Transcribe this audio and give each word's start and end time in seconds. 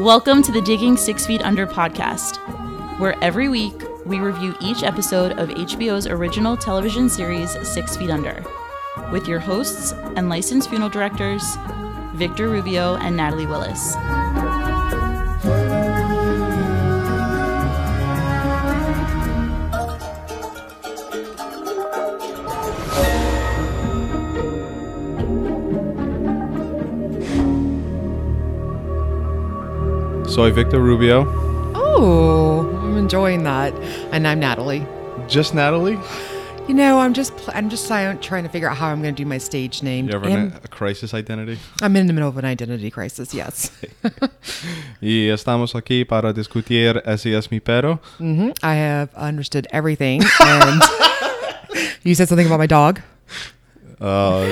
Welcome 0.00 0.42
to 0.42 0.52
the 0.52 0.60
Digging 0.62 0.98
Six 0.98 1.24
Feet 1.24 1.40
Under 1.40 1.66
podcast, 1.66 2.36
where 2.98 3.16
every 3.24 3.48
week 3.48 3.72
we 4.04 4.18
review 4.18 4.54
each 4.60 4.82
episode 4.82 5.38
of 5.38 5.48
HBO's 5.48 6.06
original 6.06 6.58
television 6.58 7.08
series 7.08 7.52
Six 7.66 7.96
Feet 7.96 8.10
Under, 8.10 8.44
with 9.10 9.26
your 9.26 9.38
hosts 9.38 9.92
and 10.16 10.28
licensed 10.28 10.68
funeral 10.68 10.90
directors, 10.90 11.56
Victor 12.12 12.50
Rubio 12.50 12.96
and 12.96 13.16
Natalie 13.16 13.46
Willis. 13.46 13.96
Soy 30.32 30.50
Victor 30.50 30.80
Rubio. 30.80 31.26
Oh, 31.74 32.66
I'm 32.82 32.96
enjoying 32.96 33.42
that. 33.44 33.74
And 34.12 34.26
I'm 34.26 34.40
Natalie. 34.40 34.86
Just 35.28 35.54
Natalie? 35.54 35.98
You 36.66 36.72
know, 36.72 37.00
I'm 37.00 37.12
just 37.12 37.36
pl- 37.36 37.52
I'm 37.54 37.68
just 37.68 37.86
trying 37.86 38.42
to 38.44 38.48
figure 38.48 38.66
out 38.70 38.78
how 38.78 38.88
I'm 38.88 39.02
going 39.02 39.14
to 39.14 39.22
do 39.22 39.28
my 39.28 39.36
stage 39.36 39.82
name. 39.82 40.08
You 40.08 40.14
ever 40.14 40.26
in 40.30 40.54
a 40.64 40.68
crisis 40.68 41.12
identity? 41.12 41.58
I'm 41.82 41.94
in 41.96 42.06
the 42.06 42.14
middle 42.14 42.30
of 42.30 42.38
an 42.38 42.46
identity 42.46 42.90
crisis. 42.90 43.34
Yes. 43.34 43.70
Y 45.02 45.28
estamos 45.28 45.74
aquí 45.74 46.08
para 46.08 46.32
discutir 46.32 47.02
ese 47.04 47.34
es 47.34 47.50
mi 47.50 47.60
perro. 47.60 48.00
hmm 48.16 48.52
I 48.62 48.74
have 48.76 49.10
understood 49.14 49.66
everything. 49.70 50.22
And 50.40 50.82
you 52.04 52.14
said 52.14 52.28
something 52.28 52.46
about 52.46 52.58
my 52.58 52.66
dog. 52.66 53.00
Uh, 54.00 54.46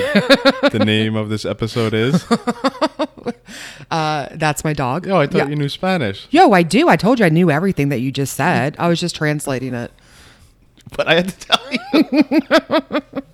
the 0.70 0.82
name 0.84 1.16
of 1.16 1.30
this 1.30 1.44
episode 1.46 1.94
is. 1.94 2.24
Uh, 3.90 4.28
that's 4.32 4.62
my 4.62 4.72
dog. 4.72 5.08
Oh, 5.08 5.16
I 5.16 5.26
thought 5.26 5.38
Yeah. 5.38 5.48
you 5.48 5.56
knew 5.56 5.68
Spanish, 5.68 6.28
Yo, 6.30 6.52
I 6.52 6.62
do. 6.62 6.88
I 6.88 6.96
told 6.96 7.18
you 7.18 7.26
I 7.26 7.28
knew 7.28 7.50
everything 7.50 7.88
that 7.88 7.98
you 8.00 8.12
just 8.12 8.34
said. 8.34 8.76
I 8.78 8.86
was 8.88 9.00
just 9.00 9.16
translating 9.16 9.74
it. 9.74 9.90
but 10.96 11.08
I 11.08 11.14
had 11.14 11.28
to 11.28 11.38
tell 11.38 11.72
you. 11.92 13.22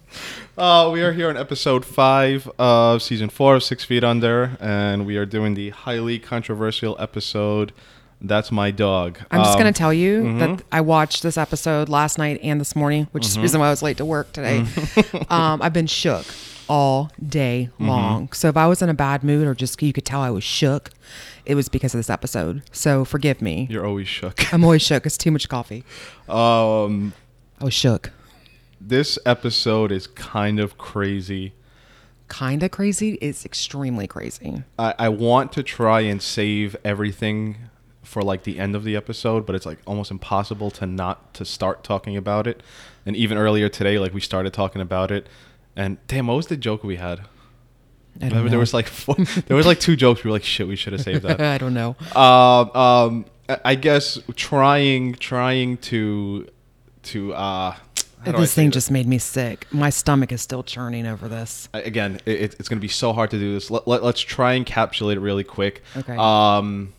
Uh, 0.59 0.89
we 0.91 1.03
are 1.03 1.12
here 1.12 1.28
on 1.28 1.37
episode 1.37 1.84
five 1.84 2.51
of 2.59 3.03
season 3.03 3.28
four 3.28 3.56
of 3.56 3.62
Six 3.62 3.84
Feet 3.84 4.03
Under, 4.03 4.56
and 4.59 5.05
we 5.05 5.19
are 5.19 5.27
doing 5.27 5.53
the 5.53 5.69
highly 5.69 6.19
controversial 6.19 6.97
episode. 6.98 7.75
That's 8.23 8.50
my 8.50 8.71
dog. 8.71 9.19
I'm 9.31 9.41
just 9.43 9.53
Um, 9.56 9.61
going 9.61 9.71
to 9.75 9.77
tell 9.78 9.93
you 9.93 10.39
that 10.39 10.62
I 10.73 10.81
watched 10.81 11.23
this 11.23 11.37
episode 11.37 11.91
last 11.91 12.17
night 12.17 12.41
and 12.43 12.59
this 12.59 12.75
morning, 12.75 13.09
which 13.12 13.27
is 13.27 13.34
the 13.34 13.43
reason 13.43 13.61
why 13.61 13.67
I 13.67 13.71
was 13.71 13.83
late 13.83 13.98
to 13.98 14.06
work 14.06 14.33
today. 14.33 14.65
um, 15.28 15.61
I've 15.61 15.75
been 15.75 15.87
shook 15.87 16.25
all 16.69 17.11
day 17.25 17.70
long. 17.78 18.33
So 18.33 18.48
if 18.48 18.56
I 18.56 18.67
was 18.67 18.83
in 18.83 18.89
a 18.89 18.95
bad 18.95 19.22
mood 19.22 19.47
or 19.47 19.55
just 19.55 19.81
you 19.83 19.92
could 19.92 20.05
tell 20.05 20.20
I 20.20 20.31
was 20.31 20.45
shook, 20.45 20.91
it 21.45 21.55
was 21.55 21.69
because 21.69 21.95
of 21.95 21.98
this 21.98 22.11
episode. 22.11 22.62
So 22.72 23.05
forgive 23.05 23.41
me. 23.41 23.67
You're 23.70 23.86
always 23.86 24.09
shook. 24.09 24.53
I'm 24.53 24.64
always 24.64 24.83
shook. 24.83 25.06
It's 25.06 25.17
too 25.19 25.31
much 25.31 25.48
coffee. 25.48 25.84
Um, 26.28 27.12
I 27.61 27.64
was 27.64 27.75
shook. 27.75 28.11
this 28.81 29.19
episode 29.25 29.92
is 29.92 30.06
kind 30.06 30.61
of 30.61 30.77
crazy. 30.78 31.53
Kind 32.28 32.62
of 32.64 32.72
crazy. 32.72 33.14
It's 33.20 33.44
extremely 33.44 34.06
crazy. 34.09 34.64
I, 34.78 34.94
I 34.98 35.09
want 35.09 35.53
to 35.53 35.62
try 35.62 36.00
and 36.00 36.20
save 36.20 36.75
everything 36.84 37.56
for 38.03 38.22
like 38.22 38.42
the 38.44 38.59
end 38.59 38.75
of 38.75 38.83
the 38.84 38.97
episode, 38.97 39.47
but 39.47 39.55
it's 39.55 39.67
like 39.67 39.78
almost 39.87 40.11
impossible 40.11 40.70
to 40.72 40.87
not 40.87 41.34
to 41.34 41.44
start 41.44 41.84
talking 41.84 42.17
about 42.17 42.47
it. 42.47 42.62
And 43.05 43.14
even 43.14 43.39
earlier 43.39 43.69
today, 43.69 43.98
like 43.98 44.12
we 44.12 44.20
started 44.20 44.53
talking 44.53 44.83
about 44.83 45.11
it, 45.12 45.28
and 45.77 45.98
damn, 46.06 46.27
what 46.27 46.34
was 46.34 46.46
the 46.46 46.56
joke 46.56 46.82
we 46.82 46.96
had? 46.96 47.20
I 47.20 47.22
don't 48.20 48.28
Remember, 48.30 48.44
know. 48.44 48.50
there 48.50 48.58
was 48.58 48.72
like 48.74 48.86
four, 48.86 49.14
there 49.46 49.56
was 49.56 49.66
like 49.66 49.78
two 49.78 49.94
jokes. 49.96 50.24
We 50.24 50.28
were 50.30 50.32
like, 50.32 50.44
shit, 50.44 50.66
we 50.66 50.77
should 50.77 50.94
have 50.94 51.02
saved 51.02 51.22
that. 51.22 51.41
I 51.55 51.58
don't 51.58 51.75
know. 51.75 51.97
um, 52.14 52.70
um, 52.75 53.25
I- 53.64 53.75
guess 53.75 54.19
trying 54.34 55.15
trying 55.15 55.76
to 55.78 56.48
to 57.04 57.34
uh. 57.34 57.76
This 58.25 58.54
thing 58.54 58.72
just 58.72 58.91
made 58.91 59.06
me 59.06 59.19
sick. 59.19 59.69
My 59.70 59.88
stomach 59.88 60.32
is 60.32 60.42
still 60.42 60.65
churning 60.65 61.06
over 61.06 61.28
this. 61.28 61.69
Again, 61.72 62.19
it, 62.26 62.56
it's 62.59 62.69
going 62.69 62.78
to 62.78 62.82
be 62.82 62.88
so 62.88 63.12
hard 63.12 63.31
to 63.31 63.38
do 63.38 63.54
this. 63.54 63.70
Let, 63.70 63.86
let, 63.86 64.03
us 64.03 64.19
try 64.19 64.54
and 64.54 64.66
encapsulate 64.66 65.12
it 65.12 65.20
really 65.20 65.44
quick. 65.44 65.84
Okay. 65.97 66.16
Um, 66.19 66.92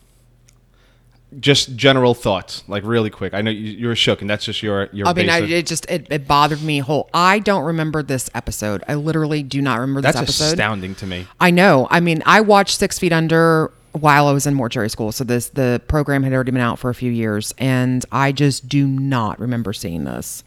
just 1.40 1.76
general 1.76 2.14
thoughts, 2.14 2.64
like 2.68 2.84
really 2.84 3.10
quick. 3.10 3.34
I 3.34 3.42
know 3.42 3.50
you, 3.50 3.72
you're 3.72 3.94
shook, 3.94 4.20
and 4.20 4.30
that's 4.30 4.44
just 4.44 4.62
your 4.62 4.88
your. 4.92 5.06
I 5.06 5.12
mean, 5.12 5.28
I, 5.28 5.40
it 5.40 5.66
just 5.66 5.88
it, 5.90 6.06
it 6.10 6.26
bothered 6.26 6.62
me 6.62 6.78
whole. 6.78 7.10
I 7.12 7.38
don't 7.38 7.64
remember 7.64 8.02
this 8.02 8.30
episode. 8.34 8.82
I 8.88 8.94
literally 8.94 9.42
do 9.42 9.60
not 9.60 9.80
remember 9.80 10.00
this 10.00 10.14
that's 10.14 10.22
episode. 10.22 10.52
astounding 10.52 10.94
to 10.96 11.06
me. 11.06 11.26
I 11.38 11.50
know. 11.50 11.86
I 11.90 12.00
mean, 12.00 12.22
I 12.24 12.40
watched 12.40 12.78
Six 12.78 12.98
Feet 12.98 13.12
Under 13.12 13.70
while 13.92 14.26
I 14.26 14.32
was 14.32 14.46
in 14.46 14.54
mortuary 14.54 14.88
school, 14.88 15.12
so 15.12 15.24
this 15.24 15.50
the 15.50 15.82
program 15.88 16.22
had 16.22 16.32
already 16.32 16.50
been 16.52 16.60
out 16.60 16.78
for 16.78 16.90
a 16.90 16.94
few 16.94 17.10
years, 17.12 17.54
and 17.58 18.04
I 18.10 18.32
just 18.32 18.68
do 18.68 18.86
not 18.86 19.38
remember 19.38 19.72
seeing 19.72 20.04
this. 20.04 20.44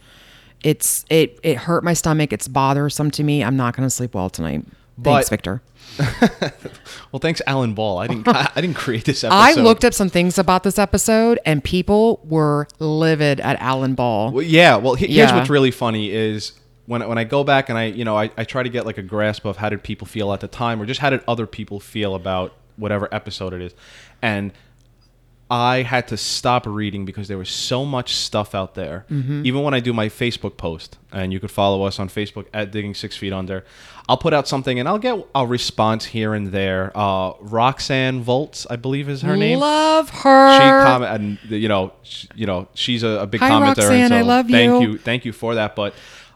It's 0.64 1.06
it 1.10 1.40
it 1.44 1.58
hurt 1.58 1.84
my 1.84 1.94
stomach. 1.94 2.34
It's 2.34 2.48
bothersome 2.48 3.12
to 3.12 3.24
me. 3.24 3.44
I'm 3.44 3.56
not 3.58 3.76
going 3.76 3.86
to 3.86 3.90
sleep 3.90 4.16
well 4.16 4.30
tonight. 4.30 4.66
Thanks, 5.02 5.30
Victor. 5.30 5.62
Well, 7.12 7.20
thanks, 7.20 7.42
Alan 7.46 7.74
Ball. 7.74 7.98
I 7.98 8.08
didn't 8.08 8.26
I, 8.30 8.50
didn't 8.56 8.76
create 8.76 9.04
this 9.04 9.26
episode. 9.26 9.36
I 9.38 9.54
looked 9.62 9.84
up 9.84 9.94
some 9.94 10.10
things 10.10 10.38
about 10.38 10.64
this 10.64 10.80
episode, 10.80 11.40
and 11.46 11.62
people 11.62 12.22
were 12.24 12.68
livid 12.80 13.42
at 13.42 13.60
Alan 13.62 13.96
Ball. 13.96 14.32
Well, 14.32 14.44
yeah. 14.44 14.78
Well, 14.78 14.96
he- 14.96 15.08
here's 15.08 15.30
Yeah. 15.30 15.36
what's 15.38 15.50
really 15.50 15.72
funny 15.72 16.10
is 16.12 16.54
when 16.86 17.06
when 17.10 17.18
I 17.18 17.26
go 17.26 17.44
back 17.44 17.68
and 17.68 17.78
I 17.78 17.86
you 17.88 18.06
know 18.06 18.16
I, 18.18 18.32
I 18.38 18.46
try 18.46 18.64
to 18.64 18.70
get 18.70 18.86
like 18.86 18.98
a 18.98 19.02
grasp 19.02 19.44
of 19.44 19.58
how 19.58 19.68
did 19.68 19.84
people 19.84 20.08
feel 20.08 20.32
at 20.32 20.40
the 20.40 20.48
time 20.48 20.82
or 20.82 20.86
just 20.86 21.02
how 21.02 21.10
did 21.10 21.22
other 21.28 21.46
people 21.46 21.82
feel 21.82 22.16
about 22.16 22.54
whatever 22.78 23.14
episode 23.14 23.54
it 23.54 23.62
is, 23.62 23.74
and 24.22 24.54
I 25.52 25.82
had 25.84 26.08
to 26.08 26.16
stop 26.18 26.66
reading 26.66 27.04
because 27.04 27.28
there 27.28 27.38
was 27.38 27.50
so 27.50 27.84
much 27.84 28.16
stuff 28.16 28.56
out 28.56 28.74
there. 28.74 29.06
Mm-hmm. 29.12 29.46
Even 29.46 29.64
when 29.64 29.74
I 29.74 29.82
do 29.82 29.92
my 29.92 30.08
Facebook 30.08 30.56
post, 30.56 30.98
and 31.12 31.34
you 31.34 31.42
could 31.42 31.52
follow 31.52 31.84
us 31.84 32.00
on 32.00 32.08
Facebook 32.08 32.46
at 32.54 32.72
Digging 32.72 32.94
Six 32.94 33.18
Feet 33.18 33.34
Under, 33.34 33.66
I'll 34.08 34.16
put 34.18 34.34
out 34.34 34.48
something 34.48 34.80
and 34.80 34.88
I'll 34.88 34.98
get 34.98 35.28
a 35.36 35.46
response 35.46 36.06
here 36.06 36.34
and 36.34 36.48
there. 36.54 36.94
Uh, 36.96 37.34
Roxanne 37.42 38.22
Volts, 38.22 38.66
I 38.70 38.78
believe 38.78 39.10
is 39.10 39.24
her 39.24 39.36
name 39.36 39.58
I 39.58 39.62
Love 39.62 40.10
her. 40.10 40.54
she 40.56 40.60
comment 40.88 41.22
and 41.22 41.52
you 41.62 41.68
know 41.68 41.92
sh- 42.04 42.28
you 42.34 42.46
know 42.46 42.70
she's 42.74 43.04
a, 43.04 43.10
a 43.10 43.28
big 43.28 43.42
Hi, 43.42 43.50
commenter 43.50 43.78
Roxanne, 43.78 44.10
so 44.10 44.16
I 44.16 44.22
love 44.22 44.48
thank 44.48 44.82
you. 44.82 44.92
you 44.92 44.98
thank 44.98 45.26
you 45.26 45.34
for 45.34 45.56
that 45.56 45.76
but 45.76 45.94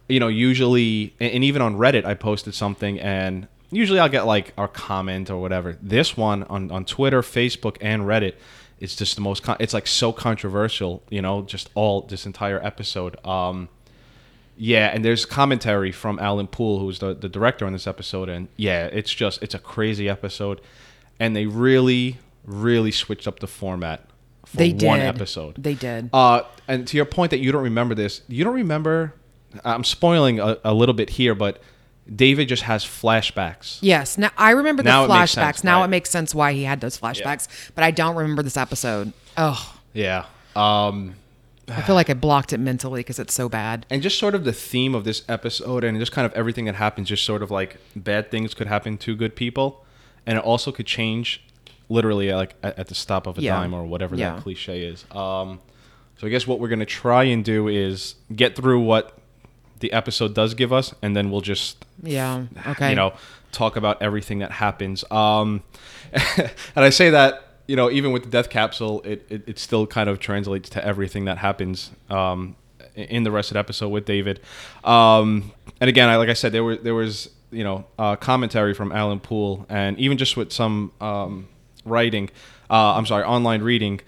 you 0.10 0.20
know 0.20 0.28
usually 0.28 1.14
and, 1.20 1.32
and 1.36 1.44
even 1.44 1.62
on 1.62 1.78
reddit 1.78 2.06
i 2.06 2.14
posted 2.14 2.54
something 2.54 3.00
and 3.00 3.48
usually 3.72 4.00
i'll 4.00 4.10
get 4.10 4.26
like 4.26 4.54
a 4.58 4.68
comment 4.68 5.30
or 5.30 5.42
whatever 5.42 5.78
this 5.82 6.16
one 6.16 6.44
on, 6.44 6.70
on 6.72 6.86
twitter 6.86 7.22
facebook 7.22 7.78
and 7.82 8.04
reddit 8.04 8.36
is 8.80 8.96
just 8.96 9.16
the 9.16 9.22
most 9.22 9.44
con- 9.44 9.58
it's 9.60 9.74
like 9.74 9.88
so 9.88 10.12
controversial 10.12 11.02
you 11.10 11.22
know 11.22 11.42
just 11.44 11.70
all 11.76 12.02
this 12.02 12.26
entire 12.26 12.64
episode 12.66 13.16
um 13.26 13.70
yeah, 14.58 14.88
and 14.88 15.04
there's 15.04 15.26
commentary 15.26 15.92
from 15.92 16.18
Alan 16.20 16.48
Poul, 16.48 16.80
who's 16.80 17.00
the, 17.00 17.14
the 17.14 17.28
director 17.28 17.66
on 17.66 17.74
this 17.74 17.88
episode, 17.88 18.30
and 18.30 18.48
yeah, 18.56 18.86
it's 18.86 19.14
just 19.14 19.44
it's 19.44 19.54
a 19.54 19.60
crazy 19.60 20.08
episode, 20.08 20.62
and 21.20 21.36
they 21.36 21.46
really, 21.46 22.20
really 22.46 22.92
switched 22.92 23.28
up 23.28 23.40
the 23.40 23.48
format 23.48 24.08
for 24.46 24.56
They 24.56 24.72
did. 24.72 24.88
one 24.88 25.02
episode. 25.02 25.62
They 25.62 25.74
did. 25.74 26.10
Uh, 26.14 26.44
and 26.70 26.88
to 26.88 26.96
your 26.96 27.06
point 27.06 27.32
that 27.32 27.40
you 27.40 27.52
don't 27.52 27.64
remember 27.64 27.96
this, 27.96 28.22
you 28.30 28.46
don't 28.46 28.56
remember. 28.56 29.14
I'm 29.66 29.84
spoiling 29.84 30.40
a, 30.40 30.58
a 30.64 30.74
little 30.74 30.96
bit 30.96 31.10
here, 31.10 31.36
but 31.36 31.62
David 32.14 32.48
just 32.48 32.64
has 32.64 32.84
flashbacks. 32.86 33.80
Yes. 33.82 34.18
Now 34.18 34.30
I 34.38 34.52
remember 34.52 34.84
the 34.84 34.90
Now 34.90 35.06
it 35.06 35.08
flashbacks. 35.10 35.30
sense, 35.56 35.64
now 35.64 35.80
right. 35.80 35.86
it 35.86 35.90
makes 35.90 36.10
sense 36.10 36.36
why 36.36 36.54
he 36.54 36.64
had 36.64 36.82
those 36.82 37.00
flashbacks, 37.00 37.48
but 37.74 37.84
I 37.84 37.92
don't 37.92 38.16
remember 38.16 38.44
this 38.44 38.58
episode. 38.58 39.12
Oh, 39.38 39.80
Yeah. 39.94 40.26
Um, 40.56 41.16
I 41.68 41.82
feel 41.82 41.96
like 41.96 42.12
I 42.12 42.14
blocked 42.14 42.54
it 42.54 42.60
mentally 42.60 43.00
because 43.00 43.18
it's 43.18 43.34
so 43.34 43.50
bad. 43.50 43.88
and 43.90 44.04
just 44.04 44.20
sort 44.20 44.36
of 44.36 44.44
the 44.44 44.54
theme 44.54 44.94
of 44.94 45.04
this 45.04 45.24
episode 45.28 45.84
and 45.84 45.98
just 45.98 46.12
kind 46.12 46.26
of 46.28 46.32
everything 46.34 46.66
that 46.66 46.76
happens 46.76 47.08
just 47.10 47.26
sort 47.26 47.42
of 47.42 47.50
like 47.50 47.78
bad 47.96 48.30
things 48.30 48.54
could 48.54 48.68
happen 48.68 48.98
to 49.00 49.16
good 49.16 49.36
people 49.36 49.84
and 50.28 50.38
it 50.38 50.44
also 50.44 50.72
could 50.72 50.86
change 50.86 51.44
literally 51.90 52.32
like 52.32 52.54
at, 52.62 52.78
at 52.78 52.88
the 52.88 52.94
stop 52.96 53.26
of 53.26 53.40
a 53.40 53.42
Yeah. 53.42 53.56
dime 53.56 53.74
or 53.74 53.84
whatever 53.84 54.16
Yeah. 54.16 54.36
that 54.36 54.44
cliche 54.44 54.82
is 54.84 55.06
um, 55.12 55.60
so 56.18 56.28
i 56.28 56.30
guess 56.30 56.46
what 56.46 56.60
we're 56.60 56.68
going 56.70 56.80
to 56.80 56.86
try 56.86 57.24
and 57.24 57.44
do 57.44 57.68
is 57.68 58.14
get 58.36 58.56
through 58.56 58.82
what 58.82 59.18
the 59.86 59.94
episode 59.94 60.34
does 60.34 60.56
give 60.56 60.74
us 60.74 60.96
and 61.04 61.16
then 61.16 61.30
we'll 61.30 61.42
just 61.54 61.86
Yeah. 62.02 62.46
Okay. 62.72 62.90
you 62.90 62.96
know 62.96 63.14
talk 63.52 63.76
about 63.78 64.02
everything 64.02 64.40
that 64.40 64.52
happens 64.52 65.04
um, 65.12 65.62
and 66.76 66.84
i 66.90 66.90
say 66.90 67.12
that 67.12 67.32
you 67.68 67.76
know 67.76 67.90
even 67.92 68.12
with 68.12 68.24
the 68.24 68.30
death 68.30 68.50
capsule 68.50 69.02
it, 69.04 69.26
it, 69.30 69.42
it 69.48 69.60
still 69.60 69.86
kind 69.88 70.10
of 70.10 70.20
translates 70.20 70.70
to 70.72 70.84
everything 70.84 71.26
that 71.26 71.38
happens 71.38 71.92
um, 72.10 72.56
in 72.96 73.24
the 73.24 73.32
rest 73.32 73.52
of 73.52 73.54
the 73.54 73.60
episode 73.60 73.90
with 73.90 74.06
david 74.06 74.40
um, 74.84 75.52
and 75.80 75.88
again 75.88 76.10
I, 76.10 76.16
like 76.18 76.30
i 76.30 76.34
said 76.34 76.52
there 76.52 76.64
were 76.64 76.76
there 76.78 76.96
was 76.96 77.30
you 77.52 77.64
know 77.64 77.86
uh, 78.00 78.16
commentary 78.16 78.74
from 78.74 78.92
alan 78.92 79.20
poul 79.20 79.66
and 79.70 79.98
even 80.00 80.18
just 80.18 80.36
with 80.36 80.52
some 80.52 80.92
um, 81.00 81.48
writing 81.86 82.30
uh, 82.70 82.94
i'm 82.98 83.06
sorry 83.06 83.24
online 83.24 83.62
reading 83.62 84.02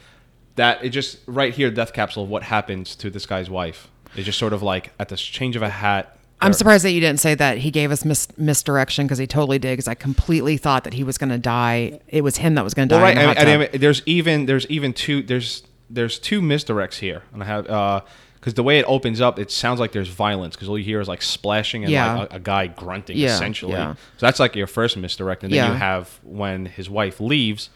that 0.55 0.83
it 0.83 0.89
just 0.89 1.19
right 1.27 1.53
here 1.53 1.69
death 1.69 1.93
capsule 1.93 2.23
of 2.23 2.29
what 2.29 2.43
happens 2.43 2.95
to 2.95 3.09
this 3.11 3.25
guy's 3.27 3.49
wife 3.49 3.87
is 4.15 4.25
just 4.25 4.37
sort 4.39 4.53
of 4.53 4.61
like 4.63 4.91
at 4.99 5.09
the 5.09 5.15
change 5.17 5.55
of 5.55 5.61
a 5.61 5.69
hat 5.69 6.13
I'm 6.39 6.53
surprised 6.53 6.85
that 6.85 6.91
you 6.91 6.99
didn't 6.99 7.19
say 7.19 7.33
that 7.33 7.57
he 7.57 7.71
gave 7.71 7.91
us 7.91 8.05
mis- 8.05 8.27
misdirection 8.37 9.07
because 9.07 9.17
he 9.17 9.25
totally 9.25 9.57
did. 9.57 9.71
Because 9.73 9.87
I 9.87 9.95
completely 9.95 10.55
thought 10.55 10.83
that 10.83 10.93
he 10.93 11.03
was 11.03 11.17
going 11.17 11.31
to 11.31 11.39
die. 11.39 11.99
It 12.09 12.23
was 12.23 12.37
him 12.37 12.53
that 12.53 12.63
was 12.63 12.75
going 12.75 12.87
to 12.89 12.93
die. 12.93 13.01
Well, 13.01 13.07
right. 13.07 13.17
I 13.17 13.21
hot 13.25 13.37
mean, 13.37 13.47
I 13.47 13.65
tub. 13.65 13.71
mean, 13.73 13.81
there's 13.81 14.03
even 14.05 14.45
there's 14.45 14.67
even 14.67 14.93
two 14.93 15.23
there's 15.23 15.63
there's 15.89 16.19
two 16.19 16.39
misdirects 16.41 16.99
here, 16.99 17.23
and 17.33 17.41
I 17.41 17.45
have 17.47 17.67
uh 17.67 18.01
because 18.35 18.53
the 18.53 18.61
way 18.61 18.77
it 18.77 18.85
opens 18.87 19.19
up, 19.19 19.39
it 19.39 19.49
sounds 19.49 19.79
like 19.79 19.93
there's 19.93 20.09
violence 20.09 20.55
because 20.55 20.69
all 20.69 20.77
you 20.77 20.83
hear 20.85 21.01
is 21.01 21.07
like 21.07 21.23
splashing 21.23 21.83
and 21.83 21.91
Yeah. 21.91 22.13
like 22.19 22.31
a, 22.31 22.35
a 22.35 22.39
guy 22.39 22.67
grunting 22.67 23.17
Yeah, 23.17 23.29
essentially. 23.33 23.71
yeah. 23.73 23.93
So 24.17 24.25
that's 24.27 24.39
like 24.39 24.55
your 24.55 24.67
first 24.67 24.95
misdirect, 24.95 25.43
and 25.43 25.51
then 25.51 25.71
you 25.71 25.75
have 25.75 26.19
when 26.23 26.67
his 26.67 26.87
wife 26.87 27.19
leaves, 27.19 27.71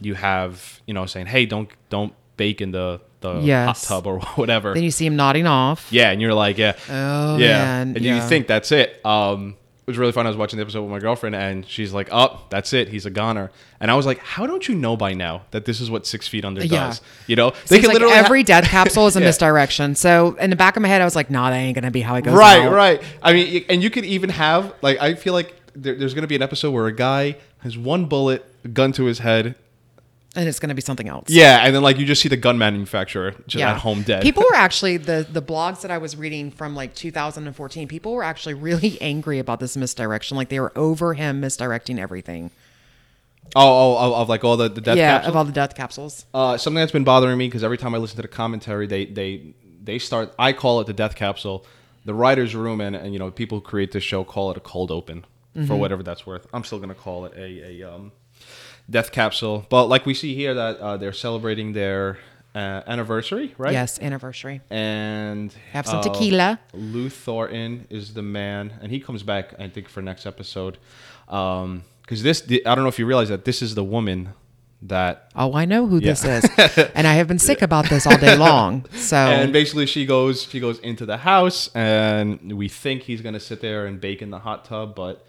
you 0.00 0.14
have 0.14 0.80
you 0.86 0.94
know 0.94 1.04
saying, 1.04 1.26
hey, 1.26 1.44
don't 1.44 1.68
don't 1.90 2.14
bake 2.38 2.62
in 2.62 2.70
the 2.70 3.02
the 3.22 3.34
hot 3.34 3.42
Yes. 3.42 3.86
tub 3.86 4.06
or 4.06 4.20
whatever. 4.36 4.74
then 4.74 4.82
you 4.82 4.90
see 4.90 5.06
him 5.06 5.16
nodding 5.16 5.46
off. 5.46 5.88
Yeah, 5.90 6.10
and 6.10 6.20
you're 6.20 6.34
like, 6.34 6.58
yeah, 6.58 6.76
Oh, 6.90 7.36
yeah, 7.38 7.48
man, 7.64 7.96
and 7.96 8.04
you 8.04 8.20
think 8.20 8.46
that's 8.46 8.70
it. 8.72 9.00
Um, 9.04 9.56
it 9.84 9.90
was 9.90 9.98
really 9.98 10.12
fun. 10.12 10.26
I 10.26 10.30
was 10.30 10.36
watching 10.36 10.58
the 10.58 10.62
episode 10.62 10.82
with 10.82 10.92
my 10.92 11.00
girlfriend, 11.00 11.34
and 11.34 11.66
she's 11.66 11.92
like, 11.92 12.08
"Oh, 12.12 12.40
that's 12.50 12.72
it. 12.72 12.86
He's 12.88 13.04
a 13.04 13.10
goner." 13.10 13.50
And 13.80 13.90
I 13.90 13.94
was 13.96 14.06
like, 14.06 14.18
"How 14.18 14.46
don't 14.46 14.68
you 14.68 14.76
know 14.76 14.96
by 14.96 15.12
now 15.12 15.42
that 15.50 15.64
this 15.64 15.80
is 15.80 15.90
what 15.90 16.06
Six 16.06 16.28
Feet 16.28 16.44
Under 16.44 16.64
Yeah. 16.64 16.86
does?" 16.86 17.00
You 17.26 17.34
know, 17.34 17.52
Seems 17.64 17.88
like 17.88 17.98
ha- 18.00 18.08
every 18.14 18.44
death 18.44 18.68
capsule 18.68 19.08
is 19.08 19.16
a 19.16 19.20
Yeah. 19.20 19.26
misdirection. 19.26 19.96
So 19.96 20.36
in 20.38 20.50
the 20.50 20.56
back 20.56 20.76
of 20.76 20.82
my 20.82 20.88
head, 20.88 21.00
I 21.00 21.04
was 21.04 21.16
like, 21.16 21.30
"Nah, 21.30 21.50
that 21.50 21.56
ain't 21.56 21.74
gonna 21.74 21.90
be 21.90 22.00
how 22.00 22.14
it 22.14 22.22
goes." 22.22 22.32
right, 22.34 22.62
out. 22.62 22.72
right. 22.72 23.02
I 23.24 23.32
mean, 23.32 23.64
and 23.68 23.82
you 23.82 23.90
could 23.90 24.04
even 24.04 24.30
have 24.30 24.72
like 24.82 25.00
I 25.00 25.14
feel 25.16 25.32
like 25.32 25.52
there, 25.74 25.96
there's 25.96 26.14
going 26.14 26.22
to 26.22 26.28
be 26.28 26.36
an 26.36 26.42
episode 26.42 26.70
where 26.70 26.86
a 26.86 26.94
guy 26.94 27.36
has 27.64 27.76
one 27.76 28.04
bullet, 28.04 28.44
gun 28.72 28.92
to 28.92 29.06
his 29.06 29.18
head. 29.18 29.56
And 30.34 30.48
it's 30.48 30.58
gonna 30.58 30.74
be 30.74 30.80
something 30.80 31.08
else. 31.08 31.28
Yeah, 31.28 31.58
and 31.64 31.74
then 31.74 31.82
like 31.82 31.98
you 31.98 32.06
just 32.06 32.22
see 32.22 32.28
the 32.30 32.38
gun 32.38 32.56
manufacturer 32.56 33.34
just 33.46 33.62
at 33.62 33.76
home 33.78 34.02
dead. 34.02 34.22
People 34.22 34.44
were 34.48 34.54
actually 34.56 34.96
the 34.96 35.26
the 35.30 35.42
blogs 35.42 35.82
that 35.82 35.90
I 35.90 35.98
was 35.98 36.16
reading 36.16 36.50
from 36.50 36.74
like 36.74 36.94
2014. 36.94 37.86
People 37.86 38.14
were 38.14 38.22
actually 38.24 38.54
really 38.54 38.96
angry 39.02 39.38
about 39.38 39.60
this 39.60 39.76
misdirection. 39.76 40.36
Like 40.38 40.48
they 40.48 40.58
were 40.60 40.72
over 40.74 41.12
him 41.14 41.40
misdirecting 41.40 41.98
everything. 41.98 42.50
oh, 43.54 43.60
oh, 43.60 43.96
oh, 43.98 44.14
of 44.22 44.28
like 44.30 44.42
all 44.44 44.56
the 44.56 44.68
the 44.70 44.80
death 44.80 44.96
yeah, 44.96 45.12
capsules? 45.16 45.28
of 45.28 45.36
all 45.36 45.44
the 45.44 45.52
death 45.52 45.74
capsules. 45.74 46.24
Uh, 46.32 46.56
something 46.56 46.78
that's 46.80 46.92
been 46.92 47.04
bothering 47.04 47.36
me 47.36 47.48
because 47.48 47.62
every 47.62 47.76
time 47.78 47.94
I 47.94 47.98
listen 47.98 48.16
to 48.16 48.22
the 48.22 48.28
commentary, 48.28 48.86
they 48.86 49.04
they 49.04 49.54
they 49.84 49.98
start. 49.98 50.32
I 50.38 50.52
call 50.54 50.80
it 50.80 50.86
the 50.86 50.94
death 50.94 51.14
capsule. 51.14 51.66
The 52.04 52.14
writers' 52.14 52.54
room 52.56 52.80
and, 52.80 52.96
and 52.96 53.12
you 53.12 53.18
know 53.18 53.30
people 53.30 53.58
who 53.58 53.62
create 53.62 53.92
this 53.92 54.02
show 54.02 54.24
call 54.24 54.50
it 54.50 54.56
a 54.56 54.60
cold 54.60 54.90
open 54.90 55.24
Mm-hmm. 55.54 55.66
for 55.66 55.76
whatever 55.76 56.02
that's 56.02 56.24
worth. 56.26 56.46
I'm 56.54 56.64
still 56.64 56.78
gonna 56.78 56.94
call 56.94 57.26
it 57.26 57.34
a, 57.36 57.82
a 57.82 57.92
um, 57.94 58.10
death 58.88 59.12
capsule. 59.12 59.66
But 59.68 59.86
like 59.86 60.06
we 60.06 60.14
see 60.14 60.34
here 60.34 60.54
that 60.54 60.78
uh, 60.78 60.96
they're 60.96 61.12
celebrating 61.12 61.72
their 61.72 62.18
uh, 62.54 62.82
anniversary, 62.86 63.54
right? 63.58 63.72
Yes, 63.72 63.98
anniversary. 64.00 64.60
And 64.70 65.52
Have 65.72 65.86
some 65.86 65.98
uh, 65.98 66.02
tequila. 66.02 66.60
Lou 66.74 67.08
Thornton 67.08 67.86
is 67.90 68.14
the 68.14 68.22
man, 68.22 68.74
and 68.82 68.90
he 68.90 69.00
comes 69.00 69.22
back 69.22 69.54
I 69.58 69.68
think 69.68 69.88
for 69.88 70.02
next 70.02 70.26
episode. 70.26 70.78
Um, 71.28 71.84
because 72.02 72.22
this 72.22 72.42
I 72.66 72.74
don't 72.74 72.84
know 72.84 72.88
if 72.88 72.98
you 72.98 73.06
realize 73.06 73.28
that 73.28 73.44
this 73.44 73.62
is 73.62 73.74
the 73.74 73.84
woman 73.84 74.34
that 74.82 75.30
Oh, 75.36 75.54
I 75.54 75.64
know 75.64 75.86
who 75.86 76.00
this 76.00 76.24
is, 76.24 76.44
and 76.94 77.06
I 77.06 77.14
have 77.14 77.28
been 77.28 77.38
sick 77.38 77.62
about 77.68 77.88
this 77.88 78.06
all 78.06 78.18
day 78.18 78.36
long. 78.36 78.84
So 78.92 79.16
and 79.16 79.52
basically 79.52 79.86
she 79.86 80.04
goes 80.04 80.42
she 80.42 80.60
goes 80.60 80.78
into 80.80 81.06
the 81.06 81.18
house 81.18 81.70
and 81.74 82.52
we 82.52 82.68
think 82.68 83.02
he's 83.02 83.22
gonna 83.22 83.40
sit 83.40 83.60
there 83.60 83.86
and 83.86 84.00
bake 84.00 84.20
in 84.20 84.30
the 84.30 84.40
hot 84.40 84.64
tub 84.64 84.94
but 84.94 85.24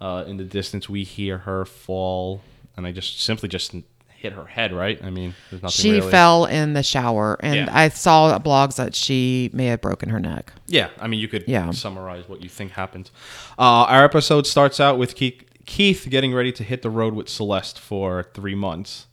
uh, 0.00 0.24
in 0.26 0.36
the 0.36 0.44
distance 0.44 0.88
we 0.88 1.02
hear 1.04 1.38
her 1.38 1.64
fall 1.64 2.40
and 2.76 2.86
i 2.86 2.92
just 2.92 3.20
simply 3.20 3.48
just 3.48 3.74
hit 4.08 4.32
her 4.32 4.44
head 4.46 4.72
right 4.72 5.02
i 5.04 5.10
mean 5.10 5.34
there's 5.50 5.62
nothing 5.62 5.72
she 5.82 5.92
really. 5.98 6.10
fell 6.10 6.44
in 6.44 6.74
the 6.74 6.82
shower, 6.82 7.36
and 7.40 7.54
Yeah. 7.56 7.68
I 7.72 7.88
saw 7.88 8.38
blogs 8.38 8.76
that 8.76 8.94
she 8.94 9.50
may 9.52 9.66
have 9.66 9.80
broken 9.80 10.08
her 10.10 10.20
neck. 10.20 10.52
yeah 10.68 10.90
i 11.00 11.06
mean 11.08 11.18
you 11.20 11.28
could 11.28 11.44
Yeah. 11.48 11.70
summarize 11.72 12.28
what 12.28 12.42
you 12.42 12.48
think 12.48 12.72
happened 12.72 13.10
uh, 13.58 13.62
our 13.88 14.04
episode 14.04 14.46
starts 14.46 14.78
out 14.78 14.96
with 14.98 15.14
keith, 15.16 15.42
keith 15.66 16.06
getting 16.08 16.32
ready 16.32 16.52
to 16.52 16.62
hit 16.62 16.82
the 16.82 16.90
road 16.90 17.14
with 17.14 17.28
celeste 17.28 17.78
for 17.80 18.24
three 18.34 18.54
months 18.54 19.06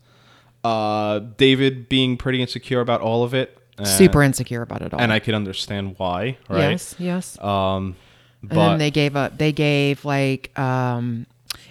uh, 0.64 1.20
david 1.38 1.90
being 1.90 2.18
pretty 2.18 2.42
insecure 2.42 2.82
about 2.82 3.02
all 3.02 3.24
of 3.24 3.34
it 3.34 3.58
and- 3.78 3.88
Super 3.88 4.22
insecure 4.22 4.62
about 4.62 4.82
it 4.82 4.94
all. 4.94 5.00
and 5.00 5.12
i 5.12 5.20
could 5.20 5.34
understand 5.34 5.96
why 5.98 6.38
right 6.50 6.72
Yes, 6.72 6.96
yes. 7.00 7.40
um 7.42 7.96
and 8.42 8.52
then 8.52 8.78
they 8.80 8.90
gave 8.90 9.18
up. 9.18 9.38
They 9.38 9.52
gave 9.52 10.06
like 10.06 10.58
um, 10.58 11.26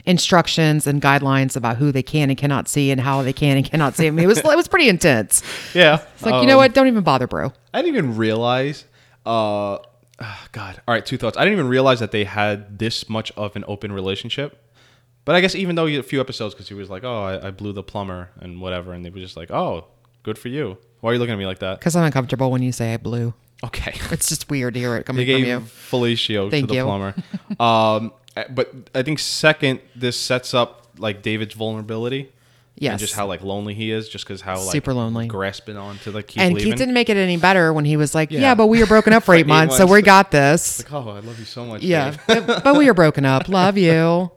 instructions 0.08 0.86
and 0.86 1.02
guidelines 1.02 1.54
about 1.54 1.76
who 1.76 1.92
they 1.92 2.02
can 2.02 2.30
and 2.30 2.38
cannot 2.38 2.66
see 2.66 2.90
and 2.90 3.00
how 3.00 3.22
they 3.22 3.32
can 3.32 3.58
and 3.58 3.70
cannot 3.70 3.94
see. 3.94 4.06
I 4.06 4.10
mean, 4.10 4.24
it 4.24 4.26
was 4.26 4.38
it 4.38 4.44
was 4.44 4.66
pretty 4.66 4.88
intense. 4.88 5.42
yeah 5.74 6.02
It's 6.14 6.22
like 6.24 6.40
you 6.40 6.48
know 6.48 6.54
um, 6.54 6.58
what? 6.58 6.74
Don't 6.74 6.88
even 6.88 7.04
bother, 7.04 7.26
bro. 7.26 7.52
I 7.74 7.82
didn't 7.82 7.94
even 7.94 8.16
realize. 8.16 8.86
Uh, 9.26 9.78
ah, 10.18 10.48
God. 10.52 10.80
All 10.88 10.94
right, 10.94 11.04
two 11.04 11.18
thoughts. 11.18 11.36
I 11.36 11.44
didn't 11.44 11.58
even 11.58 11.68
realize 11.68 12.00
that 12.00 12.10
they 12.10 12.24
had 12.24 12.78
this 12.78 13.08
much 13.08 13.30
of 13.32 13.54
an 13.54 13.64
open 13.68 13.92
relationship. 13.92 14.64
But 15.26 15.34
I 15.34 15.42
guess 15.42 15.54
even 15.54 15.76
though 15.76 15.86
a 15.86 16.02
few 16.02 16.20
episodes, 16.20 16.54
because 16.54 16.68
he 16.68 16.74
was 16.74 16.88
like, 16.88 17.04
"Oh, 17.04 17.22
I, 17.22 17.48
I 17.48 17.50
blew 17.50 17.74
the 17.74 17.82
plumber" 17.82 18.30
and 18.40 18.62
whatever, 18.62 18.94
and 18.94 19.04
they 19.04 19.10
were 19.10 19.20
just 19.20 19.36
like, 19.36 19.50
"Oh, 19.50 19.84
good 20.22 20.38
for 20.38 20.48
you." 20.48 20.78
Why 21.00 21.10
are 21.10 21.12
you 21.12 21.18
looking 21.18 21.34
at 21.34 21.38
me 21.38 21.46
like 21.46 21.58
that? 21.58 21.78
Because 21.78 21.94
I'm 21.94 22.04
uncomfortable 22.04 22.50
when 22.50 22.62
you 22.62 22.72
say 22.72 22.94
I 22.94 22.96
blew. 22.96 23.34
Okay. 23.62 23.92
It's 24.10 24.28
just 24.28 24.48
weird 24.48 24.74
to 24.74 24.80
hear 24.80 24.96
it 24.96 25.04
coming 25.04 25.26
from 25.26 25.26
gave 25.26 25.46
you. 25.46 25.60
Felicio 25.60 26.50
Thank 26.50 26.64
to 26.64 26.68
the 26.68 26.74
you. 26.76 26.84
plumber. 26.84 27.14
um, 27.60 28.12
but 28.50 28.72
I 28.94 29.02
think 29.02 29.18
second, 29.18 29.80
this 29.96 30.18
sets 30.18 30.54
up 30.54 30.86
like 30.98 31.22
David's 31.22 31.54
vulnerability. 31.54 32.30
Yes. 32.80 32.92
And 32.92 33.00
just 33.00 33.14
how 33.14 33.26
like 33.26 33.42
lonely 33.42 33.74
he 33.74 33.90
is, 33.90 34.08
just 34.08 34.24
because 34.24 34.40
how 34.40 34.60
like 34.60 34.70
Super 34.70 34.94
lonely. 34.94 35.26
grasping 35.26 35.76
on 35.76 35.98
to 35.98 36.12
like 36.12 36.28
keep 36.28 36.40
and 36.40 36.54
leaving. 36.54 36.70
Keith 36.72 36.78
didn't 36.78 36.94
make 36.94 37.08
it 37.10 37.16
any 37.16 37.36
better 37.36 37.72
when 37.72 37.84
he 37.84 37.96
was 37.96 38.14
like, 38.14 38.30
"Yeah, 38.30 38.40
Yeah. 38.40 38.54
but 38.54 38.68
we 38.68 38.78
were 38.78 38.86
broken 38.86 39.12
up 39.12 39.24
for 39.24 39.34
eight 39.34 39.40
Eight 39.40 39.46
months, 39.48 39.76
so 39.76 39.80
months. 39.82 39.92
we 39.94 40.02
got 40.02 40.30
this." 40.30 40.84
Like, 40.84 40.92
oh, 40.92 41.08
I 41.10 41.18
love 41.18 41.38
you 41.40 41.44
so 41.44 41.64
much. 41.66 41.82
Yeah, 41.82 42.16
but, 42.28 42.46
but 42.62 42.76
we 42.76 42.88
are 42.88 42.94
broken 42.94 43.24
up. 43.24 43.48
Love 43.48 43.76
you. 43.76 44.30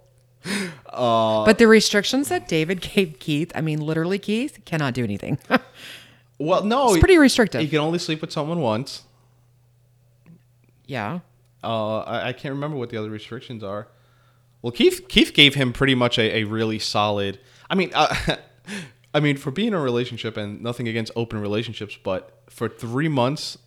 Uh, 0.89 1.45
but 1.45 1.59
the 1.59 1.67
restrictions 1.67 2.29
that 2.29 2.47
David 2.47 2.81
gave 2.81 3.19
Keith, 3.19 3.51
I 3.53 3.61
mean, 3.61 3.79
literally, 3.79 4.17
Keith 4.17 4.59
cannot 4.65 4.93
do 4.95 5.03
anything. 5.03 5.37
Well, 6.39 6.63
no, 6.63 6.89
it's 6.89 6.99
pretty 6.99 7.19
restrictive. 7.19 7.61
You 7.61 7.67
can 7.67 7.77
only 7.77 7.99
sleep 7.99 8.19
with 8.21 8.31
someone 8.31 8.61
once. 8.61 9.03
yeah. 10.87 11.19
Uh, 11.63 11.99
I, 11.99 12.29
I 12.29 12.33
can't 12.33 12.53
remember 12.53 12.77
what 12.77 12.89
the 12.89 12.97
other 12.97 13.09
restrictions 13.09 13.63
are. 13.63 13.87
Well, 14.61 14.71
Keith 14.71 15.07
Keith 15.07 15.33
gave 15.33 15.55
him 15.55 15.73
pretty 15.73 15.95
much 15.95 16.17
a, 16.17 16.39
a 16.39 16.43
really 16.43 16.79
solid. 16.79 17.39
I 17.69 17.75
mean, 17.75 17.91
uh, 17.93 18.15
I 19.13 19.19
mean, 19.19 19.37
for 19.37 19.51
being 19.51 19.69
in 19.69 19.73
a 19.73 19.79
relationship 19.79 20.37
and 20.37 20.61
nothing 20.61 20.87
against 20.87 21.11
open 21.15 21.39
relationships, 21.39 21.97
but 22.01 22.43
for 22.49 22.69
three 22.69 23.07
months, 23.07 23.57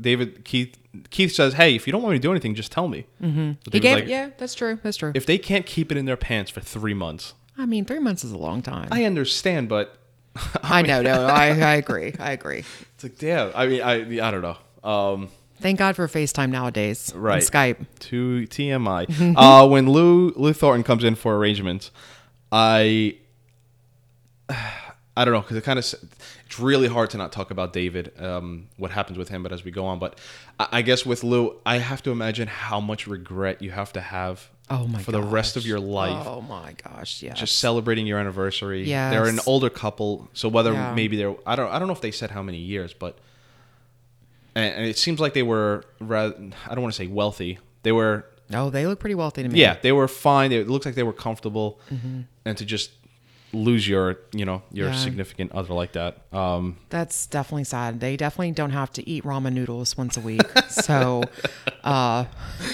David 0.00 0.44
Keith 0.44 0.76
Keith 1.10 1.32
says, 1.32 1.54
"Hey, 1.54 1.74
if 1.74 1.86
you 1.86 1.92
don't 1.92 2.02
want 2.02 2.12
me 2.12 2.18
to 2.18 2.22
do 2.22 2.30
anything, 2.30 2.54
just 2.54 2.72
tell 2.72 2.88
me." 2.88 3.06
Mm-hmm. 3.22 3.52
He 3.72 3.80
gave, 3.80 4.08
yeah, 4.08 4.30
that's 4.38 4.54
true. 4.54 4.78
That's 4.82 4.96
true. 4.96 5.12
If 5.14 5.26
they 5.26 5.38
can't 5.38 5.66
keep 5.66 5.90
it 5.90 5.98
in 5.98 6.04
their 6.04 6.16
pants 6.16 6.50
for 6.50 6.60
three 6.60 6.94
months, 6.94 7.34
I 7.58 7.66
mean, 7.66 7.84
three 7.84 7.98
months 7.98 8.24
is 8.24 8.32
a 8.32 8.38
long 8.38 8.62
time. 8.62 8.88
I 8.90 9.04
understand, 9.04 9.68
but 9.68 9.98
I 10.62 10.82
know, 10.82 11.02
no, 11.02 11.26
I, 11.26 11.46
I 11.48 11.74
agree. 11.74 12.14
I 12.18 12.32
agree. 12.32 12.64
it's 12.94 13.02
like, 13.04 13.18
damn. 13.18 13.52
I 13.54 13.66
mean, 13.66 13.82
I 13.82 14.26
I 14.26 14.30
don't 14.30 14.42
know. 14.42 14.88
Um, 14.88 15.28
Thank 15.60 15.78
God 15.78 15.96
for 15.96 16.06
FaceTime 16.06 16.50
nowadays. 16.50 17.12
Right. 17.14 17.42
Skype. 17.42 17.84
to 18.00 18.46
TMI. 18.48 19.34
uh, 19.36 19.68
when 19.68 19.88
Lou 19.88 20.30
Lou 20.36 20.52
Thornton 20.52 20.84
comes 20.84 21.04
in 21.04 21.14
for 21.14 21.36
arrangements, 21.36 21.90
I 22.52 23.16
I 25.18 25.24
don't 25.24 25.32
know 25.32 25.40
because 25.40 25.56
it 25.56 25.64
kind 25.64 25.78
of 25.78 25.94
it's 26.46 26.60
really 26.60 26.88
hard 26.88 27.10
to 27.10 27.16
not 27.18 27.32
talk 27.32 27.50
about 27.50 27.72
David, 27.72 28.12
um, 28.20 28.68
what 28.76 28.90
happens 28.90 29.18
with 29.18 29.30
him, 29.30 29.42
but 29.42 29.52
as 29.52 29.64
we 29.64 29.70
go 29.70 29.86
on, 29.86 29.98
but 29.98 30.18
I, 30.60 30.68
I 30.72 30.82
guess 30.82 31.06
with 31.06 31.24
Lou, 31.24 31.58
I 31.64 31.78
have 31.78 32.02
to 32.02 32.10
imagine 32.10 32.48
how 32.48 32.80
much 32.80 33.06
regret 33.06 33.62
you 33.62 33.70
have 33.70 33.92
to 33.94 34.00
have 34.00 34.50
Oh 34.68 34.86
my 34.86 35.00
for 35.00 35.12
the 35.12 35.22
rest 35.22 35.56
of 35.56 35.64
your 35.64 35.78
life. 35.80 36.26
Oh 36.26 36.40
my 36.40 36.74
gosh, 36.84 37.22
yeah. 37.22 37.34
Just 37.34 37.58
celebrating 37.60 38.06
your 38.06 38.18
anniversary. 38.18 38.84
Yeah. 38.84 39.10
They're 39.10 39.26
an 39.26 39.40
older 39.46 39.70
couple, 39.70 40.28
so 40.32 40.48
whether 40.48 40.72
Yeah. 40.72 40.92
maybe 40.94 41.16
they're 41.16 41.34
I 41.46 41.56
don't 41.56 41.70
I 41.70 41.78
don't 41.78 41.88
know 41.88 41.94
if 41.94 42.00
they 42.00 42.10
said 42.10 42.30
how 42.32 42.42
many 42.42 42.58
years, 42.58 42.92
but 42.92 43.16
and, 44.56 44.84
it 44.86 44.98
seems 44.98 45.20
like 45.20 45.32
they 45.34 45.42
were 45.44 45.84
rather 46.00 46.34
I 46.68 46.74
don't 46.74 46.82
want 46.82 46.94
to 46.94 46.98
say 47.02 47.06
wealthy. 47.06 47.58
They 47.84 47.92
were 47.92 48.24
no, 48.50 48.70
they 48.70 48.86
look 48.86 48.98
pretty 49.00 49.14
wealthy 49.16 49.42
to 49.42 49.48
me. 49.48 49.60
yeah, 49.60 49.76
they 49.82 49.92
were 49.92 50.08
fine. 50.08 50.50
It 50.52 50.68
looks 50.68 50.86
like 50.86 50.94
they 50.94 51.02
were 51.02 51.12
comfortable, 51.12 51.78
and 52.44 52.56
to 52.56 52.64
just 52.64 52.90
lose 53.52 53.88
your, 53.88 54.18
you 54.32 54.44
know, 54.44 54.62
your 54.72 54.88
Mm-hmm. 54.88 54.94
Yeah. 54.98 55.04
significant 55.04 55.52
other 55.52 55.72
like 55.74 55.92
that. 55.92 56.18
Um, 56.32 56.76
That's 56.90 57.26
definitely 57.26 57.64
sad. 57.64 58.00
They 58.00 58.16
definitely 58.16 58.52
don't 58.52 58.70
have 58.72 58.92
to 58.94 59.08
eat 59.08 59.24
ramen 59.24 59.52
noodles 59.54 59.96
once 59.96 60.16
a 60.16 60.20
week. 60.20 60.42
so, 60.68 61.22
uh, 61.84 62.24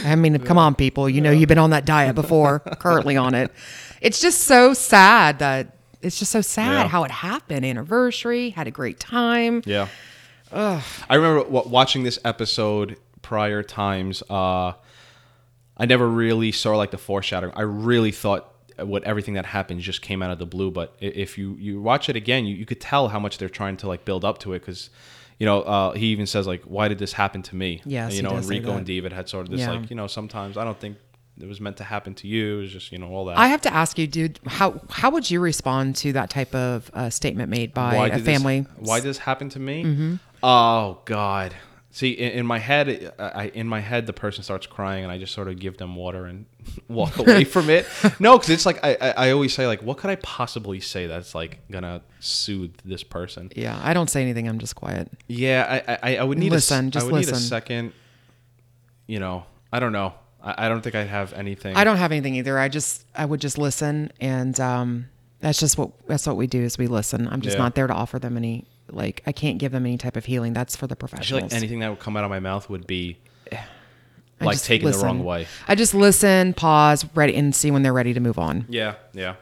I 0.04 0.14
mean, 0.16 0.38
come 0.40 0.58
on, 0.58 0.74
people. 0.74 1.08
You 1.08 1.20
know, 1.20 1.30
you've 1.30 1.48
been 1.48 1.58
on 1.58 1.70
that 1.70 1.84
diet 1.84 2.14
before, 2.14 2.58
currently 2.78 3.16
on 3.16 3.34
it. 3.34 3.50
It's 4.00 4.20
just 4.20 4.42
so 4.42 4.74
sad 4.74 5.38
that 5.38 5.76
it's 6.02 6.18
just 6.18 6.32
so 6.32 6.40
sad 6.40 6.82
Yeah. 6.84 6.88
how 6.88 7.04
it 7.04 7.10
happened. 7.10 7.64
Anniversary, 7.64 8.50
had 8.50 8.66
a 8.66 8.70
great 8.72 8.98
time. 9.00 9.62
yeah. 9.64 9.88
I 10.52 11.14
remember 11.14 11.44
watching 11.48 12.02
this 12.02 12.18
episode 12.24 12.96
prior 13.22 13.62
times. 13.62 14.22
Uh, 14.28 14.72
I 15.76 15.86
never 15.86 16.06
really 16.08 16.52
saw 16.52 16.76
like 16.76 16.90
the 16.90 16.98
foreshadowing. 16.98 17.52
I 17.56 17.62
really 17.62 18.12
thought 18.12 18.48
what 18.78 19.04
everything 19.04 19.34
that 19.34 19.46
happened 19.46 19.80
just 19.80 20.02
came 20.02 20.22
out 20.22 20.30
of 20.30 20.38
the 20.38 20.46
blue. 20.46 20.70
But 20.70 20.94
if 21.00 21.38
you 21.38 21.56
you 21.58 21.80
watch 21.80 22.08
it 22.08 22.16
again, 22.16 22.44
you, 22.46 22.54
you 22.56 22.66
could 22.66 22.80
tell 22.80 23.08
how 23.08 23.18
much 23.18 23.38
they're 23.38 23.48
trying 23.48 23.76
to 23.78 23.88
like 23.88 24.04
build 24.04 24.24
up 24.24 24.38
to 24.40 24.52
it 24.54 24.60
because. 24.60 24.90
you 25.38 25.46
know, 25.46 25.62
uh, 25.62 25.92
he 25.92 26.06
even 26.08 26.26
says 26.26 26.46
like, 26.46 26.62
"Why 26.64 26.86
did 26.86 26.98
this 27.00 27.12
happen 27.14 27.42
to 27.44 27.56
me?" 27.56 27.80
Yes, 27.84 28.10
And, 28.10 28.14
you 28.16 28.22
know, 28.22 28.28
does 28.30 28.36
and 28.40 28.46
say 28.46 28.54
Rico 28.60 28.66
that. 28.72 28.76
and 28.76 28.86
David 28.86 29.12
had 29.12 29.28
sort 29.28 29.46
of 29.46 29.50
this 29.50 29.60
Yeah. 29.60 29.72
like, 29.72 29.90
you 29.90 29.96
know, 29.96 30.06
sometimes 30.06 30.56
I 30.56 30.62
don't 30.62 30.78
think 30.78 30.98
it 31.40 31.48
was 31.48 31.60
meant 31.60 31.78
to 31.78 31.84
happen 31.84 32.14
to 32.16 32.28
you. 32.28 32.58
It 32.58 32.60
was 32.62 32.72
just 32.72 32.92
you 32.92 32.98
know 32.98 33.08
all 33.08 33.24
that. 33.24 33.38
I 33.38 33.48
have 33.48 33.62
to 33.62 33.72
ask 33.74 33.98
you, 33.98 34.06
dude, 34.06 34.38
how 34.46 34.80
how 34.90 35.10
would 35.10 35.28
you 35.28 35.40
respond 35.40 35.96
to 35.96 36.12
that 36.12 36.30
type 36.30 36.54
of 36.54 36.90
uh, 36.94 37.10
statement 37.10 37.48
made 37.50 37.74
by 37.74 38.08
a 38.08 38.18
family? 38.20 38.60
This, 38.60 38.88
why 38.88 39.00
did 39.00 39.08
this 39.08 39.18
happen 39.18 39.48
to 39.48 39.58
me? 39.58 40.18
Oh 40.42 40.98
God. 41.04 41.54
See, 41.94 42.12
in, 42.12 42.32
in 42.32 42.46
my 42.46 42.58
head, 42.58 43.12
I, 43.18 43.22
I- 43.24 43.50
in 43.52 43.68
my 43.68 43.80
head, 43.80 44.06
the 44.06 44.14
person 44.14 44.42
starts 44.42 44.66
crying, 44.66 45.04
and 45.04 45.12
I 45.12 45.18
just 45.18 45.34
sort 45.34 45.48
of 45.48 45.58
give 45.58 45.76
them 45.76 45.94
water 45.94 46.24
and 46.24 46.46
walk 46.88 47.18
away 47.18 47.44
from 47.56 47.68
it. 47.68 47.86
No, 48.18 48.38
because 48.38 48.48
it's 48.50 48.64
like 48.64 48.82
I, 48.82 48.96
I, 48.98 49.10
I 49.10 49.30
always 49.32 49.52
say, 49.52 49.66
like, 49.66 49.82
what 49.82 49.98
could 49.98 50.08
I 50.08 50.16
possibly 50.16 50.80
say 50.80 51.06
that's 51.06 51.34
like 51.34 51.60
gonna 51.70 52.00
soothe 52.18 52.74
this 52.84 53.02
person? 53.04 53.52
yeah, 53.54 53.78
I 53.84 53.92
don't 53.92 54.08
say 54.08 54.22
anything. 54.22 54.48
I'm 54.48 54.58
just 54.58 54.74
quiet. 54.74 55.10
Yeah, 55.28 55.82
I, 56.02 56.12
I, 56.12 56.16
I 56.16 56.22
would 56.24 56.38
need 56.38 56.50
Listen, 56.52 56.88
a, 56.88 56.90
just 56.90 57.06
I 57.06 57.12
would 57.12 57.18
need 57.20 57.28
a 57.28 57.36
second. 57.36 57.92
You 59.06 59.20
know, 59.20 59.44
I 59.70 59.78
don't 59.80 59.92
know. 59.92 60.14
I, 60.42 60.66
I 60.66 60.68
don't 60.70 60.80
think 60.80 60.94
I'd 60.94 61.08
have 61.08 61.34
anything. 61.34 61.76
I 61.76 61.84
don't 61.84 61.98
have 61.98 62.10
anything 62.10 62.36
either. 62.36 62.58
I 62.58 62.68
just 62.70 63.04
I 63.14 63.26
would 63.26 63.40
just 63.42 63.58
listen, 63.58 64.10
and 64.18 64.58
um, 64.60 65.06
that's 65.40 65.60
just 65.60 65.76
what 65.76 65.90
that's 66.06 66.26
what 66.26 66.36
we 66.38 66.46
do 66.46 66.62
is 66.62 66.78
we 66.78 66.86
listen. 66.86 67.28
I'm 67.28 67.42
just 67.42 67.56
Yeah. 67.58 67.64
not 67.64 67.74
there 67.74 67.86
to 67.86 67.92
offer 67.92 68.18
them 68.18 68.38
any 68.38 68.64
like 68.92 69.22
I 69.26 69.32
can't 69.32 69.58
give 69.58 69.72
them 69.72 69.84
any 69.86 69.98
type 69.98 70.16
of 70.16 70.24
healing. 70.24 70.52
That's 70.52 70.76
for 70.76 70.86
the 70.86 70.94
I 70.94 70.96
feel 70.96 71.08
professionals. 71.08 71.42
like 71.44 71.52
anything 71.54 71.80
that 71.80 71.88
would 71.90 71.98
come 72.00 72.16
out 72.16 72.24
of 72.24 72.30
my 72.30 72.40
mouth 72.40 72.68
would 72.70 72.86
be 72.86 73.18
I 73.52 74.44
like 74.44 74.60
taken 74.60 74.90
the 74.90 74.98
wrong 74.98 75.24
way. 75.24 75.46
I 75.68 75.74
just 75.74 75.94
listen, 75.94 76.52
pause, 76.54 77.04
ready, 77.14 77.34
and 77.36 77.54
see 77.54 77.70
when 77.70 77.82
they're 77.82 77.92
ready 77.92 78.12
to 78.14 78.20
move 78.20 78.38
on. 78.38 78.66
Yeah, 78.68 78.94
yeah. 79.12 79.34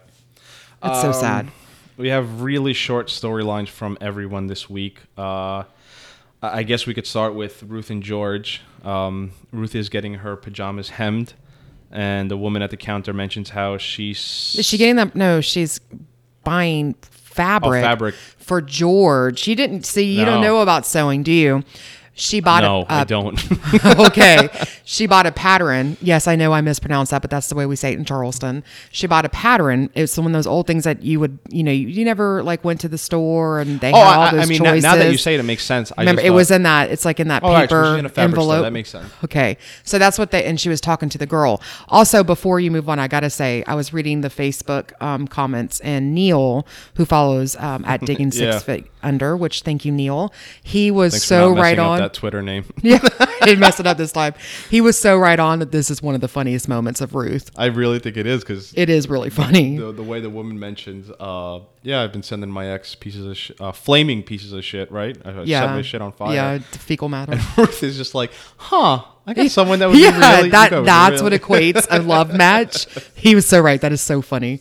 It's 0.83 1.00
so 1.00 1.09
Um, 1.09 1.14
sad. 1.14 1.49
We 1.97 2.09
have 2.09 2.40
really 2.42 2.73
short 2.73 3.09
storylines 3.09 3.69
from 3.69 3.99
everyone 4.00 4.47
this 4.47 4.69
week. 4.71 5.00
Uh, 5.19 5.23
I 5.23 5.64
I 6.42 6.62
guess 6.62 6.87
we 6.87 6.95
could 6.95 7.07
start 7.07 7.35
with 7.35 7.62
Ruth 7.64 7.90
and 7.90 8.02
George. 8.02 8.62
Um, 8.85 9.33
Ruth 9.52 9.75
is 9.75 9.88
getting 9.90 10.14
her 10.14 10.37
pajamas 10.37 10.90
hemmed, 10.90 11.35
and 11.90 12.30
the 12.30 12.38
woman 12.38 12.62
at 12.62 12.71
the 12.71 12.78
counter 12.78 13.12
mentions 13.12 13.50
how 13.50 13.76
she's. 13.78 14.57
Is 14.59 14.66
she 14.66 14.78
getting 14.78 14.97
them? 14.97 15.12
No, 15.14 15.40
she's 15.42 15.80
buying 16.45 16.95
fabric, 17.30 17.78
Oh, 17.78 17.82
fabric. 17.82 18.14
for 18.14 18.60
George. 18.60 19.38
She 19.38 19.54
didn't 19.54 19.87
see. 19.87 20.18
You 20.18 20.25
don't 20.25 20.42
know 20.42 20.60
about 20.62 20.84
sewing, 20.87 21.22
do 21.22 21.32
you? 21.32 21.64
She 22.21 22.41
bought 22.41 22.62
No, 22.62 22.83
a, 22.83 22.87
I 22.93 23.03
a 23.03 23.05
don't. 23.07 23.43
okay. 23.85 24.49
She 24.91 25.07
bought 25.07 25.25
a 25.25 25.31
pattern. 25.31 25.97
Yes, 26.03 26.27
I 26.27 26.35
know 26.35 26.53
I 26.53 26.61
mispronounced 26.62 27.12
that, 27.12 27.23
but 27.23 27.31
that's 27.31 27.47
the 27.49 27.55
way 27.55 27.65
we 27.65 27.77
say 27.77 27.93
it 27.93 27.99
in 28.00 28.05
Charleston. 28.05 28.65
She 28.91 29.07
bought 29.07 29.25
a 29.25 29.29
pattern. 29.29 29.89
It's 29.95 30.19
one 30.19 30.27
of 30.27 30.33
those 30.33 30.49
old 30.49 30.67
things 30.67 30.83
that 30.83 31.05
you 31.05 31.21
would, 31.21 31.39
you 31.49 31.62
know, 31.62 31.71
you, 31.71 31.87
you 31.87 32.05
never 32.05 32.43
like 32.43 32.65
went 32.65 32.81
to 32.81 32.89
the 32.89 32.99
store 32.99 33.61
and 33.61 33.79
they 33.79 33.93
oh, 33.93 33.97
had 33.97 34.17
all 34.17 34.21
I, 34.23 34.31
those 34.33 34.41
I 34.41 34.47
mean, 34.47 34.62
now, 34.65 34.71
choices. 34.73 34.83
now 34.83 34.97
that 34.97 35.12
you 35.12 35.17
say 35.17 35.35
it, 35.35 35.41
it 35.41 35.45
makes 35.45 35.62
sense. 35.62 35.93
I 35.97 36.00
Remember, 36.03 36.23
just 36.23 36.27
it 36.27 36.31
was 36.31 36.50
in 36.50 36.65
that. 36.65 36.91
It's 36.91 37.05
like 37.05 37.21
in 37.21 37.29
that 37.29 37.45
Oh, 37.45 37.53
right, 37.53 37.71
so 37.71 37.77
paper 37.83 37.99
in 37.99 38.05
a 38.05 38.09
fabric 38.09 38.15
store. 38.15 38.25
envelope. 38.25 38.62
That 38.65 38.73
makes 38.73 38.91
sense. 38.91 39.12
Okay, 39.23 39.59
so 39.85 39.97
that's 40.00 40.19
what 40.19 40.33
they. 40.33 40.43
And 40.45 40.59
she 40.59 40.69
was 40.69 40.81
talking 40.81 41.09
to 41.09 41.19
the 41.19 41.27
girl. 41.27 41.62
Also, 41.89 42.25
before 42.25 42.59
you 42.59 42.73
move 42.73 42.89
on, 42.89 42.99
I 42.99 43.07
gotta 43.07 43.31
say, 43.31 43.62
I 43.69 43.77
was 43.77 43.93
reading 43.93 44.23
the 44.23 44.29
Facebook 44.29 45.00
um, 45.00 45.29
comments, 45.29 45.79
and 45.81 46.17
Neil, 46.17 46.67
who 46.97 47.05
follows 47.05 47.55
um, 47.57 47.85
at 47.85 48.00
Digging 48.05 48.33
Six 48.33 48.41
Yeah. 48.43 48.59
Feet 48.59 48.87
Under, 49.05 49.37
which 49.37 49.62
thank 49.62 49.85
you, 49.85 49.93
Neil. 49.93 50.33
He 50.65 50.91
was 50.91 51.12
Thanks 51.12 51.27
so 51.27 51.55
right 51.55 51.79
on. 51.79 52.10
That 52.11 52.19
Twitter 52.19 52.43
name. 52.43 52.64
Yeah, 52.83 52.99
I 53.02 53.45
didn't 53.45 53.61
mess 53.61 53.79
it 53.79 53.87
up 53.87 53.99
this 53.99 54.11
time. 54.12 54.35
He 54.71 54.81
was 54.81 54.99
so 54.99 55.17
right 55.19 55.38
on 55.38 55.59
that 55.61 55.71
this 55.71 55.90
is 55.90 56.02
one 56.02 56.14
of 56.14 56.21
the 56.21 56.29
funniest 56.29 56.69
moments 56.69 57.00
of 57.00 57.14
Ruth. 57.14 57.50
I 57.57 57.67
really 57.67 57.99
think 57.99 58.17
it 58.17 58.26
is 58.26 58.40
because 58.40 58.73
It 58.75 58.88
is 58.88 59.09
really 59.09 59.31
funny. 59.31 59.76
the, 59.76 59.93
the 59.93 60.02
way 60.02 60.21
the 60.21 60.31
woman 60.31 60.59
mentions, 60.59 61.11
uh, 61.21 61.61
yeah, 61.83 62.02
I've 62.02 62.12
been 62.12 62.23
sending 62.23 62.50
my 62.50 62.67
ex 62.69 62.95
pieces 62.95 63.26
of 63.26 63.37
sh- 63.37 63.52
uh, 63.61 63.73
flaming 63.73 64.23
pieces 64.23 64.52
of 64.52 64.64
shit, 64.64 64.90
right? 64.90 65.17
I 65.25 65.43
yeah, 65.43 65.61
set 65.61 65.71
my 65.71 65.83
shit 65.83 66.02
on 66.02 66.12
fire. 66.12 66.35
Yeah, 66.35 66.59
fecal 66.59 67.09
matter. 67.09 67.33
And 67.33 67.43
Ruth 67.59 67.83
is 67.83 67.97
just 67.97 68.14
like, 68.14 68.33
huh? 68.57 69.05
I 69.26 69.35
got 69.35 69.50
someone 69.50 69.79
that 69.81 69.88
would 69.90 69.99
yeah, 69.99 70.37
really. 70.38 70.50
that 70.50 70.71
that's 70.85 71.21
really- 71.23 71.38
what 71.38 71.40
equates 71.40 71.87
a 71.90 72.00
love 72.00 72.35
match. 72.35 72.87
He 73.14 73.35
was 73.35 73.47
so 73.47 73.61
right. 73.61 73.81
That 73.81 73.93
is 73.93 74.00
so 74.00 74.23
funny. 74.23 74.61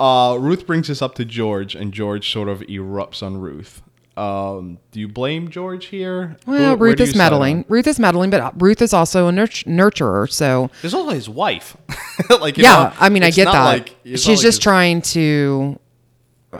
Uh, 0.00 0.36
Ruth 0.40 0.66
brings 0.66 0.88
this 0.88 1.00
up 1.00 1.14
to 1.14 1.24
George, 1.24 1.74
and 1.76 1.92
George 1.92 2.30
sort 2.30 2.48
of 2.48 2.60
erupts 2.62 3.22
on 3.22 3.38
Ruth. 3.38 3.80
Um, 4.16 4.78
do 4.92 5.00
you 5.00 5.08
blame 5.08 5.50
George 5.50 5.86
here? 5.86 6.36
Well, 6.46 6.56
Who- 6.56 6.64
where 6.64 6.76
Ruth 6.90 6.96
do 6.96 7.02
is 7.02 7.14
meddling. 7.14 7.64
Ruth 7.68 7.86
is 7.86 7.98
meddling, 7.98 8.30
but 8.30 8.60
Ruth 8.60 8.80
is 8.80 8.94
also 8.94 9.28
a 9.28 9.32
nurt- 9.32 9.64
nurturer. 9.66 10.30
So 10.30 10.70
There's 10.80 10.94
also 10.94 11.10
his 11.10 11.28
wife. 11.28 11.76
like, 12.40 12.56
you 12.56 12.62
yeah, 12.64 12.74
know, 12.74 12.92
I 12.98 13.08
mean, 13.10 13.22
I 13.22 13.30
get 13.30 13.44
that. 13.44 13.64
like- 13.64 13.94
She's 14.04 14.26
like 14.26 14.34
just 14.36 14.42
his- 14.44 14.58
trying 14.58 15.02
to. 15.02 15.78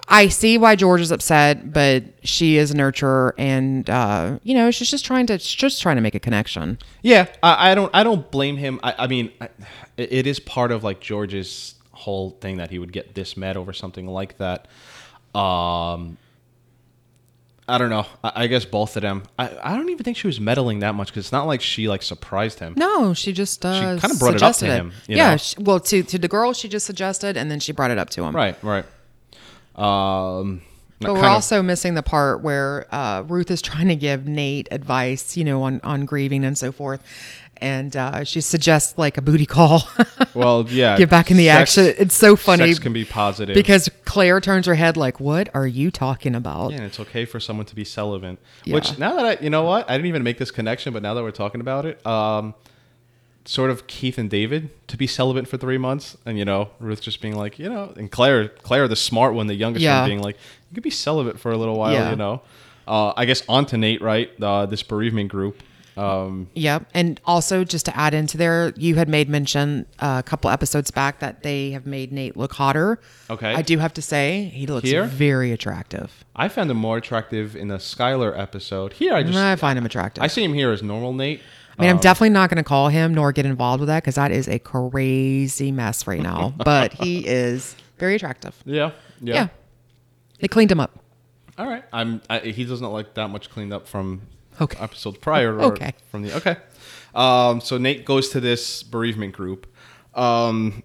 I 0.09 0.29
see 0.29 0.59
why 0.59 0.77
George 0.77 1.01
is 1.01 1.11
upset, 1.11 1.73
but 1.73 2.05
she 2.23 2.59
is 2.59 2.71
a 2.71 2.75
nurturer, 2.75 3.33
and 3.39 3.89
uh, 3.89 4.39
you 4.43 4.53
know, 4.55 4.71
she's 4.71 4.91
just 4.91 5.07
trying 5.07 5.27
to 5.29 5.39
she's 5.39 5.55
just 5.55 5.81
trying 5.81 5.97
to 5.97 6.03
make 6.03 6.15
a 6.15 6.21
connection. 6.21 6.79
Yeah, 7.01 7.27
I, 7.43 7.71
I 7.71 7.75
don't. 7.75 7.91
I 7.95 8.03
don't 8.05 8.31
blame 8.31 8.59
him. 8.59 8.79
I, 8.83 8.95
I 8.99 9.07
mean, 9.07 9.31
I, 9.41 9.49
it 9.97 10.13
it 10.13 10.27
is 10.27 10.39
part 10.39 10.71
of 10.71 10.85
like 10.85 11.01
George's 11.01 11.77
whole 11.93 12.31
thing 12.43 12.59
that 12.59 12.71
he 12.71 12.79
would 12.79 12.93
get 12.93 13.15
this 13.15 13.39
mad 13.39 13.57
over 13.57 13.73
something 13.73 14.07
like 14.07 14.37
that. 14.37 14.67
Um, 15.35 16.19
I 17.69 17.79
don't 17.79 17.91
know. 17.91 18.07
I, 18.23 18.33
I 18.45 18.47
guess 18.47 18.65
both 18.65 18.97
of 18.97 19.03
them. 19.03 19.25
I, 19.39 19.51
I 19.63 19.75
don't 19.77 19.89
even 19.89 20.05
think 20.05 20.17
she 20.17 20.27
was 20.29 20.39
meddling 20.41 20.79
that 20.81 20.95
much 20.95 21.09
because 21.09 21.25
it's 21.27 21.33
not 21.33 21.47
like 21.49 21.61
she 21.61 21.89
like 21.89 22.03
surprised 22.03 22.61
him. 22.61 22.75
No, 22.77 23.13
she 23.13 23.33
just 23.33 23.65
uh, 23.67 23.99
kinda 23.99 24.17
brought 24.19 24.35
it 24.35 24.43
up 24.43 24.53
to 24.53 24.59
suggested 24.59 24.67
him, 24.69 24.93
yeah, 25.09 25.37
she, 25.37 25.57
well, 25.61 25.81
to 25.81 26.03
to 26.05 26.19
the 26.19 26.29
girl, 26.29 26.53
she 26.53 26.69
just 26.69 26.87
suggested, 26.87 27.37
and 27.37 27.51
then 27.51 27.59
she 27.59 27.73
brought 27.73 27.91
it 27.91 27.99
up 27.99 28.11
to 28.11 28.23
him. 28.23 28.37
Right. 28.37 28.57
Right. 28.63 28.85
Um, 29.75 30.63
But 31.01 31.11
we're 31.13 31.15
kind 31.17 31.27
of- 31.27 31.33
also 31.33 31.63
missing 31.63 31.95
the 31.95 32.03
part 32.03 32.43
where 32.43 32.87
uh, 32.95 33.23
Ruth 33.27 33.51
is 33.51 33.61
trying 33.61 33.89
to 33.89 33.97
give 33.97 34.27
Nate 34.27 34.69
advice, 34.71 35.37
you 35.37 35.45
know, 35.45 35.63
on, 35.65 35.81
on 35.85 36.05
grieving 36.07 36.45
and 36.45 36.57
so 36.57 36.73
forth. 36.73 37.03
And 37.59 37.97
uh, 37.97 38.25
she 38.25 38.41
suggests 38.43 38.99
like 38.99 39.17
a 39.17 39.23
booty 39.23 39.47
call. 39.47 39.89
well, 40.35 40.67
yeah. 40.69 40.97
Get 40.99 41.09
back 41.09 41.31
in 41.31 41.37
the 41.37 41.47
sex- 41.47 41.79
action. 41.79 41.95
It's 41.99 42.15
so 42.15 42.37
funny 42.37 42.67
Sex 42.67 42.79
can 42.79 42.93
be 42.93 43.05
positive 43.05 43.55
because 43.55 43.89
Claire 44.05 44.41
turns 44.41 44.67
her 44.67 44.75
head 44.75 44.97
like, 44.97 45.21
"What 45.21 45.49
are 45.55 45.67
you 45.67 45.91
talking 45.91 46.35
about?" 46.35 46.71
Yeah, 46.73 46.77
and 46.79 46.87
it's 46.87 47.01
okay 47.01 47.25
for 47.25 47.41
someone 47.41 47.67
to 47.67 47.75
be 47.75 47.85
celibate. 47.85 48.39
Yeah. 48.65 48.75
Which 48.75 48.99
now 48.99 49.15
that 49.17 49.25
I, 49.25 49.43
you 49.43 49.49
know 49.51 49.63
what, 49.63 49.89
I 49.89 49.95
didn't 49.95 50.07
even 50.09 50.23
make 50.23 50.37
this 50.39 50.51
connection, 50.51 50.93
but 50.93 51.03
now 51.03 51.15
that 51.15 51.23
we're 51.23 51.31
talking 51.31 51.61
about 51.63 51.87
it, 51.87 52.05
um, 52.07 52.55
sort 53.47 53.71
of 53.71 53.87
Keith 53.87 54.19
and 54.19 54.29
David 54.29 54.71
to 54.89 54.97
be 54.97 55.07
celibate 55.07 55.49
for 55.49 55.57
three 55.57 55.79
months, 55.79 56.17
and 56.27 56.39
you 56.39 56.45
know 56.45 56.71
Ruth 56.79 57.01
just 57.01 57.21
being 57.23 57.37
like, 57.37 57.59
you 57.59 57.69
know, 57.69 57.95
and 57.97 58.11
Claire, 58.11 58.49
Claire 58.49 58.89
the 58.89 58.97
smart 58.97 59.35
one, 59.35 59.47
the 59.47 59.55
youngest 59.55 59.83
Yeah. 59.83 60.01
one, 60.01 60.11
being 60.11 60.21
like, 60.23 60.37
you 60.71 60.75
could 60.75 60.83
be 60.83 60.91
celibate 60.91 61.39
for 61.41 61.53
a 61.53 61.57
little 61.57 61.79
while, 61.79 61.93
Yeah. 61.95 62.11
you 62.11 62.17
know. 62.17 62.43
Uh, 62.87 63.13
I 63.17 63.25
guess 63.25 63.43
on 63.49 63.67
to 63.67 63.77
Nate, 63.77 64.01
right? 64.01 64.31
Uh, 64.41 64.67
this 64.67 64.83
bereavement 64.83 65.29
group. 65.31 65.63
Um, 65.97 66.49
Yep. 66.55 66.91
And 66.95 67.21
also, 67.25 67.65
just 67.65 67.87
to 67.87 67.97
add 67.97 68.15
into 68.15 68.37
there, 68.37 68.73
you 68.77 68.97
had 68.97 69.09
made 69.09 69.29
mention 69.29 69.87
uh, 69.99 70.23
a 70.25 70.29
couple 70.29 70.51
episodes 70.51 70.91
back 70.91 71.21
that 71.21 71.43
they 71.43 71.71
have 71.71 71.87
made 71.87 72.13
Nate 72.13 72.37
look 72.37 72.53
hotter. 72.53 73.01
Okay. 73.31 73.55
I 73.55 73.63
do 73.63 73.79
have 73.79 73.95
to 73.95 74.03
say, 74.03 74.51
he 74.55 74.67
looks 74.67 74.89
Here? 74.89 75.05
very 75.05 75.53
attractive. 75.53 76.25
I 76.35 76.49
found 76.49 76.71
him 76.71 76.77
more 76.77 76.99
attractive 76.99 77.57
in 77.57 77.69
the 77.69 77.79
Skylar 77.79 78.39
episode. 78.39 78.95
Here, 78.95 79.15
I 79.15 79.23
just 79.23 79.39
I 79.39 79.57
find 79.57 79.79
him 79.79 79.87
attractive. 79.87 80.23
I 80.23 80.27
see 80.27 80.45
him 80.45 80.53
here 80.53 80.71
as 80.71 80.83
normal 80.83 81.13
Nate. 81.13 81.41
I 81.79 81.83
mean, 81.83 81.91
I'm 81.91 81.99
definitely 81.99 82.31
not 82.31 82.49
going 82.49 82.57
to 82.57 82.65
call 82.65 82.89
him 82.89 83.13
nor 83.13 83.33
get 83.33 83.45
involved 83.45 83.81
with 83.81 83.89
that 83.89 84.03
because 84.03 84.15
that 84.15 84.33
is 84.33 84.49
a 84.49 84.59
crazy 84.59 85.71
mess 85.71 86.07
right 86.07 86.23
now. 86.23 86.55
but 86.65 86.95
he 86.95 87.27
is 87.27 87.77
very 87.99 88.15
attractive. 88.15 88.55
Yeah, 88.65 88.93
yeah. 89.21 89.35
Yeah. 89.35 89.49
They 90.41 90.49
cleaned 90.49 90.73
him 90.73 90.81
up. 90.81 90.99
All 91.59 91.67
right. 91.67 91.85
I'm. 91.93 92.23
I, 92.29 92.39
he 92.41 92.65
doesn't 92.65 92.85
look 92.85 92.95
like 92.95 93.15
that 93.15 93.29
much 93.29 93.51
cleaned 93.51 93.73
up 93.73 93.87
from 93.89 94.23
Okay. 94.61 94.79
episodes 94.83 95.19
prior. 95.19 95.57
Or 95.57 95.63
Okay. 95.73 95.93
From 96.11 96.23
the 96.23 96.35
okay. 96.37 96.57
Um. 97.15 97.61
So 97.61 97.79
Nate 97.79 98.05
goes 98.05 98.29
to 98.31 98.41
this 98.41 98.83
bereavement 98.83 99.35
group. 99.35 99.67
Um. 100.15 100.83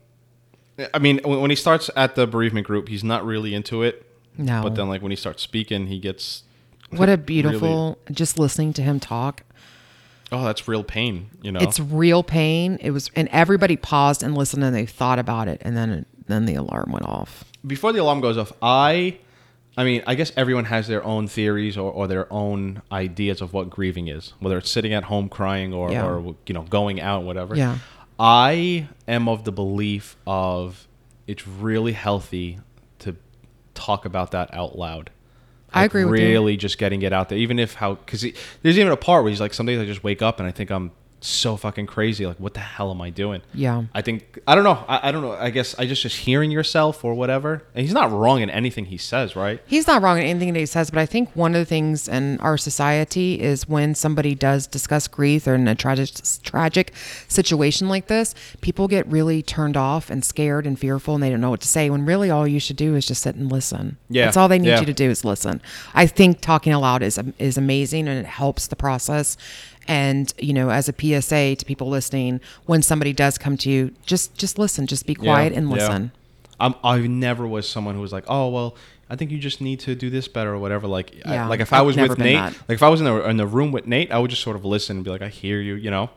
I 0.94 1.00
mean, 1.00 1.20
when, 1.24 1.42
when 1.42 1.50
he 1.50 1.56
starts 1.56 1.90
at 1.96 2.16
the 2.16 2.26
bereavement 2.26 2.66
group, 2.66 2.88
he's 2.90 3.04
not 3.04 3.26
really 3.26 3.54
into 3.54 3.84
it. 3.84 4.06
No. 4.38 4.64
But 4.64 4.76
then, 4.76 4.88
like 4.88 5.02
when 5.02 5.12
he 5.12 5.16
starts 5.16 5.44
speaking, 5.44 5.88
he 5.88 6.00
gets. 6.00 6.44
What 6.90 7.10
a 7.10 7.18
beautiful, 7.34 7.98
just 8.12 8.40
listening 8.40 8.74
to 8.74 8.82
him 8.82 9.00
talk. 9.00 9.44
Oh, 10.32 10.46
that's 10.46 10.68
real 10.68 10.84
pain. 10.84 11.30
You 11.42 11.52
know. 11.52 11.60
It's 11.60 11.80
real 11.80 12.24
pain. 12.24 12.78
It 12.82 12.92
was, 12.92 13.12
and 13.16 13.28
everybody 13.30 13.76
paused 13.76 14.24
and 14.24 14.36
listened 14.36 14.64
and 14.64 14.74
they 14.74 14.86
thought 14.86 15.20
about 15.20 15.48
it. 15.50 15.62
And 15.64 15.76
then, 15.76 16.06
then 16.28 16.46
the 16.46 16.56
alarm 16.56 16.92
went 16.92 17.06
off. 17.06 17.44
before 17.68 17.92
the 17.92 18.00
alarm 18.00 18.22
goes 18.22 18.38
off, 18.38 18.54
I, 18.62 19.18
I 19.78 19.84
mean, 19.86 20.04
I 20.06 20.16
guess 20.16 20.32
everyone 20.36 20.66
has 20.66 20.88
their 20.88 21.04
own 21.04 21.28
theories 21.28 21.78
or, 21.78 21.92
or 21.92 22.08
their 22.08 22.32
own 22.32 22.82
ideas 22.92 23.42
of 23.42 23.54
what 23.54 23.70
grieving 23.70 24.10
is, 24.10 24.34
whether 24.40 24.58
it's 24.58 24.70
sitting 24.70 24.94
at 24.94 25.06
home 25.06 25.30
crying 25.30 25.74
or, 25.74 25.92
Yeah. 25.92 26.06
or 26.06 26.36
you 26.46 26.54
know 26.54 26.64
going 26.64 27.00
out, 27.00 27.24
whatever. 27.24 27.56
Yeah. 27.56 27.78
I 28.20 28.88
am 29.08 29.28
of 29.30 29.46
the 29.46 29.52
belief 29.52 30.16
of 30.28 30.88
it's 31.26 31.48
really 31.48 31.94
healthy 31.94 32.60
to 33.00 33.16
talk 33.74 34.06
about 34.06 34.32
that 34.32 34.54
out 34.54 34.78
loud. 34.78 35.10
I 35.74 35.86
agree 35.86 36.04
with 36.04 36.20
you. 36.20 36.28
really 36.28 36.58
just 36.58 36.78
getting 36.78 37.02
it 37.02 37.14
out 37.14 37.30
there, 37.30 37.38
even 37.38 37.58
if 37.58 37.76
how 37.76 37.96
because 37.96 38.26
there's 38.62 38.78
even 38.78 38.92
a 38.92 38.98
part 38.98 39.24
where 39.24 39.30
he's 39.30 39.40
like, 39.40 39.54
some 39.54 39.66
days 39.66 39.80
I 39.80 39.86
just 39.86 40.04
wake 40.04 40.22
up 40.22 40.40
and 40.40 40.48
I 40.48 40.52
think 40.52 40.70
I'm 40.70 40.92
so 41.22 41.56
fucking 41.56 41.86
crazy. 41.86 42.26
Like, 42.26 42.38
what 42.38 42.54
the 42.54 42.60
hell 42.60 42.92
am 42.92 43.02
I 43.02 43.10
doing? 43.10 43.42
Yeah. 43.54 43.84
I 43.94 44.02
think 44.02 44.40
I 44.48 44.56
don't 44.56 44.64
know. 44.64 44.84
I, 44.88 45.10
I 45.10 45.12
don't 45.12 45.22
know. 45.22 45.34
I 45.34 45.50
guess 45.50 45.78
I 45.78 45.86
just 45.86 46.02
just 46.02 46.18
hearing 46.18 46.52
yourself 46.52 47.04
or 47.06 47.14
whatever. 47.14 47.64
And 47.76 47.86
he's 47.86 47.94
not 47.94 48.12
wrong 48.12 48.42
in 48.42 48.50
anything 48.50 48.86
he 48.86 48.98
says, 48.98 49.36
right? 49.36 49.62
He's 49.68 49.88
not 49.88 50.02
wrong 50.02 50.18
in 50.18 50.24
anything 50.24 50.54
that 50.54 50.60
he 50.60 50.66
says, 50.66 50.90
but 50.90 51.00
I 51.00 51.06
think 51.06 51.30
one 51.36 51.54
of 51.54 51.60
the 51.60 51.66
things 51.66 52.08
in 52.08 52.40
our 52.40 52.58
society 52.58 53.40
is 53.40 53.68
when 53.68 53.96
somebody 53.96 54.36
does 54.36 54.68
discuss 54.68 55.08
grief 55.08 55.48
or 55.48 55.56
in 55.56 55.68
a 55.68 55.76
tragic 55.76 56.10
tragic 56.44 56.94
situation 57.28 57.88
like 57.88 58.08
this, 58.08 58.34
people 58.62 58.88
get 58.88 59.08
really 59.08 59.42
turned 59.42 59.78
off 59.78 60.10
and 60.10 60.26
scared 60.26 60.66
and 60.66 60.78
fearful 60.80 61.14
and 61.16 61.24
they 61.24 61.30
don't 61.30 61.42
know 61.42 61.50
what 61.52 61.62
to 61.62 61.68
say 61.68 61.90
when 61.90 62.06
really 62.06 62.30
all 62.30 62.48
you 62.48 62.60
should 62.60 62.78
do 62.78 62.96
is 62.96 63.06
just 63.06 63.24
sit 63.24 63.36
and 63.36 63.52
listen. 63.52 63.98
Yeah, 64.10 64.26
That's 64.26 64.38
all 64.38 64.48
they 64.48 64.60
need 64.60 64.70
yeah. 64.70 64.80
you 64.80 64.86
to 64.88 64.94
do 64.94 65.10
is 65.10 65.24
listen. 65.24 65.62
I 65.94 66.08
think 66.08 66.42
talking 66.42 66.74
aloud 66.74 67.04
is 67.04 67.20
is 67.38 67.58
amazing 67.58 68.08
and 68.08 68.20
it 68.20 68.26
helps 68.26 68.68
the 68.68 68.76
process. 68.76 69.38
And 69.88 70.34
you 70.38 70.54
know, 70.54 70.70
as 70.70 70.88
a 70.90 70.94
PSA 70.94 71.56
to 71.58 71.66
people 71.66 71.88
listening, 71.90 72.40
when 72.66 72.82
somebody 72.82 73.14
does 73.14 73.38
come 73.38 73.58
to 73.58 73.70
you, 73.70 73.92
just 74.06 74.36
just 74.36 74.58
listen, 74.60 74.88
just 74.88 75.06
be 75.06 75.16
quiet 75.16 75.52
Yeah, 75.54 75.60
and 75.60 75.70
yeah. 75.70 75.76
listen. 75.76 76.12
I'm, 76.60 76.76
I 76.84 77.00
never 77.00 77.48
was 77.48 77.68
someone 77.68 77.96
who 77.96 78.02
was 78.02 78.14
like, 78.14 78.26
oh 78.28 78.50
well, 78.50 78.76
I 79.10 79.16
think 79.16 79.32
you 79.32 79.40
just 79.40 79.60
need 79.62 79.80
to 79.82 79.96
do 79.96 80.10
this 80.12 80.28
better 80.28 80.54
or 80.54 80.60
whatever. 80.60 80.88
Like, 80.88 81.16
I- 81.26 81.46
like 81.48 81.60
if 81.60 81.74
I 81.74 81.80
I've 81.80 81.86
was 81.88 81.98
with 81.98 82.18
Nate, 82.20 82.36
that. 82.36 82.54
like 82.70 82.76
if 82.76 82.84
I 82.84 82.90
was 82.90 83.02
in 83.02 83.06
the 83.06 83.28
in 83.30 83.38
the 83.38 83.48
room 83.48 83.72
with 83.72 83.88
Nate, 83.88 84.12
I 84.12 84.20
would 84.20 84.30
just 84.30 84.44
sort 84.44 84.56
of 84.56 84.64
listen 84.64 84.98
and 84.98 85.04
be 85.04 85.10
like, 85.12 85.22
I 85.24 85.28
hear 85.30 85.60
you, 85.60 85.74
you 85.76 85.90
know. 85.92 86.10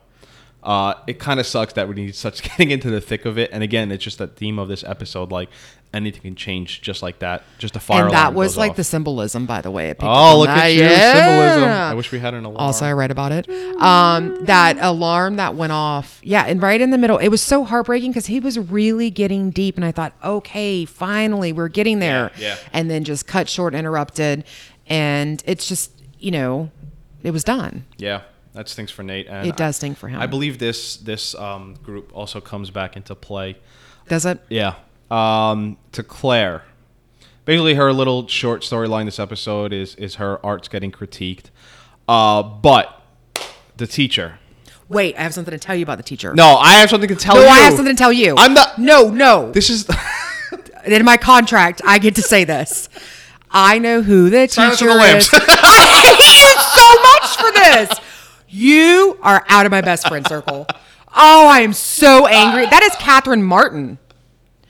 Uh, 0.65 0.95
it 1.07 1.19
kind 1.19 1.39
of 1.39 1.47
sucks 1.47 1.75
that 1.75 1.89
we 1.89 1.95
he 2.07 2.13
starts 2.13 2.41
getting 2.49 2.71
into 2.71 2.91
the 2.91 3.01
thick 3.01 3.25
of 3.27 3.39
it, 3.39 3.51
and 3.53 3.63
again, 3.63 3.93
it's 3.93 4.03
just 4.03 4.19
that 4.19 4.37
theme 4.37 4.59
of 4.59 4.69
this 4.69 4.83
episode. 4.85 5.31
Like 5.31 5.51
anything 5.93 6.23
can 6.23 6.35
change 6.35 6.81
just 6.83 7.03
like 7.03 7.21
that. 7.21 7.45
Just 7.59 7.77
a 7.77 7.81
fire. 7.81 8.05
and 8.07 8.13
that 8.15 8.35
was 8.35 8.57
like 8.57 8.71
off. 8.73 8.77
the 8.77 8.83
symbolism, 8.85 9.47
by 9.47 9.61
the 9.61 9.71
way. 9.71 9.91
I 9.91 9.93
picked 9.93 10.03
up 10.05 10.09
Oh, 10.11 10.39
look 10.39 10.49
that. 10.49 10.65
at 10.65 10.73
you, 10.73 10.81
symbolism. 10.89 11.69
I 11.71 11.95
wish 11.95 12.11
we 12.11 12.19
had 12.19 12.35
an 12.35 12.45
alarm. 12.45 12.57
Also, 12.59 12.85
I 12.87 12.93
read 12.93 13.11
about 13.13 13.31
it. 13.31 13.49
Um, 13.81 14.45
that 14.47 14.77
alarm 14.81 15.37
that 15.37 15.55
went 15.55 15.73
off. 15.73 16.19
Yeah, 16.25 16.45
and 16.47 16.61
right 16.63 16.81
in 16.81 16.91
the 16.91 16.99
middle, 16.99 17.19
it 17.19 17.29
was 17.29 17.43
so 17.43 17.63
heartbreaking 17.65 18.11
because 18.11 18.27
he 18.27 18.41
was 18.41 18.59
really 18.59 19.11
getting 19.11 19.51
deep, 19.51 19.77
and 19.77 19.85
I 19.85 19.93
thought, 19.93 20.15
okay, 20.25 20.85
finally, 20.85 21.53
we're 21.53 21.69
getting 21.69 21.99
there. 22.01 22.33
Yeah, 22.39 22.49
yeah. 22.49 22.57
And 22.73 22.91
then 22.91 23.05
just 23.05 23.27
cut 23.27 23.49
short, 23.49 23.75
interrupted, 23.75 24.45
and 24.89 25.43
it's 25.47 25.69
just 25.69 25.93
you 26.19 26.31
know, 26.31 26.71
it 27.23 27.31
was 27.33 27.45
done. 27.45 27.85
Yeah, 27.99 28.23
that 28.55 28.69
stinks 28.69 28.93
for 28.93 29.03
Nate. 29.03 29.27
And 29.29 29.47
It 29.47 29.57
does 29.57 29.77
stink 29.77 29.99
for 29.99 30.09
him. 30.09 30.21
I 30.21 30.27
believe 30.27 30.59
this 30.59 30.97
this 30.97 31.35
um, 31.35 31.75
group 31.83 32.11
also 32.15 32.41
comes 32.41 32.71
back 32.71 32.97
into 32.97 33.15
play. 33.15 33.57
Does 34.09 34.25
it? 34.25 34.41
Yeah. 34.49 34.77
Um, 35.11 35.77
to 35.93 36.03
Claire. 36.03 36.63
Basically, 37.45 37.75
her 37.75 37.93
little 37.93 38.27
short 38.27 38.63
storyline 38.63 39.05
this 39.05 39.19
episode 39.19 39.73
is 39.73 39.95
is 39.97 40.17
her 40.17 40.45
art's 40.45 40.69
getting 40.69 40.93
critiqued. 40.93 41.47
Uh, 42.09 42.43
but 42.43 43.03
the 43.77 43.87
teacher. 43.87 44.39
Wait, 44.89 45.17
I 45.17 45.23
have 45.23 45.35
something 45.35 45.53
to 45.53 45.59
tell 45.59 45.75
you 45.75 45.83
about 45.83 45.97
the 45.97 46.03
teacher. 46.05 46.35
No, 46.35 46.57
I 46.57 46.75
have 46.75 46.91
something 46.91 47.09
to 47.09 47.17
tell 47.17 47.35
no, 47.35 47.43
you. 47.43 47.49
I 47.49 47.59
have 47.61 47.75
something 47.75 47.95
to 47.95 47.99
tell 47.99 48.13
you. 48.13 48.35
I'm 48.37 48.55
the. 48.55 48.71
No, 48.79 49.11
no. 49.11 49.51
This 49.51 49.69
is. 49.71 49.89
in 50.85 51.05
my 51.05 51.17
contract, 51.17 51.83
I 51.85 51.99
get 51.99 52.15
to 52.17 52.23
say 52.23 52.45
this. 52.45 52.89
I 53.51 53.79
know 53.79 54.03
who 54.03 54.31
the 54.31 54.49
Silence 54.49 54.79
teacher 54.79 54.93
the 54.93 55.17
is. 55.17 55.31
I 55.33 55.87
hate 56.03 56.27
you 56.39 56.51
so 56.75 56.87
much 57.03 57.37
for 57.37 57.53
this. 57.53 58.04
You 58.57 59.19
are 59.21 59.45
out 59.49 59.67
of 59.67 59.73
my 59.73 59.81
best 59.81 60.07
friend 60.07 60.25
circle. 60.29 60.69
Oh, 61.17 61.49
I 61.49 61.63
am 61.63 61.73
so 61.73 62.29
angry. 62.29 62.67
That 62.67 62.85
is 62.85 62.95
Catherine 63.01 63.43
Martin. 63.43 63.99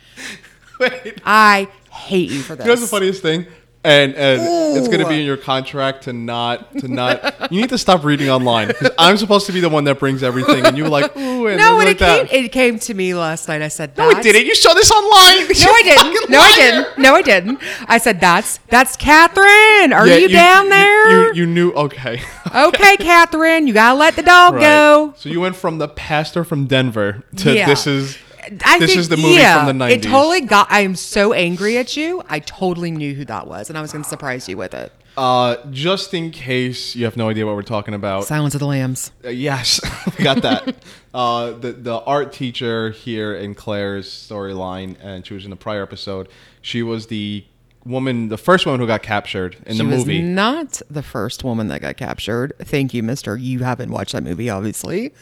Wait. 0.80 1.20
I 1.22 1.68
hate 1.90 2.30
you 2.30 2.40
for 2.40 2.56
this. 2.56 2.64
You 2.64 2.68
know 2.68 2.72
what's 2.72 2.80
the 2.80 2.88
funniest 2.88 3.20
thing? 3.20 3.46
And 3.84 4.14
and 4.14 4.40
it's 4.78 4.88
gonna 4.88 5.06
be 5.06 5.20
in 5.20 5.26
your 5.26 5.36
contract 5.36 6.04
to 6.04 6.12
not 6.14 6.72
to 6.78 6.88
not. 6.88 7.34
You 7.50 7.60
need 7.60 7.68
to 7.68 7.78
stop 7.78 8.02
reading 8.04 8.30
online 8.30 8.72
'cause 8.72 8.90
I'm 8.98 9.18
supposed 9.18 9.44
to 9.46 9.52
be 9.52 9.60
the 9.60 9.68
one 9.68 9.84
that 9.84 9.98
brings 9.98 10.22
everything, 10.22 10.64
and 10.64 10.78
you're 10.78 10.88
like, 10.88 11.14
ooh, 11.18 11.46
and 11.46 11.58
no, 11.58 11.76
like 11.76 11.88
it 11.88 11.98
that. 11.98 12.28
came, 12.30 12.44
it 12.46 12.48
came 12.52 12.78
to 12.78 12.94
me 12.94 13.14
last 13.14 13.46
night. 13.48 13.60
I 13.60 13.68
said, 13.68 13.96
no, 13.98 14.04
it 14.08 14.14
"That's- 14.14 14.24
didn't. 14.24 14.46
You 14.46 14.54
saw 14.54 14.72
this 14.72 14.90
online. 14.90 15.46
No, 15.64 15.70
I 15.70 15.82
didn't. 15.84 16.30
No, 16.30 16.40
I 16.40 16.54
didn't. 16.56 16.98
No, 16.98 17.14
I 17.14 17.22
didn't. 17.22 17.60
I 17.86 17.98
said, 17.98 18.18
"That's 18.20 18.58
that's 18.68 18.96
Catherine. 18.96 19.92
Are 19.92 20.06
you, 20.08 20.28
down 20.28 20.70
there? 20.70 21.10
You, 21.10 21.26
you, 21.26 21.32
you 21.34 21.46
knew. 21.46 21.72
Okay. 21.72 22.22
okay, 22.54 22.96
Catherine. 22.96 23.66
You 23.66 23.74
gotta 23.74 23.98
let 23.98 24.16
the 24.16 24.22
dog 24.22 24.54
Right. 24.54 24.60
go." 24.62 25.14
So 25.18 25.28
you 25.28 25.40
went 25.40 25.56
from 25.56 25.76
the 25.78 25.88
pastor 25.88 26.42
from 26.44 26.66
Denver 26.66 27.22
to 27.36 27.52
Yeah. 27.54 27.66
this 27.66 27.86
is 27.86 28.16
I 28.64 28.78
this 28.78 28.90
think- 28.90 28.98
is 29.00 29.08
the 29.08 29.16
movie 29.16 29.34
yeah, 29.34 29.64
from 29.66 29.78
the 29.78 29.84
90s. 29.84 29.90
It 29.92 30.02
totally 30.02 30.40
got. 30.42 30.70
I 30.70 30.80
am 30.80 30.96
so 30.96 31.32
angry 31.32 31.78
at 31.78 31.96
you. 31.96 32.22
I 32.28 32.40
totally 32.40 32.90
knew 32.90 33.14
who 33.14 33.24
that 33.26 33.46
was, 33.46 33.68
and 33.68 33.78
I 33.78 33.80
was 33.82 33.92
going 33.92 34.02
to 34.04 34.08
surprise 34.08 34.48
you 34.48 34.56
with 34.56 34.74
it. 34.74 34.92
uh, 35.16 35.56
just 35.70 36.12
in 36.12 36.30
case 36.32 36.96
you 36.96 37.04
have 37.04 37.16
no 37.16 37.28
idea 37.28 37.46
what 37.46 37.54
we're 37.54 37.62
talking 37.62 37.94
about. 37.94 38.24
Silence 38.24 38.54
of 38.54 38.60
the 38.60 38.66
Lambs. 38.66 39.12
Uh, 39.24 39.28
yes, 39.28 39.80
we 40.18 40.24
got 40.24 40.42
that. 40.42 40.74
uh, 41.14 41.52
the 41.52 41.72
the 41.72 42.00
art 42.00 42.32
teacher 42.32 42.90
here 42.90 43.34
in 43.34 43.54
Claire's 43.54 44.08
storyline, 44.10 44.96
and 45.00 45.24
she 45.26 45.34
was 45.34 45.44
in 45.44 45.50
the 45.50 45.56
prior 45.56 45.82
episode. 45.82 46.28
She 46.62 46.82
was 46.82 47.06
the 47.06 47.44
woman, 47.84 48.28
the 48.28 48.38
first 48.38 48.66
woman 48.66 48.80
who 48.80 48.86
got 48.86 49.02
captured 49.02 49.56
in 49.66 49.74
she 49.76 49.78
the 49.78 49.84
was 49.88 49.98
movie. 49.98 50.20
not 50.22 50.80
the 50.90 51.02
first 51.02 51.44
woman 51.44 51.68
that 51.68 51.80
got 51.80 51.96
captured. 51.96 52.52
Thank 52.58 52.92
you, 52.92 53.02
Mister. 53.02 53.36
You 53.36 53.60
haven't 53.60 53.90
watched 53.90 54.12
that 54.12 54.22
movie, 54.24 54.50
obviously. 54.50 55.12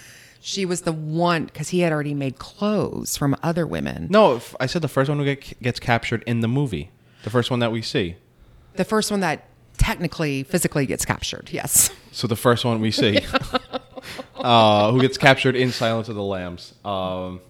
She 0.45 0.67
was 0.67 0.83
the 0.83 0.93
one 0.93 1.45
because 1.45 1.69
he 1.69 1.81
had 1.81 1.93
already 1.93 2.15
made 2.15 2.39
clothes 2.39 3.17
from 3.17 3.37
other 3.45 3.65
women. 3.65 4.09
no, 4.11 4.41
I 4.59 4.67
said 4.67 4.83
the 4.83 4.89
first 4.89 5.09
one 5.09 5.19
who 5.19 5.25
get, 5.25 5.63
gets 5.63 5.79
captured 5.79 6.25
in 6.27 6.41
the 6.41 6.49
movie. 6.49 6.91
The 7.23 7.31
first 7.31 7.49
one 7.49 7.61
that 7.61 7.71
we 7.71 7.81
see. 7.81 8.17
The 8.75 8.85
first 8.85 9.13
one 9.13 9.21
that 9.21 9.49
technically, 9.79 10.43
physically 10.43 10.85
gets 10.85 11.05
captured. 11.05 11.51
Yes. 11.53 11.91
So 12.15 12.27
the 12.27 12.37
first 12.37 12.63
one 12.67 12.83
we 12.83 12.91
see, 12.91 13.21
uh, 14.37 14.93
who 14.93 15.01
gets 15.01 15.17
captured 15.17 15.57
in 15.57 15.73
Silence 15.73 16.11
of 16.11 16.15
the 16.15 16.23
Lambs. 16.23 16.75
Um, 16.85 17.41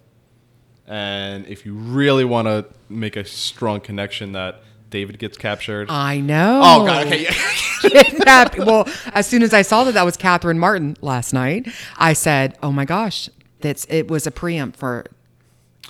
and 0.87 1.47
if 1.47 1.67
you 1.67 1.75
really 1.75 2.25
want 2.25 2.47
to 2.47 2.67
make 2.89 3.17
a 3.17 3.25
strong 3.25 3.81
connection 3.81 4.33
that 4.33 4.63
David 4.93 5.19
gets 5.19 5.37
captured. 5.37 5.91
I 5.91 6.21
know. 6.21 6.61
oh 6.63 6.87
God, 6.87 7.09
okay. 7.09 7.27
Kidnapped. 7.81 8.59
well, 8.59 8.89
as 9.13 9.27
soon 9.27 9.43
as 9.43 9.53
I 9.53 9.63
saw 9.63 9.83
that 9.85 9.95
that 9.95 10.05
was 10.05 10.17
Catherine 10.17 10.61
Martin 10.61 10.97
last 11.01 11.33
night, 11.33 11.67
I 11.97 12.13
said, 12.13 12.57
"Oh 12.63 12.71
my 12.71 12.85
gosh, 12.85 13.29
that's 13.61 13.85
it 13.87 14.07
was 14.09 14.25
a 14.27 14.31
preempt 14.31 14.79
for 14.79 15.07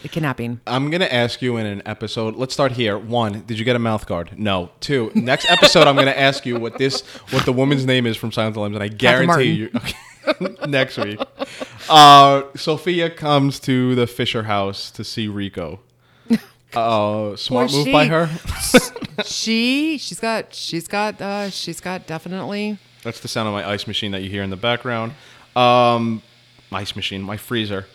the 0.00 0.08
kidnapping." 0.08 0.60
I'm 0.66 0.88
gonna 0.90 1.04
ask 1.04 1.42
you 1.42 1.58
in 1.58 1.66
an 1.66 1.82
episode. 1.84 2.36
Let's 2.36 2.54
start 2.54 2.72
here. 2.72 2.96
One, 2.96 3.42
did 3.42 3.58
you 3.58 3.66
get 3.66 3.76
a 3.76 3.80
mouth 3.80 4.06
guard? 4.06 4.38
No. 4.38 4.70
Two, 4.80 5.12
next 5.14 5.50
episode, 5.50 5.86
I'm 5.86 5.96
gonna 5.96 6.12
ask 6.12 6.46
you 6.46 6.58
what 6.58 6.78
this, 6.78 7.02
what 7.30 7.44
the 7.44 7.52
woman's 7.52 7.84
name 7.84 8.06
is 8.06 8.16
from 8.16 8.32
Silence 8.32 8.52
of 8.52 8.54
the 8.54 8.60
Lambs, 8.60 8.76
and 8.76 8.82
I 8.84 8.88
guarantee 8.88 9.50
you. 9.50 9.70
Okay. 9.76 9.94
next 10.68 10.96
week, 10.98 11.20
uh, 11.90 12.42
Sophia 12.54 13.10
comes 13.10 13.58
to 13.58 13.96
the 13.96 14.06
Fisher 14.06 14.44
house 14.44 14.90
to 14.92 15.02
see 15.02 15.26
Rico. 15.26 15.80
Uh, 16.74 17.36
smart 17.36 17.70
move 17.72 17.84
she. 17.84 17.92
by 17.92 18.06
her. 18.06 18.30
she 19.24 19.98
she's 19.98 20.20
got 20.20 20.54
she's 20.54 20.88
got 20.88 21.20
uh 21.20 21.50
she's 21.50 21.80
got 21.80 22.06
definitely 22.06 22.78
That's 23.02 23.20
the 23.20 23.28
sound 23.28 23.48
of 23.48 23.52
my 23.54 23.68
ice 23.68 23.86
machine 23.86 24.12
that 24.12 24.22
you 24.22 24.30
hear 24.30 24.42
in 24.42 24.50
the 24.50 24.56
background. 24.56 25.12
Um, 25.54 26.22
ice 26.72 26.96
machine, 26.96 27.22
my 27.22 27.36
freezer. 27.36 27.86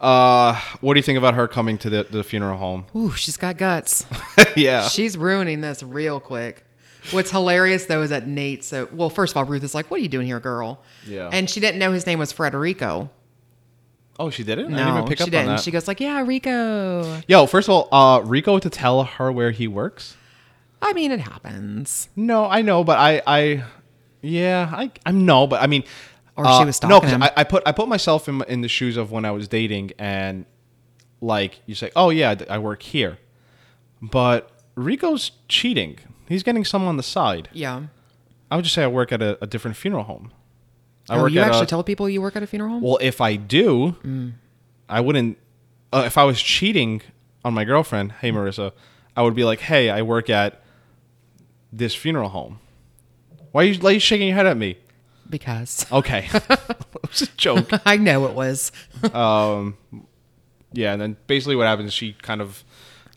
Uh, 0.00 0.58
what 0.80 0.94
do 0.94 0.98
you 0.98 1.02
think 1.02 1.18
about 1.18 1.34
her 1.34 1.46
coming 1.46 1.78
to 1.78 1.88
the, 1.90 2.06
the 2.10 2.24
funeral 2.24 2.58
home? 2.58 2.86
ooh 2.96 3.12
she's 3.12 3.36
got 3.36 3.56
guts. 3.56 4.04
yeah. 4.56 4.88
she's 4.88 5.16
ruining 5.16 5.60
this 5.60 5.82
real 5.82 6.18
quick. 6.18 6.64
What's 7.10 7.30
hilarious 7.30 7.86
though 7.86 8.02
is 8.02 8.10
that 8.10 8.26
Nate. 8.26 8.64
So 8.64 8.88
well, 8.92 9.10
first 9.10 9.32
of 9.32 9.36
all, 9.36 9.44
Ruth 9.44 9.64
is 9.64 9.74
like, 9.74 9.90
"What 9.90 9.98
are 9.98 10.02
you 10.02 10.08
doing 10.08 10.26
here, 10.26 10.40
girl?" 10.40 10.80
Yeah. 11.06 11.28
and 11.32 11.50
she 11.50 11.58
didn't 11.60 11.78
know 11.80 11.92
his 11.92 12.06
name 12.06 12.18
was 12.20 12.32
Frederico. 12.32 13.10
Oh, 14.18 14.30
she 14.30 14.44
did 14.44 14.58
it. 14.58 14.66
I 14.66 14.68
No, 14.68 14.76
didn't 14.76 14.88
even 14.96 15.04
pick 15.08 15.18
she 15.18 15.24
up 15.24 15.30
didn't. 15.30 15.48
on 15.50 15.56
that. 15.56 15.62
She 15.62 15.70
goes 15.70 15.86
like, 15.88 16.00
"Yeah, 16.00 16.22
Rico." 16.22 17.20
Yo, 17.28 17.46
first 17.46 17.68
of 17.68 17.74
all, 17.74 17.88
uh, 17.92 18.20
Rico 18.22 18.58
to 18.58 18.70
tell 18.70 19.04
her 19.04 19.30
where 19.32 19.50
he 19.50 19.66
works. 19.68 20.16
I 20.80 20.92
mean, 20.92 21.12
it 21.12 21.20
happens. 21.20 22.08
No, 22.16 22.46
I 22.46 22.62
know, 22.62 22.82
but 22.84 22.98
I, 22.98 23.22
I, 23.26 23.64
yeah, 24.20 24.68
I, 24.74 24.90
I'm 25.06 25.24
no, 25.24 25.46
but 25.46 25.62
I 25.62 25.66
mean, 25.68 25.84
Or 26.36 26.44
uh, 26.46 26.58
she 26.58 26.64
was 26.64 26.82
no, 26.82 26.88
stalking 26.88 27.08
'cause 27.08 27.12
him. 27.16 27.22
I, 27.22 27.32
I 27.36 27.44
put 27.44 27.62
I 27.66 27.72
put 27.72 27.88
myself 27.88 28.28
in 28.28 28.42
in 28.48 28.60
the 28.62 28.68
shoes 28.68 28.96
of 28.96 29.12
when 29.12 29.24
I 29.24 29.30
was 29.30 29.46
dating, 29.48 29.92
and 29.98 30.44
like 31.20 31.60
you 31.66 31.74
say, 31.76 31.90
oh 31.94 32.10
yeah, 32.10 32.34
I 32.50 32.58
work 32.58 32.82
here, 32.82 33.18
but 34.00 34.50
Rico's 34.74 35.30
cheating. 35.48 35.98
He's 36.28 36.42
getting 36.42 36.64
some 36.64 36.84
on 36.88 36.96
the 36.96 37.02
side. 37.02 37.48
Yeah. 37.52 37.82
I 38.50 38.56
would 38.56 38.64
just 38.64 38.74
say 38.74 38.82
I 38.84 38.86
work 38.88 39.12
at 39.12 39.22
a, 39.22 39.38
a 39.42 39.46
different 39.46 39.76
funeral 39.76 40.04
home. 40.04 40.32
I 41.08 41.18
oh, 41.18 41.26
you 41.26 41.40
at 41.40 41.48
actually 41.48 41.64
a, 41.64 41.66
tell 41.66 41.82
people 41.84 42.08
you 42.08 42.22
work 42.22 42.36
at 42.36 42.42
a 42.42 42.46
funeral 42.46 42.70
home? 42.72 42.82
Well, 42.82 42.98
if 43.00 43.20
I 43.20 43.36
do, 43.36 43.96
Mm. 44.04 44.32
I 44.88 45.00
wouldn't. 45.00 45.38
Uh, 45.92 46.04
if 46.06 46.16
I 46.18 46.24
was 46.24 46.40
cheating 46.40 47.02
on 47.44 47.54
my 47.54 47.64
girlfriend, 47.64 48.12
hey 48.12 48.30
Marissa, 48.30 48.72
I 49.16 49.22
would 49.22 49.34
be 49.34 49.44
like, 49.44 49.60
hey, 49.60 49.90
I 49.90 50.02
work 50.02 50.30
at 50.30 50.62
this 51.72 51.94
funeral 51.94 52.28
home. 52.30 52.58
Why 53.52 53.62
are 53.62 53.66
you, 53.66 53.80
why 53.80 53.90
are 53.90 53.92
you 53.94 54.00
shaking 54.00 54.28
your 54.28 54.36
head 54.36 54.46
at 54.46 54.56
me? 54.56 54.78
because 55.28 55.86
Okay, 55.92 56.28
it 56.34 57.08
was 57.08 57.22
a 57.22 57.26
joke. 57.36 57.68
I 57.86 57.96
know 57.96 58.26
it 58.26 58.34
was. 58.34 58.70
Um, 59.14 59.76
yeah, 60.72 60.92
and 60.92 61.00
then 61.00 61.16
basically 61.26 61.56
what 61.56 61.66
happens 61.66 61.92
she 61.92 62.12
kind 62.22 62.40
of 62.40 62.64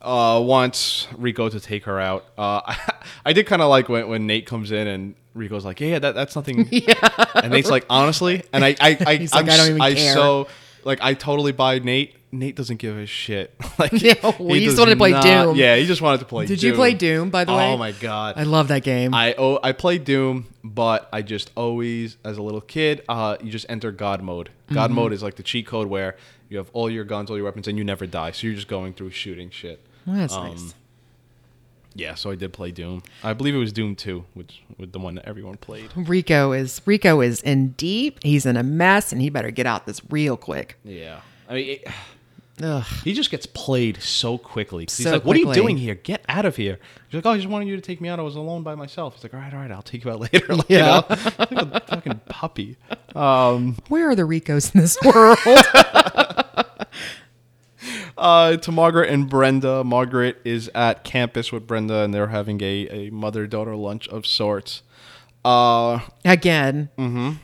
uh, 0.06 0.40
wants 0.40 1.08
Rico 1.18 1.50
to 1.50 1.60
take 1.60 1.86
her 1.86 2.00
out. 2.00 2.24
Uh, 2.38 2.62
I, 2.66 2.94
I 3.26 3.34
did 3.34 3.48
kind 3.48 3.62
of 3.62 3.70
like 3.70 3.90
when, 3.90 4.08
when 4.08 4.28
Nate 4.28 4.46
comes 4.46 4.72
in 4.72 4.88
and 4.88 5.16
Rico's 5.34 5.66
like, 5.66 5.80
yeah, 5.82 5.88
yeah 5.88 6.00
that, 6.00 6.16
that's 6.16 6.36
nothing. 6.36 6.68
Yeah. 6.72 6.94
And 7.36 7.52
Nate's 7.52 7.70
like, 7.70 7.86
honestly, 7.90 8.44
and 8.54 8.64
I, 8.64 8.76
I, 8.80 8.98
I, 9.06 9.16
He's 9.18 9.34
I'm 9.34 9.50
"I 9.50 9.58
don't 9.58 9.70
even 9.70 9.82
I 9.82 9.94
care." 9.96 10.14
so 10.14 10.48
like 10.84 11.00
I 11.02 11.14
totally 11.16 11.52
buy 11.52 11.80
Nate. 11.80 12.16
Nate 12.32 12.56
doesn't 12.58 12.78
give 12.78 12.98
a 12.98 13.06
shit. 13.06 13.56
like 13.80 13.94
Yeah, 13.94 14.14
well, 14.22 14.50
he 14.50 14.66
just 14.66 14.76
does 14.76 14.80
wanted 14.80 14.92
to 14.92 14.98
play 14.98 15.22
Doom. 15.22 15.56
Yeah, 15.56 15.78
he 15.78 15.86
just 15.86 16.02
wanted 16.02 16.20
to 16.20 16.26
play. 16.26 16.46
Did 16.46 16.62
you 16.62 16.74
play 16.74 16.94
Doom, 16.94 17.30
by 17.30 17.46
the 17.46 17.54
way? 17.54 17.72
Oh 17.72 17.78
my 17.78 17.94
god, 17.94 18.36
I 18.38 18.44
love 18.44 18.68
that 18.68 18.84
game. 18.84 19.14
I 19.14 19.36
oh 19.38 19.58
I 19.64 19.72
played 19.72 20.04
Doom, 20.04 20.48
but 20.64 21.08
I 21.14 21.22
just 21.22 21.52
always, 21.56 22.18
as 22.26 22.38
a 22.38 22.42
little 22.42 22.62
kid, 22.62 23.04
uh, 23.08 23.38
you 23.42 23.52
just 23.52 23.66
enter 23.70 23.92
God 23.92 24.22
mode. 24.22 24.50
God 24.72 24.90
Mm-hmm. 24.90 24.96
mode 24.96 25.14
is 25.14 25.24
like 25.24 25.36
the 25.36 25.44
cheat 25.44 25.66
code 25.66 25.88
where 25.88 26.18
you 26.50 26.58
have 26.58 26.70
all 26.74 26.90
your 26.90 27.06
guns, 27.06 27.30
all 27.30 27.38
your 27.38 27.46
weapons, 27.46 27.68
and 27.70 27.78
you 27.78 27.84
never 27.84 28.06
die. 28.06 28.32
So 28.32 28.48
you're 28.48 28.56
just 28.56 28.68
going 28.68 28.94
through 28.94 29.12
shooting 29.12 29.50
shit. 29.50 29.80
Well, 30.06 30.16
that's 30.18 30.34
Um, 30.34 30.48
nice. 30.50 30.74
Yeah, 31.98 32.16
so 32.16 32.30
I 32.30 32.36
did 32.36 32.52
play 32.52 32.72
Doom. 32.72 33.04
I 33.24 33.32
believe 33.34 33.56
it 33.56 33.60
was 33.60 33.72
Doom 33.72 33.96
2, 33.96 34.26
which 34.34 34.62
with 34.78 34.92
the 34.92 35.00
one 35.00 35.16
that 35.16 35.26
everyone 35.26 35.56
played. 35.56 35.90
Rico 35.96 36.52
is 36.52 36.82
Rico 36.86 37.22
is 37.22 37.42
in 37.42 37.70
deep. 37.70 38.20
He's 38.22 38.46
in 38.46 38.58
a 38.58 38.64
mess, 38.64 39.14
and 39.14 39.22
he 39.22 39.30
better 39.30 39.50
get 39.50 39.66
out 39.66 39.86
this 39.86 40.02
real 40.10 40.36
quick. 40.36 40.78
Yeah, 40.84 41.22
I 41.50 41.54
mean, 41.54 41.70
it, 41.70 41.88
Ugh. 42.62 42.84
he 43.06 43.14
just 43.14 43.32
gets 43.32 43.46
played 43.46 44.02
so 44.04 44.38
quickly. 44.38 44.86
'Cause 44.88 44.98
he's 44.98 45.06
So 45.06 45.14
like, 45.14 45.24
"What 45.26 45.38
are 45.38 45.40
you 45.40 45.54
doing 45.54 45.78
here? 45.78 45.96
Get 45.96 46.22
out 46.28 46.44
of 46.44 46.58
here!" 46.58 46.80
He's 47.08 47.16
like, 47.16 47.26
"Oh, 47.26 47.32
I 47.32 47.38
just 47.38 47.48
wanted 47.48 47.70
you 47.70 47.78
to 47.78 47.82
take 47.82 48.02
me 48.02 48.10
out. 48.10 48.20
I 48.20 48.24
was 48.24 48.36
alone 48.36 48.64
by 48.64 48.76
myself." 48.76 49.16
He's 49.16 49.24
like, 49.24 49.34
"All 49.34 49.40
right, 49.40 49.54
all 49.54 49.60
right, 49.62 49.72
I'll 49.72 49.82
take 49.82 50.04
you 50.04 50.12
out 50.12 50.20
later." 50.34 50.54
Like, 50.54 50.70
you 50.70 50.76
Yeah. 50.78 50.86
know? 50.86 51.06
like 51.40 51.52
a 51.54 51.80
fucking 51.80 52.20
puppy. 52.28 52.76
Um, 53.16 53.78
Where 53.88 54.10
are 54.10 54.16
the 54.16 54.26
Ricos 54.26 54.76
in 54.76 54.82
this 54.82 54.98
world? 55.06 55.38
Uh, 58.18 58.58
to 58.58 58.72
Margaret 58.72 59.10
and 59.10 59.30
Brenda. 59.30 59.84
Margaret 59.84 60.38
is 60.44 60.70
at 60.76 61.04
campus 61.04 61.52
with 61.52 61.68
Brenda, 61.68 62.00
and 62.04 62.14
they're 62.14 62.28
having 62.28 62.62
a, 62.62 62.88
a 62.90 63.10
mother 63.12 63.48
daughter 63.48 63.76
lunch 63.76 64.08
of 64.08 64.26
sorts. 64.26 64.82
Uh, 65.44 66.00
Again, 66.24 66.90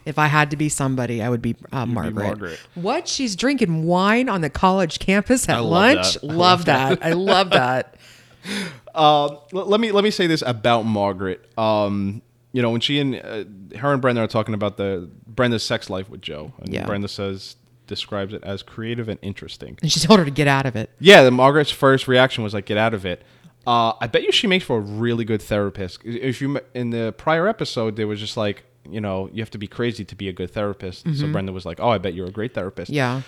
if 0.06 0.18
I 0.18 0.26
had 0.26 0.50
to 0.52 0.58
be 0.58 0.70
somebody, 0.70 1.22
I 1.22 1.30
would 1.30 1.42
be 1.42 1.56
uh, 1.72 1.86
Margaret. 1.86 2.16
Margaret. 2.24 2.60
What? 2.74 3.08
She's 3.08 3.36
drinking 3.36 3.84
wine 3.86 4.28
on 4.28 4.42
the 4.42 4.50
college 4.50 4.98
campus 4.98 5.48
at 5.48 5.60
love 5.60 5.70
lunch? 5.70 6.14
that. 6.16 6.24
Love 6.24 6.66
that. 6.66 7.06
I 7.06 7.12
love 7.14 7.52
that. 7.52 7.96
uh, 8.96 9.36
let 9.52 9.80
me 9.80 9.92
let 9.92 10.04
me 10.04 10.10
say 10.10 10.26
this 10.26 10.42
about 10.44 10.82
Margaret. 10.84 11.48
Um, 11.60 12.24
you 12.54 12.62
know, 12.64 12.72
when 12.72 12.82
she 12.82 13.00
and 13.00 13.16
uh, 13.16 13.78
her 13.78 13.94
and 13.94 14.02
Brenda 14.02 14.22
are 14.24 14.28
talking 14.28 14.56
about 14.56 14.78
the 14.78 15.08
Brenda's 15.28 15.64
sex 15.64 15.88
life 15.90 16.10
with 16.10 16.22
Joe, 16.22 16.52
and 16.60 16.74
Yeah. 16.74 16.88
Brenda 16.88 17.08
says 17.08 17.56
describes 17.92 18.34
it 18.34 18.44
as 18.44 18.64
creative 18.64 19.08
and 19.08 19.20
interesting. 19.22 19.78
And 19.84 19.92
she 19.92 20.00
told 20.00 20.18
her 20.20 20.26
to 20.26 20.32
get 20.32 20.48
out 20.48 20.66
of 20.66 20.76
it. 20.76 20.90
Yeah, 21.00 21.24
the 21.24 21.30
Margaret's 21.32 21.70
first 21.72 22.08
reaction 22.08 22.44
was 22.44 22.54
like, 22.56 22.66
"Get 22.66 22.78
out 22.78 22.94
of 22.96 23.06
it." 23.06 23.22
Uh, 23.68 23.94
I 24.02 24.08
bet 24.08 24.24
you 24.24 24.32
she 24.32 24.48
makes 24.48 24.66
for 24.66 24.78
a 24.78 24.82
really 24.82 25.24
good 25.26 25.42
therapist. 25.42 26.00
If 26.04 26.42
you 26.42 26.60
in 26.74 26.90
the 26.90 27.14
prior 27.16 27.48
episode, 27.48 27.96
there 27.98 28.08
was 28.08 28.20
just 28.20 28.36
like, 28.36 28.64
you 28.90 29.00
know, 29.00 29.30
you 29.32 29.42
have 29.44 29.52
to 29.52 29.60
be 29.60 29.68
crazy 29.68 30.04
to 30.06 30.16
be 30.16 30.28
a 30.30 30.34
good 30.34 30.50
therapist. 30.52 31.06
So 31.16 31.32
Brenda 31.32 31.52
was 31.52 31.66
like, 31.66 31.80
"Oh, 31.80 31.90
I 31.90 32.00
bet 32.00 32.16
you're 32.16 32.28
a 32.28 32.32
great 32.32 32.54
therapist." 32.56 32.90
Yeah. 32.90 33.22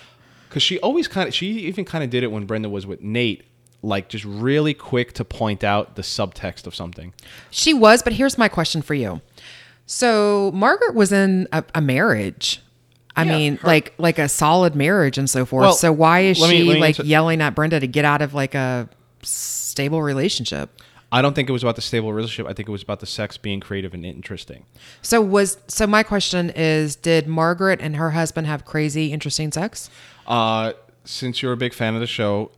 because 0.48 0.62
she 0.62 0.78
always 0.80 1.06
kind 1.08 1.28
of, 1.28 1.34
she 1.34 1.46
even 1.68 1.84
kind 1.84 2.02
of 2.02 2.10
did 2.10 2.22
it 2.24 2.32
when 2.32 2.46
Brenda 2.46 2.68
was 2.68 2.86
with 2.86 3.00
Nate, 3.00 3.42
like 3.82 4.08
just 4.08 4.24
really 4.24 4.72
quick 4.74 5.12
to 5.14 5.24
point 5.24 5.62
out 5.62 5.94
the 5.96 6.02
subtext 6.02 6.66
of 6.66 6.74
something. 6.74 7.12
She 7.50 7.72
was, 7.74 8.02
but 8.02 8.12
here's 8.14 8.36
my 8.38 8.48
question 8.48 8.80
for 8.82 8.94
you. 8.94 9.20
So 9.86 10.50
Margaret 10.54 10.94
was 10.94 11.12
in 11.12 11.46
a, 11.52 11.62
a 11.74 11.80
marriage. 11.80 12.60
I 13.16 13.24
Yeah, 13.24 13.36
mean, 13.38 13.56
her- 13.58 13.66
like 13.68 13.94
like 13.98 14.18
a 14.18 14.28
solid 14.28 14.74
marriage 14.74 15.18
and 15.18 15.28
so 15.30 15.44
forth. 15.44 15.62
Well, 15.62 15.72
so 15.74 15.92
why 15.92 16.20
is 16.20 16.40
me- 16.40 16.48
she 16.48 16.62
like 16.80 16.98
answer- 16.98 17.04
yelling 17.04 17.40
at 17.40 17.54
Brenda 17.54 17.78
to 17.80 17.86
get 17.86 18.04
out 18.04 18.22
of 18.22 18.34
like 18.34 18.54
a 18.54 18.88
stable 19.22 20.02
relationship? 20.02 20.80
I 21.12 21.22
don't 21.22 21.34
think 21.34 21.48
it 21.48 21.52
was 21.52 21.62
about 21.62 21.76
the 21.76 21.82
stable 21.82 22.12
relationship. 22.12 22.50
I 22.50 22.54
think 22.54 22.68
it 22.68 22.72
was 22.72 22.82
about 22.82 22.98
the 22.98 23.06
sex 23.06 23.36
being 23.36 23.60
creative 23.60 23.94
and 23.94 24.04
interesting. 24.04 24.64
So 25.00 25.20
was 25.20 25.58
so 25.68 25.86
my 25.86 26.02
question 26.02 26.50
is 26.56 26.96
did 26.96 27.28
Margaret 27.28 27.80
and 27.80 27.94
her 27.96 28.10
husband 28.10 28.48
have 28.48 28.64
crazy 28.64 29.12
interesting 29.12 29.52
sex? 29.52 29.90
Uh, 30.26 30.72
since 31.04 31.40
you're 31.40 31.52
a 31.52 31.56
big 31.56 31.72
fan 31.72 31.94
of 31.94 32.00
the 32.00 32.06
show, 32.08 32.50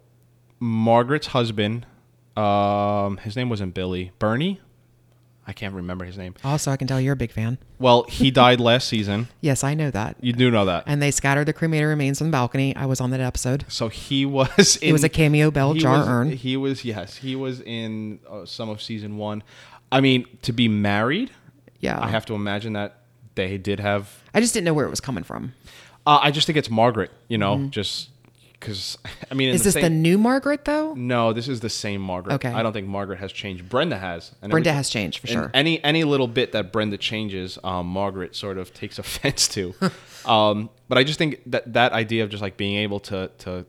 Margaret's 0.58 1.26
husband, 1.28 1.84
um, 2.36 3.18
his 3.18 3.36
name 3.36 3.50
wasn't 3.50 3.74
Billy, 3.74 4.12
Bernie. 4.18 4.60
I 5.48 5.52
can't 5.52 5.74
remember 5.74 6.04
his 6.04 6.18
name. 6.18 6.34
Also, 6.42 6.70
I 6.72 6.76
can 6.76 6.88
tell 6.88 7.00
you're 7.00 7.12
a 7.12 7.16
big 7.16 7.30
fan. 7.30 7.58
Well, 7.78 8.04
he 8.08 8.30
died 8.32 8.58
last 8.60 8.88
season. 8.88 9.28
Yes, 9.40 9.62
I 9.62 9.74
know 9.74 9.90
that. 9.92 10.16
You 10.20 10.32
do 10.32 10.50
know 10.50 10.64
that. 10.64 10.84
And 10.88 11.00
they 11.00 11.12
scattered 11.12 11.46
the 11.46 11.52
cremated 11.52 11.86
remains 11.86 12.20
on 12.20 12.28
the 12.28 12.32
balcony. 12.32 12.74
I 12.74 12.86
was 12.86 13.00
on 13.00 13.10
that 13.10 13.20
episode. 13.20 13.64
So 13.68 13.88
he 13.88 14.26
was. 14.26 14.76
In, 14.82 14.88
it 14.88 14.92
was 14.92 15.04
a 15.04 15.08
cameo 15.08 15.50
bell 15.52 15.74
jar 15.74 15.98
was- 15.98 16.08
urn. 16.08 16.30
He 16.32 16.56
was 16.56 16.84
yes. 16.84 17.16
He 17.16 17.36
was 17.36 17.60
in 17.60 18.18
uh, 18.28 18.44
some 18.44 18.68
of 18.68 18.82
season 18.82 19.16
one. 19.18 19.44
I 19.92 20.00
mean, 20.00 20.26
to 20.42 20.52
be 20.52 20.66
married, 20.68 21.30
Yeah. 21.78 22.00
I 22.00 22.08
have 22.08 22.26
to 22.26 22.34
imagine 22.34 22.72
that 22.72 22.98
they 23.36 23.56
did 23.56 23.78
have. 23.78 24.22
I 24.34 24.40
just 24.40 24.52
didn't 24.52 24.64
know 24.64 24.74
where 24.74 24.86
it 24.86 24.90
was 24.90 25.00
coming 25.00 25.22
from. 25.22 25.52
Uh, 26.06 26.18
I 26.22 26.30
just 26.32 26.46
think 26.48 26.56
it's 26.56 26.70
Margaret. 26.70 27.10
You 27.28 27.38
know, 27.38 27.66
just 27.70 28.08
because 28.58 28.98
I 29.30 29.34
mean. 29.34 29.50
Is 29.54 29.64
this 29.64 29.74
the 29.74 29.90
new 29.90 30.18
Margaret 30.18 30.64
though? 30.64 30.94
No, 30.94 31.32
this 31.32 31.48
is 31.48 31.60
the 31.60 31.70
same 31.70 32.00
Margaret. 32.00 32.34
Okay. 32.34 32.48
I 32.50 32.62
don't 32.62 32.72
think 32.72 32.86
Margaret 32.88 33.18
has 33.18 33.32
changed. 33.32 33.68
Brenda 33.68 33.96
has. 33.98 34.32
And 34.42 34.50
Brenda 34.50 34.70
every- 34.70 34.76
has 34.76 34.88
changed, 34.90 35.18
for 35.20 35.26
sure. 35.26 35.50
Any 35.54 35.82
any 35.84 36.04
little 36.04 36.28
bit 36.28 36.52
that 36.52 36.72
Brenda 36.72 36.98
changes, 36.98 37.58
um, 37.64 37.86
Margaret 37.86 38.34
sort 38.36 38.58
of 38.58 38.72
takes 38.74 38.98
offense 39.04 39.48
to. 39.48 39.74
um, 40.26 40.70
but 40.88 40.98
I 40.98 41.04
just 41.04 41.18
think 41.18 41.40
that 41.46 41.72
that 41.72 41.92
idea 41.92 42.24
of 42.24 42.30
just 42.30 42.42
like 42.42 42.56
being 42.56 42.76
able 42.76 43.00
to 43.00 43.30
to 43.38 43.66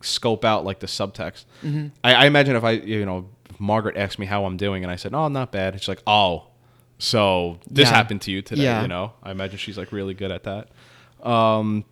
scope 0.00 0.44
out 0.44 0.64
like 0.64 0.80
the 0.80 0.86
subtext. 0.86 1.44
Mm-hmm. 1.64 1.88
I, 2.04 2.14
I 2.14 2.26
imagine 2.26 2.56
if 2.56 2.64
I 2.64 2.72
you 2.72 3.04
know 3.04 3.28
Margaret 3.58 3.96
asked 3.96 4.18
me 4.18 4.26
how 4.26 4.44
I'm 4.44 4.56
doing 4.56 4.84
and 4.84 4.90
I 4.92 4.96
said, 4.96 5.14
"Oh, 5.14 5.28
not 5.28 5.50
bad," 5.52 5.74
it's 5.74 5.88
like, 5.88 6.02
"Oh, 6.06 6.48
so 6.98 7.58
this 7.70 7.88
Yeah. 7.88 7.94
happened 7.96 8.22
to 8.22 8.30
you 8.30 8.42
today." 8.42 8.62
Yeah. 8.64 8.82
You 8.82 8.88
know, 8.88 9.12
I 9.22 9.30
imagine 9.30 9.58
she's 9.58 9.78
like 9.78 9.92
really 9.92 10.14
good 10.14 10.30
at 10.30 10.44
that. 10.44 10.68
Um, 11.28 11.84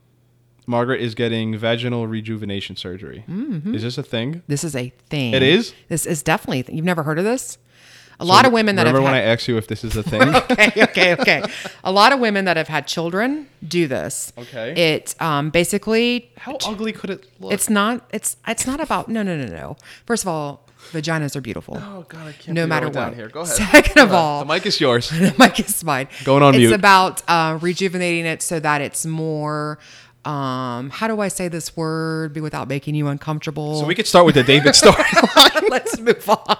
Margaret 0.66 1.00
is 1.00 1.14
getting 1.14 1.56
vaginal 1.56 2.06
rejuvenation 2.06 2.76
surgery. 2.76 3.24
Mm-hmm. 3.28 3.74
Is 3.74 3.82
this 3.82 3.98
a 3.98 4.02
thing? 4.02 4.42
This 4.48 4.64
is 4.64 4.74
a 4.74 4.90
thing. 5.08 5.32
It 5.34 5.42
is? 5.42 5.72
This 5.88 6.06
is 6.06 6.22
definitely. 6.22 6.60
a 6.60 6.62
thing. 6.64 6.76
You've 6.76 6.84
never 6.84 7.02
heard 7.04 7.18
of 7.18 7.24
this? 7.24 7.58
A 8.18 8.24
lot 8.24 8.46
of 8.46 8.52
women 8.52 8.76
that 8.76 8.82
Remember 8.84 9.00
have 9.00 9.12
when 9.12 9.14
had, 9.14 9.28
I 9.28 9.32
asked 9.32 9.46
you 9.46 9.58
if 9.58 9.68
this 9.68 9.84
is 9.84 9.94
a 9.94 10.02
thing? 10.12 10.22
okay, 10.34 10.72
okay, 10.84 11.12
okay. 11.16 11.42
A 11.84 11.92
lot 11.92 12.12
of 12.12 12.18
women 12.18 12.46
that 12.46 12.56
have 12.56 12.66
had 12.68 12.86
children 12.86 13.46
do 13.66 13.86
this. 13.86 14.32
Okay. 14.38 14.94
It 14.94 15.14
um, 15.20 15.50
basically 15.50 16.30
How 16.38 16.56
ugly 16.66 16.92
could 16.92 17.10
it 17.10 17.26
look? 17.40 17.52
it's 17.52 17.68
not 17.68 18.08
it's 18.10 18.38
it's 18.48 18.66
not 18.66 18.80
about 18.80 19.08
no 19.10 19.22
no 19.22 19.36
no 19.36 19.44
no. 19.46 19.76
First 20.06 20.24
of 20.24 20.28
all, 20.28 20.66
vaginas 20.92 21.36
are 21.36 21.42
beautiful. 21.42 21.76
oh 21.76 22.06
god, 22.08 22.28
I 22.28 22.32
can't. 22.32 22.54
no 22.54 22.66
matter 22.66 22.88
what. 22.88 23.12
Here, 23.12 23.28
go 23.28 23.40
ahead. 23.42 23.54
Second 23.54 23.94
Go 23.96 24.02
of 24.04 24.08
ahead. 24.08 24.18
all, 24.18 24.44
the 24.46 24.50
mic 24.54 24.64
is 24.64 24.80
yours. 24.80 25.10
the 25.10 25.34
mic 25.38 25.60
is 25.60 25.84
mine. 25.84 26.08
Going 26.24 26.42
on 26.42 26.54
it's 26.54 26.60
mute. 26.60 26.72
about 26.72 27.22
uh, 27.28 27.58
rejuvenating 27.60 28.24
it 28.24 28.40
so 28.40 28.58
that 28.60 28.80
it's 28.80 29.04
more. 29.04 29.78
Um, 30.26 30.90
how 30.90 31.06
do 31.06 31.20
I 31.20 31.28
say 31.28 31.46
this 31.48 31.76
word 31.76 32.32
be 32.32 32.40
without 32.40 32.66
making 32.68 32.94
you 32.94 33.06
uncomfortable? 33.06 33.78
So 33.80 33.86
we 33.86 33.94
could 33.94 34.06
start 34.06 34.26
with 34.26 34.34
the 34.34 34.42
David 34.42 34.74
story. 34.74 35.04
Let's 35.70 35.98
move 35.98 36.28
on. 36.28 36.58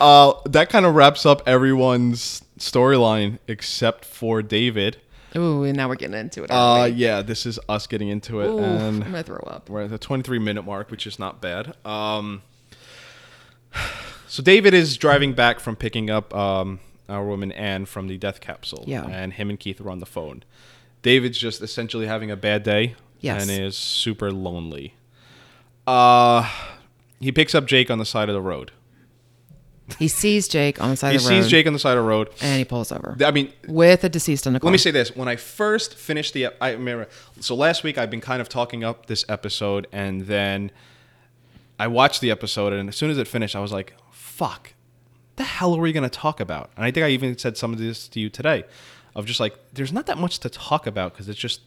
uh, 0.00 0.32
that 0.46 0.68
kind 0.70 0.84
of 0.84 0.94
wraps 0.94 1.24
up 1.24 1.42
everyone's 1.46 2.42
storyline 2.58 3.38
except 3.46 4.04
for 4.04 4.42
David. 4.42 4.98
Ooh, 5.36 5.64
and 5.64 5.76
now 5.76 5.88
we're 5.88 5.96
getting 5.96 6.18
into 6.18 6.42
it. 6.44 6.50
Uh, 6.50 6.84
we? 6.86 6.92
yeah, 6.96 7.22
this 7.22 7.46
is 7.46 7.58
us 7.68 7.86
getting 7.86 8.08
into 8.08 8.40
it, 8.40 8.48
Ooh, 8.48 8.58
I'm 8.64 9.00
gonna 9.00 9.22
throw 9.22 9.38
up. 9.46 9.68
we're 9.68 9.82
at 9.82 9.90
the 9.90 9.98
23 9.98 10.38
minute 10.38 10.62
mark, 10.62 10.90
which 10.90 11.06
is 11.06 11.18
not 11.18 11.40
bad. 11.40 11.76
Um, 11.84 12.42
so 14.26 14.42
David 14.42 14.74
is 14.74 14.96
driving 14.96 15.32
back 15.34 15.60
from 15.60 15.76
picking 15.76 16.10
up 16.10 16.34
um, 16.34 16.80
our 17.08 17.24
woman 17.24 17.52
Anne 17.52 17.86
from 17.86 18.08
the 18.08 18.16
death 18.18 18.40
capsule. 18.40 18.84
Yeah. 18.86 19.06
And 19.06 19.34
him 19.34 19.50
and 19.50 19.60
Keith 19.60 19.80
are 19.80 19.90
on 19.90 19.98
the 19.98 20.06
phone. 20.06 20.42
David's 21.06 21.38
just 21.38 21.62
essentially 21.62 22.08
having 22.08 22.32
a 22.32 22.36
bad 22.36 22.64
day. 22.64 22.96
Yes. 23.20 23.42
And 23.48 23.62
is 23.64 23.76
super 23.76 24.32
lonely. 24.32 24.94
Uh, 25.86 26.50
he 27.20 27.30
picks 27.30 27.54
up 27.54 27.64
Jake 27.66 27.92
on 27.92 27.98
the 27.98 28.04
side 28.04 28.28
of 28.28 28.34
the 28.34 28.40
road. 28.40 28.72
He 30.00 30.08
sees 30.08 30.48
Jake 30.48 30.82
on 30.82 30.90
the 30.90 30.96
side 30.96 31.10
He 31.10 31.16
of 31.18 31.22
the 31.22 31.30
road. 31.30 31.42
sees 31.42 31.48
Jake 31.48 31.64
on 31.68 31.72
the 31.72 31.78
side 31.78 31.96
of 31.96 32.02
the 32.02 32.08
road. 32.08 32.30
and 32.40 32.58
he 32.58 32.64
pulls 32.64 32.90
over 32.90 33.16
I 33.24 33.30
mean, 33.30 33.52
with 33.68 34.02
a 34.02 34.08
deceased 34.08 34.48
in 34.48 34.54
the 34.54 34.58
car. 34.58 34.66
let 34.66 34.72
me 34.72 34.78
say 34.78 34.90
this: 34.90 35.14
when 35.14 35.28
I 35.28 35.36
first 35.36 35.94
finished 35.94 36.34
the, 36.34 36.48
I 36.60 36.72
remember. 36.72 37.06
So 37.38 37.54
last 37.54 37.84
week 37.84 37.96
I've 37.98 38.10
been 38.10 38.20
kind 38.20 38.40
of 38.40 38.48
talking 38.48 38.82
up 38.82 39.06
this 39.06 39.24
episode, 39.28 39.86
and 39.92 40.22
then 40.22 40.72
I 41.78 41.86
watched 41.86 42.20
the 42.20 42.32
episode, 42.32 42.72
and 42.72 42.88
as 42.88 42.96
soon 42.96 43.10
as 43.10 43.18
it 43.18 43.28
finished, 43.28 43.54
I 43.54 43.60
was 43.60 43.70
like, 43.70 43.94
"Fuck, 44.10 44.74
the 45.36 45.44
hell 45.44 45.72
are 45.76 45.80
we 45.80 45.92
going 45.92 46.02
to 46.02 46.10
talk 46.10 46.40
about?" 46.40 46.70
And 46.76 46.84
I 46.84 46.90
think 46.90 47.06
I 47.06 47.10
even 47.10 47.38
said 47.38 47.56
some 47.56 47.72
of 47.72 47.78
this 47.78 48.08
to 48.08 48.18
you 48.18 48.28
today, 48.28 48.64
of 49.16 49.26
just 49.26 49.40
like, 49.40 49.56
there's 49.72 49.92
not 49.92 50.06
that 50.06 50.18
much 50.18 50.38
to 50.40 50.48
talk 50.48 50.86
about 50.86 51.12
because 51.12 51.28
it's 51.28 51.38
just, 51.38 51.60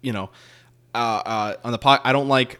you 0.00 0.12
know, 0.14 0.30
uh, 0.94 0.98
uh, 1.26 1.56
on 1.64 1.72
the 1.72 1.78
pod, 1.78 2.00
I 2.04 2.12
don't 2.12 2.28
like 2.28 2.58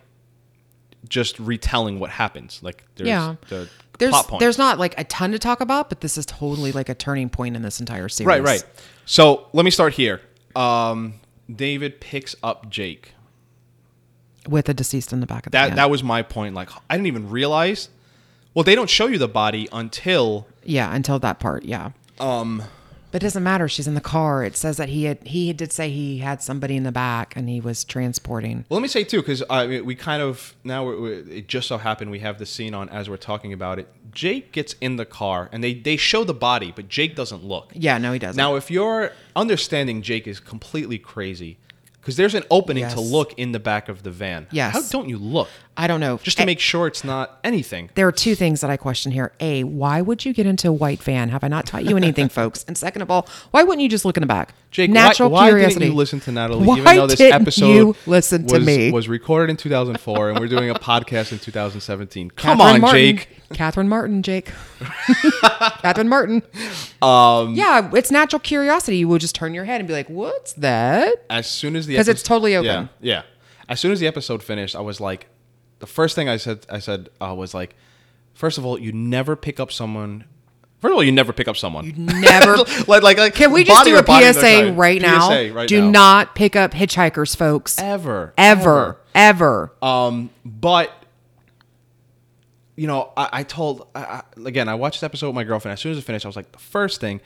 just 1.08 1.38
retelling 1.40 1.98
what 1.98 2.10
happens. 2.10 2.60
Like, 2.62 2.84
there's 2.96 3.08
Yeah. 3.08 3.36
the 3.48 3.68
There's 3.98 4.10
plot 4.10 4.28
points. 4.28 4.40
there's 4.42 4.58
not 4.58 4.78
like 4.78 4.98
a 4.98 5.04
ton 5.04 5.32
to 5.32 5.38
talk 5.38 5.60
about, 5.62 5.88
but 5.88 6.00
this 6.02 6.18
is 6.18 6.26
totally 6.26 6.72
like 6.72 6.88
a 6.90 6.94
turning 6.94 7.30
point 7.30 7.56
in 7.56 7.62
this 7.62 7.80
entire 7.80 8.08
series. 8.10 8.26
Right, 8.26 8.42
right. 8.42 8.62
So 9.06 9.46
let 9.54 9.64
me 9.64 9.70
start 9.70 9.94
here. 9.94 10.20
Um, 10.54 11.14
David 11.54 12.00
picks 12.00 12.34
up 12.42 12.68
Jake. 12.70 13.14
with 14.48 14.68
a 14.68 14.74
deceased 14.74 15.12
in 15.12 15.20
the 15.20 15.26
back 15.26 15.46
of 15.46 15.52
the 15.52 15.56
That 15.58 15.68
van. 15.68 15.76
that 15.76 15.90
was 15.90 16.02
my 16.02 16.22
point. 16.22 16.54
Like 16.54 16.70
I 16.88 16.96
didn't 16.96 17.06
even 17.08 17.28
realize. 17.30 17.88
Well, 18.54 18.62
they 18.64 18.74
don't 18.74 18.90
show 18.90 19.06
you 19.06 19.18
the 19.18 19.28
body 19.28 19.68
until 19.72 20.46
yeah, 20.64 20.92
until 20.94 21.18
that 21.20 21.38
part. 21.40 21.64
Yeah. 21.64 21.90
um 22.18 22.62
But 23.12 23.22
it 23.22 23.26
doesn't 23.26 23.42
matter. 23.42 23.68
She's 23.68 23.86
in 23.88 23.94
the 23.94 24.00
car. 24.00 24.44
It 24.44 24.56
says 24.56 24.76
that 24.76 24.88
he 24.88 25.04
had 25.04 25.18
he 25.26 25.52
did 25.52 25.72
say 25.72 25.90
he 25.90 26.18
had 26.18 26.42
somebody 26.42 26.76
in 26.76 26.84
the 26.84 26.92
back 26.92 27.34
and 27.36 27.48
he 27.48 27.60
was 27.60 27.82
transporting. 27.84 28.64
Well, 28.68 28.78
let 28.78 28.82
me 28.82 28.88
say 28.88 29.04
too, 29.04 29.20
because 29.20 29.42
I 29.50 29.66
mean, 29.66 29.84
we 29.84 29.94
kind 29.94 30.22
of 30.22 30.54
now 30.64 30.84
we're, 30.84 31.00
we're- 31.00 31.38
it 31.38 31.48
just 31.48 31.66
so 31.68 31.78
happened 31.78 32.10
we 32.10 32.20
have 32.20 32.38
the 32.38 32.46
scene 32.46 32.74
on 32.74 32.88
as 32.88 33.08
we're 33.10 33.16
talking 33.16 33.52
about 33.52 33.78
it. 33.78 33.88
Jake 34.12 34.52
gets 34.52 34.74
in 34.80 34.96
the 34.96 35.04
car 35.04 35.48
and 35.52 35.62
they 35.62 35.74
they 35.74 35.96
show 35.96 36.24
the 36.24 36.34
body, 36.34 36.72
but 36.74 36.88
Jake 36.88 37.14
doesn't 37.16 37.44
look. 37.44 37.72
Yeah, 37.74 37.98
no, 37.98 38.12
he 38.12 38.18
doesn't. 38.18 38.36
Now, 38.36 38.56
if 38.56 38.70
you're 38.70 39.12
understanding 39.36 40.02
Jake 40.02 40.26
is 40.26 40.38
completely 40.40 40.98
crazy, 40.98 41.58
because 42.00 42.16
there's 42.16 42.34
an 42.34 42.44
opening 42.50 42.88
to 42.88 43.00
look 43.00 43.34
in 43.38 43.52
the 43.52 43.60
back 43.60 43.88
of 43.88 44.02
the 44.02 44.10
van. 44.10 44.46
Yes. 44.50 44.72
How 44.72 44.82
don't 44.82 45.08
you 45.08 45.18
look 45.18 45.48
I 45.76 45.86
don't 45.86 46.00
know. 46.00 46.18
just 46.22 46.36
to 46.38 46.44
make 46.44 46.60
sure 46.60 46.86
it's 46.86 47.04
not 47.04 47.38
anything? 47.42 47.90
there 47.94 48.06
are 48.06 48.12
two 48.12 48.34
things 48.34 48.60
that 48.60 48.68
I 48.70 48.76
question 48.76 49.12
here. 49.12 49.32
A, 49.40 49.64
why 49.64 50.02
would 50.02 50.24
you 50.24 50.34
get 50.34 50.46
into 50.46 50.68
a 50.68 50.72
white 50.72 51.02
van? 51.02 51.30
Have 51.30 51.42
I 51.42 51.48
not 51.48 51.64
taught 51.64 51.84
you 51.84 51.96
anything, 51.96 52.28
folks? 52.40 52.64
And 52.68 52.76
second 52.76 53.02
of 53.02 53.10
all, 53.10 53.26
why 53.52 53.62
wouldn't 53.62 53.80
you 53.80 53.88
just 53.88 54.04
look 54.04 54.16
in 54.16 54.20
the 54.20 54.26
back? 54.26 54.54
Jake, 54.70 54.90
natural 54.90 55.30
why, 55.30 55.44
why 55.44 55.48
curiosity. 55.50 55.80
didn't 55.80 55.92
you 55.92 55.96
listen 55.96 56.20
to 56.20 56.32
Natalie? 56.32 56.66
Why 56.66 56.78
even 56.78 56.96
though 56.96 57.06
this 57.06 57.18
didn't 57.18 57.42
episode 57.42 57.66
you 57.68 57.96
listen 58.06 58.46
to 58.46 58.58
was, 58.58 58.66
me? 58.66 58.90
was 58.90 59.08
recorded 59.08 59.50
in 59.50 59.56
2004 59.56 60.30
and 60.30 60.38
we're 60.38 60.48
doing 60.48 60.70
a 60.70 60.74
podcast 60.74 61.32
in 61.32 61.38
2017. 61.38 62.30
Come 62.36 62.58
Catherine 62.58 62.74
on, 62.76 62.80
Martin. 62.80 63.16
Jake. 63.16 63.28
Catherine 63.54 63.88
Martin, 63.88 64.22
Jake. 64.22 64.52
Catherine 65.80 66.08
Martin. 66.08 66.42
Um, 67.02 67.54
yeah, 67.54 67.90
it's 67.94 68.10
natural 68.10 68.40
curiosity. 68.40 68.98
You 68.98 69.08
would 69.08 69.20
just 69.20 69.34
turn 69.34 69.54
your 69.54 69.64
head 69.64 69.80
and 69.80 69.88
be 69.88 69.94
like, 69.94 70.08
"What's 70.08 70.52
that?" 70.54 71.24
As 71.30 71.48
soon 71.48 71.74
as 71.76 71.86
the 71.86 71.96
'Cause 71.96 72.08
it's 72.08 72.22
totally 72.22 72.54
open. 72.56 72.88
Yeah, 73.00 73.16
yeah. 73.16 73.22
As 73.68 73.80
soon 73.80 73.92
as 73.92 74.00
the 74.00 74.06
episode 74.06 74.42
finished, 74.42 74.74
I 74.76 74.80
was 74.80 75.00
like, 75.00 75.26
the 75.80 75.86
first 75.86 76.14
thing 76.14 76.28
I 76.28 76.36
said, 76.36 76.66
I 76.70 76.78
said, 76.78 77.08
uh, 77.20 77.34
was 77.34 77.52
like, 77.52 77.74
first 78.32 78.56
of 78.58 78.64
all, 78.64 78.78
you 78.78 78.92
never 78.92 79.34
pick 79.36 79.58
up 79.58 79.72
someone. 79.72 80.24
First 80.80 80.92
of 80.92 80.96
all, 80.96 81.04
you 81.04 81.12
never 81.12 81.32
pick 81.34 81.46
up 81.48 81.58
someone. 81.58 81.84
You 81.84 81.92
Never. 81.92 82.56
like, 82.86 83.02
like, 83.02 83.18
like, 83.18 83.34
Can 83.34 83.52
we 83.52 83.64
just 83.64 83.84
do 83.84 83.96
a 83.98 84.32
PSA 84.32 84.72
right 84.72 85.00
now? 85.02 85.28
PSA 85.28 85.52
right 85.52 85.68
do 85.68 85.82
now. 85.82 85.90
not 85.90 86.34
pick 86.34 86.56
up 86.56 86.72
hitchhikers, 86.72 87.36
folks. 87.36 87.78
ever, 87.78 88.32
Ever. 88.38 88.98
Ever. 89.14 89.72
Um, 89.82 90.30
but 90.44 90.90
you 92.76 92.86
know, 92.86 93.12
I, 93.14 93.28
I 93.32 93.42
told 93.42 93.88
I, 93.94 94.00
I, 94.00 94.22
again. 94.46 94.66
I 94.68 94.74
watched 94.74 95.00
the 95.00 95.04
episode 95.04 95.26
with 95.26 95.34
my 95.36 95.44
girlfriend. 95.44 95.74
As 95.74 95.80
soon 95.80 95.92
as 95.92 95.98
it 95.98 96.02
finished, 96.02 96.24
I 96.24 96.28
was 96.28 96.36
like, 96.36 96.50
the 96.52 96.58
first 96.58 96.98
thing, 96.98 97.20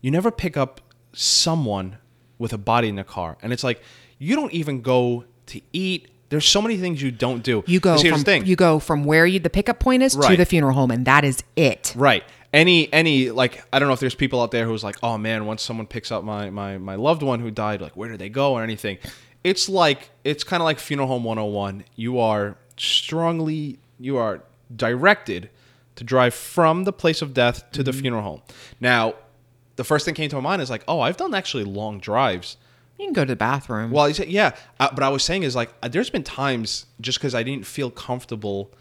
you 0.00 0.10
never 0.10 0.32
pick 0.32 0.56
up 0.56 0.80
someone 1.12 1.98
with 2.38 2.52
a 2.52 2.58
body 2.58 2.88
in 2.88 2.96
the 2.96 3.04
car, 3.04 3.38
and 3.40 3.52
it's 3.52 3.62
like 3.62 3.80
you 4.18 4.34
don't 4.34 4.52
even 4.52 4.80
go 4.80 5.24
to 5.46 5.60
eat. 5.72 6.08
There's 6.36 6.48
so 6.48 6.60
many 6.60 6.76
things 6.76 7.00
you 7.00 7.10
don't 7.10 7.42
do. 7.42 7.64
You 7.66 7.80
go 7.80 7.98
here's 7.98 8.12
from 8.12 8.20
the 8.20 8.24
thing. 8.24 8.46
you 8.46 8.56
go 8.56 8.78
from 8.78 9.04
where 9.04 9.26
you 9.26 9.40
the 9.40 9.50
pickup 9.50 9.80
point 9.80 10.02
is 10.02 10.14
to 10.14 10.36
the 10.36 10.44
funeral 10.44 10.74
home, 10.74 10.90
and 10.90 11.06
that 11.06 11.24
is 11.24 11.42
it. 11.56 11.94
Right. 11.96 12.24
Any 12.52 12.92
any 12.92 13.30
like 13.30 13.64
I 13.72 13.78
don't 13.78 13.88
know 13.88 13.94
if 13.94 14.00
there's 14.00 14.14
people 14.14 14.40
out 14.42 14.50
there 14.50 14.66
who's 14.66 14.84
like, 14.84 14.96
oh 15.02 15.16
man, 15.16 15.46
once 15.46 15.62
someone 15.62 15.86
picks 15.86 16.12
up 16.12 16.24
my 16.24 16.50
my 16.50 16.78
my 16.78 16.94
loved 16.94 17.22
one 17.22 17.40
who 17.40 17.50
died, 17.50 17.80
like 17.80 17.96
where 17.96 18.10
do 18.10 18.16
they 18.16 18.28
go 18.28 18.52
or 18.52 18.62
anything? 18.62 18.98
It's 19.42 19.68
like 19.68 20.10
it's 20.24 20.44
kind 20.44 20.60
of 20.60 20.64
like 20.64 20.78
funeral 20.78 21.08
home 21.08 21.24
101. 21.24 21.84
You 21.94 22.18
are 22.18 22.56
strongly 22.76 23.78
you 23.98 24.18
are 24.18 24.42
directed 24.74 25.48
to 25.94 26.04
drive 26.04 26.34
from 26.34 26.84
the 26.84 26.92
place 26.92 27.22
of 27.22 27.32
death 27.32 27.70
to 27.72 27.82
the 27.82 27.90
mm-hmm. 27.90 28.00
funeral 28.00 28.22
home. 28.22 28.42
Now, 28.80 29.14
the 29.76 29.84
first 29.84 30.04
thing 30.04 30.14
came 30.14 30.28
to 30.30 30.36
my 30.36 30.42
mind 30.42 30.62
is 30.62 30.70
like, 30.70 30.84
oh, 30.86 31.00
I've 31.00 31.16
done 31.16 31.34
actually 31.34 31.64
long 31.64 31.98
drives. 31.98 32.56
You 32.98 33.06
can 33.06 33.12
go 33.12 33.24
to 33.24 33.32
the 33.32 33.36
bathroom. 33.36 33.90
Well, 33.90 34.06
he 34.06 34.14
said, 34.14 34.28
yeah, 34.28 34.56
uh, 34.80 34.88
but 34.94 35.02
I 35.04 35.10
was 35.10 35.22
saying 35.22 35.42
is 35.42 35.54
like, 35.54 35.70
uh, 35.82 35.88
there's 35.88 36.08
been 36.08 36.22
times 36.22 36.86
just 37.00 37.18
because 37.18 37.34
I 37.34 37.42
didn't 37.42 37.66
feel 37.66 37.90
comfortable, 37.90 38.72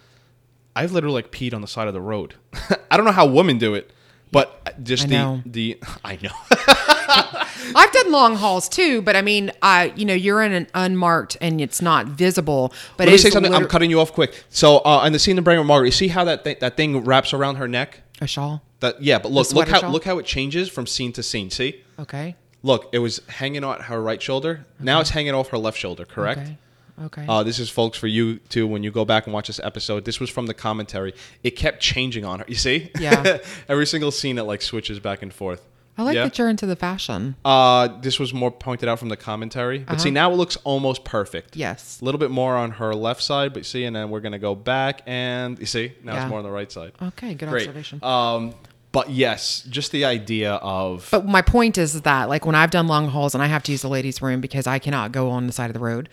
I've 0.76 0.92
literally 0.92 1.16
like 1.16 1.32
peed 1.32 1.54
on 1.54 1.62
the 1.62 1.68
side 1.68 1.88
of 1.88 1.94
the 1.94 2.02
road. 2.02 2.36
I 2.92 2.98
don't 2.98 3.06
know 3.06 3.12
how 3.12 3.26
women 3.26 3.58
do 3.58 3.74
it, 3.74 3.92
but 4.32 4.62
uh, 4.66 4.72
just 4.82 5.06
I 5.06 5.08
the 5.08 5.16
know. 5.16 5.42
the 5.46 5.80
I 6.04 6.18
know. 6.22 6.32
I've 7.76 7.92
done 7.92 8.12
long 8.12 8.36
hauls 8.36 8.70
too, 8.70 9.02
but 9.02 9.16
I 9.16 9.22
mean, 9.22 9.52
I 9.62 9.94
you 9.96 10.06
know 10.06 10.14
you're 10.14 10.42
in 10.44 10.54
an 10.54 10.68
unmarked 10.74 11.38
and 11.42 11.60
it's 11.60 11.82
not 11.82 12.06
visible. 12.08 12.74
But 12.98 13.08
Let 13.08 13.14
me 13.14 13.18
say 13.18 13.30
something. 13.30 13.54
I'm 13.54 13.68
cutting 13.68 13.90
you 13.90 14.00
off 14.00 14.14
quick. 14.14 14.44
So, 14.50 14.78
uh, 14.80 15.04
in 15.06 15.14
the 15.14 15.20
scene 15.20 15.38
in 15.38 15.44
Brain 15.44 15.58
with 15.58 15.68
Margaret, 15.68 15.88
you 15.88 15.92
see 15.92 16.08
how 16.08 16.24
that 16.26 16.44
thing, 16.44 16.58
that 16.62 16.78
thing 16.78 17.04
wraps 17.04 17.34
around 17.34 17.56
her 17.56 17.68
neck? 17.68 18.02
a 18.22 18.28
shawl. 18.28 18.62
That 18.80 19.02
yeah, 19.02 19.20
but 19.20 19.32
look, 19.32 19.52
look 19.54 19.68
how 19.68 19.82
shawl? 19.82 19.92
look 19.92 20.04
how 20.06 20.18
it 20.20 20.26
changes 20.26 20.70
from 20.70 20.88
scene 20.88 21.12
to 21.14 21.24
scene. 21.24 21.50
See, 21.50 21.82
Okay. 22.00 22.36
Look, 22.66 22.90
it 22.92 23.00
was 23.00 23.22
hanging 23.30 23.64
on 23.64 23.80
her 23.82 24.02
right 24.02 24.22
shoulder. 24.22 24.66
Now 24.80 25.00
it's 25.00 25.12
hanging 25.12 25.34
off 25.34 25.50
her 25.50 25.58
left 25.58 25.78
shoulder. 25.78 26.04
Correct. 26.04 26.42
Okay. 26.42 26.58
Okay. 27.04 27.26
Uh, 27.28 27.44
this 27.44 27.60
is, 27.60 27.70
folks, 27.70 27.98
for 27.98 28.08
you 28.08 28.38
too. 28.38 28.66
When 28.68 28.82
you 28.82 28.90
go 28.90 29.06
back 29.06 29.28
and 29.28 29.34
watch 29.34 29.48
this 29.48 29.60
episode, 29.60 30.06
this 30.06 30.20
was 30.20 30.30
from 30.30 30.48
the 30.48 30.54
commentary. 30.54 31.14
It 31.44 31.52
kept 31.52 31.82
changing 31.82 32.26
on 32.26 32.40
her. 32.40 32.46
You 32.48 32.56
see? 32.56 32.90
Yeah. 33.00 33.40
Every 33.70 33.86
single 33.86 34.12
scene, 34.12 34.38
it 34.38 34.44
like 34.44 34.62
switches 34.62 35.00
back 35.00 35.22
and 35.22 35.34
forth. 35.34 35.62
I 35.98 36.04
like 36.04 36.16
yeah? 36.16 36.24
that 36.26 36.38
you're 36.38 36.50
into 36.50 36.66
the 36.66 36.76
fashion. 36.76 37.36
Uh, 37.46 37.88
this 38.02 38.20
was 38.20 38.34
more 38.34 38.52
pointed 38.52 38.90
out 38.90 39.00
from 39.00 39.10
the 39.10 39.16
commentary. 39.18 39.80
But 39.80 40.02
see, 40.02 40.12
now 40.12 40.32
it 40.32 40.36
looks 40.36 40.58
almost 40.64 41.06
perfect. 41.06 41.50
Uh-huh. 41.56 41.60
Yes. 41.60 42.02
A 42.02 42.06
little 42.06 42.20
bit 42.20 42.32
more 42.32 42.56
on 42.56 42.72
her 42.72 42.94
left 42.94 43.22
side, 43.22 43.54
but 43.54 43.66
see, 43.66 43.86
and 43.86 43.96
then 43.96 44.10
we're 44.10 44.20
gonna 44.20 44.40
go 44.40 44.56
back 44.56 45.02
and 45.06 45.58
you 45.58 45.66
see, 45.66 45.94
now 46.04 46.14
Yeah. 46.14 46.24
it's 46.24 46.30
more 46.30 46.40
on 46.40 46.44
the 46.44 46.52
right 46.52 46.70
side. 46.72 46.94
Okay. 47.02 47.34
Good 47.34 47.48
Great. 47.48 47.68
observation. 47.68 48.04
Um, 48.04 48.56
but 48.96 49.10
yes, 49.10 49.62
just 49.70 49.92
the 49.92 50.06
idea 50.06 50.54
of 50.54 51.10
But 51.12 51.26
my 51.26 51.42
point 51.42 51.78
is 51.78 52.02
that, 52.04 52.30
like, 52.30 52.46
when 52.46 52.56
I've 52.56 52.72
done 52.72 52.88
long 52.88 53.10
hauls 53.10 53.34
and 53.34 53.44
I 53.44 53.48
have 53.48 53.62
to 53.64 53.74
use 53.74 53.82
the 53.82 53.90
ladies' 53.90 54.22
room 54.22 54.40
because 54.40 54.68
I 54.68 54.80
cannot 54.80 55.12
go 55.12 55.30
on 55.32 55.48
the 55.48 55.52
side 55.52 55.70
of 55.70 55.74
the 55.74 55.82
road, 55.82 56.08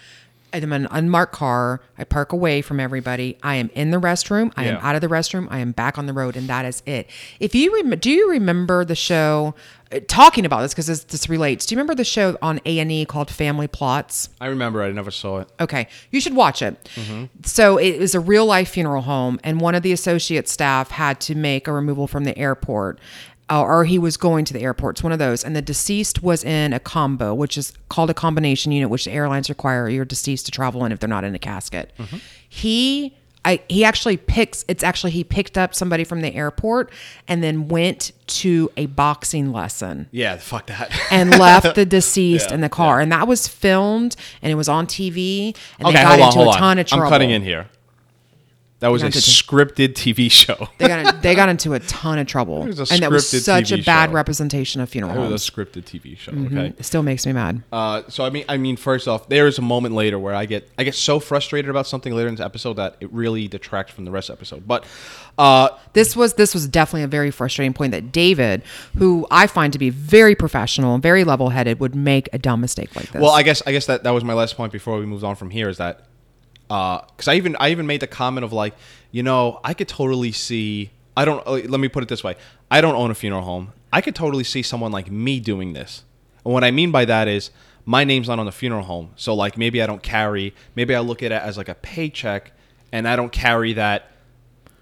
I'm 0.53 0.73
an 0.73 0.88
unmarked 0.90 1.33
car. 1.33 1.81
I 1.97 2.03
park 2.03 2.33
away 2.33 2.61
from 2.61 2.81
everybody. 2.81 3.38
I 3.40 3.55
am 3.55 3.71
in 3.75 3.92
the 3.92 3.99
restroom. 3.99 4.53
I 4.57 4.64
am 4.64 4.79
out 4.79 4.97
of 4.97 5.01
the 5.01 5.07
restroom. 5.07 5.47
I 5.49 5.61
am 5.61 5.71
back 5.71 5.97
on 5.97 6.07
the 6.07 6.12
road, 6.12 6.37
and 6.37 6.49
that 6.49 6.64
is 6.64 6.83
it. 6.85 7.09
If 7.38 7.55
you 7.55 7.73
rem- 7.73 7.97
do, 8.01 8.11
you 8.11 8.29
remember 8.29 8.85
the 8.85 8.97
show? 8.97 9.55
Talking 10.09 10.46
about 10.46 10.62
this 10.62 10.72
because 10.72 10.87
this, 10.87 11.05
this 11.05 11.28
relates. 11.28 11.66
Do 11.66 11.74
you 11.74 11.76
remember 11.76 11.94
the 11.94 12.05
show 12.05 12.37
on 12.40 12.61
A 12.64 12.78
and 12.78 12.90
E 12.90 13.05
called 13.05 13.31
Family 13.31 13.68
Plots? 13.68 14.28
I 14.40 14.46
remember, 14.46 14.83
I 14.83 14.90
never 14.92 15.11
saw 15.11 15.40
it. 15.40 15.48
Okay, 15.61 15.88
you 16.11 16.20
should 16.20 16.35
watch 16.35 16.62
it. 16.62 16.88
So 17.44 17.76
it 17.78 17.98
was 17.98 18.14
a 18.14 18.20
real 18.20 18.46
life 18.46 18.70
funeral 18.70 19.02
home, 19.02 19.38
and 19.44 19.61
one 19.61 19.74
of 19.74 19.83
the 19.83 19.92
associate 19.92 20.48
staff 20.48 20.90
had 20.90 21.20
to 21.22 21.35
make 21.35 21.68
a 21.68 21.72
removal 21.72 22.07
from 22.07 22.24
the 22.24 22.37
airport, 22.38 22.98
uh, 23.50 23.62
or 23.62 23.85
he 23.85 23.98
was 23.98 24.16
going 24.16 24.44
to 24.46 24.52
the 24.55 24.61
airport. 24.61 24.96
It's 24.96 25.02
one 25.02 25.12
of 25.12 25.18
those, 25.18 25.44
and 25.44 25.55
the 25.55 25.62
deceased 25.62 26.22
was 26.22 26.42
in 26.44 26.72
a 26.72 26.81
combo, 26.81 27.35
which 27.35 27.59
is 27.59 27.72
called 27.88 28.09
a 28.09 28.14
combination 28.14 28.72
unit, 28.72 28.88
which 28.88 29.05
the 29.05 29.12
airlines 29.12 29.48
require 29.48 29.88
your 29.88 30.05
deceased 30.05 30.46
to 30.46 30.52
travel 30.52 30.85
in 30.85 30.92
if 30.92 31.00
they're 31.00 31.09
not 31.09 31.24
in 31.24 31.35
a 31.35 31.38
casket. 31.38 31.92
He. 32.48 33.16
I, 33.44 33.61
he 33.68 33.85
actually 33.85 34.16
picks 34.16 34.64
it's 34.68 34.85
actually 34.85 35.11
he 35.11 35.24
picked 35.24 35.59
up 35.59 35.74
somebody 35.74 36.05
from 36.05 36.20
the 36.20 36.33
airport 36.35 36.92
and 37.26 37.42
then 37.42 37.66
went 37.68 38.12
to 38.28 38.70
a 38.76 38.87
boxing 38.87 39.52
lesson 39.52 40.09
Yeah, 40.12 40.37
fuck 40.37 40.66
that. 40.68 40.92
and 41.11 41.31
left 41.38 41.74
the 41.74 41.85
deceased 41.98 42.50
Yeah, 42.50 42.55
in 42.55 42.61
the 42.61 42.68
car. 42.68 43.00
And 43.00 43.11
that 43.11 43.26
was 43.26 43.48
filmed 43.48 44.14
and 44.42 44.52
it 44.52 44.55
was 44.55 44.68
on 44.68 44.87
TV. 44.87 45.57
And 45.78 45.88
okay, 45.88 45.96
they 45.96 46.02
got 46.02 46.09
hold 46.11 46.20
on, 46.20 46.26
into 46.28 46.37
hold 46.38 46.46
a 46.46 46.50
on. 46.52 46.59
ton 46.59 46.78
of 46.78 46.87
trouble. 46.87 47.05
I'm 47.05 47.11
cutting 47.11 47.31
in 47.31 47.42
here. 47.42 47.66
That 48.83 48.88
was 48.88 49.03
a 49.05 49.07
scripted 49.11 49.95
TV 49.95 50.31
show. 50.31 50.68
They 50.79 50.88
got 50.88 51.14
in, 51.14 51.21
they 51.21 51.35
got 51.37 51.49
into 51.55 51.73
a 51.75 51.79
ton 51.81 52.18
of 52.18 52.27
trouble. 52.27 52.64
It 52.64 52.77
was 52.77 52.90
a 52.90 52.95
and 52.95 53.03
that 53.05 53.11
was 53.12 53.25
scripted 53.27 53.40
such 53.42 53.64
TV 53.71 53.81
a 53.81 53.85
bad 53.85 54.11
show. 54.11 54.14
representation 54.14 54.81
of 54.81 54.88
funeral 54.90 55.14
It 55.14 55.18
was 55.21 55.29
homes. 55.31 55.49
a 55.49 55.53
scripted 55.53 55.85
TV 55.85 56.18
show. 56.18 56.33
Mm-hmm. 56.33 56.59
Okay. 56.59 56.75
It 56.77 56.85
still 56.85 57.05
makes 57.05 57.25
me 57.25 57.33
mad. 57.33 57.62
Uh, 57.73 58.03
so 58.09 58.25
I 58.25 58.31
mean, 58.31 58.45
I 58.49 58.57
mean, 58.57 58.77
first 58.77 59.07
off, 59.07 59.29
there 59.29 59.47
is 59.47 59.59
a 59.59 59.62
moment 59.62 59.95
later 59.95 60.18
where 60.18 60.35
I 60.35 60.47
get 60.47 60.68
I 60.77 60.83
get 60.85 60.97
so 60.97 61.21
frustrated 61.21 61.71
about 61.71 61.87
something 61.87 62.12
later 62.14 62.29
in 62.29 62.35
the 62.35 62.45
episode 62.45 62.75
that 62.75 62.97
it 63.01 63.12
really 63.12 63.47
detracts 63.47 63.92
from 63.92 64.05
the 64.05 64.11
rest 64.11 64.29
of 64.31 64.37
the 64.37 64.40
episode. 64.40 64.66
But 64.66 64.85
uh, 65.38 65.68
This 65.92 66.16
was 66.16 66.35
this 66.35 66.53
was 66.53 66.66
definitely 66.66 67.05
a 67.05 67.09
very 67.09 67.31
frustrating 67.31 67.73
point 67.73 67.92
that 67.92 68.11
David, 68.11 68.62
who 68.99 69.27
I 69.31 69.47
find 69.47 69.73
to 69.73 69.79
be 69.79 69.90
very 69.90 70.35
professional 70.35 70.95
and 70.95 71.03
very 71.03 71.23
level 71.23 71.51
headed, 71.51 71.79
would 71.79 71.95
make 71.95 72.29
a 72.33 72.38
dumb 72.38 72.61
mistake 72.61 72.95
like 72.97 73.12
this. 73.12 73.23
well, 73.23 73.31
I 73.31 73.45
guess 73.45 73.62
I 73.64 73.71
guess 73.71 73.87
that 73.87 74.03
that 74.03 74.11
was 74.11 74.25
my 74.25 74.35
last 74.35 74.57
point 74.57 74.73
before 74.73 74.99
we 74.99 75.07
moved 75.07 75.23
on 75.23 75.37
from 75.37 75.51
here 75.51 75.68
is 75.68 75.79
that 75.79 76.09
because 76.72 77.28
I 77.28 77.35
even 77.35 77.56
I 77.61 77.70
even 77.70 77.87
made 77.87 78.00
the 78.00 78.06
comment 78.06 78.44
of 78.44 78.52
like, 78.52 78.74
you 79.11 79.22
know, 79.22 79.61
I 79.62 79.74
could 79.74 79.88
totally 79.88 80.32
see. 80.32 80.90
I 81.16 81.24
don't. 81.26 81.46
uh, 81.46 81.52
Let 81.68 81.80
me 81.80 81.88
put 81.88 82.02
it 82.02 82.08
this 82.08 82.24
way: 82.24 82.37
I 82.70 82.80
don't 82.80 82.94
own 82.94 83.11
a 83.11 83.14
funeral 83.14 83.42
home. 83.42 83.72
I 83.92 84.00
could 84.00 84.14
totally 84.14 84.44
see 84.44 84.62
someone 84.62 84.92
like 84.92 85.11
me 85.11 85.38
doing 85.40 85.74
this. 85.74 86.04
And 86.44 86.54
what 86.54 86.64
I 86.64 86.70
mean 86.70 86.90
by 86.90 87.04
that 87.04 87.28
is 87.28 87.50
my 87.85 88.04
name's 88.04 88.28
not 88.28 88.38
on 88.38 88.46
the 88.46 88.52
funeral 88.52 88.85
home, 88.85 89.11
so 89.16 89.35
like 89.35 89.58
maybe 89.58 89.82
I 89.82 89.87
don't 89.87 90.02
carry. 90.02 90.54
Maybe 90.74 90.94
I 90.94 91.00
look 91.00 91.22
at 91.22 91.32
it 91.32 91.42
as 91.42 91.58
like 91.58 91.68
a 91.68 91.74
paycheck, 91.74 92.52
and 92.90 93.06
I 93.06 93.16
don't 93.16 93.32
carry 93.32 93.74
that. 93.74 94.12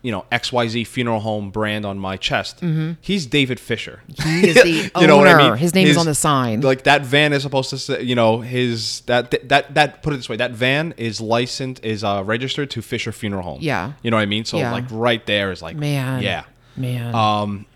You 0.03 0.13
know, 0.13 0.25
XYZ 0.33 0.87
funeral 0.87 1.21
home 1.21 1.51
brand 1.51 1.85
on 1.85 1.99
my 1.99 2.17
chest. 2.17 2.61
He's 3.03 3.27
David 3.27 3.61
Fisher. 3.61 4.01
he 4.25 4.49
is 4.49 4.55
the 4.55 4.91
You 5.01 5.07
know 5.07 5.19
what 5.19 5.29
I 5.29 5.33
owner. 5.35 5.51
mean? 5.51 5.57
His 5.59 5.75
name 5.75 5.87
is 5.89 5.97
on 5.99 6.07
the 6.07 6.15
sign. 6.15 6.63
Like 6.63 6.85
that 6.85 7.03
van 7.05 7.33
is 7.35 7.43
supposed 7.43 7.69
to 7.71 7.79
say, 7.79 8.03
you 8.03 8.15
know, 8.15 8.41
his 8.41 9.03
that 9.03 9.31
that 9.51 9.75
that 9.75 10.03
put 10.03 10.15
it 10.15 10.17
this 10.17 10.29
way, 10.29 10.37
that 10.37 10.53
van 10.53 10.95
is 10.97 11.21
licensed 11.21 11.85
is 11.85 12.03
uh 12.03 12.23
registered 12.25 12.71
to 12.71 12.81
Fisher 12.83 13.13
Funeral 13.13 13.43
Home. 13.43 13.59
Yeah. 13.61 13.93
You 14.03 14.11
know 14.11 14.17
what 14.17 14.23
I 14.23 14.27
mean? 14.27 14.45
So 14.47 14.57
Yeah. 14.59 14.73
like 14.73 14.85
right 14.91 15.25
there 15.27 15.53
is 15.53 15.61
like 15.61 15.77
Man. 15.77 16.23
Yeah. 16.23 16.45
Man. 16.77 17.15
Um 17.15 17.67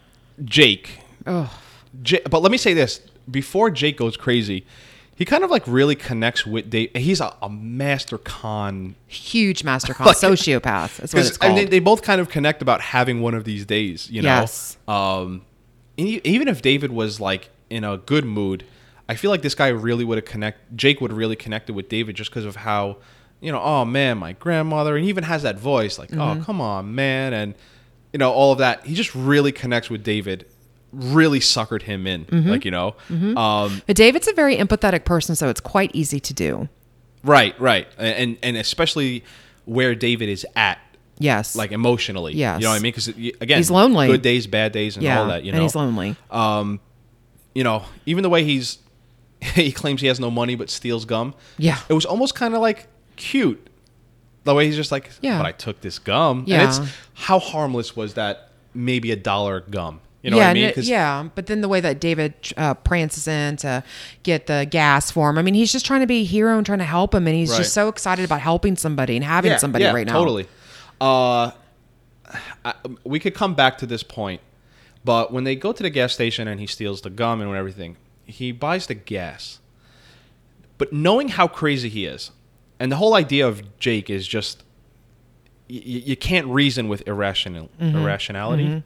Jake. 0.44 1.00
Ugh. 1.26 1.48
J- 2.02 2.22
but 2.30 2.40
let 2.42 2.50
me 2.50 2.58
say 2.58 2.74
this, 2.74 3.00
before 3.30 3.70
Jake 3.70 3.96
goes 3.98 4.16
crazy, 4.16 4.66
he 5.16 5.24
kind 5.24 5.44
of 5.44 5.50
like 5.50 5.62
really 5.66 5.94
connects 5.94 6.44
with 6.46 6.70
Dave. 6.70 6.90
He's 6.96 7.20
a, 7.20 7.34
a 7.40 7.48
master 7.48 8.18
con. 8.18 8.96
Huge 9.06 9.62
master 9.64 9.94
con 9.94 10.08
sociopath. 10.08 10.96
That's 10.96 11.14
what 11.14 11.26
it's 11.26 11.36
called. 11.38 11.50
and 11.50 11.58
they, 11.58 11.64
they 11.66 11.78
both 11.78 12.02
kind 12.02 12.20
of 12.20 12.28
connect 12.28 12.62
about 12.62 12.80
having 12.80 13.20
one 13.22 13.34
of 13.34 13.44
these 13.44 13.64
days. 13.64 14.10
You 14.10 14.22
know. 14.22 14.28
Yes. 14.28 14.76
Um, 14.88 15.42
even 15.96 16.48
if 16.48 16.60
David 16.62 16.90
was 16.92 17.20
like 17.20 17.50
in 17.70 17.84
a 17.84 17.96
good 17.98 18.24
mood, 18.24 18.64
I 19.08 19.14
feel 19.14 19.30
like 19.30 19.42
this 19.42 19.54
guy 19.54 19.68
really 19.68 20.04
would 20.04 20.18
have 20.18 20.24
connect. 20.24 20.76
Jake 20.76 21.00
would 21.00 21.10
have 21.10 21.18
really 21.18 21.36
connected 21.36 21.74
with 21.76 21.88
David 21.88 22.16
just 22.16 22.30
because 22.30 22.44
of 22.44 22.56
how, 22.56 22.96
you 23.40 23.52
know, 23.52 23.60
oh 23.60 23.84
man, 23.84 24.18
my 24.18 24.32
grandmother, 24.32 24.96
and 24.96 25.04
he 25.04 25.10
even 25.10 25.24
has 25.24 25.42
that 25.42 25.58
voice 25.58 25.98
like, 25.98 26.10
Mm-hmm. 26.10 26.40
oh 26.40 26.44
come 26.44 26.60
on, 26.60 26.94
man, 26.94 27.32
and 27.32 27.54
you 28.12 28.18
know 28.18 28.32
all 28.32 28.50
of 28.52 28.58
that. 28.58 28.84
He 28.84 28.94
just 28.94 29.14
really 29.14 29.52
connects 29.52 29.88
with 29.90 30.02
David. 30.02 30.46
Really 30.94 31.40
suckered 31.40 31.82
him 31.82 32.06
in, 32.06 32.24
Mm-hmm. 32.26 32.48
like 32.50 32.64
you 32.64 32.70
know. 32.70 32.94
Um, 33.10 33.82
but 33.86 33.96
David's 33.96 34.28
a 34.28 34.32
very 34.32 34.56
empathetic 34.56 35.04
person, 35.04 35.34
so 35.34 35.48
it's 35.48 35.60
quite 35.60 35.90
easy 35.94 36.20
to 36.20 36.32
do. 36.34 36.68
right, 37.24 37.58
right, 37.60 37.88
and 37.98 38.36
and 38.42 38.56
especially 38.56 39.24
where 39.64 39.94
David 39.94 40.28
is 40.28 40.46
at 40.54 40.78
Yes. 41.18 41.56
like 41.56 41.72
emotionally. 41.72 42.34
Yes. 42.34 42.60
You 42.60 42.64
know 42.64 42.70
what 42.70 42.76
I 42.76 42.82
mean? 42.82 42.92
Because 42.92 43.08
again, 43.08 43.56
He's 43.58 43.70
lonely. 43.70 44.06
Good 44.08 44.22
days, 44.22 44.46
bad 44.46 44.72
days, 44.72 44.96
and 44.96 45.02
yeah. 45.04 45.20
all 45.20 45.28
that. 45.28 45.44
You 45.44 45.52
know, 45.52 45.56
and 45.58 45.62
he's 45.62 45.74
lonely. 45.74 46.16
um, 46.30 46.80
you 47.54 47.64
know, 47.64 47.84
even 48.06 48.22
the 48.22 48.28
way 48.30 48.44
he's 48.44 48.78
he 49.40 49.72
claims 49.72 50.00
he 50.00 50.06
has 50.08 50.18
no 50.20 50.30
money 50.30 50.54
but 50.54 50.70
steals 50.70 51.04
gum. 51.04 51.34
Yeah. 51.58 51.78
it 51.88 51.92
was 51.94 52.04
almost 52.04 52.34
kind 52.34 52.54
of 52.54 52.60
like 52.60 52.86
cute. 53.16 53.68
The 54.44 54.54
way 54.54 54.66
he's 54.66 54.76
just 54.76 54.92
like, 54.92 55.10
Yeah. 55.22 55.38
but 55.38 55.46
I 55.46 55.52
took 55.52 55.80
this 55.80 55.98
gum. 55.98 56.44
Yeah. 56.46 56.60
and 56.60 56.68
it's 56.68 56.80
how 57.14 57.38
harmless 57.38 57.96
was 57.96 58.14
that? 58.14 58.50
Maybe 58.74 59.10
a 59.12 59.16
dollar 59.16 59.60
gum. 59.60 60.00
You 60.24 60.30
know 60.30 60.38
yeah, 60.38 60.44
what 60.44 60.50
I 60.50 60.54
mean? 60.54 60.72
yeah, 60.78 61.28
but 61.34 61.46
then 61.46 61.60
the 61.60 61.68
way 61.68 61.80
that 61.80 62.00
David 62.00 62.32
uh, 62.56 62.72
prances 62.72 63.28
in 63.28 63.56
to 63.58 63.84
get 64.22 64.46
the 64.46 64.66
gas 64.70 65.10
for 65.10 65.28
him, 65.28 65.36
I 65.36 65.42
mean, 65.42 65.52
he's 65.52 65.70
just 65.70 65.84
trying 65.84 66.00
to 66.00 66.06
be 66.06 66.22
a 66.22 66.24
hero 66.24 66.56
and 66.56 66.64
trying 66.64 66.78
to 66.78 66.84
help 66.86 67.14
him, 67.14 67.26
and 67.26 67.36
he's 67.36 67.50
Right. 67.50 67.58
just 67.58 67.74
so 67.74 67.88
excited 67.88 68.24
about 68.24 68.40
helping 68.40 68.74
somebody 68.76 69.16
and 69.16 69.24
having 69.24 69.50
yeah, 69.50 69.58
somebody 69.58 69.84
yeah, 69.84 69.92
right 69.92 70.06
now. 70.06 70.14
Totally. 70.14 70.46
Uh, 70.98 71.50
I, 72.64 72.74
we 73.04 73.20
could 73.20 73.34
come 73.34 73.54
back 73.54 73.76
to 73.78 73.86
this 73.86 74.02
point, 74.02 74.40
but 75.04 75.30
when 75.30 75.44
they 75.44 75.54
go 75.56 75.72
to 75.72 75.82
the 75.82 75.90
gas 75.90 76.14
station 76.14 76.48
and 76.48 76.58
he 76.58 76.66
steals 76.66 77.02
the 77.02 77.10
gum 77.10 77.42
and 77.42 77.54
everything, 77.54 77.98
he 78.24 78.50
buys 78.50 78.86
the 78.86 78.94
gas. 78.94 79.58
But 80.78 80.90
knowing 80.90 81.28
how 81.28 81.46
crazy 81.48 81.90
he 81.90 82.06
is, 82.06 82.30
and 82.80 82.90
the 82.90 82.96
whole 82.96 83.14
idea 83.14 83.46
of 83.46 83.78
Jake 83.78 84.08
is 84.08 84.26
just 84.26 84.64
y- 85.68 85.76
y- 85.84 86.02
you 86.06 86.16
can't 86.16 86.46
reason 86.46 86.88
with 86.88 87.06
irrational 87.06 87.68
Mm-hmm. 87.78 87.98
irrationality. 87.98 88.82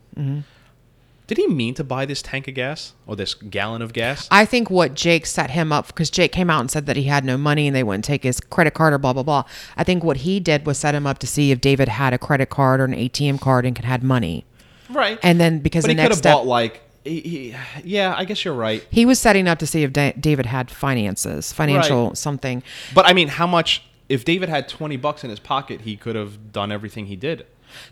Did 1.29 1.37
he 1.39 1.47
mean 1.47 1.75
to 1.75 1.85
buy 1.85 2.05
this 2.07 2.23
tank 2.23 2.49
of 2.49 2.55
gas 2.55 2.95
or 3.07 3.15
this 3.15 3.35
gallon 3.35 3.81
of 3.83 3.93
gas? 3.93 4.27
I 4.31 4.45
think 4.45 4.71
what 4.71 4.95
Jake 4.95 5.27
set 5.27 5.51
him 5.51 5.71
up 5.71 5.87
because 5.89 6.11
Jake 6.11 6.33
came 6.33 6.49
out 6.51 6.61
and 6.61 6.71
said 6.71 6.87
that 6.87 6.97
he 6.97 7.05
had 7.05 7.25
no 7.25 7.37
money 7.37 7.67
and 7.69 7.77
they 7.77 7.83
wouldn't 7.85 8.05
take 8.07 8.23
his 8.25 8.41
credit 8.41 8.73
card 8.75 8.95
or 8.95 8.99
blah 8.99 9.13
blah 9.13 9.23
blah. 9.23 9.45
I 9.77 9.85
think 9.85 10.03
what 10.03 10.17
he 10.19 10.41
did 10.41 10.67
was 10.67 10.79
set 10.79 10.95
him 10.95 11.07
up 11.07 11.19
to 11.21 11.27
see 11.27 11.53
if 11.53 11.61
David 11.61 11.89
had 11.89 12.13
a 12.15 12.19
credit 12.19 12.49
card 12.51 12.81
or 12.81 12.85
an 12.87 12.95
ATM 12.95 13.41
card 13.41 13.65
and 13.67 13.77
could 13.77 13.85
had 13.85 14.03
money. 14.03 14.45
right. 14.91 15.19
And 15.23 15.39
then 15.39 15.59
because 15.61 15.85
but 15.85 15.89
the 15.89 15.93
he 15.93 15.97
could 15.97 16.03
next 16.03 16.15
have 16.15 16.19
step, 16.19 16.35
bought 16.35 16.47
like, 16.47 16.81
he, 17.05 17.21
he, 17.21 17.57
yeah, 17.85 18.15
I 18.17 18.25
guess 18.25 18.45
you're 18.45 18.55
right. 18.55 18.87
he 18.91 19.05
was 19.05 19.19
setting 19.19 19.47
up 19.47 19.59
to 19.59 19.67
see 19.67 19.83
if 19.83 19.93
da- 19.93 20.13
David 20.19 20.47
had 20.47 20.71
finances, 20.71 21.53
financial 21.53 22.09
Right. 22.09 22.17
something. 22.17 22.63
But 22.95 23.07
I 23.07 23.13
mean, 23.13 23.29
how 23.29 23.47
much? 23.47 23.83
If 24.09 24.25
David 24.25 24.49
had 24.49 24.69
twenty 24.69 24.97
bucks 24.97 25.25
in 25.25 25.29
his 25.31 25.39
pocket, 25.39 25.83
he 25.83 25.95
could 25.95 26.17
have 26.17 26.53
done 26.53 26.73
everything 26.73 27.05
he 27.07 27.17
did. 27.17 27.45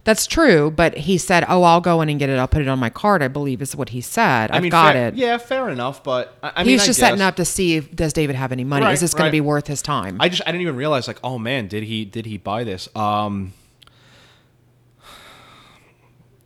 That's 0.04 0.26
true, 0.26 0.70
but 0.70 0.96
he 0.96 1.18
said, 1.18 1.44
"Oh, 1.48 1.62
I'll 1.62 1.80
go 1.80 2.00
in 2.00 2.08
and 2.08 2.18
get 2.18 2.28
it. 2.28 2.38
I'll 2.38 2.48
put 2.48 2.62
it 2.62 2.68
on 2.68 2.78
my 2.78 2.90
card." 2.90 3.22
I 3.22 3.28
believe 3.28 3.60
is 3.62 3.74
what 3.76 3.90
he 3.90 4.00
said. 4.00 4.50
I've 4.50 4.58
I 4.58 4.60
mean, 4.60 4.70
got 4.70 4.94
fair- 4.94 5.08
it. 5.08 5.14
Yeah, 5.14 5.38
fair 5.38 5.68
enough. 5.68 6.02
But 6.02 6.36
I, 6.42 6.52
I 6.56 6.62
he 6.62 6.68
mean, 6.68 6.76
was 6.76 6.86
just 6.86 7.00
setting 7.00 7.20
up 7.20 7.36
to 7.36 7.44
see 7.44 7.76
if 7.76 7.94
does 7.94 8.12
David 8.12 8.36
have 8.36 8.52
any 8.52 8.64
money. 8.64 8.84
Right, 8.84 8.92
is 8.92 9.00
this 9.00 9.14
going 9.14 9.24
right. 9.24 9.28
to 9.28 9.32
be 9.32 9.40
worth 9.40 9.66
his 9.66 9.82
time? 9.82 10.16
I 10.20 10.28
just 10.28 10.42
I 10.42 10.52
didn't 10.52 10.62
even 10.62 10.76
realize 10.76 11.06
like, 11.08 11.20
oh 11.24 11.38
man, 11.38 11.68
did 11.68 11.82
he 11.82 12.04
did 12.04 12.26
he 12.26 12.38
buy 12.38 12.64
this? 12.64 12.88
Um, 12.96 13.52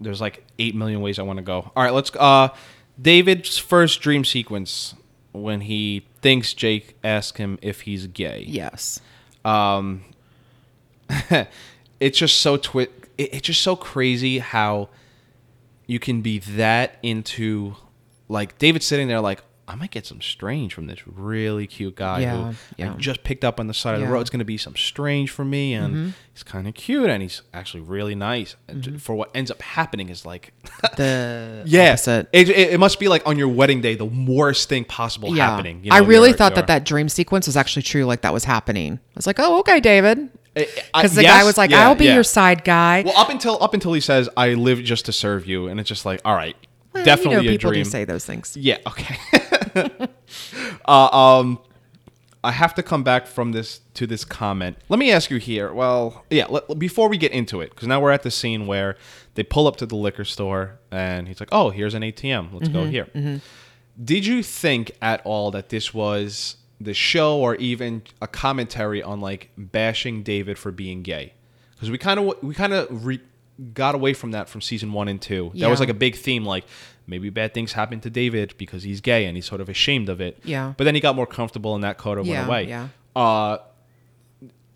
there's 0.00 0.20
like 0.20 0.44
eight 0.58 0.74
million 0.74 1.00
ways 1.00 1.18
I 1.18 1.22
want 1.22 1.38
to 1.38 1.42
go. 1.42 1.70
All 1.74 1.82
right, 1.82 1.92
let's. 1.92 2.10
Uh, 2.16 2.48
David's 3.00 3.56
first 3.58 4.00
dream 4.00 4.24
sequence 4.24 4.94
when 5.32 5.62
he 5.62 6.06
thinks 6.20 6.52
Jake 6.54 6.96
asked 7.04 7.38
him 7.38 7.58
if 7.62 7.82
he's 7.82 8.06
gay. 8.06 8.44
yes. 8.46 9.00
um 9.44 10.04
it's 12.00 12.18
just 12.18 12.38
so 12.40 12.56
twi- 12.56 12.88
it, 13.20 13.34
it's 13.34 13.46
just 13.46 13.60
so 13.60 13.76
crazy 13.76 14.38
how 14.38 14.88
you 15.86 15.98
can 15.98 16.22
be 16.22 16.38
that 16.38 16.96
into 17.02 17.76
like 18.28 18.58
David 18.58 18.82
sitting 18.82 19.08
there 19.08 19.20
like 19.20 19.42
I 19.70 19.76
might 19.76 19.92
get 19.92 20.04
some 20.04 20.20
strange 20.20 20.74
from 20.74 20.86
this 20.86 20.98
really 21.06 21.66
cute 21.68 21.94
guy 21.94 22.20
Yeah, 22.22 22.36
who 22.50 22.54
yeah. 22.76 22.92
I 22.92 22.96
just 22.96 23.22
picked 23.22 23.44
up 23.44 23.60
on 23.60 23.68
the 23.68 23.74
side 23.74 23.94
of 23.94 24.00
the 24.00 24.08
road. 24.08 24.20
It's 24.22 24.30
going 24.30 24.40
to 24.40 24.44
be 24.44 24.56
some 24.58 24.74
strange 24.74 25.30
for 25.30 25.44
me, 25.44 25.74
and 25.74 25.94
Mm-hmm. 25.94 26.10
he's 26.34 26.42
kind 26.42 26.66
of 26.66 26.74
cute, 26.74 27.08
and 27.08 27.22
he's 27.22 27.42
actually 27.54 27.82
really 27.82 28.16
nice. 28.16 28.56
And 28.66 28.82
j- 28.82 28.96
For 28.98 29.14
what 29.14 29.30
ends 29.32 29.48
up 29.50 29.62
happening 29.62 30.08
is 30.08 30.26
like, 30.26 30.52
The 30.96 31.62
yeah, 31.66 31.94
it, 31.94 32.26
it, 32.32 32.48
it 32.50 32.80
must 32.80 32.98
be 32.98 33.06
like 33.08 33.24
on 33.26 33.38
your 33.38 33.46
wedding 33.48 33.80
day, 33.80 33.94
the 33.94 34.04
worst 34.04 34.68
thing 34.68 34.84
possible 34.84 35.36
Yeah. 35.36 35.46
happening. 35.50 35.84
you 35.84 35.92
I 35.92 35.98
really 35.98 36.32
thought 36.32 36.56
that 36.56 36.66
that 36.66 36.84
dream 36.84 37.08
sequence 37.08 37.46
was 37.46 37.56
actually 37.56 37.82
true, 37.82 38.04
like 38.06 38.22
that 38.22 38.32
was 38.32 38.42
happening. 38.44 38.94
I 38.94 38.98
was 39.14 39.26
like, 39.28 39.38
"Oh, 39.38 39.60
okay, 39.60 39.78
David," 39.78 40.30
because 40.54 41.14
the 41.14 41.22
yes, 41.22 41.40
guy 41.40 41.44
was 41.44 41.56
like, 41.56 41.70
yeah, 41.70 41.86
"I'll 41.86 41.94
be 41.94 42.06
yeah. 42.06 42.14
your 42.14 42.24
side 42.24 42.64
guy." 42.64 43.02
Well, 43.06 43.16
up 43.16 43.30
until 43.30 43.62
up 43.62 43.72
until 43.72 43.92
he 43.92 44.00
says, 44.00 44.28
"I 44.36 44.54
live 44.54 44.82
just 44.82 45.06
to 45.06 45.12
serve 45.12 45.46
you," 45.46 45.68
and 45.68 45.78
it's 45.78 45.88
just 45.88 46.04
like, 46.04 46.20
all 46.24 46.34
right, 46.34 46.56
Well, 46.92 47.04
definitely 47.04 47.36
you 47.36 47.42
know, 47.42 47.48
a 47.50 47.52
people 47.52 47.70
dream. 47.70 47.84
do 47.84 47.90
say 47.90 48.04
those 48.04 48.24
things. 48.24 48.56
Yeah. 48.56 48.78
Okay. 48.86 49.16
uh, 50.86 51.08
um, 51.16 51.58
I 52.42 52.52
have 52.52 52.74
to 52.74 52.82
come 52.82 53.02
back 53.02 53.26
from 53.26 53.52
this 53.52 53.80
to 53.94 54.06
this 54.06 54.24
comment. 54.24 54.78
Let 54.88 54.98
me 54.98 55.10
ask 55.10 55.30
you 55.30 55.36
here. 55.38 55.72
Well, 55.72 56.24
yeah. 56.30 56.46
Let, 56.48 56.78
before 56.78 57.08
we 57.08 57.18
get 57.18 57.32
into 57.32 57.60
it, 57.60 57.70
because 57.70 57.86
now 57.86 58.00
we're 58.00 58.12
at 58.12 58.22
the 58.22 58.30
scene 58.30 58.66
where 58.66 58.96
they 59.34 59.42
pull 59.42 59.66
up 59.66 59.76
to 59.76 59.86
the 59.86 59.96
liquor 59.96 60.24
store, 60.24 60.78
and 60.90 61.28
he's 61.28 61.40
like, 61.40 61.50
"Oh, 61.52 61.70
here's 61.70 61.94
an 61.94 62.02
ATM. 62.02 62.52
Let's 62.52 62.68
go 62.68 62.86
here." 62.86 63.40
Did 64.02 64.24
you 64.24 64.42
think 64.42 64.92
at 65.02 65.20
all 65.24 65.50
that 65.50 65.68
this 65.68 65.92
was 65.92 66.56
the 66.80 66.94
show 66.94 67.38
or 67.38 67.56
even 67.56 68.02
a 68.22 68.26
commentary 68.26 69.02
on 69.02 69.20
like 69.20 69.50
bashing 69.58 70.22
David 70.22 70.58
for 70.58 70.70
being 70.72 71.02
gay? 71.02 71.34
Because 71.74 71.90
we 71.90 71.98
kind 71.98 72.18
of 72.18 72.42
we 72.42 72.54
kind 72.54 72.72
of 72.72 73.04
re- 73.04 73.20
got 73.74 73.94
away 73.94 74.14
from 74.14 74.30
that 74.30 74.48
from 74.48 74.62
season 74.62 74.94
one 74.94 75.08
and 75.08 75.20
two. 75.20 75.50
That 75.56 75.68
was 75.70 75.80
like 75.80 75.90
a 75.90 75.94
big 75.94 76.16
theme, 76.16 76.46
like 76.46 76.64
maybe 77.10 77.28
bad 77.28 77.52
things 77.52 77.72
happened 77.72 78.02
to 78.04 78.10
David 78.10 78.54
because 78.56 78.84
he's 78.84 79.00
gay 79.00 79.26
and 79.26 79.36
he's 79.36 79.46
sort 79.46 79.60
of 79.60 79.68
ashamed 79.68 80.08
of 80.08 80.20
it. 80.20 80.38
Yeah. 80.44 80.72
But 80.76 80.84
then 80.84 80.94
he 80.94 81.00
got 81.00 81.16
more 81.16 81.26
comfortable 81.26 81.74
and 81.74 81.84
that 81.84 81.98
kind 81.98 82.18
of 82.18 82.26
Yeah, 82.26 82.38
went 82.38 82.48
away. 82.48 82.68
yeah. 82.68 82.88
Uh, 83.14 83.58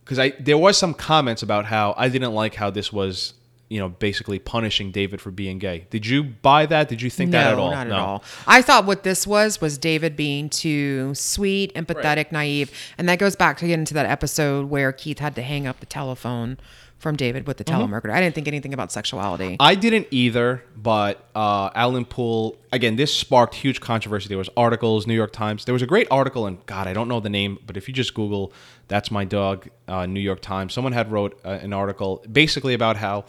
because 0.02 0.18
I 0.18 0.30
there 0.38 0.58
was 0.58 0.76
some 0.76 0.92
comments 0.92 1.42
about 1.42 1.64
how 1.64 1.94
I 1.96 2.08
didn't 2.10 2.34
like 2.34 2.54
how 2.56 2.70
this 2.70 2.92
was. 2.92 3.34
You 3.70 3.80
know, 3.80 3.88
basically 3.88 4.38
punishing 4.38 4.92
David 4.92 5.22
for 5.22 5.30
being 5.30 5.58
gay. 5.58 5.86
Did 5.88 6.06
you 6.06 6.22
buy 6.22 6.66
that? 6.66 6.88
Did 6.88 7.00
you 7.00 7.08
think 7.08 7.30
no, 7.30 7.38
that 7.38 7.52
at 7.54 7.58
all? 7.58 7.70
not 7.70 7.88
no. 7.88 7.94
at 7.94 7.98
all. 8.00 8.24
I 8.46 8.60
thought 8.60 8.84
what 8.84 9.04
this 9.04 9.26
was 9.26 9.58
was 9.60 9.78
David 9.78 10.16
being 10.16 10.50
too 10.50 11.14
sweet, 11.14 11.74
empathetic, 11.74 12.30
naive, 12.30 12.70
and 12.98 13.08
that 13.08 13.18
goes 13.18 13.34
back 13.34 13.56
to 13.58 13.66
get 13.66 13.78
into 13.78 13.94
that 13.94 14.04
episode 14.06 14.68
where 14.68 14.92
Keith 14.92 15.18
had 15.18 15.34
to 15.36 15.42
hang 15.42 15.66
up 15.66 15.80
the 15.80 15.86
telephone 15.86 16.58
from 16.98 17.16
David 17.16 17.46
with 17.46 17.58
the 17.58 17.64
Mm-hmm. 17.64 17.92
telemarketer. 17.94 18.10
I 18.12 18.20
didn't 18.20 18.34
think 18.34 18.48
anything 18.48 18.72
about 18.72 18.90
sexuality. 18.92 19.56
I 19.60 19.74
didn't 19.74 20.06
either, 20.10 20.62
but 20.76 21.28
uh, 21.34 21.70
Alan 21.74 22.04
Poul 22.04 22.56
again. 22.72 22.96
This 22.96 23.14
sparked 23.14 23.54
huge 23.56 23.80
controversy. 23.80 24.28
There 24.28 24.38
was 24.38 24.48
articles, 24.56 25.06
New 25.06 25.14
York 25.14 25.32
Times. 25.32 25.64
There 25.64 25.72
was 25.74 25.82
a 25.82 25.86
great 25.86 26.08
article, 26.10 26.46
and 26.46 26.64
God, 26.66 26.86
I 26.86 26.92
don't 26.92 27.08
know 27.08 27.20
the 27.20 27.28
name, 27.30 27.58
but 27.66 27.76
if 27.76 27.88
you 27.88 27.94
just 27.94 28.14
Google 28.14 28.52
"That's 28.88 29.10
My 29.10 29.24
Dog," 29.24 29.68
uh, 29.88 30.06
New 30.06 30.20
York 30.20 30.40
Times, 30.40 30.72
someone 30.72 30.92
had 30.92 31.12
wrote 31.12 31.38
uh, 31.44 31.50
an 31.50 31.72
article 31.72 32.24
basically 32.30 32.74
about 32.74 32.96
how 32.96 33.24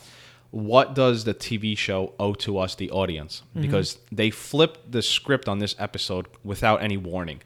what 0.51 0.95
does 0.95 1.25
the 1.25 1.33
TV 1.33 1.77
show 1.77 2.13
owe 2.17 2.33
to 2.33 2.57
us, 2.57 2.75
the 2.75 2.89
audience, 2.91 3.41
because 3.59 3.97
they 4.09 4.29
flipped 4.29 4.89
the 4.89 5.01
script 5.01 5.49
on 5.49 5.59
this 5.59 5.75
episode 5.79 6.27
without 6.45 6.81
any 6.81 6.95
warning. 6.95 7.41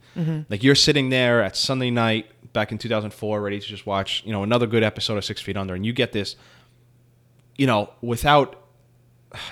Like 0.49 0.63
you're 0.63 0.75
sitting 0.75 1.09
there 1.09 1.41
at 1.41 1.55
Sunday 1.55 1.89
night 1.89 2.27
back 2.53 2.71
in 2.71 2.77
2004, 2.77 3.41
ready 3.41 3.59
to 3.59 3.65
just 3.65 3.85
watch, 3.85 4.23
you 4.25 4.31
know, 4.31 4.43
another 4.43 4.67
good 4.67 4.83
episode 4.83 5.17
of 5.17 5.25
Six 5.25 5.41
Feet 5.41 5.57
Under, 5.57 5.75
and 5.75 5.85
you 5.85 5.93
get 5.93 6.11
this 6.11 6.35
you 7.59 7.67
know, 7.67 7.89
without 8.01 8.55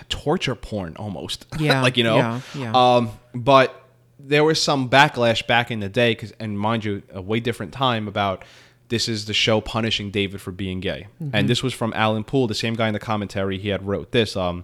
torture 0.08 0.56
porn 0.56 0.96
almost. 0.96 1.46
Yeah, 1.60 1.82
like, 1.82 1.98
you 1.98 2.06
know. 2.06 2.16
yeah, 2.16 2.42
yeah. 2.56 2.72
Um, 2.72 3.12
but 3.36 3.84
there 4.18 4.46
was 4.46 4.62
some 4.64 4.90
backlash 4.90 5.46
back 5.46 5.70
in 5.70 5.82
the 5.82 5.90
day, 5.90 6.16
cause, 6.16 6.32
and 6.40 6.58
mind 6.58 6.86
you, 6.86 7.04
a 7.12 7.22
way 7.22 7.42
different 7.42 7.74
time 7.74 8.08
about 8.08 8.46
this 8.88 9.10
is 9.10 9.26
the 9.26 9.34
show 9.34 9.60
punishing 9.60 10.10
David 10.10 10.40
for 10.40 10.52
being 10.52 10.80
gay. 10.80 11.08
Mm-hmm. 11.22 11.36
And 11.36 11.50
this 11.50 11.62
was 11.62 11.74
from 11.74 11.92
Alan 11.94 12.24
Poul, 12.24 12.48
the 12.48 12.56
same 12.56 12.76
guy 12.76 12.88
in 12.88 12.94
the 12.94 13.00
commentary. 13.00 13.60
He 13.60 13.68
had 13.68 13.86
wrote 13.86 14.14
this. 14.14 14.38
Um, 14.38 14.64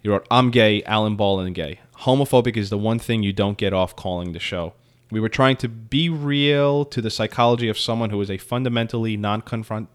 he 0.00 0.08
wrote, 0.08 0.24
I'm 0.30 0.52
gay, 0.52 0.84
Alan 0.84 1.16
Ball 1.16 1.40
and 1.40 1.54
gay. 1.54 1.80
Homophobic 2.02 2.56
is 2.56 2.70
the 2.70 2.78
one 2.78 3.00
thing 3.00 3.24
you 3.24 3.32
don't 3.32 3.58
get 3.58 3.72
off 3.72 3.96
calling 3.96 4.32
the 4.32 4.38
show. 4.38 4.74
We 5.10 5.20
were 5.20 5.28
trying 5.28 5.56
to 5.58 5.68
be 5.68 6.08
real 6.08 6.84
to 6.86 7.00
the 7.02 7.10
psychology 7.10 7.68
of 7.68 7.78
someone 7.78 8.10
who 8.10 8.20
is 8.20 8.30
a 8.30 8.38
fundamentally 8.38 9.16
non-confront 9.16 9.88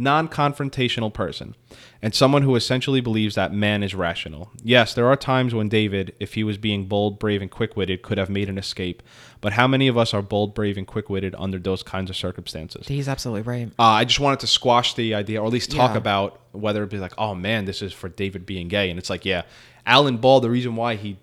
non-confrontational 0.00 1.12
person 1.12 1.56
and 2.00 2.14
someone 2.14 2.42
who 2.42 2.54
essentially 2.54 3.00
believes 3.00 3.34
that 3.34 3.52
man 3.52 3.82
is 3.82 3.94
rational. 3.94 4.48
Yes, 4.62 4.94
there 4.94 5.06
are 5.08 5.16
times 5.16 5.54
when 5.54 5.68
David, 5.68 6.14
if 6.20 6.34
he 6.34 6.44
was 6.44 6.56
being 6.56 6.84
bold, 6.86 7.18
brave 7.18 7.42
and 7.42 7.50
quick-witted, 7.50 8.02
could 8.02 8.16
have 8.16 8.30
made 8.30 8.48
an 8.48 8.58
escape. 8.58 9.02
But 9.40 9.54
how 9.54 9.66
many 9.66 9.88
of 9.88 9.98
us 9.98 10.14
are 10.14 10.22
bold, 10.22 10.54
brave 10.54 10.76
and 10.78 10.86
quick-witted 10.86 11.34
under 11.36 11.58
those 11.58 11.82
kinds 11.82 12.10
of 12.10 12.16
circumstances? 12.16 12.86
He's 12.86 13.08
absolutely 13.08 13.42
right. 13.42 13.68
Uh, 13.78 13.82
I 13.82 14.04
just 14.04 14.20
wanted 14.20 14.38
to 14.40 14.46
squash 14.46 14.94
the 14.94 15.14
idea, 15.14 15.40
or 15.42 15.46
at 15.46 15.52
least 15.52 15.72
talk 15.72 15.92
Yeah. 15.92 15.98
about 15.98 16.40
whether 16.52 16.84
it 16.84 16.90
be 16.90 16.98
like, 16.98 17.14
oh 17.18 17.34
man, 17.34 17.64
this 17.64 17.82
is 17.82 17.92
for 17.92 18.08
David 18.08 18.46
being 18.46 18.68
gay, 18.68 18.90
and 18.90 18.98
it's 19.00 19.10
like, 19.10 19.24
yeah, 19.24 19.42
Alan 19.84 20.18
Ball. 20.18 20.38
The 20.40 20.50
reason 20.50 20.76
why 20.76 20.94
he 20.94 21.18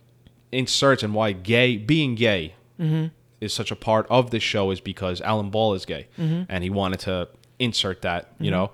inserts 0.51 1.01
and 1.01 1.13
why 1.13 1.31
gay 1.31 1.77
being 1.77 2.15
gay 2.15 2.55
Mm-hmm. 2.77 3.05
Is 3.45 3.53
such 3.53 3.71
a 3.71 3.75
part 3.75 4.05
of 4.09 4.31
this 4.31 4.43
show 4.43 4.71
is 4.71 4.81
because 4.81 5.21
Alan 5.21 5.49
Ball 5.49 5.73
is 5.75 5.85
gay, 5.85 6.07
Mm-hmm. 6.19 6.43
and 6.49 6.63
he 6.63 6.69
wanted 6.69 6.99
to 7.01 7.29
insert 7.57 8.01
that. 8.01 8.31
You 8.37 8.51
know, 8.51 8.71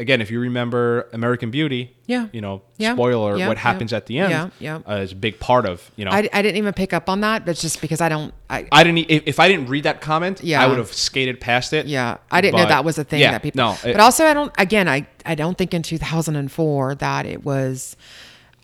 again, 0.00 0.20
if 0.20 0.28
you 0.28 0.40
remember 0.40 1.08
American 1.12 1.52
Beauty, 1.52 1.94
Yeah. 2.06 2.26
you 2.32 2.40
know, 2.40 2.62
Yeah. 2.78 2.94
spoiler, 2.94 3.36
Yeah, 3.38 3.46
what 3.46 3.56
yeah. 3.58 3.60
happens 3.62 3.92
at 3.92 4.06
the 4.06 4.18
end 4.18 4.30
Yeah, 4.32 4.48
yeah. 4.58 4.92
Uh, 4.92 4.96
is 5.02 5.12
a 5.12 5.14
big 5.14 5.38
part 5.38 5.66
of 5.66 5.88
you 5.94 6.04
know. 6.04 6.10
I, 6.10 6.28
I 6.32 6.42
didn't 6.42 6.56
even 6.56 6.72
pick 6.72 6.92
up 6.92 7.08
on 7.08 7.20
that, 7.20 7.46
but 7.46 7.54
just 7.56 7.80
because 7.80 8.00
I 8.00 8.08
don't. 8.08 8.34
I, 8.50 8.66
I 8.72 8.82
didn't. 8.82 9.06
If, 9.08 9.22
if 9.26 9.38
I 9.38 9.46
didn't 9.46 9.68
read 9.68 9.84
that 9.84 10.00
comment, 10.00 10.42
Yeah. 10.42 10.62
I 10.62 10.66
would 10.66 10.78
have 10.78 10.92
skated 10.92 11.40
past 11.40 11.72
it. 11.72 11.86
yeah, 11.86 12.16
I 12.30 12.40
didn't 12.40 12.56
know 12.58 12.66
that 12.66 12.84
was 12.84 12.98
a 12.98 13.04
thing 13.04 13.20
yeah, 13.20 13.30
that 13.32 13.42
people. 13.44 13.58
No, 13.58 13.72
it- 13.84 13.92
but 13.92 14.00
also, 14.00 14.24
I 14.24 14.34
don't. 14.34 14.52
Again, 14.58 14.88
I 14.88 15.06
I 15.24 15.36
don't 15.36 15.56
think 15.56 15.72
in 15.72 15.82
2004 15.84 16.96
that 16.96 17.26
it 17.26 17.44
was. 17.44 17.96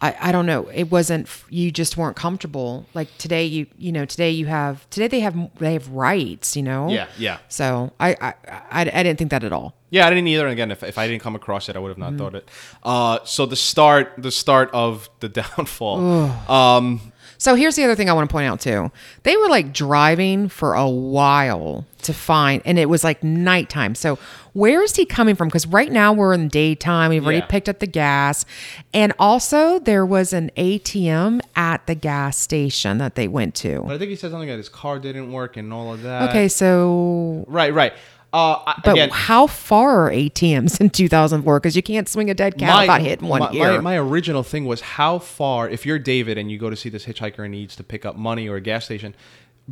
I, 0.02 0.16
I 0.20 0.32
don't 0.32 0.46
know. 0.46 0.68
It 0.68 0.90
wasn't. 0.90 1.28
You 1.50 1.70
just 1.70 1.96
weren't 1.96 2.16
comfortable. 2.16 2.86
Like 2.94 3.08
today, 3.18 3.44
you 3.44 3.66
you 3.78 3.92
know 3.92 4.04
today 4.06 4.30
you 4.30 4.46
have 4.46 4.88
today 4.90 5.08
they 5.08 5.20
have 5.20 5.36
they 5.58 5.74
have 5.74 5.88
rights. 5.88 6.56
You 6.56 6.62
know. 6.62 6.88
Yeah, 6.88 7.06
yeah. 7.18 7.38
So 7.48 7.92
I 8.00 8.16
I 8.20 8.34
I, 8.48 8.80
I 8.80 9.02
didn't 9.02 9.18
think 9.18 9.30
that 9.30 9.44
at 9.44 9.52
all. 9.52 9.74
Yeah, 9.90 10.06
I 10.06 10.10
didn't 10.10 10.28
either. 10.28 10.44
And 10.46 10.52
again, 10.52 10.70
if, 10.70 10.82
if 10.84 10.96
I 10.98 11.08
didn't 11.08 11.20
come 11.22 11.34
across 11.34 11.68
it, 11.68 11.74
I 11.76 11.80
would 11.80 11.88
have 11.88 11.98
not 11.98 12.14
thought 12.14 12.34
it. 12.36 12.48
Uh, 12.84 13.18
so 13.24 13.44
the 13.44 13.56
start, 13.56 14.12
the 14.16 14.30
start 14.30 14.70
of 14.72 15.10
the 15.18 15.28
downfall. 15.40 16.30
Um, 16.48 17.12
So 17.38 17.54
here's 17.54 17.74
the 17.74 17.84
other 17.84 17.96
thing 17.96 18.08
I 18.08 18.12
want 18.12 18.28
to 18.28 18.32
point 18.32 18.46
out 18.46 18.60
too. 18.60 18.92
They 19.24 19.36
were 19.36 19.48
like 19.48 19.72
driving 19.72 20.48
for 20.48 20.74
a 20.74 20.88
while 20.88 21.86
to 22.02 22.12
find, 22.12 22.62
and 22.64 22.78
it 22.78 22.88
was 22.88 23.02
like 23.02 23.24
nighttime. 23.24 23.94
So 23.94 24.18
where 24.52 24.82
is 24.82 24.96
he 24.96 25.04
coming 25.04 25.34
from? 25.34 25.48
Because 25.48 25.66
right 25.66 25.90
now 25.92 26.12
we're 26.12 26.32
in 26.34 26.48
daytime. 26.48 27.10
We've 27.10 27.22
already 27.24 27.38
Yeah. 27.38 27.46
picked 27.46 27.68
up 27.68 27.78
the 27.78 27.86
gas, 27.86 28.44
and 28.92 29.12
also 29.18 29.78
there 29.78 30.04
was 30.06 30.32
an 30.32 30.50
ATM 30.56 31.40
at 31.56 31.86
the 31.86 31.94
gas 31.94 32.36
station 32.38 32.98
that 32.98 33.14
they 33.14 33.28
went 33.28 33.54
to. 33.56 33.82
but 33.86 33.94
I 33.94 33.98
think 33.98 34.10
he 34.10 34.16
said 34.16 34.30
something 34.30 34.48
that 34.48 34.56
his 34.58 34.68
car 34.68 34.98
didn't 34.98 35.30
work 35.32 35.56
and 35.56 35.72
all 35.72 35.92
of 35.92 36.02
that. 36.02 36.30
Okay, 36.30 36.48
so 36.48 37.44
Right, 37.48 37.72
right. 37.72 37.92
Uh, 38.32 38.74
but 38.84 38.92
again, 38.92 39.10
how 39.10 39.48
far 39.48 40.06
are 40.06 40.10
ATMs 40.12 40.80
in 40.80 40.88
2004? 40.88 41.58
Because 41.58 41.74
you 41.74 41.82
can't 41.82 42.08
swing 42.08 42.30
a 42.30 42.34
dead 42.34 42.56
cat 42.58 42.82
without 42.82 43.00
hitting 43.00 43.26
one 43.28 43.40
my, 43.40 43.50
ear. 43.52 43.72
my, 43.74 43.80
my 43.80 43.98
original 43.98 44.44
thing 44.44 44.66
was 44.66 44.80
how 44.80 45.18
far, 45.18 45.68
if 45.68 45.84
you're 45.84 45.98
David 45.98 46.38
and 46.38 46.48
you 46.48 46.56
go 46.56 46.70
to 46.70 46.76
see 46.76 46.88
this 46.88 47.06
hitchhiker 47.06 47.40
and 47.40 47.50
needs 47.50 47.74
to 47.74 47.82
pick 47.82 48.06
up 48.06 48.16
money 48.16 48.48
or 48.48 48.54
a 48.54 48.60
gas 48.60 48.84
station, 48.84 49.16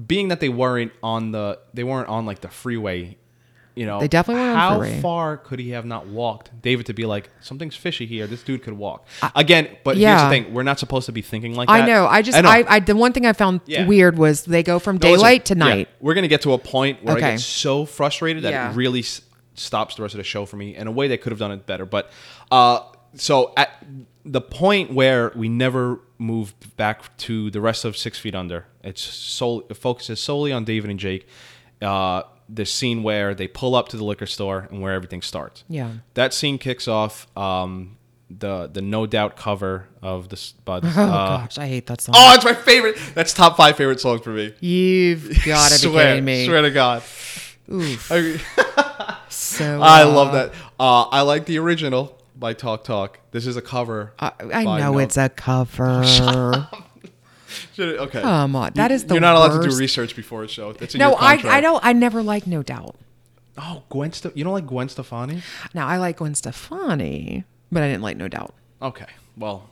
being 0.09 0.26
that 0.29 0.41
they 0.41 0.49
weren't 0.49 0.91
on 1.05 1.31
the, 1.31 1.61
they 1.72 1.85
weren't 1.85 2.09
on 2.09 2.26
like 2.26 2.41
the 2.41 2.49
freeway, 2.49 3.16
you 3.79 3.87
know, 3.87 4.01
They 4.01 4.09
definitely 4.09 4.43
weren't 4.43 4.59
on 4.59 4.85
How 4.85 5.01
far 5.01 5.37
could 5.37 5.61
he 5.61 5.70
have 5.70 5.87
not 5.87 6.09
walked, 6.09 6.51
David, 6.61 6.87
to 6.87 6.93
be 6.93 7.07
like 7.07 7.31
something's 7.41 7.76
fishy 7.76 8.07
here? 8.07 8.26
This 8.26 8.43
dude 8.43 8.62
could 8.64 8.74
walk 8.74 9.07
again. 9.37 9.68
But 9.85 9.97
here's 9.97 10.03
yeah. 10.03 10.24
the 10.24 10.31
thing: 10.31 10.53
we're 10.53 10.64
not 10.64 10.81
supposed 10.81 11.07
to 11.07 11.12
be 11.12 11.22
thinking 11.22 11.55
like 11.55 11.68
that. 11.68 11.83
I 11.83 11.87
know. 11.87 12.07
I 12.07 12.22
just, 12.22 12.43
know. 12.43 12.49
I, 12.49 12.64
I, 12.68 12.81
the 12.81 12.97
one 12.97 13.12
thing 13.12 13.24
I 13.24 13.33
found 13.33 13.61
Yeah. 13.66 13.87
weird 13.87 14.18
was 14.18 14.45
they 14.45 14.64
go 14.64 14.81
from 14.81 14.97
No, 14.97 15.09
listen, 15.11 15.18
daylight 15.20 15.45
to 15.47 15.55
yeah, 15.55 15.59
night. 15.64 15.89
we're 16.01 16.14
gonna 16.14 16.26
get 16.26 16.43
to 16.43 16.53
a 16.55 16.59
point 16.59 17.05
where 17.05 17.16
I 17.16 17.20
get 17.20 17.41
so 17.41 17.85
frustrated 17.85 18.43
that 18.43 18.51
Yeah. 18.53 18.72
it 18.72 18.74
really 18.74 19.01
s- 19.01 19.22
stops 19.55 19.95
the 19.95 20.03
rest 20.03 20.14
of 20.14 20.18
the 20.18 20.24
show 20.24 20.45
for 20.45 20.57
me. 20.57 20.74
In 20.74 20.89
a 20.89 20.93
way, 20.93 21.07
they 21.07 21.16
could 21.16 21.31
have 21.31 21.39
done 21.39 21.53
it 21.53 21.64
better. 21.64 21.87
But 21.87 22.11
uh, 22.51 22.81
so 23.14 23.53
at 23.57 23.70
the 24.24 24.41
point 24.41 24.93
where 24.93 25.31
we 25.37 25.49
never 25.49 26.01
moved 26.18 26.76
back 26.76 27.16
to 27.18 27.51
the 27.51 27.61
rest 27.61 27.85
of 27.85 27.97
Six 27.97 28.18
Feet 28.18 28.35
Under, 28.35 28.66
it's 28.83 29.01
so 29.03 29.64
it 29.70 29.76
focuses 29.76 30.18
solely 30.18 30.51
on 30.53 30.64
David 30.64 30.91
and 30.91 30.99
Jake. 30.99 31.29
Uh, 31.81 32.22
the 32.49 32.64
scene 32.64 33.03
where 33.03 33.34
they 33.34 33.46
pull 33.49 33.74
up 33.74 33.88
to 33.88 33.96
the 33.96 34.05
liquor 34.05 34.26
store 34.26 34.66
and 34.70 34.80
where 34.80 34.92
everything 34.94 35.22
starts. 35.22 35.64
Yeah. 35.68 35.90
that 36.14 36.32
scene 36.34 36.59
kicks 36.59 36.88
off. 36.88 37.26
Um, 37.36 37.96
the 38.30 38.66
the 38.70 38.82
no 38.82 39.07
doubt 39.07 39.36
cover 39.36 39.88
of 40.03 40.28
this, 40.28 40.53
but 40.64 40.84
Oh 40.86 40.88
uh, 40.88 41.36
gosh, 41.38 41.57
I 41.59 41.66
hate 41.66 41.86
that 41.86 42.01
song. 42.03 42.14
oh, 42.18 42.34
it's 42.34 42.44
my 42.44 42.53
favorite. 42.53 42.99
That's 43.14 43.32
top 43.32 43.57
five 43.57 43.76
favorite 43.76 44.01
songs 44.01 44.20
for 44.20 44.30
me. 44.30 44.55
You've 44.61 45.42
got 45.46 45.70
to 45.72 45.86
be 45.86 45.90
swear, 45.90 46.09
kidding 46.12 46.24
me. 46.26 46.44
Swear 46.44 46.61
to 46.62 46.70
God. 46.70 47.03
Oof. 47.72 48.11
I, 48.12 49.16
So 49.30 49.80
I 49.80 50.03
uh, 50.03 50.09
love 50.11 50.32
that. 50.34 50.53
Uh, 50.78 51.05
I 51.05 51.22
like 51.22 51.46
the 51.46 51.59
original 51.59 52.18
by 52.36 52.53
Talk 52.53 52.84
Talk. 52.84 53.18
This 53.30 53.46
is 53.46 53.57
a 53.57 53.62
cover. 53.62 54.12
I, 54.18 54.32
I 54.53 54.64
know 54.64 54.92
No- 54.92 54.99
it's 54.99 55.16
a 55.16 55.28
cover. 55.30 56.03
Okay. 57.78 58.20
Come 58.20 58.56
on, 58.56 58.72
that 58.74 58.90
is 58.90 59.04
the 59.04 59.14
You're 59.14 59.20
not 59.20 59.36
allowed 59.36 59.62
to 59.62 59.68
do 59.68 59.76
research 59.76 60.16
before 60.16 60.44
a 60.44 60.48
show. 60.48 60.72
That's 60.72 60.94
in 60.94 60.98
no, 60.98 61.14
I. 61.14 61.34
I 61.44 61.61
don't. 61.61 61.84
I 61.84 61.92
never 61.92 62.22
like 62.22 62.46
No 62.46 62.62
Doubt. 62.62 62.96
Oh, 63.56 63.82
Gwen. 63.88 64.12
Ste- 64.12 64.36
you 64.36 64.44
don't 64.44 64.52
like 64.52 64.66
Gwen 64.66 64.88
Stefani? 64.88 65.42
Now 65.74 65.86
I 65.86 65.98
like 65.98 66.18
Gwen 66.18 66.34
Stefani, 66.34 67.44
but 67.72 67.82
I 67.82 67.88
didn't 67.88 68.02
like 68.02 68.16
No 68.16 68.28
Doubt. 68.28 68.54
Okay. 68.80 69.06
Well, 69.36 69.68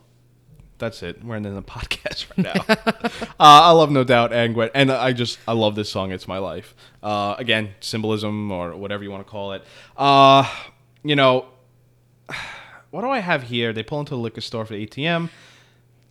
that's 0.79 1.03
it. 1.03 1.25
We're 1.25 1.37
in 1.37 1.43
the 1.43 1.63
podcast 1.63 2.27
right 2.37 2.55
now. 2.55 2.75
uh, 3.23 3.25
I 3.39 3.71
love 3.71 3.91
No 3.91 4.05
Doubt 4.05 4.33
and 4.33 4.55
Gwen, 4.55 4.71
and 4.75 4.91
I 4.91 5.13
just 5.13 5.39
I 5.47 5.53
love 5.53 5.75
this 5.75 5.91
song. 5.91 6.13
It's 6.13 6.29
my 6.29 6.39
life. 6.39 6.75
Uh, 7.03 7.35
again, 7.39 7.71
symbolism 7.81 8.51
or 8.51 8.77
whatever 8.77 9.03
you 9.03 9.11
want 9.11 9.27
to 9.27 9.31
call 9.31 9.53
it. 9.53 9.63
Uh, 9.97 10.49
you 11.03 11.17
know, 11.17 11.47
what 12.91 13.03
do 13.03 13.09
I 13.09 13.21
have 13.21 13.45
here? 13.45 13.73
They 13.73 13.83
pull 13.83 14.01
into 14.01 14.11
the 14.11 14.19
liquor 14.19 14.41
store 14.41 14.65
for 14.65 14.75
the 14.75 14.87
ATM. 14.87 15.31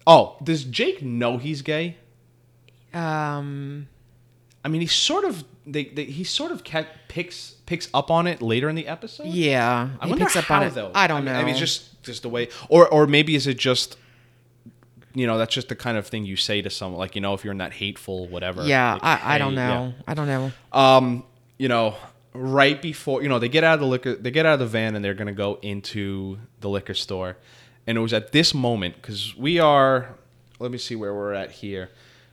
Oh, 0.08 0.38
does 0.44 0.64
Jake 0.64 1.02
know 1.02 1.38
he's 1.38 1.62
gay? 1.62 1.98
Um, 2.94 3.88
I 4.64 4.68
mean, 4.68 4.82
he 4.82 4.88
sort 4.88 5.26
of 5.26 5.44
they, 5.66 5.86
they 5.86 6.06
he 6.06 6.24
sort 6.24 6.52
of 6.52 6.64
ca- 6.64 6.86
picks 7.08 7.52
picks 7.66 7.90
up 7.94 8.12
on 8.12 8.28
it 8.28 8.42
later 8.42 8.70
in 8.70 8.76
the 8.76 8.88
episode. 8.88 9.28
yeah, 9.28 9.90
I 10.00 10.06
he 10.06 10.12
wonder 10.12 10.26
picks 10.26 10.36
up 10.36 10.46
how 10.46 10.62
on 10.62 10.68
it. 10.68 10.74
though. 10.74 10.92
I 10.94 11.08
don't 11.08 11.26
mean, 11.26 11.34
know. 11.34 11.40
I 11.40 11.44
mean, 11.44 11.52
it's 11.52 11.60
just 11.60 12.02
just 12.04 12.22
the 12.22 12.30
way, 12.30 12.50
or 12.70 12.88
or 12.88 13.08
maybe 13.08 13.36
is 13.36 13.48
it 13.48 13.58
just, 13.58 13.98
you 15.14 15.26
know, 15.28 15.38
that's 15.38 15.54
just 15.54 15.70
the 15.70 15.76
kind 15.76 15.98
of 15.98 16.08
thing 16.08 16.26
you 16.26 16.36
say 16.36 16.62
to 16.62 16.70
someone, 16.70 17.00
like 17.00 17.16
you 17.16 17.22
know, 17.22 17.34
if 17.34 17.44
you're 17.44 17.52
in 17.52 17.58
that 17.58 17.74
hateful 17.74 18.28
whatever. 18.28 18.64
yeah, 18.66 18.94
like, 18.94 19.04
I, 19.04 19.36
I 19.36 19.38
don't 19.38 19.52
hey, 19.52 19.68
know. 19.68 19.94
I 20.08 20.14
don't 20.14 20.28
know. 20.28 20.52
Um, 20.72 21.24
you 21.58 21.68
know, 21.68 21.96
right 22.34 22.82
before 22.82 23.24
you 23.24 23.30
know 23.30 23.40
they 23.40 23.50
get 23.50 23.64
out 23.64 23.76
of 23.76 23.80
the 23.82 23.88
liquor, 23.88 24.16
they 24.16 24.32
get 24.32 24.46
out 24.46 24.54
of 24.54 24.60
the 24.60 24.68
van 24.68 24.96
and 24.96 25.04
they're 25.04 25.14
gonna 25.14 25.34
go 25.34 25.58
into 25.62 26.38
the 26.62 26.70
liquor 26.70 26.94
store, 26.94 27.38
and 27.88 27.98
it 27.98 28.02
was 28.02 28.14
at 28.14 28.32
this 28.32 28.54
moment 28.54 28.96
because 28.96 29.36
we 29.36 29.60
are. 29.60 30.16
Let 30.60 30.72
me 30.72 30.78
see 30.78 30.96
where 30.96 31.14
we're 31.14 31.34
at 31.34 31.52
here. 31.52 31.90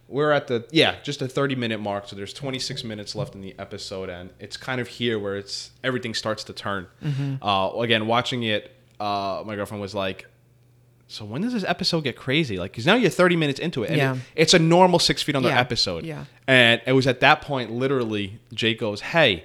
We're 0.08 0.30
at 0.30 0.46
the 0.46 0.66
yeah, 0.70 0.96
just 1.02 1.22
a 1.22 1.28
30 1.28 1.54
minute 1.56 1.80
mark. 1.80 2.06
So 2.08 2.14
there's 2.16 2.32
26 2.32 2.84
minutes 2.84 3.14
left 3.14 3.34
in 3.34 3.40
the 3.40 3.54
episode, 3.58 4.08
and 4.10 4.30
it's 4.38 4.56
kind 4.56 4.80
of 4.80 4.86
here 4.88 5.18
where 5.18 5.36
it's 5.36 5.70
everything 5.82 6.14
starts 6.14 6.44
to 6.44 6.52
turn. 6.52 6.86
Mm-hmm. 7.02 7.42
Uh, 7.42 7.70
again, 7.80 8.06
watching 8.06 8.42
it, 8.42 8.70
uh, 9.00 9.42
my 9.46 9.56
girlfriend 9.56 9.80
was 9.80 9.94
like, 9.94 10.26
"So 11.08 11.24
when 11.24 11.40
does 11.42 11.52
this 11.54 11.64
episode 11.64 12.04
get 12.04 12.14
crazy?" 12.16 12.58
Like, 12.58 12.72
because 12.72 12.84
now 12.86 12.94
you're 12.94 13.10
30 13.10 13.36
minutes 13.36 13.58
into 13.58 13.82
it, 13.84 13.88
and 13.88 13.96
Yeah. 13.96 14.14
it- 14.14 14.20
it's 14.36 14.54
a 14.54 14.58
normal 14.58 14.98
six 14.98 15.22
feet 15.22 15.34
under 15.34 15.48
Yeah, 15.48 15.58
episode. 15.58 16.04
yeah. 16.04 16.24
And 16.46 16.80
it 16.86 16.92
was 16.92 17.06
at 17.06 17.20
that 17.20 17.40
point, 17.40 17.70
literally, 17.72 18.38
Jake 18.54 18.78
goes, 18.78 19.00
"Hey, 19.00 19.44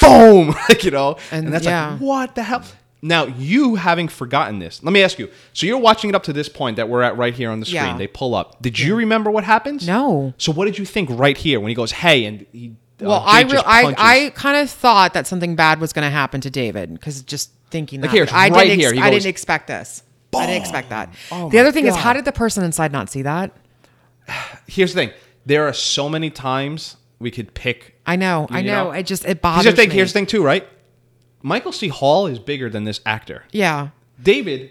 boom!" 0.00 0.48
like 0.68 0.84
you 0.84 0.90
know, 0.90 1.16
and, 1.32 1.46
And, 1.46 1.54
that's 1.54 1.64
yeah. 1.64 1.92
like, 1.92 2.00
what 2.00 2.34
the 2.34 2.42
hell? 2.42 2.62
Now 3.02 3.26
you 3.26 3.74
having 3.76 4.08
forgotten 4.08 4.58
this, 4.58 4.82
let 4.82 4.92
me 4.92 5.02
ask 5.02 5.18
you. 5.18 5.28
So 5.52 5.66
you're 5.66 5.78
watching 5.78 6.10
it 6.10 6.16
up 6.16 6.22
to 6.24 6.32
this 6.32 6.48
point 6.48 6.76
that 6.76 6.88
we're 6.88 7.02
at 7.02 7.16
right 7.16 7.34
here 7.34 7.50
on 7.50 7.60
the 7.60 7.66
screen. 7.66 7.82
Yeah. 7.84 7.96
They 7.98 8.06
pull 8.06 8.34
up. 8.34 8.60
Did 8.62 8.78
you 8.78 8.96
remember 8.96 9.30
what 9.30 9.44
happens? 9.44 9.86
No. 9.86 10.34
So 10.38 10.50
what 10.52 10.64
did 10.64 10.78
you 10.78 10.84
think 10.86 11.10
right 11.12 11.36
here 11.36 11.60
when 11.60 11.68
he 11.68 11.74
goes, 11.74 11.92
"Hey," 11.92 12.24
and 12.24 12.46
he? 12.52 12.74
uh, 13.00 13.04
Well, 13.06 13.22
I 13.24 13.42
Jake 13.42 13.52
real 13.52 13.62
just 13.62 13.66
I 13.68 13.94
I 13.98 14.30
kind 14.30 14.56
of 14.56 14.70
thought 14.70 15.12
that 15.14 15.26
something 15.26 15.54
bad 15.56 15.78
was 15.80 15.92
going 15.92 16.04
to 16.06 16.10
happen 16.10 16.40
to 16.40 16.50
David 16.50 16.92
because 16.94 17.22
just 17.22 17.50
thinking 17.70 18.00
that 18.00 18.08
Like 18.08 18.14
here, 18.16 18.26
I 18.32 18.48
right 18.48 18.64
didn't 18.64 18.80
here. 18.80 18.92
He 18.92 18.98
I 19.00 19.10
goes, 19.10 19.22
didn't 19.22 19.30
expect 19.30 19.66
this. 19.68 20.02
I 20.34 20.46
didn't 20.46 20.62
expect 20.62 20.90
that. 20.90 21.12
Oh 21.32 21.48
the 21.50 21.58
other 21.58 21.72
thing 21.72 21.86
is, 21.86 21.94
how 21.94 22.12
did 22.12 22.24
the 22.24 22.32
person 22.32 22.64
inside 22.64 22.92
not 22.92 23.08
see 23.10 23.22
that? 23.22 23.52
Here's 24.66 24.94
the 24.94 25.00
thing. 25.06 25.10
There 25.44 25.66
are 25.68 25.72
so 25.72 26.08
many 26.08 26.30
times 26.30 26.96
we 27.18 27.30
could 27.30 27.54
pick 27.54 27.94
I 28.06 28.16
know, 28.16 28.46
I 28.50 28.62
know. 28.62 28.84
know? 28.84 28.90
It 28.92 29.04
just 29.04 29.24
it 29.24 29.26
Here's 29.28 29.38
bothers 29.40 29.64
the 29.66 29.72
thing. 29.72 29.88
me. 29.90 29.94
Here's 29.94 30.12
the 30.12 30.18
thing 30.18 30.26
too, 30.26 30.42
right? 30.42 30.66
Michael 31.46 31.70
C. 31.72 31.86
Hall 31.88 32.26
is 32.26 32.38
bigger 32.40 32.68
than 32.68 32.82
this 32.84 33.00
actor. 33.06 33.44
Yeah, 33.52 33.90
David, 34.20 34.70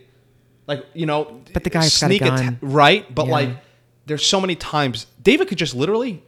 like 0.67 0.85
you 0.93 1.05
know, 1.05 1.41
But 1.53 1.63
the 1.63 1.69
guy's 1.69 1.97
got 1.99 2.11
a 2.11 2.15
sneak 2.17 2.21
gun. 2.21 2.59
right? 2.61 3.03
But 3.15 3.27
Yeah. 3.27 3.31
like, 3.31 3.49
there's 4.07 4.25
so 4.25 4.41
many 4.41 4.55
times 4.55 5.07
David 5.23 5.47
could 5.47 5.57
just 5.57 5.73
literally 5.73 6.21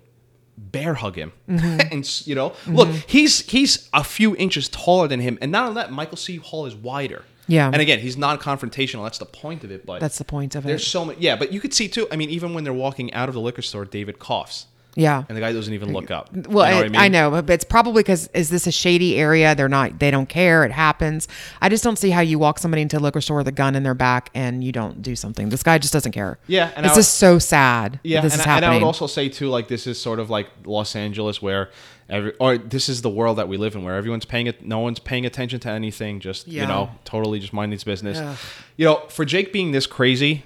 bear 0.57 0.93
hug 0.95 1.15
him, 1.17 1.33
Mm-hmm. 1.49 1.79
and 1.91 2.21
you 2.27 2.33
know, 2.35 2.53
look, 2.65 2.87
he's 3.07 3.41
he's 3.49 3.89
a 3.93 4.03
few 4.03 4.35
inches 4.37 4.69
taller 4.69 5.07
than 5.09 5.19
him, 5.19 5.37
and 5.41 5.51
not 5.51 5.63
only 5.67 5.75
that, 5.81 5.91
Michael 5.91 6.17
C. 6.17 6.37
Hall 6.37 6.65
is 6.65 6.75
wider. 6.75 7.23
Yeah. 7.49 7.67
and 7.71 7.81
again, 7.81 7.99
he's 7.99 8.17
non-confrontational. 8.17 9.03
That's 9.03 9.19
the 9.19 9.25
point 9.25 9.63
of 9.65 9.71
it. 9.71 9.85
But 9.85 9.99
that's 10.01 10.17
the 10.17 10.25
point 10.25 10.55
of 10.55 10.65
it. 10.65 10.67
there's 10.67 10.87
so 10.87 11.03
many. 11.05 11.19
Yeah, 11.21 11.35
but 11.37 11.51
you 11.53 11.59
could 11.59 11.73
see 11.73 11.87
too. 11.89 12.07
I 12.11 12.15
mean, 12.15 12.29
even 12.29 12.53
when 12.53 12.63
they're 12.63 12.73
walking 12.87 13.13
out 13.13 13.27
of 13.29 13.35
the 13.35 13.41
liquor 13.41 13.61
store, 13.61 13.83
David 13.85 14.17
coughs. 14.19 14.67
Yeah. 14.97 15.23
and 15.29 15.37
the 15.37 15.41
guy 15.41 15.53
doesn't 15.53 15.73
even 15.73 15.93
look 15.93 16.11
up. 16.11 16.29
Well, 16.47 16.65
You 16.67 16.71
know 16.71 16.85
I, 16.85 16.89
what 16.89 16.97
I, 16.97 17.07
know, 17.07 17.29
but 17.41 17.49
it's 17.51 17.63
probably 17.63 18.01
because 18.03 18.27
is 18.33 18.49
this 18.49 18.67
a 18.67 18.71
shady 18.71 19.15
area? 19.17 19.53
They're 19.55 19.69
not. 19.69 19.99
They 19.99 20.11
don't 20.11 20.27
care. 20.27 20.65
It 20.65 20.71
happens. 20.71 21.27
I 21.61 21.69
just 21.69 21.83
don't 21.83 21.97
see 21.97 22.09
how 22.09 22.21
you 22.21 22.39
walk 22.39 22.59
somebody 22.59 22.81
into 22.81 22.97
a 22.97 22.99
liquor 22.99 23.21
store 23.21 23.37
with 23.37 23.47
a 23.47 23.51
gun 23.51 23.75
in 23.75 23.83
their 23.83 23.93
back 23.93 24.29
and 24.33 24.63
you 24.63 24.71
don't 24.71 25.01
do 25.01 25.15
something. 25.15 25.49
This 25.49 25.63
guy 25.63 25.77
just 25.77 25.93
doesn't 25.93 26.11
care. 26.11 26.39
Yeah, 26.47 26.71
and 26.75 26.85
it's 26.85 26.93
I- 26.95 26.97
just 26.97 27.15
so 27.15 27.39
sad. 27.39 27.99
Yeah, 28.03 28.17
that 28.21 28.23
this 28.23 28.33
and, 28.33 28.41
is 28.41 28.47
I- 28.47 28.55
and 28.57 28.65
I 28.65 28.73
would 28.73 28.83
also 28.83 29.07
say 29.07 29.29
too, 29.29 29.49
like 29.49 29.67
this 29.67 29.87
is 29.87 30.01
sort 30.01 30.19
of 30.19 30.29
like 30.29 30.47
Los 30.65 30.95
Angeles, 30.95 31.41
where 31.41 31.69
every 32.09 32.33
or 32.39 32.57
this 32.57 32.89
is 32.89 33.01
the 33.01 33.09
world 33.09 33.37
that 33.37 33.47
we 33.47 33.57
live 33.57 33.75
in, 33.75 33.83
where 33.83 33.95
everyone's 33.95 34.25
paying 34.25 34.47
it, 34.47 34.65
no 34.65 34.79
one's 34.79 34.99
paying 34.99 35.25
attention 35.25 35.59
to 35.59 35.69
anything, 35.69 36.19
just 36.19 36.47
Yeah. 36.47 36.61
you 36.63 36.67
know, 36.67 36.89
totally 37.05 37.39
just 37.39 37.53
minding 37.53 37.75
his 37.75 37.83
business. 37.83 38.17
Ugh. 38.17 38.37
You 38.77 38.85
know, 38.85 39.03
for 39.09 39.25
Jake 39.25 39.53
being 39.53 39.71
this 39.71 39.85
crazy, 39.85 40.43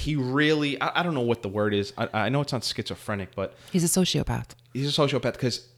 he 0.00 0.16
really, 0.16 0.80
I, 0.80 1.00
I 1.00 1.02
don't 1.02 1.14
know 1.14 1.20
what 1.20 1.42
the 1.42 1.48
word 1.48 1.72
is. 1.74 1.92
I, 1.98 2.08
I 2.12 2.28
know 2.28 2.40
it's 2.40 2.52
not 2.52 2.64
schizophrenic, 2.64 3.34
but 3.34 3.54
He's 3.72 3.84
a 3.84 4.00
sociopath. 4.00 4.50
he's 4.72 4.88
a 4.98 5.00
sociopath 5.02 5.32
because, 5.34 5.68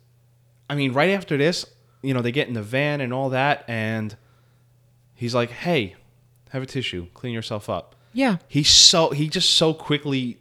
I 0.70 0.74
mean, 0.74 0.92
right 0.92 1.10
after 1.10 1.36
this, 1.36 1.66
you 2.02 2.14
know, 2.14 2.22
they 2.22 2.32
get 2.32 2.48
in 2.48 2.54
the 2.54 2.62
van 2.62 3.00
and 3.00 3.12
all 3.12 3.30
that, 3.30 3.64
and 3.68 4.16
he's 5.14 5.34
like, 5.34 5.50
"Hey, 5.50 5.96
have 6.50 6.62
a 6.62 6.66
tissue, 6.66 7.06
clean 7.14 7.32
yourself 7.34 7.68
up." 7.70 7.94
Yeah. 8.14 8.36
he's 8.48 8.68
so 8.68 9.10
he 9.10 9.28
just 9.28 9.50
so 9.54 9.72
quickly 9.72 10.38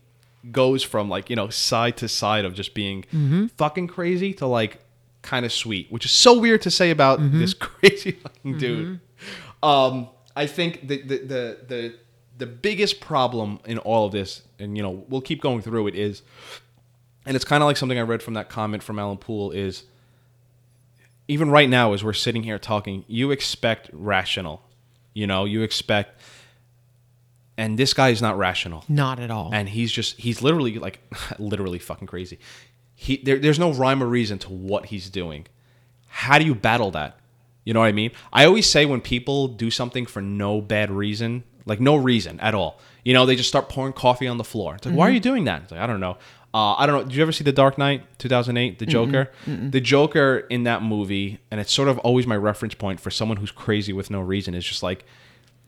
goes 0.52 0.84
from 0.84 1.08
like 1.10 1.30
you 1.30 1.36
know 1.38 1.48
side 1.50 1.96
to 1.98 2.08
side 2.10 2.44
of 2.46 2.54
just 2.54 2.74
being 2.74 3.04
Mm-hmm. 3.14 3.46
fucking 3.58 3.88
crazy 3.88 4.34
to 4.36 4.46
like 4.48 4.80
kind 5.22 5.46
of 5.46 5.54
sweet 5.54 5.90
which 5.92 6.04
is 6.04 6.12
so 6.12 6.38
weird 6.40 6.62
to 6.64 6.72
say 6.72 6.90
about 6.92 7.20
Mm-hmm. 7.20 7.40
this 7.40 7.54
crazy 7.68 8.12
fucking 8.12 8.58
dude 8.58 9.00
um 9.64 10.10
i 10.36 10.48
think 10.48 10.86
the 10.88 11.02
the, 11.04 11.18
the 11.20 11.58
the 11.68 11.96
the 12.42 12.48
biggest 12.48 13.00
problem 13.00 13.60
in 13.66 13.78
all 13.78 14.08
of 14.08 14.12
this 14.12 14.42
and 14.58 14.76
you 14.76 14.82
know 14.82 15.06
we'll 15.08 15.22
keep 15.22 15.42
going 15.42 15.62
through 15.62 15.86
it 15.86 15.94
is 15.94 16.24
and 17.26 17.36
it's 17.36 17.46
kind 17.46 17.62
of 17.62 17.68
like 17.68 17.78
something 17.78 18.00
i 18.00 18.02
read 18.02 18.24
from 18.24 18.34
that 18.34 18.50
comment 18.50 18.82
from 18.82 18.98
alan 18.98 19.18
poul 19.18 19.52
is 19.52 19.84
even 21.28 21.52
right 21.52 21.70
now 21.70 21.94
as 21.94 22.04
we're 22.04 22.14
sitting 22.14 22.42
here 22.42 22.58
talking 22.58 23.06
you 23.08 23.30
expect 23.30 23.92
rational 23.94 24.64
you 25.14 25.28
know 25.28 25.46
you 25.46 25.62
expect 25.62 26.20
and 27.58 27.78
this 27.78 27.94
guy 27.94 28.10
is 28.10 28.24
not 28.24 28.40
rational. 28.40 28.84
Not 28.88 29.20
at 29.20 29.30
all. 29.30 29.52
and 29.54 29.70
he's 29.70 29.92
just 29.92 30.20
he's 30.20 30.42
literally 30.42 30.80
like 30.80 31.00
literally 31.40 31.78
fucking 31.78 32.08
crazy. 32.08 32.40
He 32.96 33.18
there, 33.18 33.38
there's 33.38 33.60
no 33.60 33.72
rhyme 33.72 34.02
or 34.02 34.08
reason 34.08 34.40
to 34.40 34.50
what 34.50 34.88
he's 34.88 35.12
doing. 35.12 35.46
How 36.08 36.40
do 36.40 36.46
you 36.46 36.56
battle 36.56 36.90
that? 36.92 37.20
You 37.64 37.76
know 37.76 37.82
what 37.82 37.86
i 37.86 37.92
mean? 37.92 38.12
I 38.34 38.46
always 38.46 38.68
say 38.68 38.88
when 38.88 39.02
people 39.02 39.48
do 39.48 39.70
something 39.70 40.08
for 40.08 40.24
no 40.24 40.60
bad 40.60 40.90
reason 40.90 41.44
like 41.66 41.80
no 41.80 41.96
reason 41.96 42.40
at 42.40 42.56
all. 42.56 42.80
You 43.04 43.14
know 43.14 43.26
they 43.26 43.36
just 43.36 43.50
start 43.50 43.70
pouring 43.70 43.94
coffee 43.94 44.28
on 44.28 44.38
the 44.38 44.44
floor. 44.44 44.76
It's 44.76 44.86
like 44.86 44.96
why 44.96 45.06
are 45.06 45.10
mm-hmm. 45.10 45.16
you 45.16 45.20
doing 45.20 45.44
that? 45.46 45.64
It's 45.64 45.72
like 45.72 45.82
i 45.82 45.88
don't 45.88 46.00
know. 46.00 46.18
Uh, 46.54 46.74
I 46.74 46.86
don't 46.86 46.98
know. 46.98 47.04
Did 47.04 47.16
you 47.16 47.22
ever 47.22 47.32
see 47.32 47.46
The 47.46 47.54
Dark 47.54 47.78
Knight, 47.78 48.04
2008, 48.20 48.78
The 48.78 48.86
Joker? 48.86 49.32
The 49.48 49.80
Joker 49.80 50.40
in 50.50 50.64
that 50.64 50.84
movie, 50.84 51.40
and 51.50 51.62
it's 51.62 51.72
sort 51.72 51.88
of 51.88 51.98
always 52.00 52.28
my 52.28 52.36
reference 52.36 52.74
point 52.74 53.00
for 53.00 53.10
someone 53.10 53.38
who's 53.38 53.52
crazy 53.52 53.94
with 53.94 54.12
no 54.12 54.20
reason, 54.20 54.54
is 54.54 54.66
just 54.66 54.84
like, 54.84 55.06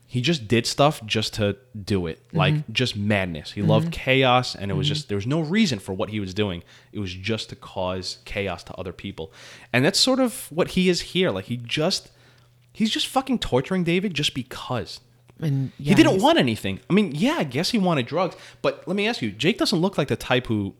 he 0.06 0.20
just 0.20 0.46
did 0.46 0.66
stuff 0.66 1.04
just 1.06 1.34
to 1.34 1.56
do 1.84 2.06
it. 2.06 2.24
Mm-hmm. 2.28 2.36
Like 2.36 2.68
just 2.70 2.96
madness. 2.96 3.50
He 3.50 3.62
loved 3.62 3.86
mm-hmm. 3.86 4.02
chaos 4.02 4.54
and 4.54 4.70
it 4.70 4.74
was 4.74 4.86
just 4.86 5.08
there 5.08 5.16
was 5.16 5.26
no 5.26 5.40
reason 5.40 5.80
for 5.80 5.92
what 5.92 6.10
he 6.10 6.20
was 6.20 6.32
doing. 6.32 6.62
It 6.92 7.00
was 7.00 7.12
just 7.12 7.48
to 7.48 7.56
cause 7.56 8.18
chaos 8.24 8.62
to 8.64 8.74
other 8.74 8.92
people. 8.92 9.32
And 9.72 9.84
that's 9.84 9.98
sort 9.98 10.20
of 10.20 10.46
what 10.52 10.68
he 10.68 10.88
is 10.88 11.00
here. 11.00 11.30
Like 11.32 11.46
he 11.46 11.56
just 11.56 12.12
he's 12.72 12.90
just 12.90 13.08
fucking 13.08 13.40
torturing 13.40 13.82
david 13.82 14.14
just 14.14 14.34
because 14.34 15.00
and 15.40 15.72
he 15.78 15.94
didn't 15.94 16.20
want 16.22 16.38
anything 16.38 16.78
i 16.88 16.92
mean 16.92 17.12
yeah 17.14 17.34
i 17.38 17.44
guess 17.44 17.70
he 17.70 17.78
wanted 17.78 18.06
drugs 18.06 18.36
but 18.62 18.86
let 18.86 18.96
me 18.96 19.06
ask 19.08 19.20
you 19.20 19.30
jake 19.32 19.58
doesn't 19.58 19.80
look 19.80 19.98
like 19.98 20.08
the 20.08 20.16
type 20.16 20.46
who 20.46 20.74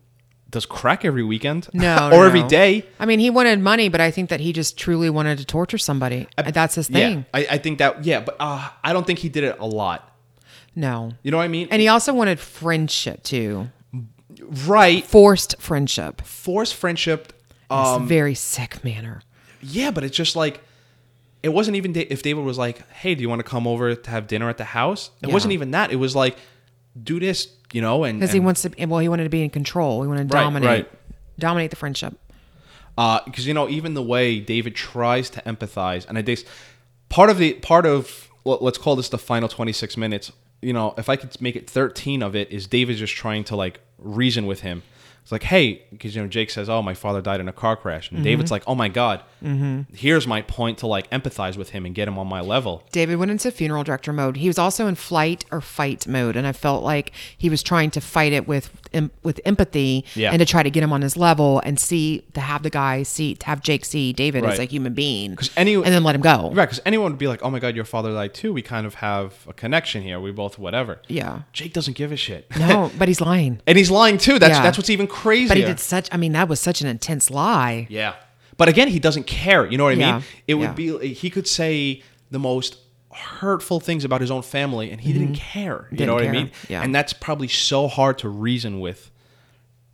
does 0.49 0.65
crack 0.65 1.03
every 1.03 1.23
weekend 1.23 1.67
No, 1.73 2.07
or 2.07 2.11
no, 2.11 2.21
every 2.23 2.43
day 2.43 2.85
I 2.99 3.05
mean, 3.05 3.19
he 3.19 3.29
wanted 3.29 3.59
money, 3.59 3.89
but 3.89 3.99
I 3.99 4.11
think 4.11 4.29
that 4.29 4.39
he 4.39 4.53
just 4.53 4.77
truly 4.77 5.09
wanted 5.09 5.39
to 5.39 5.45
torture 5.45 5.77
somebody. 5.79 6.27
That's 6.37 6.75
his 6.75 6.87
thing. 6.87 7.17
yeah 7.19 7.23
I, 7.33 7.55
I 7.55 7.57
think 7.57 7.79
that 7.79 8.05
yeah 8.05 8.21
but 8.21 8.37
uh, 8.39 8.69
i 8.83 8.93
don't 8.93 9.05
think 9.05 9.19
he 9.19 9.27
did 9.27 9.43
it 9.43 9.57
a 9.59 9.65
lot 9.65 10.15
No. 10.75 11.11
you 11.23 11.31
know 11.31 11.37
what 11.37 11.43
i 11.43 11.47
mean 11.49 11.67
And 11.71 11.81
he 11.81 11.87
also 11.89 12.13
wanted 12.13 12.39
friendship 12.39 13.23
too. 13.23 13.69
right 14.67 15.03
Forced 15.05 15.59
friendship. 15.59 16.21
forced 16.21 16.75
friendship 16.75 17.33
It's 17.49 17.71
um 17.71 18.03
a 18.03 18.05
very 18.05 18.35
sick 18.35 18.83
manner. 18.83 19.21
yeah 19.61 19.91
but 19.91 20.03
it's 20.03 20.15
just 20.15 20.35
like 20.35 20.61
it 21.45 21.53
wasn't 21.53 21.75
even 21.77 21.93
da- 21.93 22.07
if 22.09 22.21
david 22.23 22.43
was 22.43 22.57
like 22.57 22.77
hey 22.91 23.15
do 23.15 23.21
you 23.21 23.29
want 23.29 23.39
to 23.39 23.43
come 23.55 23.65
over 23.67 23.95
to 23.95 24.09
have 24.09 24.27
dinner 24.27 24.49
at 24.49 24.57
the 24.57 24.63
house 24.65 25.11
it 25.21 25.27
Yeah. 25.29 25.33
wasn't 25.33 25.53
even 25.53 25.71
that 25.71 25.91
it 25.91 25.95
was 26.05 26.13
like 26.15 26.35
do 27.01 27.19
this 27.19 27.47
you 27.71 27.81
know 27.81 28.03
and 28.03 28.19
Because 28.19 28.33
he 28.33 28.39
wants 28.39 28.61
to, 28.63 28.69
well, 28.87 28.99
he 28.99 29.09
wanted 29.09 29.23
to 29.25 29.29
be 29.29 29.43
in 29.43 29.49
control. 29.49 30.01
He 30.01 30.07
wanted 30.07 30.29
to 30.29 30.35
Right, 30.37 30.43
dominate, 30.43 30.67
right. 30.69 30.91
dominate 31.37 31.69
the 31.71 31.75
friendship. 31.75 32.13
Uh, 32.97 33.19
because 33.25 33.45
you 33.45 33.53
know 33.53 33.67
even 33.67 33.93
the 33.95 34.01
way 34.01 34.39
David 34.39 34.75
tries 34.75 35.29
to 35.31 35.41
empathize, 35.41 36.07
and 36.07 36.17
I 36.17 36.21
think 36.21 36.45
part 37.09 37.29
of 37.29 37.37
the 37.37 37.53
part 37.55 37.85
of 37.85 38.29
well, 38.45 38.59
let's 38.61 38.77
call 38.77 38.95
this 38.95 39.09
the 39.09 39.17
final 39.17 39.49
twenty 39.49 39.73
six 39.73 39.97
minutes. 39.97 40.31
You 40.61 40.71
know, 40.71 40.93
if 40.97 41.09
I 41.09 41.17
could 41.17 41.41
make 41.41 41.57
it 41.57 41.69
thirteen 41.69 42.23
of 42.23 42.33
it, 42.35 42.49
is 42.51 42.65
David 42.67 42.95
just 42.95 43.13
trying 43.13 43.43
to 43.45 43.55
like 43.57 43.81
reason 43.97 44.45
with 44.45 44.61
him. 44.61 44.83
It's 45.25 45.31
like, 45.31 45.41
hey, 45.41 45.81
because 45.89 46.15
you 46.15 46.21
know 46.21 46.27
Jake 46.27 46.51
says, 46.51 46.69
"Oh, 46.69 46.83
my 46.83 46.93
father 46.93 47.19
died 47.19 47.39
in 47.39 47.47
a 47.47 47.51
car 47.51 47.75
crash," 47.75 48.11
and 48.11 48.23
David's 48.23 48.49
mm-hmm. 48.49 48.53
like, 48.53 48.63
"Oh 48.67 48.75
my 48.75 48.89
god, 48.89 49.23
mm-hmm. 49.43 49.91
here's 49.95 50.27
my 50.27 50.43
point 50.43 50.77
to 50.77 50.87
like 50.87 51.09
empathize 51.09 51.57
with 51.57 51.71
him 51.71 51.83
and 51.83 51.95
get 51.95 52.07
him 52.07 52.19
on 52.19 52.27
my 52.27 52.41
level." 52.41 52.83
David 52.91 53.15
went 53.17 53.31
into 53.31 53.49
funeral 53.49 53.83
director 53.83 54.13
mode. 54.13 54.37
He 54.37 54.45
was 54.45 54.59
also 54.59 54.85
in 54.85 54.93
flight 54.93 55.43
or 55.49 55.61
fight 55.61 56.05
mode, 56.07 56.35
and 56.35 56.45
I 56.45 56.51
felt 56.51 56.83
like 56.83 57.11
he 57.35 57.49
was 57.49 57.63
trying 57.63 57.89
to 57.89 58.01
fight 58.01 58.33
it 58.33 58.47
with 58.47 58.69
with 59.23 59.41
empathy 59.45 60.05
Yeah. 60.13 60.29
and 60.29 60.39
to 60.39 60.45
try 60.45 60.61
to 60.61 60.69
get 60.69 60.83
him 60.83 60.93
on 60.93 61.01
his 61.01 61.17
level 61.17 61.59
and 61.65 61.79
see 61.79 62.23
to 62.35 62.39
have 62.39 62.61
the 62.61 62.69
guy 62.69 63.01
see 63.01 63.33
to 63.33 63.45
have 63.47 63.63
Jake 63.63 63.83
see 63.83 64.13
David 64.13 64.45
as 64.45 64.59
a 64.59 64.65
human 64.65 64.93
being, 64.93 65.35
'Cause 65.35 65.49
any- 65.57 65.73
and 65.73 65.85
then 65.85 66.03
let 66.03 66.13
him 66.13 66.21
go. 66.21 66.51
Right, 66.53 66.65
because 66.65 66.81
anyone 66.85 67.13
would 67.13 67.19
be 67.19 67.27
like, 67.27 67.41
"Oh 67.41 67.49
my 67.49 67.57
god, 67.57 67.75
your 67.75 67.83
father 67.83 68.11
died 68.11 68.35
too." 68.35 68.53
We 68.53 68.61
kind 68.61 68.85
of 68.85 68.93
have 68.95 69.33
a 69.47 69.53
connection 69.53 70.03
here. 70.03 70.19
We 70.19 70.29
both 70.29 70.59
whatever. 70.59 71.01
Yeah. 71.07 71.39
Jake 71.51 71.73
doesn't 71.73 71.97
give 71.97 72.11
a 72.11 72.15
shit. 72.15 72.45
No, 72.59 72.91
but 72.99 73.07
he's 73.07 73.21
lying. 73.21 73.59
and 73.65 73.75
he's 73.75 73.89
lying 73.89 74.19
too. 74.19 74.37
That's 74.37 74.57
Yeah. 74.57 74.61
that's 74.61 74.77
what's 74.77 74.91
even 74.91 75.07
crazier. 75.15 75.47
But 75.49 75.57
he 75.57 75.63
did 75.63 75.79
such. 75.79 76.09
I 76.11 76.17
mean, 76.17 76.31
that 76.33 76.47
was 76.47 76.59
such 76.59 76.81
an 76.81 76.87
intense 76.87 77.29
lie. 77.29 77.87
Yeah. 77.89 78.13
But 78.57 78.69
again, 78.69 78.87
he 78.87 78.99
doesn't 78.99 79.27
care. 79.27 79.65
You 79.65 79.77
know 79.77 79.83
what 79.85 79.93
I 79.93 79.97
Yeah. 79.97 80.13
mean? 80.13 80.23
It 80.47 80.53
would 80.55 80.77
Yeah. 80.79 80.97
be 80.99 81.13
he 81.13 81.29
could 81.29 81.47
say 81.47 82.01
the 82.31 82.39
most 82.39 82.77
hurtful 83.11 83.79
things 83.79 84.03
about 84.03 84.21
his 84.21 84.29
own 84.31 84.41
family 84.41 84.91
and 84.91 84.99
he 85.01 85.13
didn't 85.13 85.35
care. 85.35 85.63
You 85.63 85.73
Mm-hmm. 85.73 85.95
Didn't 85.95 86.07
know 86.07 86.13
what 86.15 86.23
care. 86.23 86.31
I 86.31 86.35
mean? 86.35 86.51
Yeah. 86.69 86.83
And 86.83 86.93
that's 86.93 87.13
probably 87.13 87.47
so 87.47 87.87
hard 87.87 88.17
to 88.19 88.29
reason 88.29 88.79
with. 88.79 89.11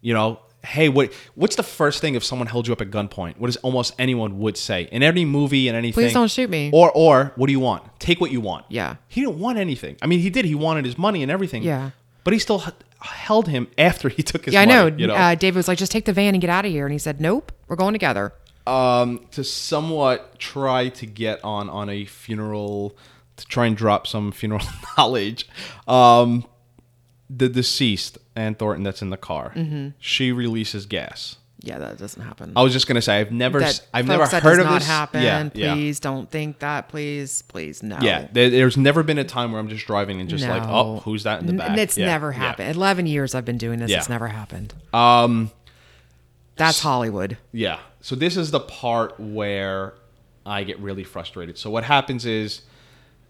You 0.01 0.15
know, 0.15 0.39
hey, 0.65 0.89
what 0.89 1.13
what's 1.36 1.55
the 1.55 1.63
first 1.63 2.01
thing 2.01 2.15
if 2.15 2.24
someone 2.24 2.47
held 2.47 2.67
you 2.67 2.74
up 2.74 2.82
at 2.82 2.89
gunpoint? 2.89 3.38
What 3.38 3.49
is 3.49 3.57
almost 3.57 3.93
anyone 3.99 4.39
would 4.39 4.57
say 4.57 4.88
in 4.91 5.03
any 5.03 5.26
movie 5.26 5.67
and 5.67 5.78
anything? 5.78 6.03
Please 6.03 6.13
don't 6.13 6.32
shoot 6.32 6.49
me. 6.49 6.72
Or 6.74 6.91
or 6.95 7.34
what 7.36 7.45
do 7.47 7.51
you 7.51 7.59
want? 7.59 7.84
Take 7.99 8.19
what 8.19 8.32
you 8.32 8.41
want. 8.41 8.65
Yeah. 8.69 8.95
He 9.07 9.22
didn't 9.22 9.38
want 9.39 9.59
anything. 9.59 9.97
I 10.01 10.07
mean, 10.07 10.19
he 10.19 10.30
did. 10.32 10.45
He 10.45 10.55
wanted 10.55 10.86
his 10.86 10.97
money 10.97 11.22
and 11.22 11.32
everything. 11.32 11.61
Yeah. 11.61 11.91
But 12.24 12.34
he 12.34 12.39
still 12.39 12.63
held 13.02 13.47
him 13.47 13.68
after 13.78 14.10
he 14.10 14.24
took 14.24 14.45
his 14.45 14.54
Yeah, 14.54 14.62
I 14.62 14.66
know. 14.66 14.88
You 14.88 15.08
know? 15.08 15.16
Uh, 15.16 15.36
David 15.36 15.58
was 15.58 15.68
like, 15.68 15.78
"Just 15.78 15.91
take 15.91 16.06
the 16.06 16.14
van 16.14 16.34
and 16.36 16.41
get 16.41 16.49
out 16.49 16.66
of 16.66 16.72
here," 16.72 16.86
and 16.86 16.93
he 16.93 16.99
said, 16.99 17.20
"Nope, 17.22 17.52
we're 17.68 17.76
going 17.76 17.93
together." 17.93 18.34
um, 18.68 19.26
to 19.32 19.43
somewhat 19.43 20.38
try 20.38 20.88
to 20.89 21.06
get 21.08 21.43
on 21.43 21.68
on 21.70 21.89
a 21.89 22.06
funeral 22.06 22.95
to 23.38 23.45
try 23.47 23.66
and 23.66 23.76
drop 23.76 24.06
some 24.06 24.32
funeral 24.32 24.62
knowledge. 24.97 25.47
Um, 25.88 26.45
the 27.28 27.49
deceased 27.49 28.20
Ann 28.36 28.54
Thornton 28.56 28.84
that's 28.84 29.02
in 29.02 29.10
the 29.10 29.18
car, 29.18 29.52
Mm-hmm. 29.56 29.89
she 29.99 30.32
releases 30.32 30.86
gas. 30.86 31.38
Yeah, 31.64 31.78
that 31.78 31.97
doesn't 31.99 32.22
happen. 32.24 32.53
I 32.55 32.64
was 32.64 32.74
just 32.74 32.88
gonna 32.88 33.01
say 33.03 33.20
I've 33.20 33.32
never 33.32 33.59
that, 33.59 33.86
I've 33.93 34.07
folks, 34.07 34.18
never 34.18 34.32
that 34.32 34.41
heard 34.43 34.49
does 34.57 34.59
of 34.59 34.66
not 34.66 34.80
this. 34.80 34.88
happen. 34.88 35.22
Yeah, 35.24 35.49
yeah. 35.53 35.74
Please 35.76 35.99
don't 35.99 36.30
think 36.30 36.57
that. 36.59 36.89
Please, 36.89 37.43
please, 37.43 37.84
no. 37.84 37.99
Yeah, 38.01 38.28
there, 38.32 38.49
there's 38.49 38.78
never 38.78 39.03
been 39.03 39.20
a 39.20 39.24
time 39.24 39.51
where 39.51 39.62
I'm 39.62 39.70
just 39.70 39.86
driving 39.86 40.20
and 40.20 40.28
just 40.30 40.43
like, 40.47 40.64
oh, 40.66 41.01
who's 41.01 41.24
that 41.24 41.39
in 41.39 41.45
the 41.45 41.51
N- 41.53 41.57
back? 41.57 41.78
It's 41.78 41.97
Yeah, 41.97 42.07
never 42.07 42.32
yeah. 42.32 42.38
happened. 42.39 42.76
Eleven 42.76 43.05
years 43.05 43.36
I've 43.36 43.45
been 43.45 43.59
doing 43.59 43.78
this. 43.80 43.91
Yeah. 43.91 43.97
It's 43.99 44.09
never 44.09 44.28
happened. 44.28 44.74
Um, 44.93 45.51
That's 46.55 46.80
Hollywood. 46.80 47.38
Yeah. 47.51 47.80
So 48.01 48.16
this 48.16 48.38
is 48.38 48.49
the 48.51 48.59
part 48.59 49.20
where 49.20 49.93
I 50.45 50.64
get 50.64 50.80
really 50.80 51.03
frustrated. 51.03 51.57
So 51.59 51.70
what 51.70 51.84
happens 51.84 52.26
is 52.26 52.62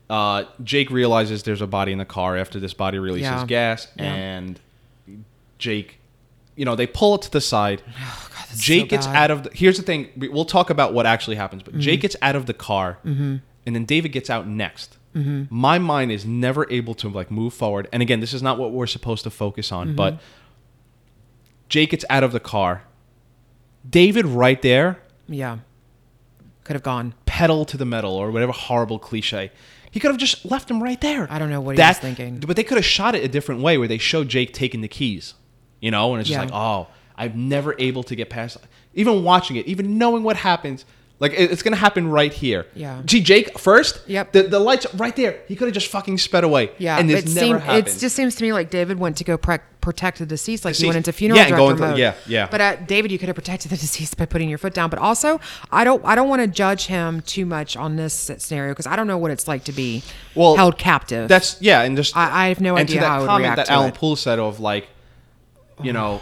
uh, 0.10 0.46
Jake 0.64 0.90
realizes 0.90 1.44
there's 1.44 1.62
a 1.62 1.68
body 1.68 1.92
in 1.92 1.98
the 1.98 2.06
car 2.06 2.38
after 2.38 2.60
this 2.62 2.74
body 2.74 2.98
releases 3.00 3.30
Yeah. 3.30 3.46
gas, 3.46 3.88
Yeah. 3.98 4.04
and 4.06 4.60
Jake, 5.58 6.00
you 6.56 6.66
know, 6.66 6.76
they 6.76 6.88
pull 6.88 7.16
it 7.16 7.22
to 7.24 7.32
the 7.32 7.42
side. 7.42 7.82
is 8.52 8.60
Jake 8.60 8.82
so 8.84 8.88
gets 8.88 9.08
bad. 9.08 9.16
out 9.16 9.32
of 9.32 9.44
the. 9.44 9.50
Here's 9.54 9.78
the 9.78 9.84
thing. 9.84 10.10
we- 10.18 10.30
We'll 10.30 10.46
talk 10.46 10.70
about 10.70 10.94
what 10.94 11.06
actually 11.06 11.36
happens, 11.38 11.64
Mm-hmm. 11.64 11.72
but 11.74 11.82
Jake 11.82 12.02
gets 12.02 12.16
out 12.22 12.36
of 12.36 12.46
the 12.46 12.54
car, 12.54 12.98
and 13.04 13.42
then 13.66 13.86
David 13.86 14.10
gets 14.12 14.30
out 14.30 14.48
next. 14.48 14.98
Mm-hmm. 15.16 15.54
My 15.54 15.78
mind 15.78 16.12
is 16.12 16.26
never 16.26 16.66
able 16.72 16.94
to 16.96 17.10
like 17.10 17.30
move 17.32 17.54
forward. 17.54 17.88
And 17.92 18.02
again, 18.02 18.20
this 18.22 18.34
is 18.34 18.42
not 18.42 18.58
what 18.58 18.72
we're 18.72 18.88
supposed 18.88 19.24
to 19.24 19.30
focus 19.30 19.72
on, 19.72 19.88
Mm-hmm. 19.88 19.96
but 19.98 20.20
Jake 21.70 21.92
gets 21.92 22.06
out 22.10 22.24
of 22.24 22.32
the 22.32 22.40
car. 22.40 22.84
David, 23.90 24.26
right 24.26 24.62
there, 24.62 25.00
Yeah, 25.28 25.60
could 26.64 26.76
have 26.76 26.84
gone. 26.84 27.14
pedal 27.26 27.66
to 27.66 27.78
the 27.78 27.86
metal 27.86 28.14
or 28.14 28.30
whatever 28.32 28.52
horrible 28.52 29.00
cliche. 29.00 29.52
He 29.90 30.00
could 30.00 30.12
have 30.12 30.20
just 30.20 30.46
left 30.46 30.70
him 30.72 30.82
right 30.82 31.00
there. 31.02 31.28
I 31.30 31.40
don't 31.40 31.50
know 31.50 31.60
what 31.60 31.78
he 31.78 31.82
was 31.84 31.98
thinking. 31.98 32.40
But 32.40 32.56
they 32.56 32.64
could 32.64 32.78
have 32.78 32.86
shot 32.86 33.16
it 33.16 33.24
a 33.24 33.28
different 33.28 33.62
way 33.62 33.78
where 33.78 33.88
they 33.88 33.98
showed 33.98 34.30
Jake 34.30 34.54
taking 34.54 34.82
the 34.82 34.88
keys, 34.88 35.34
you 35.82 35.92
know, 35.92 36.14
and 36.14 36.22
it's 36.22 36.30
Yeah. 36.30 36.38
just 36.44 36.54
like, 36.54 36.62
oh, 36.62 36.88
I've 37.18 37.36
never 37.36 37.76
able 37.78 38.04
to 38.04 38.16
get 38.16 38.30
past. 38.30 38.58
Even 38.94 39.24
watching 39.24 39.58
it, 39.58 39.66
even 39.68 39.98
knowing 39.98 40.24
what 40.24 40.38
happens, 40.38 40.86
like 41.20 41.34
it's 41.38 41.62
gonna 41.62 41.76
happen 41.76 42.08
right 42.10 42.34
here. 42.34 42.66
Yeah. 42.74 43.02
Gee, 43.06 43.22
Jake 43.22 43.60
first. 43.60 44.02
Yep. 44.08 44.32
The, 44.32 44.44
the 44.44 44.58
lights 44.60 44.88
right 44.96 45.16
there. 45.16 45.40
He 45.48 45.56
could 45.56 45.68
have 45.68 45.74
just 45.76 45.88
fucking 45.90 46.18
sped 46.18 46.44
away. 46.44 46.72
Yeah, 46.80 46.98
And 46.98 47.08
this 47.08 47.20
it 47.20 47.28
never 47.28 47.40
seemed, 47.40 47.60
happened. 47.62 47.88
it 47.88 48.00
just 48.00 48.16
seems 48.16 48.34
to 48.36 48.44
me 48.44 48.54
like 48.54 48.72
David 48.72 48.98
went 48.98 49.18
to 49.18 49.24
go 49.24 49.38
pre- 49.38 49.60
protect 49.82 50.18
the 50.18 50.26
deceased, 50.26 50.66
like 50.66 50.72
he 50.74 50.80
Deceased. 50.80 50.88
went 50.88 50.98
into 50.98 51.12
funeral 51.14 51.38
Yeah, 51.40 51.50
director 51.50 51.76
mode. 51.76 51.98
yeah, 52.00 52.14
yeah. 52.28 52.48
But 52.50 52.62
uh, 52.62 52.76
David, 52.88 53.12
you 53.12 53.20
could 53.20 53.28
have 53.30 53.36
protected 53.36 53.70
the 53.72 53.78
deceased 53.88 54.18
by 54.18 54.26
putting 54.26 54.50
your 54.50 54.58
foot 54.58 54.74
down. 54.74 54.90
But 54.90 54.98
also, 55.00 55.40
I 55.72 55.84
don't, 55.84 56.04
I 56.04 56.16
don't 56.16 56.28
want 56.28 56.42
to 56.42 56.48
judge 56.48 56.88
him 56.88 57.22
too 57.22 57.46
much 57.46 57.78
on 57.78 57.98
this 57.98 58.14
scenario 58.40 58.72
because 58.72 58.88
I 58.88 58.96
don't 58.96 59.08
know 59.08 59.18
what 59.20 59.30
it's 59.30 59.48
like 59.48 59.64
to 59.66 59.72
be 59.72 60.02
Well, 60.34 60.56
held 60.56 60.80
captive. 60.80 61.30
That's 61.30 61.62
yeah, 61.62 61.82
and 61.84 61.96
just 61.96 62.18
I- 62.18 62.46
I 62.46 62.48
have 62.48 62.60
no 62.62 62.76
idea 62.78 62.96
to 62.96 63.02
that 63.02 63.08
how 63.08 63.16
I 63.16 63.20
would 63.20 63.28
comment 63.28 63.44
react 63.44 63.68
that 63.68 63.70
Alan. 63.70 63.92
Poul 63.92 64.16
said 64.16 64.40
of 64.40 64.60
like, 64.60 64.88
you 65.84 65.94
know, 65.94 66.22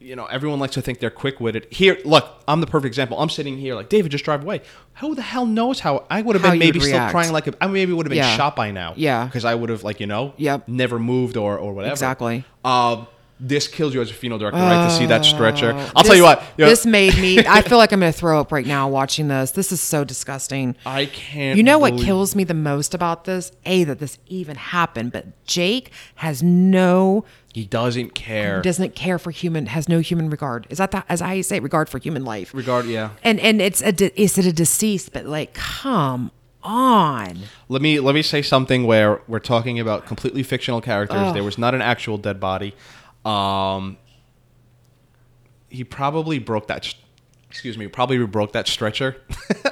you 0.00 0.16
know, 0.16 0.24
everyone 0.26 0.58
likes 0.60 0.74
to 0.74 0.82
think 0.82 0.98
they're 0.98 1.10
quick 1.10 1.40
witted. 1.40 1.66
Here, 1.70 1.98
look, 2.04 2.26
I'm 2.48 2.60
the 2.60 2.66
perfect 2.66 2.86
example. 2.86 3.20
I'm 3.20 3.28
sitting 3.28 3.58
here 3.58 3.74
like 3.74 3.88
David, 3.90 4.10
just 4.12 4.24
drive 4.24 4.42
away. 4.42 4.62
Who 5.00 5.14
the 5.14 5.20
hell 5.22 5.44
knows 5.44 5.80
how 5.80 6.06
I 6.10 6.22
would 6.22 6.34
have 6.36 6.42
How 6.42 6.50
been 6.50 6.58
maybe 6.58 6.80
still 6.80 6.92
react. 6.92 7.10
crying 7.12 7.32
like 7.32 7.46
a, 7.48 7.54
I 7.60 7.66
maybe 7.66 7.92
would 7.92 8.06
have 8.06 8.10
been 8.10 8.16
Yeah. 8.18 8.36
shot 8.36 8.56
by 8.56 8.70
now. 8.70 8.94
Yeah. 8.96 9.26
because 9.26 9.44
I 9.44 9.54
would 9.54 9.68
have 9.70 9.84
like 9.84 10.00
you 10.00 10.06
know, 10.06 10.32
Yep. 10.38 10.68
never 10.68 10.98
moved 10.98 11.36
or 11.36 11.58
or 11.58 11.74
whatever. 11.74 11.92
Exactly. 11.92 12.44
Um, 12.64 13.06
this 13.40 13.66
kills 13.68 13.94
you 13.94 14.00
as 14.00 14.10
a 14.10 14.14
female 14.14 14.38
director, 14.38 14.60
right? 14.60 14.88
To 14.88 14.94
see 14.94 15.06
that 15.06 15.24
stretcher. 15.24 15.72
I'll 15.96 16.04
tell 16.04 16.14
you 16.14 16.22
what. 16.22 16.42
you 16.56 16.64
know, 16.64 16.70
this 16.70 16.86
made 16.86 17.16
me. 17.18 17.38
I 17.40 17.62
feel 17.62 17.78
like 17.78 17.92
I'm 17.92 18.00
going 18.00 18.12
to 18.12 18.18
throw 18.18 18.40
up 18.40 18.52
right 18.52 18.66
now 18.66 18.88
watching 18.88 19.28
this. 19.28 19.50
This 19.50 19.72
is 19.72 19.80
so 19.80 20.04
disgusting. 20.04 20.76
I 20.86 21.06
can't. 21.06 21.56
You 21.56 21.62
know 21.62 21.78
what 21.78 21.98
kills 21.98 22.34
me 22.36 22.44
the 22.44 22.54
most 22.54 22.94
about 22.94 23.24
this? 23.24 23.52
A 23.66 23.84
that 23.84 23.98
this 23.98 24.18
even 24.28 24.56
happened, 24.56 25.12
but 25.12 25.44
Jake 25.46 25.90
has 26.16 26.42
no 26.42 27.24
He 27.52 27.64
doesn't 27.64 28.14
care. 28.14 28.56
He 28.56 28.62
doesn't 28.62 28.94
care 28.94 29.18
for 29.18 29.30
human 29.30 29.66
has 29.66 29.88
no 29.88 29.98
human 29.98 30.30
regard. 30.30 30.66
Is 30.70 30.78
that 30.78 30.92
the, 30.92 31.04
as 31.08 31.20
I 31.20 31.40
say 31.40 31.60
regard 31.60 31.88
for 31.88 31.98
human 31.98 32.24
life? 32.24 32.54
Regard, 32.54 32.86
yeah. 32.86 33.10
And 33.22 33.40
and 33.40 33.60
it's 33.60 33.82
a 33.82 33.92
de- 33.92 34.20
is 34.20 34.38
it 34.38 34.46
a 34.46 34.52
deceased? 34.52 35.12
But 35.12 35.26
like, 35.26 35.54
come 35.54 36.30
on. 36.62 37.38
Let 37.68 37.82
me 37.82 38.00
let 38.00 38.14
me 38.14 38.22
say 38.22 38.42
something 38.42 38.84
where 38.86 39.20
we're 39.28 39.38
talking 39.38 39.78
about 39.78 40.06
completely 40.06 40.42
fictional 40.42 40.80
characters. 40.80 41.32
There 41.34 41.44
was 41.44 41.58
not 41.58 41.74
an 41.74 41.82
actual 41.82 42.16
dead 42.18 42.40
body. 42.40 42.74
Um, 43.24 43.96
he 45.68 45.84
probably 45.84 46.38
broke 46.38 46.66
that. 46.68 46.94
Excuse 47.50 47.78
me. 47.78 47.86
Probably 47.88 48.24
broke 48.26 48.52
that 48.52 48.66
stretcher. 48.68 49.16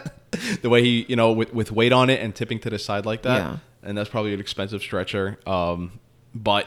the 0.63 0.69
way 0.71 0.83
he, 0.83 1.05
you 1.09 1.17
know, 1.17 1.33
with 1.33 1.53
with 1.53 1.73
weight 1.73 1.93
on 1.93 2.11
it 2.11 2.21
and 2.21 2.35
tipping 2.35 2.59
to 2.61 2.71
the 2.71 2.79
side 2.79 3.05
like 3.07 3.23
that, 3.23 3.39
Yeah. 3.39 3.57
and 3.83 3.97
that's 3.99 4.09
probably 4.11 4.33
an 4.35 4.41
expensive 4.41 4.81
stretcher. 4.83 5.39
Um, 5.47 6.01
but 6.35 6.67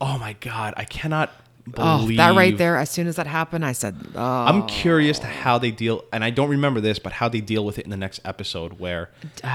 oh 0.00 0.18
my 0.18 0.34
god, 0.34 0.74
I 0.76 0.84
cannot 0.84 1.30
Oh, 1.76 1.98
believe 1.98 2.16
that 2.16 2.34
right 2.34 2.56
there. 2.56 2.76
As 2.78 2.88
soon 2.90 3.06
as 3.08 3.16
that 3.16 3.26
happened, 3.26 3.62
I 3.62 3.72
said, 3.72 3.94
oh. 4.14 4.22
I'm 4.22 4.66
curious 4.66 5.18
to 5.18 5.26
how 5.26 5.58
they 5.58 5.70
deal, 5.70 6.02
and 6.14 6.24
I 6.24 6.30
don't 6.30 6.48
remember 6.48 6.80
this, 6.80 6.98
but 6.98 7.12
how 7.12 7.28
they 7.28 7.42
deal 7.42 7.62
with 7.62 7.78
it 7.78 7.84
in 7.84 7.90
the 7.90 7.96
next 7.98 8.20
episode, 8.24 8.78
where 8.80 9.10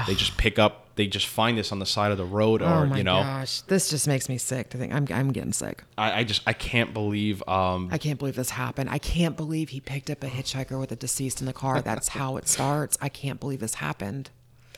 they 0.06 0.14
just 0.14 0.36
pick 0.36 0.56
up, 0.56 0.83
they 0.96 1.06
just 1.06 1.26
find 1.26 1.58
this 1.58 1.72
on 1.72 1.78
the 1.78 1.86
side 1.86 2.12
of 2.12 2.18
the 2.18 2.24
road, 2.24 2.62
or 2.62 2.66
Oh 2.66 2.86
my 2.86 2.98
you 2.98 3.04
know, 3.04 3.22
gosh, 3.22 3.60
this 3.62 3.90
just 3.90 4.06
makes 4.06 4.28
me 4.28 4.38
sick 4.38 4.70
to 4.70 4.78
think. 4.78 4.92
I'm 4.92 5.06
I'm 5.10 5.32
getting 5.32 5.52
sick. 5.52 5.84
I, 5.98 6.20
I 6.20 6.24
just 6.24 6.42
I 6.46 6.52
can't 6.52 6.94
believe. 6.94 7.42
Um, 7.48 7.88
I 7.92 7.98
can't 7.98 8.18
believe 8.18 8.36
this 8.36 8.50
happened. 8.50 8.90
I 8.90 8.98
can't 8.98 9.36
believe 9.36 9.70
he 9.70 9.80
picked 9.80 10.08
up 10.10 10.22
a 10.22 10.28
hitchhiker 10.28 10.78
with 10.78 10.92
a 10.92 10.96
deceased 10.96 11.40
in 11.40 11.46
the 11.46 11.52
car. 11.52 11.82
That's 11.82 12.08
how 12.08 12.36
it 12.36 12.48
starts. 12.48 12.96
I 13.00 13.08
can't 13.08 13.40
believe 13.40 13.60
this 13.60 13.74
happened. 13.74 14.30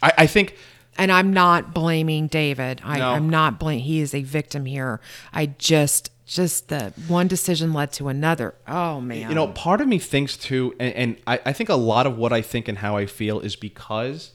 I, 0.03 0.13
I 0.19 0.27
think 0.27 0.57
And 0.99 1.11
I'm 1.13 1.33
not 1.33 1.75
blaming 1.75 2.27
David. 2.27 2.81
I, 2.85 2.99
No. 2.99 3.13
I'm 3.13 3.29
not 3.31 3.59
blaming. 3.59 3.85
He 3.85 4.01
is 4.01 4.15
a 4.15 4.23
victim 4.23 4.65
here. 4.67 5.01
I 5.33 5.47
just, 5.47 6.11
just 6.27 6.69
the 6.69 6.93
one 7.09 7.29
decision 7.29 7.73
led 7.73 7.93
to 7.93 8.09
another. 8.09 8.55
Oh 8.67 9.01
man. 9.01 9.29
you 9.29 9.35
know, 9.35 9.49
part 9.49 9.81
of 9.81 9.89
me 9.89 9.99
thinks 9.99 10.37
too, 10.37 10.75
and, 10.81 10.95
and 10.95 11.17
I, 11.27 11.41
I 11.47 11.53
think 11.53 11.69
a 11.69 11.75
lot 11.77 12.07
of 12.07 12.17
what 12.17 12.33
I 12.33 12.43
think 12.43 12.69
and 12.69 12.79
how 12.79 12.97
I 12.97 13.07
feel 13.07 13.41
is 13.41 13.57
because 13.57 14.33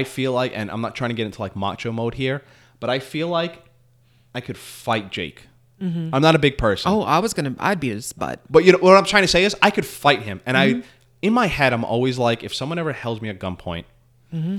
I 0.00 0.04
feel 0.04 0.32
like, 0.32 0.52
and 0.54 0.70
I'm 0.70 0.80
not 0.80 0.94
trying 0.94 1.10
to 1.10 1.14
get 1.14 1.26
into 1.26 1.40
like 1.40 1.54
macho 1.56 1.90
mode 1.92 2.14
here, 2.14 2.42
but 2.80 2.90
I 2.90 2.98
feel 2.98 3.28
like 3.28 3.54
I 4.34 4.40
could 4.40 4.56
fight 4.58 5.10
Jake. 5.10 5.46
I'm 5.80 6.22
not 6.22 6.34
a 6.34 6.38
big 6.38 6.56
person. 6.56 6.90
Oh, 6.90 7.02
I 7.02 7.18
was 7.18 7.34
gonna. 7.34 7.54
I'd 7.58 7.78
beat 7.78 7.92
his 7.92 8.12
butt. 8.14 8.40
But 8.48 8.64
you 8.64 8.72
know 8.72 8.78
what 8.78 8.96
I'm 8.96 9.04
trying 9.04 9.24
to 9.24 9.28
say 9.28 9.44
is 9.44 9.54
I 9.60 9.70
could 9.70 9.84
fight 9.84 10.22
him, 10.22 10.40
and 10.46 10.56
Mm-hmm. 10.56 10.80
I, 10.80 10.84
in 11.20 11.32
my 11.34 11.46
head, 11.46 11.72
I'm 11.74 11.84
always 11.84 12.16
like, 12.18 12.42
if 12.42 12.54
someone 12.54 12.78
ever 12.78 12.92
holds 12.94 13.20
me 13.20 13.28
at 13.28 13.38
gunpoint, 13.38 13.84
Mm-hmm. 14.32 14.58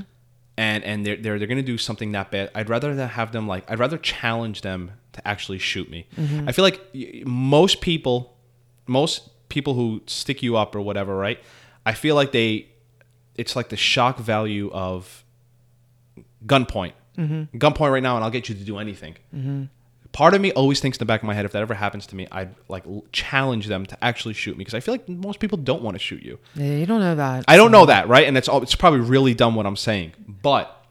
and 0.57 0.83
and 0.83 1.03
they're 1.05 1.15
they're, 1.15 1.39
they're 1.39 1.47
gonna 1.47 1.63
do 1.63 1.77
something 1.79 2.11
that 2.11 2.29
bad, 2.29 2.51
I'd 2.53 2.69
rather 2.69 3.07
have 3.07 3.31
them 3.31 3.47
like 3.47 3.63
I'd 3.71 3.79
rather 3.79 3.97
challenge 3.97 4.61
them 4.61 4.91
to 5.13 5.27
actually 5.27 5.57
shoot 5.57 5.89
me. 5.89 6.05
Mm-hmm. 6.15 6.47
I 6.47 6.51
feel 6.51 6.63
like 6.63 6.79
most 7.25 7.81
people, 7.81 8.37
most 8.85 9.49
people 9.49 9.73
who 9.73 10.01
stick 10.05 10.43
you 10.43 10.55
up 10.57 10.75
or 10.75 10.81
whatever, 10.81 11.15
right? 11.15 11.39
I 11.87 11.93
feel 11.93 12.13
like 12.15 12.31
they, 12.33 12.67
it's 13.35 13.55
like 13.55 13.69
the 13.69 13.77
shock 13.77 14.19
value 14.19 14.69
of 14.71 15.23
gunpoint. 16.45 16.93
Mm-hmm. 17.17 17.57
Gunpoint 17.57 17.91
right 17.91 18.03
now, 18.03 18.15
and 18.15 18.23
I'll 18.25 18.31
get 18.31 18.49
you 18.49 18.55
to 18.55 18.63
do 18.63 18.77
anything 18.77 19.15
part 20.11 20.33
of 20.33 20.39
me 20.39 20.49
always 20.53 20.79
thinks 20.79 20.97
in 20.97 20.99
the 20.99 21.05
back 21.05 21.21
of 21.21 21.27
my 21.27 21.33
head 21.33 21.43
if 21.43 21.51
that 21.51 21.61
ever 21.61 21.73
happens 21.73 22.07
to 22.07 22.15
me 22.15 22.25
i'd 22.31 22.55
like 22.69 22.87
l- 22.87 23.03
challenge 23.11 23.67
them 23.67 23.85
to 23.85 24.01
actually 24.01 24.33
shoot 24.33 24.53
me 24.53 24.59
because 24.59 24.73
i 24.73 24.79
feel 24.79 24.93
like 24.93 25.09
most 25.09 25.41
people 25.41 25.57
don't 25.57 25.81
want 25.81 25.93
to 25.93 25.99
shoot 25.99 26.23
you 26.23 26.39
Yeah, 26.55 26.77
You 26.77 26.85
don't 26.85 27.01
know 27.01 27.15
that. 27.15 27.43
i 27.49 27.57
don't 27.57 27.71
know 27.71 27.85
that 27.87 28.07
right 28.07 28.25
and 28.25 28.37
it's 28.37 28.47
all 28.47 28.61
it's 28.63 28.75
probably 28.75 29.01
really 29.01 29.33
dumb 29.33 29.55
what 29.55 29.65
i'm 29.65 29.75
saying 29.75 30.13
but 30.25 30.85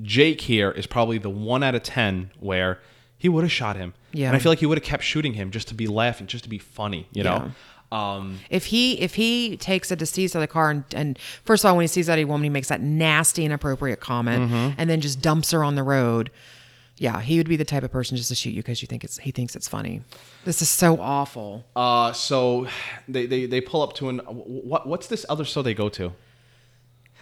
jake 0.00 0.40
here 0.42 0.70
is 0.70 0.86
probably 0.86 1.18
the 1.18 1.30
one 1.30 1.62
out 1.64 1.74
of 1.74 1.82
ten 1.82 2.30
where 2.38 2.80
he 3.18 3.28
would 3.28 3.42
have 3.42 3.50
shot 3.52 3.74
him 3.76 3.92
Yeah. 4.12 4.28
and 4.28 4.36
i 4.36 4.38
feel 4.38 4.52
like 4.52 4.60
he 4.60 4.66
would 4.66 4.78
have 4.78 4.84
kept 4.86 5.02
shooting 5.02 5.34
him 5.34 5.50
just 5.50 5.66
to 5.68 5.74
be 5.74 5.88
laughing 5.88 6.28
just 6.28 6.44
to 6.44 6.50
be 6.50 6.58
funny 6.58 7.08
you 7.12 7.24
know 7.24 7.50
um 7.92 8.38
If 8.50 8.66
he 8.66 8.98
if 9.00 9.14
he 9.14 9.56
takes 9.56 9.90
a 9.90 9.96
deceased 9.96 10.34
out 10.34 10.38
of 10.42 10.48
the 10.48 10.52
car 10.52 10.70
and, 10.70 10.84
and 10.94 11.18
first 11.44 11.64
of 11.64 11.68
all 11.68 11.76
when 11.76 11.84
he 11.84 11.88
sees 11.88 12.06
that 12.06 12.18
woman 12.26 12.44
he 12.44 12.50
makes 12.50 12.68
that 12.68 12.80
nasty 12.80 13.44
inappropriate 13.44 14.00
comment 14.00 14.50
Mm-hmm. 14.50 14.74
and 14.78 14.88
then 14.90 15.00
just 15.00 15.20
dumps 15.20 15.50
her 15.50 15.62
on 15.62 15.74
the 15.74 15.82
road, 15.82 16.30
yeah, 16.96 17.20
he 17.20 17.36
would 17.38 17.48
be 17.48 17.56
the 17.56 17.64
type 17.64 17.82
of 17.82 17.90
person 17.92 18.16
just 18.16 18.28
to 18.28 18.34
shoot 18.34 18.50
you 18.50 18.62
because 18.62 18.80
you 18.82 18.86
think 18.86 19.02
it's 19.04 19.18
he 19.18 19.30
thinks 19.30 19.54
it's 19.56 19.68
funny. 19.68 20.02
This 20.44 20.62
is 20.62 20.68
so 20.68 20.98
awful. 21.00 21.64
uh 21.76 22.12
so 22.12 22.66
they 23.08 23.26
they, 23.26 23.46
they 23.46 23.60
pull 23.60 23.82
up 23.82 23.92
to 23.94 24.08
an 24.08 24.18
what 24.20 24.86
what's 24.86 25.06
this 25.08 25.24
other 25.28 25.44
store 25.44 25.62
they 25.62 25.74
go 25.74 25.88
to 25.90 26.12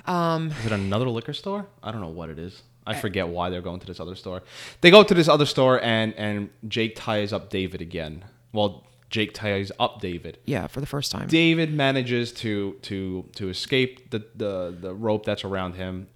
Um, 0.06 0.50
Is 0.60 0.66
it 0.66 0.72
another 0.72 1.08
liquor 1.08 1.32
store? 1.34 1.66
I 1.82 1.92
don't 1.92 2.00
know 2.00 2.08
what 2.20 2.30
it 2.30 2.38
is. 2.38 2.62
I 2.86 2.94
forget 2.94 3.28
why 3.28 3.50
they're 3.50 3.60
going 3.70 3.80
to 3.80 3.86
this 3.86 4.00
other 4.00 4.14
store. 4.16 4.42
They 4.80 4.90
go 4.90 5.02
to 5.02 5.14
this 5.14 5.28
other 5.28 5.46
store 5.46 5.80
and 5.82 6.14
and 6.14 6.48
Jake 6.68 6.94
ties 6.96 7.32
up 7.32 7.50
David 7.50 7.80
again. 7.80 8.24
Well, 8.52 8.84
Jake 9.10 9.34
ties 9.34 9.70
up 9.78 10.00
David. 10.00 10.38
yeah, 10.46 10.66
for 10.68 10.80
the 10.80 10.86
first 10.86 11.10
time. 11.12 11.26
David 11.28 11.74
manages 11.74 12.32
to 12.34 12.74
to 12.82 13.28
to 13.34 13.48
escape 13.50 14.10
the 14.10 14.24
the, 14.34 14.74
the 14.80 14.94
rope 14.94 15.24
that's 15.26 15.44
around 15.44 15.74
him. 15.74 16.06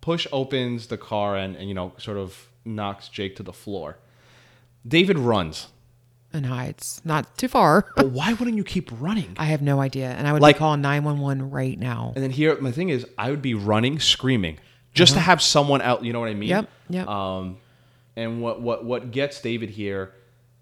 Push 0.00 0.26
opens 0.32 0.86
the 0.86 0.96
car 0.96 1.36
and, 1.36 1.56
and 1.56 1.68
you 1.68 1.74
know 1.74 1.92
sort 1.98 2.16
of 2.16 2.48
knocks 2.64 3.08
Jake 3.08 3.36
to 3.36 3.42
the 3.42 3.52
floor. 3.52 3.98
David 4.86 5.18
runs. 5.18 5.68
and 6.32 6.46
hides. 6.46 7.00
Not 7.04 7.36
too 7.38 7.48
far. 7.48 7.86
But 7.96 8.10
why 8.18 8.32
wouldn't 8.34 8.56
you 8.56 8.64
keep 8.64 8.90
running? 9.00 9.34
I 9.38 9.46
have 9.46 9.62
no 9.62 9.80
idea. 9.80 10.10
And 10.10 10.28
I 10.28 10.32
would 10.32 10.42
Like- 10.42 10.56
be 10.56 10.58
calling 10.60 10.80
911 10.82 11.50
right 11.50 11.78
now. 11.78 12.12
And 12.14 12.22
then 12.22 12.30
here, 12.30 12.56
my 12.60 12.70
thing 12.72 12.90
is, 12.90 13.06
I 13.18 13.30
would 13.30 13.42
be 13.42 13.54
running, 13.54 13.98
screaming, 13.98 14.58
just 14.94 15.14
to 15.14 15.20
have 15.20 15.40
someone 15.42 15.80
out. 15.82 16.04
You 16.04 16.12
know 16.12 16.20
what 16.20 16.28
I 16.28 16.34
mean? 16.34 16.50
Yep, 16.50 16.68
yep. 16.90 17.08
Um, 17.08 17.56
and 18.16 18.40
what 18.42 18.60
what 18.62 18.84
what 18.84 19.10
gets 19.10 19.40
David 19.40 19.70
here? 19.70 20.12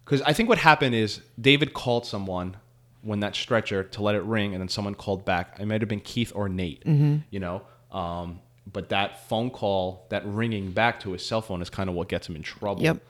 Because 0.05 0.21
I 0.23 0.33
think 0.33 0.49
what 0.49 0.59
happened 0.59 0.95
is 0.95 1.21
David 1.41 1.73
called 1.73 2.05
someone 2.07 2.57
when 3.03 3.21
that 3.21 3.35
stretcher 3.35 3.85
to 3.85 4.03
let 4.03 4.15
it 4.15 4.23
ring, 4.23 4.53
and 4.55 4.61
then 4.61 4.69
someone 4.69 4.95
called 4.95 5.25
back. 5.25 5.57
It 5.61 5.67
might 5.67 5.81
have 5.83 5.89
been 5.89 6.01
Keith 6.01 6.33
or 6.35 6.49
Nate. 6.49 6.85
Mm-hmm. 6.85 7.17
You 7.31 7.41
know. 7.41 7.63
Um, 7.91 8.41
but 8.73 8.89
that 8.89 9.29
phone 9.29 9.51
call, 9.51 10.07
that 10.11 10.25
ringing 10.27 10.73
back 10.73 11.01
to 11.01 11.13
his 11.13 11.25
cell 11.25 11.41
phone, 11.43 11.61
is 11.63 11.71
kind 11.71 11.89
of 11.91 11.95
what 11.95 12.09
gets 12.09 12.29
him 12.29 12.35
in 12.37 12.43
trouble. 12.43 12.83
Yep. 12.83 13.03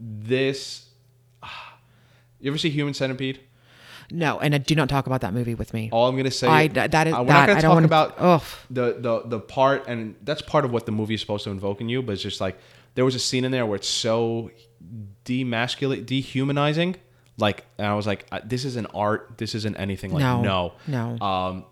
This. 0.00 0.86
You 2.40 2.50
ever 2.50 2.58
see 2.58 2.70
Human 2.70 2.92
Centipede? 2.92 3.38
No, 4.10 4.40
and 4.40 4.52
I 4.52 4.58
do 4.58 4.74
not 4.74 4.88
talk 4.88 5.06
about 5.06 5.20
that 5.20 5.32
movie 5.32 5.54
with 5.54 5.72
me. 5.72 5.88
All 5.92 6.08
I'm 6.08 6.16
gonna 6.16 6.28
say, 6.32 6.48
I- 6.48 6.66
that 6.66 7.06
is- 7.06 7.12
we're 7.14 7.24
that- 7.24 7.26
not 7.26 7.46
gonna 7.46 7.58
I 7.58 7.60
don't 7.60 7.62
talk 7.62 7.74
wanna- 7.74 7.86
about 7.86 8.14
ugh. 8.18 8.42
the 8.68 8.96
the 8.98 9.22
the 9.26 9.38
part, 9.38 9.84
and 9.86 10.16
that's 10.24 10.42
part 10.42 10.64
of 10.64 10.72
what 10.72 10.84
the 10.86 10.90
movie 10.90 11.14
is 11.14 11.20
supposed 11.20 11.44
to 11.44 11.50
invoke 11.50 11.80
in 11.80 11.88
you. 11.88 12.02
But 12.02 12.14
it's 12.14 12.22
just 12.22 12.40
like 12.40 12.58
there 12.96 13.04
was 13.04 13.14
a 13.14 13.20
scene 13.20 13.44
in 13.44 13.52
there 13.52 13.64
where 13.64 13.76
it's 13.76 13.86
so 13.86 14.50
demasculate, 15.24 16.06
dehumanizing. 16.06 16.96
Like, 17.38 17.64
and 17.78 17.86
I 17.86 17.94
was 17.94 18.06
like, 18.06 18.26
uh, 18.30 18.40
this 18.44 18.64
isn't 18.64 18.86
art. 18.94 19.34
This 19.38 19.54
isn't 19.54 19.76
anything. 19.76 20.12
Like, 20.12 20.20
No, 20.20 20.42
no, 20.42 20.72
no. 21.18 21.24
Um, 21.26 21.64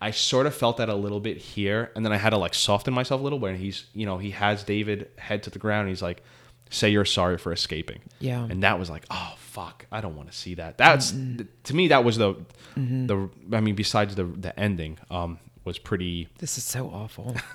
I 0.00 0.10
sort 0.10 0.46
of 0.46 0.54
felt 0.54 0.78
that 0.78 0.88
a 0.88 0.94
little 0.96 1.20
bit 1.20 1.36
here, 1.36 1.92
and 1.94 2.04
then 2.04 2.12
I 2.12 2.16
had 2.16 2.30
to 2.30 2.36
like 2.36 2.54
soften 2.54 2.92
myself 2.92 3.20
a 3.20 3.24
little. 3.24 3.38
Where 3.38 3.54
he's, 3.54 3.84
you 3.94 4.04
know, 4.06 4.18
he 4.18 4.30
has 4.32 4.64
David 4.64 5.08
head 5.16 5.44
to 5.44 5.50
the 5.50 5.60
ground. 5.60 5.82
And 5.82 5.90
he's 5.90 6.02
like, 6.02 6.24
"Say 6.70 6.90
you're 6.90 7.04
sorry 7.04 7.38
for 7.38 7.52
escaping." 7.52 8.00
Yeah. 8.18 8.42
and 8.44 8.64
that 8.64 8.78
was 8.80 8.90
like, 8.90 9.04
oh 9.12 9.34
fuck, 9.36 9.86
I 9.92 10.00
don't 10.00 10.16
want 10.16 10.30
to 10.30 10.36
see 10.36 10.54
that. 10.54 10.76
That's 10.78 11.12
to 11.12 11.74
me 11.74 11.88
that 11.88 12.02
was 12.04 12.16
the 12.18 12.34
Mm-hmm. 12.76 13.06
the 13.06 13.28
I 13.56 13.60
mean 13.60 13.74
besides 13.76 14.14
the 14.16 14.24
the 14.24 14.58
ending 14.58 14.96
um 15.10 15.38
was 15.64 15.78
pretty 15.78 16.28
This 16.38 16.56
is 16.58 16.64
so 16.64 16.88
awful. 16.88 17.36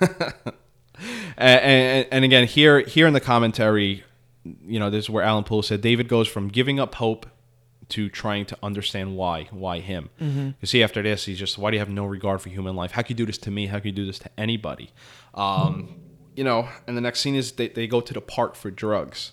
and, 1.36 1.60
and, 1.60 2.06
and 2.10 2.24
again 2.24 2.46
here 2.46 2.80
here 2.80 3.06
in 3.06 3.12
the 3.14 3.20
commentary 3.20 4.04
you 4.66 4.78
know, 4.78 4.90
this 4.90 5.04
is 5.06 5.10
where 5.10 5.24
Alan 5.24 5.44
Poul 5.44 5.62
said 5.62 5.80
David 5.80 6.08
goes 6.08 6.28
from 6.28 6.48
giving 6.48 6.78
up 6.80 6.94
hope 6.96 7.26
to 7.90 8.08
trying 8.10 8.44
to 8.44 8.58
understand 8.62 9.16
why. 9.16 9.48
Why 9.50 9.80
him? 9.80 10.10
You 10.60 10.66
see, 10.66 10.82
after 10.82 11.02
this, 11.02 11.24
he's 11.24 11.38
just, 11.38 11.56
why 11.56 11.70
do 11.70 11.76
you 11.76 11.80
have 11.80 11.88
no 11.88 12.04
regard 12.04 12.42
for 12.42 12.50
human 12.50 12.76
life? 12.76 12.90
How 12.92 13.02
can 13.02 13.14
you 13.14 13.16
do 13.16 13.26
this 13.26 13.38
to 13.38 13.50
me? 13.50 13.66
How 13.66 13.78
can 13.78 13.86
you 13.86 13.92
do 13.92 14.04
this 14.04 14.18
to 14.20 14.30
anybody? 14.36 14.90
Um, 15.34 15.96
you 16.36 16.44
know, 16.44 16.68
and 16.86 16.96
the 16.96 17.00
next 17.00 17.20
scene 17.20 17.34
is 17.34 17.52
they, 17.52 17.68
they 17.68 17.86
go 17.86 18.00
to 18.00 18.12
the 18.12 18.20
park 18.20 18.56
for 18.56 18.70
drugs. 18.70 19.32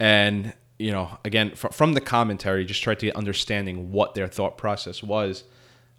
And, 0.00 0.52
you 0.78 0.90
know, 0.90 1.16
again, 1.24 1.52
fr- 1.54 1.68
from 1.68 1.92
the 1.94 2.00
commentary, 2.00 2.64
just 2.64 2.82
try 2.82 2.94
to 2.94 3.06
get 3.06 3.14
understanding 3.14 3.92
what 3.92 4.14
their 4.14 4.26
thought 4.26 4.58
process 4.58 5.02
was. 5.02 5.44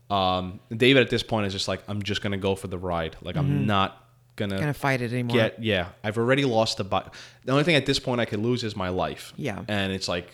Um, 0.10 0.60
David 0.76 1.04
at 1.04 1.10
this 1.10 1.24
point 1.24 1.48
is 1.48 1.54
just 1.54 1.70
like, 1.70 1.82
I'm 1.88 2.04
just 2.04 2.22
going 2.22 2.34
to 2.34 2.38
go 2.38 2.56
for 2.56 2.68
the 2.68 2.78
ride. 2.78 3.16
Like, 3.22 3.38
I'm 3.38 3.66
not 3.66 4.01
going 4.36 4.50
Gonna 4.52 4.74
fight 4.74 5.02
it 5.02 5.12
anymore. 5.12 5.36
get 5.36 5.62
yeah 5.64 5.90
i've 6.04 6.18
already 6.18 6.46
lost 6.46 6.78
the 6.78 6.84
body 6.84 7.10
the 7.46 7.52
only 7.52 7.64
thing 7.64 7.76
at 7.76 7.86
this 7.86 8.00
point 8.00 8.22
i 8.22 8.26
could 8.26 8.40
lose 8.40 8.64
is 8.64 8.76
my 8.76 8.90
life 8.90 9.34
Yeah. 9.38 9.64
and 9.68 9.92
it's 9.92 10.08
like 10.08 10.32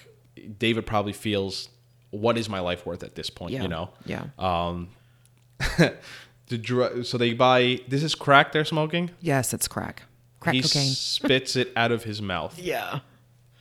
david 0.60 0.86
probably 0.86 1.14
feels 1.14 1.70
what 2.12 2.38
is 2.38 2.48
my 2.48 2.60
life 2.60 2.86
worth 2.86 3.04
at 3.04 3.16
this 3.16 3.30
point 3.30 3.54
yeah. 3.54 3.64
you 3.64 3.68
know 3.68 3.90
Yeah. 4.06 4.26
um 4.38 4.90
the 6.48 6.58
dr- 6.58 7.06
so 7.06 7.18
they 7.18 7.34
buy 7.34 7.80
this 7.88 8.04
is 8.04 8.16
crack 8.16 8.52
they're 8.52 8.66
smoking 8.66 9.10
yes, 9.22 9.54
it's 9.54 9.68
crack. 9.68 10.04
Crack 10.40 10.54
he 10.56 10.62
cocaine. 10.62 10.90
spits 10.92 11.56
it 11.56 11.72
out 11.76 11.92
of 11.92 12.04
his 12.04 12.22
mouth 12.22 12.58
yeah. 12.60 13.00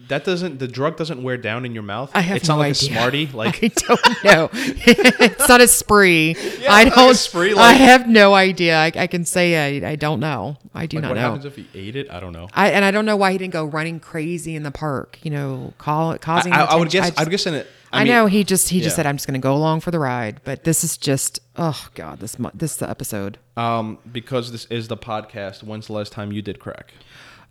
That 0.08 0.24
doesn't 0.24 0.58
the 0.58 0.68
drug 0.68 0.96
doesn't 0.96 1.22
wear 1.22 1.36
down 1.36 1.64
in 1.64 1.74
your 1.74 1.82
mouth 1.82 2.10
I 2.14 2.20
have 2.20 2.36
it's 2.36 2.48
not 2.48 2.58
like 2.58 2.70
idea. 2.76 2.90
a 2.90 2.92
smartie 2.92 3.26
like 3.32 3.62
I 3.64 3.68
don't 3.68 4.24
know. 4.24 4.50
it's 4.52 5.48
not 5.48 5.60
a 5.60 5.68
spree. 5.68 6.34
Yeah, 6.34 6.42
I 6.42 6.48
it's 6.52 6.60
not 6.60 6.74
like 6.74 6.92
a 6.92 6.94
don't. 6.94 7.14
spree, 7.16 7.54
I 7.54 7.72
have 7.72 8.08
no 8.08 8.34
idea. 8.34 8.78
I, 8.78 8.92
I 8.94 9.06
can 9.06 9.24
say 9.24 9.82
I, 9.84 9.90
I 9.90 9.96
don't 9.96 10.20
know. 10.20 10.56
I 10.74 10.86
do 10.86 10.96
like, 10.98 11.02
not 11.02 11.08
what 11.08 11.14
know. 11.14 11.20
What 11.30 11.42
happens 11.42 11.44
if 11.44 11.56
he 11.56 11.66
ate 11.74 11.96
it 11.96 12.10
i 12.10 12.20
don't 12.20 12.32
know 12.32 12.48
I 12.52 12.70
and 12.70 12.84
I 12.84 12.90
don't 12.90 13.06
know 13.06 13.16
why 13.16 13.32
he 13.32 13.38
didn't 13.38 13.52
go 13.54 13.64
running 13.64 14.00
crazy 14.00 14.54
in 14.54 14.62
the 14.62 14.70
park. 14.70 15.18
You 15.22 15.30
know, 15.30 15.74
call, 15.78 16.16
causing. 16.18 16.52
I, 16.52 16.64
I 16.64 16.76
would 16.76 16.90
guess 16.90 17.08
just- 17.08 17.18
I 17.18 17.22
would 17.24 17.30
guess 17.30 17.46
in 17.46 17.54
it 17.54 17.66
I, 17.92 18.04
mean, 18.04 18.12
know 18.12 18.26
he 18.26 18.44
just 18.44 18.68
he 18.68 18.80
just 18.80 18.96
said 18.96 19.06
I'm 19.06 19.16
just 19.16 19.26
going 19.26 19.40
to 19.40 19.42
go 19.42 19.54
along 19.54 19.80
for 19.80 19.90
the 19.90 19.98
ride, 19.98 20.40
but 20.44 20.64
this 20.64 20.84
is 20.84 20.98
just 20.98 21.40
oh 21.56 21.88
god 21.94 22.18
this 22.20 22.36
this 22.52 22.72
is 22.72 22.76
the 22.78 22.90
episode. 22.90 23.38
um 23.56 23.98
because 24.12 24.52
this 24.52 24.66
is 24.66 24.88
the 24.88 24.96
podcast 24.98 25.62
when's 25.62 25.86
the 25.86 25.94
last 25.94 26.12
time 26.12 26.30
you 26.30 26.42
did 26.42 26.58
crack 26.58 26.92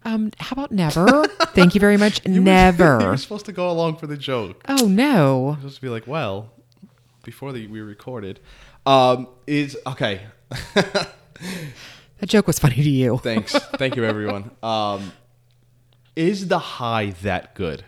Um, 0.05 0.31
how 0.39 0.53
about 0.53 0.71
never? 0.71 1.25
Thank 1.55 1.73
you 1.73 1.81
very 1.81 1.97
much. 1.97 2.21
you 2.25 2.41
never. 2.41 2.99
You 3.01 3.07
were 3.07 3.17
supposed 3.17 3.47
to 3.47 3.51
go 3.51 3.69
along 3.69 3.97
for 3.97 4.07
the 4.07 4.15
joke 4.17 4.63
oh 4.69 4.87
no. 4.87 5.55
supposed 5.59 5.75
to 5.75 5.81
be 5.81 5.89
like, 5.89 6.05
well, 6.07 6.51
before 7.23 7.51
the, 7.51 7.65
we 7.67 7.81
recorded, 7.81 8.39
um, 8.85 9.27
is 9.47 9.77
okay. 9.87 10.21
That 12.19 12.29
joke 12.29 12.47
was 12.47 12.57
funny 12.57 12.75
to 12.75 12.89
you. 12.89 13.17
Thanks, 13.17 13.51
thank 13.77 13.97
you, 13.97 14.05
everyone. 14.05 14.51
Um, 14.63 15.11
is 16.15 16.47
the 16.47 16.59
high 16.59 17.07
that 17.23 17.55
good? 17.55 17.83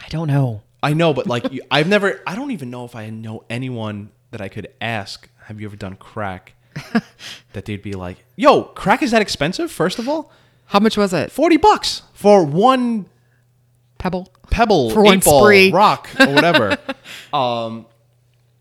I 0.00 0.08
don't 0.10 0.28
know. 0.28 0.62
I 0.80 0.92
know, 0.92 1.12
but 1.12 1.26
like, 1.26 1.50
you- 1.52 1.62
I've 1.72 1.88
never. 1.88 2.20
I 2.24 2.36
don't 2.36 2.52
even 2.52 2.70
know 2.70 2.84
if 2.84 2.94
I 2.94 3.10
know 3.10 3.44
anyone 3.50 4.10
that 4.30 4.40
I 4.40 4.48
could 4.48 4.68
ask. 4.80 5.28
Have 5.46 5.60
you 5.60 5.66
ever 5.66 5.74
done 5.76 5.96
crack? 5.96 6.54
that 7.52 7.64
they'd 7.64 7.82
be 7.82 7.94
like, 7.94 8.24
"Yo, 8.36 8.62
crack 8.62 9.02
is 9.02 9.10
that 9.10 9.22
expensive?" 9.22 9.72
First 9.72 9.98
of 9.98 10.08
all, 10.08 10.30
How 10.66 10.80
much 10.80 10.96
was 10.96 11.12
it? 11.12 11.30
forty 11.30 11.56
bucks 11.56 12.02
for 12.12 12.44
one 12.44 13.06
Pebble. 13.98 14.28
pebble, 14.50 14.90
For 14.90 15.02
one 15.02 15.20
ball, 15.20 15.44
spree. 15.44 15.70
rock, 15.72 16.08
or 16.20 16.34
whatever. 16.34 16.76
um, 17.32 17.86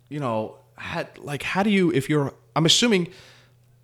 you 0.09 0.19
know, 0.19 0.55
had, 0.77 1.17
like 1.19 1.43
how 1.43 1.63
do 1.63 1.69
you 1.69 1.91
if 1.91 2.09
you're? 2.09 2.33
I'm 2.55 2.65
assuming, 2.65 3.09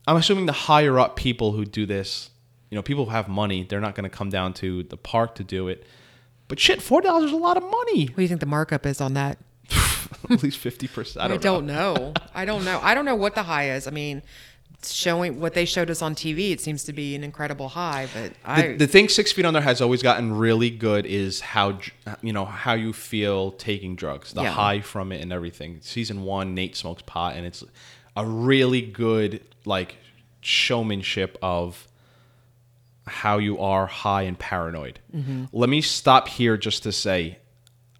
I'm 0.07 0.15
assuming 0.15 0.45
the 0.45 0.53
higher 0.53 0.97
up 0.99 1.15
people 1.17 1.51
who 1.51 1.65
do 1.65 1.85
this, 1.85 2.29
you 2.69 2.75
know, 2.77 2.81
people 2.81 3.05
who 3.05 3.11
have 3.11 3.27
money, 3.27 3.63
they're 3.63 3.81
not 3.81 3.95
going 3.95 4.09
to 4.09 4.15
come 4.15 4.29
down 4.29 4.53
to 4.55 4.83
the 4.83 4.95
park 4.97 5.35
to 5.35 5.43
do 5.43 5.67
it. 5.67 5.85
But 6.47 6.59
shit, 6.59 6.81
four 6.81 7.01
dollars 7.01 7.25
is 7.25 7.31
a 7.31 7.37
lot 7.37 7.57
of 7.57 7.63
money. 7.63 8.05
What 8.05 8.15
do 8.17 8.21
you 8.21 8.27
think 8.27 8.39
the 8.39 8.45
markup 8.45 8.85
is 8.85 9.01
on 9.01 9.13
that? 9.15 9.37
At 10.29 10.41
least 10.43 10.59
fifty 10.59 10.87
percent. 10.87 11.23
I 11.23 11.35
don't, 11.35 11.65
know. 11.65 11.99
know. 11.99 12.13
I 12.33 12.45
don't 12.45 12.63
know. 12.63 12.79
I 12.81 12.93
don't 12.93 13.05
know 13.05 13.15
what 13.15 13.35
the 13.35 13.43
high 13.43 13.71
is. 13.71 13.85
I 13.87 13.91
mean, 13.91 14.21
showing 14.83 15.39
what 15.39 15.53
they 15.53 15.65
showed 15.65 15.89
us 15.89 16.01
on 16.01 16.15
TV, 16.15 16.51
it 16.51 16.61
seems 16.61 16.83
to 16.85 16.93
be 16.93 17.15
an 17.15 17.23
incredible 17.23 17.69
high. 17.69 18.07
But 18.13 18.33
I, 18.45 18.61
The, 18.69 18.77
the 18.77 18.87
thing 18.87 19.09
Six 19.09 19.31
Feet 19.31 19.45
Under 19.45 19.61
has 19.61 19.81
always 19.81 20.01
gotten 20.01 20.37
really 20.37 20.69
good 20.69 21.05
is 21.05 21.41
how 21.41 21.79
you 22.21 22.31
know 22.33 22.45
how 22.45 22.73
you 22.73 22.93
feel 22.93 23.51
taking 23.51 23.95
drugs, 23.95 24.33
the 24.33 24.43
Yeah. 24.43 24.51
high 24.51 24.81
from 24.81 25.11
it, 25.11 25.21
and 25.21 25.33
everything. 25.33 25.79
Season 25.81 26.23
one, 26.23 26.53
Nate 26.55 26.75
smokes 26.75 27.03
pot, 27.05 27.35
and 27.35 27.45
it's 27.45 27.63
a 28.15 28.25
really 28.25 28.81
good 28.81 29.41
like 29.65 29.97
showmanship 30.41 31.37
of 31.41 31.87
how 33.07 33.37
you 33.37 33.59
are 33.59 33.85
high 33.87 34.21
and 34.23 34.37
paranoid. 34.37 34.99
Mm-hmm. 35.15 35.45
Let 35.51 35.69
me 35.69 35.81
stop 35.81 36.27
here 36.27 36.57
just 36.57 36.83
to 36.83 36.91
say, 36.91 37.39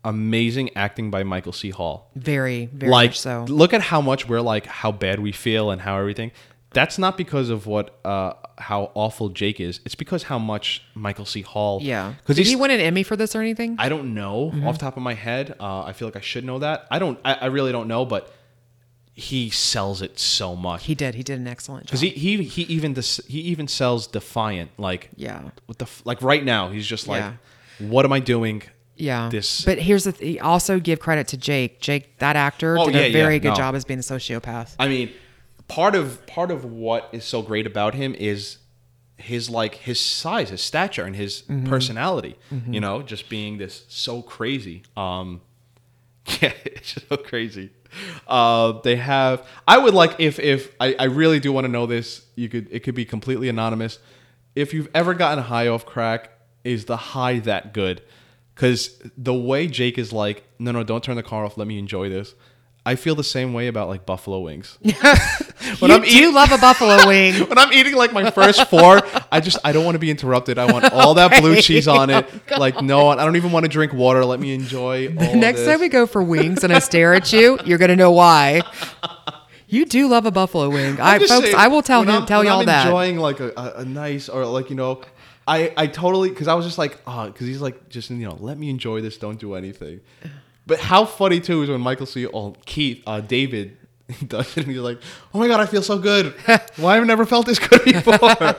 amazing 0.03 0.69
acting 0.77 1.11
by 1.11 1.23
Michael 1.23 1.51
C. 1.51 1.71
Hall 1.71 2.09
very, 2.15 2.67
very 2.67 2.89
like 2.91 3.09
much 3.09 3.19
so. 3.19 3.45
look 3.49 3.73
at 3.73 3.81
how 3.81 3.99
much 4.01 4.29
we're 4.29 4.39
like 4.39 4.65
how 4.65 4.91
bad 4.93 5.19
we 5.19 5.31
feel 5.33 5.71
and 5.71 5.81
how 5.81 5.97
everything 5.97 6.31
that's 6.71 6.97
not 6.99 7.17
because 7.17 7.49
of 7.49 7.65
what 7.67 7.99
uh 8.05 8.33
how 8.59 8.91
awful 8.93 9.29
jake 9.29 9.59
is 9.59 9.79
it's 9.85 9.95
because 9.95 10.23
how 10.23 10.37
much 10.37 10.83
michael 10.93 11.25
c 11.25 11.41
hall 11.41 11.79
Yeah. 11.81 12.13
because 12.21 12.35
Did 12.35 12.45
he 12.47 12.55
win 12.55 12.71
an 12.71 12.79
Emmy 12.79 13.03
for 13.03 13.15
this 13.15 13.35
or 13.35 13.41
anything? 13.41 13.75
i 13.79 13.89
don't 13.89 14.13
know 14.13 14.51
Mm-hmm. 14.53 14.67
off 14.67 14.77
the 14.77 14.81
top 14.85 14.97
of 14.97 15.03
my 15.03 15.13
head 15.13 15.55
uh 15.59 15.81
i 15.83 15.93
feel 15.93 16.07
like 16.07 16.15
i 16.17 16.21
should 16.21 16.43
know 16.43 16.59
that 16.59 16.85
i 16.91 16.99
don't 16.99 17.17
i, 17.25 17.33
I 17.33 17.45
really 17.47 17.71
don't 17.71 17.87
know 17.87 18.05
but 18.05 18.31
he 19.13 19.49
sells 19.49 20.01
it 20.01 20.17
so 20.17 20.55
much 20.55 20.85
he 20.85 20.95
did. 20.95 21.13
He 21.15 21.23
did 21.23 21.39
an 21.39 21.47
excellent 21.47 21.83
job. 21.85 21.87
because 21.87 22.01
he, 22.01 22.09
he 22.09 22.43
he 22.43 22.61
even 22.63 22.93
dis- 22.93 23.19
he 23.27 23.39
even 23.41 23.67
sells 23.67 24.07
defiant 24.07 24.71
like 24.77 25.09
Yeah. 25.15 25.41
what 25.65 25.77
the 25.77 25.85
f- 25.85 26.01
like 26.05 26.21
right 26.21 26.43
now 26.43 26.69
he's 26.69 26.87
just 26.87 27.07
like 27.07 27.21
Yeah. 27.21 27.33
what 27.79 28.05
am 28.05 28.13
i 28.13 28.19
doing 28.19 28.63
yeah. 28.95 29.29
this- 29.29 29.63
But 29.65 29.79
here's 29.79 30.03
the 30.05 30.11
th- 30.13 30.39
also 30.41 30.77
give 30.77 30.99
credit 30.99 31.25
to 31.29 31.37
Jake. 31.37 31.79
Jake, 31.79 32.17
that 32.19 32.35
actor, 32.35 32.77
Oh, 32.77 32.85
did 32.87 32.95
yeah, 32.95 33.01
a 33.03 33.11
very 33.13 33.35
yeah, 33.35 33.39
good 33.39 33.49
no. 33.51 33.55
job 33.55 33.73
as 33.75 33.85
being 33.85 33.99
a 34.01 34.03
sociopath. 34.03 34.75
I 34.77 34.89
mean, 34.89 35.09
part 35.69 35.95
of 35.95 36.25
part 36.27 36.51
of 36.51 36.65
what 36.65 37.07
is 37.13 37.23
so 37.23 37.41
great 37.41 37.65
about 37.65 37.93
him 37.95 38.13
is 38.15 38.57
his 39.15 39.49
like 39.49 39.75
his 39.75 39.99
size, 39.99 40.49
his 40.49 40.61
stature, 40.61 41.05
and 41.05 41.15
his 41.15 41.43
Mm-hmm. 41.43 41.67
personality. 41.67 42.35
You 42.67 42.79
know, 42.81 43.01
just 43.01 43.29
being 43.29 43.57
this 43.57 43.85
so 43.87 44.21
crazy. 44.21 44.83
Um, 44.97 45.41
yeah, 46.41 46.53
it's 46.65 46.95
so 47.07 47.15
crazy. 47.17 47.69
Uh, 48.27 48.79
they 48.83 48.97
have. 48.97 49.45
I 49.67 49.77
would 49.77 49.93
like 49.93 50.15
if 50.19 50.39
if 50.39 50.73
I, 50.79 50.95
I 50.99 51.05
really 51.05 51.39
do 51.39 51.51
want 51.51 51.65
to 51.65 51.71
know 51.71 51.85
this. 51.85 52.25
You 52.35 52.49
could 52.49 52.67
it 52.71 52.81
could 52.81 52.95
be 52.95 53.05
completely 53.05 53.49
anonymous. 53.49 53.99
If 54.55 54.73
you've 54.73 54.89
ever 54.93 55.13
gotten 55.13 55.43
high 55.45 55.67
off 55.67 55.85
crack, 55.85 56.31
is 56.63 56.85
the 56.85 56.97
high 56.97 57.39
that 57.39 57.73
good? 57.73 58.01
Because 58.55 59.01
the 59.17 59.33
way 59.33 59.67
Jake 59.67 59.97
is 59.97 60.11
like, 60.11 60.43
no, 60.59 60.71
no, 60.71 60.83
don't 60.83 61.01
turn 61.03 61.15
the 61.15 61.23
car 61.23 61.45
off. 61.45 61.57
Let 61.57 61.67
me 61.67 61.79
enjoy 61.79 62.09
this. 62.09 62.35
I 62.85 62.95
feel 62.95 63.13
the 63.13 63.23
same 63.23 63.53
way 63.53 63.67
about 63.67 63.87
like 63.89 64.05
buffalo 64.05 64.39
wings. 64.39 64.77
when 64.81 64.93
you 64.93 65.95
I'm 65.95 66.01
do 66.01 66.07
eating, 66.07 66.33
love 66.33 66.51
a 66.51 66.57
buffalo 66.57 67.05
wing. 67.07 67.35
when 67.47 67.57
I'm 67.57 67.71
eating 67.73 67.95
like 67.95 68.13
my 68.13 68.31
first 68.31 68.67
four, 68.69 69.01
I 69.31 69.41
just 69.41 69.57
I 69.63 69.71
don't 69.71 69.85
want 69.85 69.95
to 69.95 69.99
be 69.99 70.09
interrupted. 70.09 70.57
I 70.57 70.71
want 70.71 70.91
all 70.91 71.13
that 71.15 71.39
blue 71.41 71.57
cheese 71.61 71.87
on 71.87 72.09
it. 72.09 72.25
Oh, 72.51 72.59
like 72.59 72.81
no, 72.81 73.09
I 73.09 73.23
don't 73.25 73.35
even 73.35 73.51
want 73.51 73.65
to 73.65 73.69
drink 73.69 73.93
water. 73.93 74.25
Let 74.25 74.39
me 74.39 74.53
enjoy. 74.53 75.07
All 75.07 75.35
Next 75.35 75.65
time 75.65 75.79
we 75.81 75.87
go 75.89 76.07
for 76.07 76.23
wings 76.23 76.63
and 76.63 76.73
I 76.73 76.79
stare 76.79 77.13
at 77.13 77.31
you, 77.31 77.59
you're 77.63 77.77
gonna 77.77 77.95
know 77.95 78.11
why. 78.11 78.61
You 79.67 79.85
do 79.85 80.07
love 80.07 80.25
a 80.25 80.31
buffalo 80.31 80.69
wing. 80.69 80.99
I 80.99 81.19
folks, 81.19 81.29
saying, 81.29 81.55
I 81.55 81.67
will 81.67 81.83
tell 81.83 82.01
him 82.01 82.09
I'm- 82.09 82.25
tell 82.25 82.43
y'all 82.43 82.65
that. 82.65 82.87
Enjoying 82.87 83.17
like 83.19 83.39
a, 83.39 83.51
a, 83.55 83.73
a 83.81 83.85
nice 83.85 84.27
or 84.29 84.45
like 84.45 84.71
you 84.71 84.75
know, 84.75 85.01
I 85.47 85.71
I 85.77 85.85
totally 85.87 86.29
because 86.29 86.47
I 86.47 86.55
was 86.55 86.65
just 86.65 86.79
like 86.79 86.99
ah, 87.05 87.25
oh 87.25 87.27
because 87.27 87.45
he's 87.45 87.61
like 87.61 87.87
just 87.89 88.09
you 88.09 88.17
know 88.27 88.35
let 88.39 88.57
me 88.57 88.69
enjoy 88.71 89.01
this 89.01 89.17
don't 89.19 89.39
do 89.39 89.53
anything, 89.53 89.99
but 90.69 90.79
how 90.79 91.03
funny 91.03 91.41
too 91.41 91.61
is 91.63 91.69
when 91.69 91.81
Michael 91.81 92.05
C. 92.05 92.25
Oh 92.27 92.55
Keith 92.65 93.03
uh, 93.05 93.19
David 93.19 93.75
does 94.27 94.55
it 94.55 94.63
and 94.63 94.67
he's 94.67 94.81
like 94.81 94.99
oh 95.33 95.39
my 95.39 95.47
god 95.47 95.59
I 95.59 95.65
feel 95.65 95.81
so 95.81 95.99
good 95.99 96.33
why 96.77 96.95
have 96.95 97.03
I 97.03 97.07
never 97.07 97.25
felt 97.25 97.45
this 97.45 97.59
good 97.59 97.83
before 97.83 98.15
I, 98.21 98.55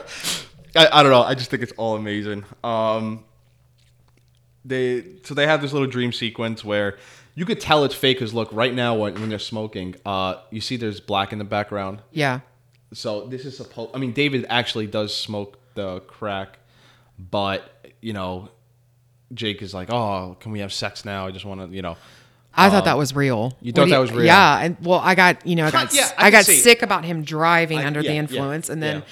I 0.75 1.01
don't 1.03 1.11
know 1.11 1.23
I 1.23 1.33
just 1.33 1.49
think 1.49 1.63
it's 1.63 1.73
all 1.73 1.95
amazing 1.95 2.45
um 2.63 3.23
they 4.63 5.05
so 5.23 5.33
they 5.33 5.47
have 5.47 5.61
this 5.61 5.73
little 5.73 5.87
dream 5.87 6.13
sequence 6.13 6.63
where 6.63 6.97
you 7.33 7.45
could 7.45 7.59
tell 7.59 7.83
it's 7.83 7.95
fake 7.95 8.17
because 8.17 8.33
look 8.33 8.49
right 8.51 8.73
now 8.73 8.95
when, 8.95 9.15
when 9.15 9.29
they're 9.29 9.39
smoking 9.39 9.95
uh 10.05 10.35
you 10.51 10.61
see 10.61 10.77
there's 10.77 10.99
black 10.99 11.33
in 11.33 11.39
the 11.39 11.45
background 11.45 12.01
yeah. 12.11 12.41
so 12.93 13.25
this 13.25 13.45
is 13.45 13.57
supposed. 13.57 13.95
I 13.95 13.97
mean, 13.97 14.11
David 14.11 14.45
actually 14.49 14.87
does 14.87 15.15
smoke 15.15 15.57
the 15.75 16.01
crack, 16.01 16.59
but 17.17 17.93
you 18.01 18.13
know, 18.13 18.49
Jake 19.33 19.61
is 19.61 19.73
like, 19.73 19.89
"Oh, 19.91 20.35
can 20.39 20.51
we 20.51 20.59
have 20.59 20.73
sex 20.73 21.05
now? 21.05 21.27
I 21.27 21.31
just 21.31 21.45
want 21.45 21.61
to, 21.61 21.75
you 21.75 21.81
know." 21.81 21.97
I 22.53 22.69
thought 22.69 22.83
that 22.85 22.97
was 22.97 23.15
real. 23.15 23.53
Um, 23.53 23.57
you 23.61 23.71
thought 23.71 23.85
do 23.85 23.91
that 23.91 23.99
was 23.99 24.11
real? 24.11 24.25
Yeah, 24.25 24.59
and 24.59 24.75
well, 24.81 24.99
I 24.99 25.15
got 25.15 25.45
you 25.47 25.55
know, 25.55 25.65
I 25.65 25.71
got 25.71 25.93
yeah, 25.93 26.11
I 26.17 26.27
I, 26.27 26.31
got 26.31 26.45
sick 26.45 26.81
about 26.81 27.05
him 27.05 27.23
driving 27.23 27.79
I- 27.79 27.85
under 27.85 28.01
yeah, 28.01 28.09
the 28.09 28.13
yeah, 28.15 28.19
influence, 28.19 28.67
and 28.69 28.83
then 28.83 28.97
yeah. 28.97 29.03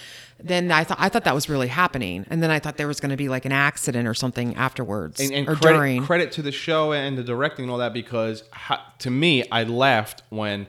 then 0.44 0.72
I 0.72 0.84
thought 0.84 0.98
I 1.00 1.08
thought 1.08 1.24
that 1.24 1.34
was 1.34 1.48
really 1.48 1.70
happening, 1.70 2.26
and 2.30 2.44
then 2.44 2.52
I 2.52 2.60
thought 2.60 2.76
there 2.76 2.88
was 2.88 3.00
going 3.00 3.12
to 3.12 3.18
be 3.18 3.30
like 3.30 3.46
an 3.46 3.54
accident 3.54 4.08
or 4.10 4.14
something 4.14 4.56
afterwards 4.56 5.22
And, 5.22 5.32
and 5.32 5.48
or 5.48 5.56
credit, 5.56 5.78
during. 5.78 6.04
credit 6.06 6.32
to 6.34 6.42
the 6.42 6.52
show 6.52 6.92
and 6.92 7.18
the 7.18 7.24
directing 7.24 7.64
and 7.64 7.72
all 7.72 7.78
that 7.78 7.94
because 7.94 8.44
ha, 8.52 8.94
to 9.00 9.10
me, 9.10 9.48
I 9.50 9.64
laughed 9.64 10.22
when 10.30 10.68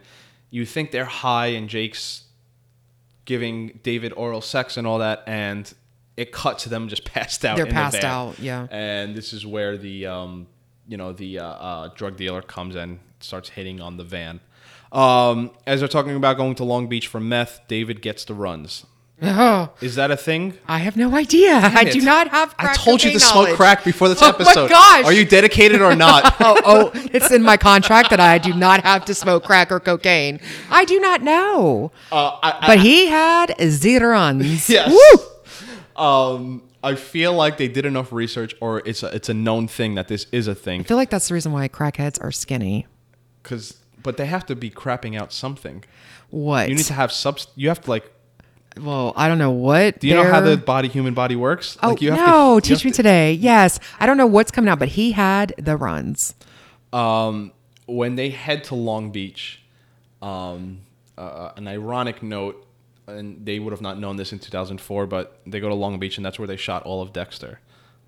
you 0.51 0.65
think 0.65 0.93
they're 0.93 1.05
high 1.05 1.49
and 1.49 1.69
Jake's 1.69 2.23
giving 3.25 3.81
David 3.83 4.13
oral 4.17 4.41
sex 4.41 4.77
and 4.77 4.87
all 4.87 4.99
that, 4.99 5.25
and 5.27 5.73
it 6.21 6.33
cut 6.33 6.59
to 6.61 6.69
them 6.69 6.89
just 6.89 7.05
passed 7.15 7.45
out. 7.45 7.57
They're 7.57 7.67
in 7.67 7.71
the 7.71 7.75
passed 7.75 8.03
van. 8.03 8.11
out, 8.11 8.39
yeah. 8.39 8.67
And 8.71 9.15
this 9.15 9.33
is 9.33 9.47
where 9.47 9.79
the 9.79 10.07
um, 10.07 10.47
you 10.87 10.97
know 10.97 11.13
the 11.13 11.39
uh, 11.39 11.45
uh, 11.47 11.89
drug 11.95 12.17
dealer 12.17 12.43
comes 12.43 12.77
in, 12.77 13.01
starts 13.21 13.49
hitting 13.49 13.81
on 13.81 13.97
the 13.97 14.05
van. 14.05 14.41
Um, 14.93 15.53
as 15.67 15.81
they're 15.81 15.89
talking 15.89 16.17
about 16.17 16.37
going 16.37 16.57
to 16.57 16.65
Long 16.65 16.89
Beach 16.89 17.07
for 17.07 17.21
meth, 17.21 17.61
David 17.69 18.03
gets 18.03 18.25
the 18.25 18.35
runs. 18.35 18.85
Oh, 19.23 19.71
Is 19.81 19.95
that 19.97 20.11
a 20.11 20.17
thing? 20.17 20.55
I 20.67 20.79
have 20.79 20.97
no 20.97 21.15
idea. 21.15 21.53
I 21.53 21.85
it. 21.87 21.93
do 21.93 22.01
not 22.01 22.29
have. 22.29 22.55
I 22.59 22.75
told 22.75 23.03
you 23.05 23.13
to 23.13 23.19
cocaine 23.19 23.45
smoke 23.45 23.57
crack 23.57 23.85
before 23.85 24.09
this 24.09 24.19
Oh 24.23 24.27
my 24.27 24.31
episode. 24.31 24.69
gosh. 24.71 25.05
Are 25.05 25.13
you 25.13 25.25
dedicated 25.25 25.81
or 25.81 25.95
not? 25.95 26.35
oh, 26.41 26.61
oh, 26.65 26.91
it's 27.13 27.31
in 27.31 27.43
my 27.43 27.57
contract 27.57 28.11
that 28.11 28.21
I 28.21 28.39
do 28.39 28.53
not 28.53 28.83
have 28.83 29.05
to 29.07 29.15
smoke 29.15 29.45
crack 29.45 29.71
or 29.71 29.79
cocaine. 29.81 30.41
I 30.71 30.85
do 30.85 30.99
not 31.01 31.23
know. 31.23 31.93
Uh, 32.11 32.39
I, 32.43 32.65
but 32.67 32.79
he 32.81 33.07
had 33.07 33.55
zero 33.63 34.11
runs. 34.11 34.69
Yes. 34.69 34.91
Woo! 34.91 35.30
Um, 36.01 36.63
I 36.83 36.95
feel 36.95 37.35
like 37.35 37.59
they 37.59 37.69
did 37.69 37.85
enough 37.85 38.13
research, 38.13 38.55
or 38.61 38.83
it's 38.87 39.03
a, 39.03 39.09
it's 39.15 39.29
a 39.29 39.35
known 39.35 39.69
thing 39.69 39.95
that 39.97 40.09
this 40.09 40.27
is 40.33 40.49
a 40.49 40.55
thing. 40.55 40.81
I 40.81 40.85
feel 40.85 40.97
like 40.97 41.11
that's 41.11 41.29
the 41.29 41.35
reason 41.35 41.53
why 41.53 41.69
crackheads 41.69 42.23
are 42.25 42.33
skinny. 42.33 42.87
Because, 43.43 43.77
but 44.03 44.17
they 44.17 44.27
have 44.27 44.47
to 44.47 44.57
be 44.57 44.71
crapping 44.71 45.19
out 45.21 45.33
something. 45.33 45.85
What? 46.31 46.69
You 46.69 46.75
need 46.75 46.85
to 46.87 46.95
have 46.95 47.13
subs. 47.13 47.49
You 47.55 47.69
have 47.69 47.81
to 47.83 47.91
like. 47.91 48.11
well, 48.81 49.13
I 49.17 49.29
don't 49.29 49.39
know 49.39 49.51
what. 49.51 50.01
Do 50.01 50.09
you 50.09 50.15
know 50.15 50.25
how 50.25 50.41
the 50.41 50.57
body, 50.57 50.89
human 50.89 51.13
body 51.13 51.37
works? 51.37 51.77
Oh 51.83 51.91
like 51.91 52.01
you 52.01 52.13
have 52.13 52.27
no! 52.27 52.55
you 52.57 52.61
teach 52.63 52.85
me 52.85 52.91
to- 52.93 52.97
today. 52.97 53.33
Yes, 53.35 53.79
I 53.99 54.07
don't 54.07 54.17
know 54.17 54.27
what's 54.27 54.51
coming 54.51 54.69
out, 54.71 54.79
but 54.79 54.89
he 54.89 55.13
had 55.13 55.55
the 55.59 55.77
runs. 55.77 56.35
um, 56.93 57.53
when 57.87 58.15
they 58.15 58.31
head 58.31 58.63
to 58.65 58.75
Long 58.77 59.11
Beach, 59.11 59.61
um, 60.23 60.83
uh, 61.19 61.51
an 61.57 61.67
ironic 61.67 62.23
note, 62.23 62.65
and 63.17 63.45
they 63.45 63.59
would 63.59 63.73
have 63.73 63.81
not 63.81 63.99
known 63.99 64.17
this 64.17 64.33
in 64.33 64.39
2004, 64.39 65.07
but 65.07 65.41
they 65.47 65.61
go 65.61 65.69
to 65.69 65.75
Long 65.75 65.99
Beach, 65.99 66.17
and 66.17 66.25
that's 66.25 66.39
where 66.39 66.49
they 66.49 66.57
shot 66.57 66.83
all 66.85 67.03
of 67.03 67.13
Dexter. 67.13 67.61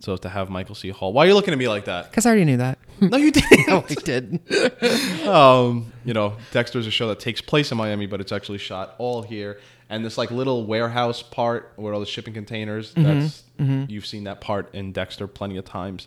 So 0.02 0.16
to 0.16 0.28
have 0.28 0.50
Michael 0.50 0.74
C. 0.74 0.88
Hall, 0.90 1.12
why 1.12 1.24
are 1.24 1.28
you 1.28 1.34
looking 1.34 1.52
at 1.52 1.58
me 1.58 1.68
like 1.68 1.84
that? 1.84 2.10
Because 2.10 2.26
I 2.26 2.30
already 2.30 2.44
knew 2.44 2.56
that. 2.56 2.78
No, 3.00 3.16
you 3.16 3.32
didn't. 3.32 3.64
oh, 3.68 3.84
I 3.88 3.94
did. 3.94 5.26
um, 5.26 5.92
you 6.04 6.14
know, 6.14 6.36
Dexter 6.52 6.78
is 6.78 6.86
a 6.86 6.90
show 6.90 7.08
that 7.08 7.18
takes 7.18 7.40
place 7.40 7.72
in 7.72 7.78
Miami, 7.78 8.06
but 8.06 8.20
it's 8.20 8.30
actually 8.30 8.58
shot 8.58 8.94
all 8.98 9.22
here. 9.22 9.58
And 9.90 10.04
this 10.04 10.16
like 10.16 10.30
little 10.30 10.64
warehouse 10.66 11.20
part 11.20 11.72
where 11.74 11.92
all 11.92 11.98
the 11.98 12.06
shipping 12.06 12.32
containers. 12.32 12.94
That's 12.94 13.42
you've 13.58 14.06
seen 14.06 14.24
that 14.24 14.40
part 14.40 14.72
in 14.74 14.92
Dexter 14.92 15.26
plenty 15.26 15.56
of 15.56 15.64
times. 15.64 16.06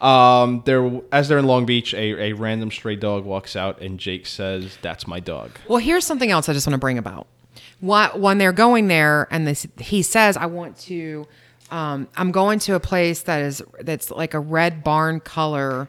Um, 0.00 0.62
there, 0.66 1.00
as 1.12 1.28
they're 1.28 1.38
in 1.38 1.46
Long 1.46 1.64
Beach, 1.66 1.94
a, 1.94 2.30
a 2.30 2.32
random 2.34 2.70
stray 2.70 2.96
dog 2.96 3.24
walks 3.24 3.56
out, 3.56 3.80
and 3.80 3.98
Jake 3.98 4.26
says, 4.26 4.76
"That's 4.82 5.06
my 5.06 5.20
dog." 5.20 5.50
Well, 5.68 5.78
here's 5.78 6.04
something 6.04 6.30
else 6.30 6.48
I 6.48 6.52
just 6.52 6.66
want 6.66 6.74
to 6.74 6.78
bring 6.78 6.98
about. 6.98 7.26
When 7.80 8.38
they're 8.38 8.52
going 8.52 8.88
there, 8.88 9.28
and 9.30 9.46
this, 9.46 9.66
he 9.78 10.02
says, 10.02 10.36
"I 10.36 10.46
want 10.46 10.78
to, 10.80 11.26
um, 11.70 12.08
I'm 12.16 12.30
going 12.32 12.58
to 12.60 12.74
a 12.74 12.80
place 12.80 13.22
that 13.22 13.42
is 13.42 13.62
that's 13.80 14.10
like 14.10 14.34
a 14.34 14.40
red 14.40 14.82
barn 14.84 15.20
color." 15.20 15.88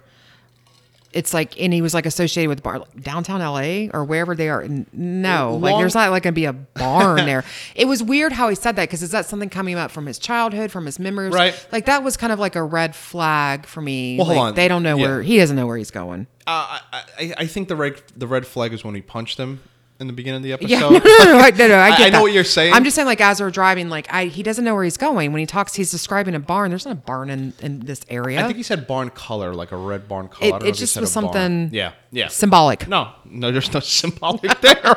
It's 1.14 1.34
like, 1.34 1.58
and 1.62 1.72
he 1.72 1.82
was 1.82 1.94
like 1.94 2.06
associated 2.06 2.50
with 2.50 2.62
bar, 2.62 2.84
downtown 3.00 3.40
LA 3.40 3.88
or 3.98 4.04
wherever 4.04 4.36
they 4.36 4.50
are. 4.50 4.68
No, 4.92 5.56
like 5.62 5.78
there's 5.78 5.96
not 5.96 6.12
like 6.12 6.24
gonna 6.24 6.34
be 6.34 6.44
a 6.44 6.52
barn 6.74 7.26
there. 7.26 7.46
It 7.74 7.86
was 7.88 8.04
weird 8.04 8.34
how 8.34 8.50
he 8.50 8.56
said 8.56 8.76
that 8.76 8.90
because 8.90 9.02
is 9.02 9.12
that 9.12 9.26
something 9.26 9.50
coming 9.50 9.76
up 9.76 9.92
from 9.92 10.08
his 10.08 10.20
childhood, 10.20 10.72
from 10.74 10.86
his 10.86 11.00
memories? 11.00 11.34
Right. 11.34 11.68
Like 11.72 11.86
that 11.86 12.04
was 12.04 12.18
kind 12.18 12.34
of 12.34 12.40
like 12.40 12.58
a 12.58 12.64
red 12.64 12.98
flag 12.98 13.66
for 13.66 13.80
me. 13.82 14.18
Well, 14.18 14.26
hold 14.26 14.38
on. 14.40 14.56
They 14.56 14.68
don't 14.68 14.84
know 14.84 14.98
Yeah. 14.98 15.04
where 15.08 15.22
he 15.22 15.38
doesn't 15.38 15.56
know 15.56 15.66
where 15.68 15.78
he's 15.78 15.90
going. 15.92 16.28
Uh, 16.46 16.80
I, 16.92 17.04
I, 17.18 17.34
I 17.38 17.46
think 17.48 17.70
the 17.70 17.78
red 17.78 18.02
the 18.18 18.28
red 18.28 18.46
flag 18.46 18.74
is 18.74 18.84
when 18.84 18.94
we 18.94 19.02
punched 19.02 19.38
him 19.38 19.62
in 20.00 20.08
the 20.08 20.14
beginning 20.14 20.38
of 20.38 20.44
the 20.44 20.54
episode. 20.54 20.70
Yeah, 20.70 20.80
no, 20.82 20.90
no, 20.90 20.98
no, 21.00 21.38
I- 21.40 21.50
no, 21.52 21.68
no, 21.68 21.76
I 21.76 21.90
I- 21.90 22.06
I 22.06 22.10
know 22.10 22.22
what 22.22 22.34
you're 22.34 22.44
saying. 22.44 22.74
I'm 22.74 22.84
just 22.84 22.96
saying, 22.96 23.06
like, 23.06 23.22
as 23.22 23.40
we're 23.40 23.50
driving, 23.52 23.90
like, 23.90 24.08
I 24.12 24.26
he 24.26 24.44
doesn't 24.44 24.64
know 24.66 24.76
where 24.76 24.84
he's 24.84 24.98
going. 24.98 25.32
When 25.32 25.40
he 25.40 25.46
talks, 25.46 25.74
he's 25.76 25.90
describing 25.92 26.36
a 26.36 26.40
barn. 26.40 26.70
There's 26.70 26.86
not 26.86 26.92
a 26.92 26.96
barn 26.96 27.30
in, 27.30 27.54
in 27.62 27.80
this 27.82 28.02
area. 28.10 28.40
I 28.42 28.44
think 28.46 28.58
he 28.58 28.64
said 28.64 28.88
barn 28.88 29.10
color, 29.10 29.54
like 29.54 29.72
a 29.72 29.78
red 29.78 30.08
barn 30.08 30.28
color. 30.28 30.58
It, 30.58 30.64
it 30.68 30.76
just 30.76 31.00
was 31.00 31.16
a 31.16 31.22
barn. 31.22 31.34
something 31.34 31.70
Yeah, 31.74 31.94
yeah. 32.12 32.28
symbolic. 32.28 32.88
No, 32.88 33.12
no, 33.26 33.52
there's 33.52 33.74
no 33.74 33.80
symbolic 33.82 34.60
there. 34.62 34.96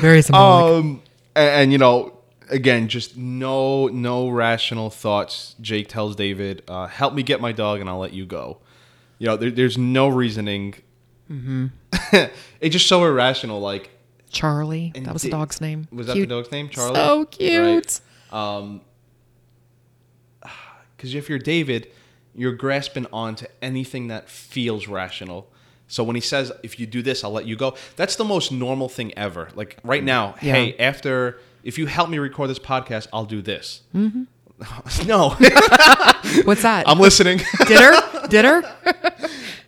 Very 0.00 0.22
symbolic. 0.22 0.74
Um, 0.84 1.02
and, 1.34 1.48
and, 1.48 1.72
you 1.72 1.78
know, 1.78 2.18
again, 2.50 2.88
just 2.88 3.16
no 3.16 3.88
no 3.88 4.28
rational 4.28 4.90
thoughts. 4.90 5.54
Jake 5.60 5.88
tells 5.88 6.16
David, 6.16 6.62
uh, 6.68 6.86
"Help 6.86 7.14
me 7.14 7.22
get 7.22 7.40
my 7.40 7.52
dog, 7.52 7.80
and 7.80 7.88
I'll 7.88 7.98
let 7.98 8.12
you 8.12 8.26
go." 8.26 8.58
You 9.18 9.28
know, 9.28 9.36
there, 9.36 9.50
there's 9.50 9.78
no 9.78 10.08
reasoning. 10.08 10.74
Mm-hmm. 11.32 11.66
it's 12.60 12.72
just 12.72 12.86
so 12.86 13.04
irrational. 13.04 13.60
Like, 13.60 13.90
Charlie. 14.30 14.92
That 14.94 15.12
was 15.12 15.22
the 15.22 15.30
dog's 15.30 15.60
name. 15.60 15.88
Was 15.90 16.06
that 16.08 16.14
the 16.14 16.26
dog's 16.26 16.50
name, 16.52 16.68
Charlie? 16.68 16.94
So 16.94 17.24
cute. 17.26 18.00
Because 18.30 18.80
if 21.14 21.28
you're 21.28 21.38
David, 21.38 21.88
you're 22.34 22.52
grasping 22.54 23.06
onto 23.12 23.46
anything 23.60 24.08
that 24.08 24.28
feels 24.28 24.88
rational. 24.88 25.48
So 25.88 26.02
when 26.02 26.16
he 26.16 26.22
says, 26.22 26.50
"If 26.62 26.80
you 26.80 26.86
do 26.86 27.02
this, 27.02 27.22
I'll 27.24 27.32
let 27.32 27.46
you 27.46 27.56
go," 27.56 27.76
that's 27.96 28.16
the 28.16 28.24
most 28.24 28.50
normal 28.50 28.88
thing 28.88 29.12
ever. 29.16 29.48
Like 29.54 29.76
right 29.84 30.02
now, 30.02 30.34
Yeah. 30.40 30.54
hey, 30.54 30.76
after 30.78 31.38
if 31.62 31.76
you 31.78 31.86
help 31.86 32.08
me 32.08 32.18
record 32.18 32.48
this 32.48 32.58
podcast, 32.58 33.08
I'll 33.12 33.26
do 33.26 33.42
this. 33.42 33.82
no, 33.92 34.16
What's 36.44 36.62
that? 36.62 36.84
I'm 36.88 36.98
listening. 36.98 37.42
dinner? 37.66 37.92
Dinner? 38.28 38.62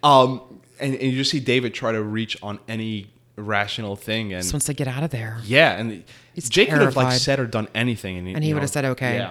um, 0.02 0.40
and, 0.80 0.94
and 0.94 1.02
you 1.02 1.12
just 1.18 1.30
see 1.30 1.40
David 1.40 1.74
try 1.74 1.92
to 1.92 2.02
reach 2.02 2.36
on 2.42 2.58
any 2.68 3.10
rational 3.36 3.96
thing, 3.96 4.32
and 4.32 4.42
Just 4.42 4.52
wants 4.52 4.66
to 4.66 4.74
get 4.74 4.88
out 4.88 5.02
of 5.02 5.10
there. 5.10 5.38
yeah, 5.44 5.72
and 5.78 6.04
He's 6.34 6.48
Jake 6.48 6.70
could 6.70 6.80
have 6.80 6.96
like 6.96 7.18
said 7.18 7.38
or 7.38 7.46
done 7.46 7.68
anything, 7.74 8.18
and, 8.18 8.28
And 8.28 8.44
he 8.44 8.52
would 8.54 8.62
have 8.62 8.70
said, 8.70 8.84
okay. 8.84 9.16
Yeah. 9.16 9.30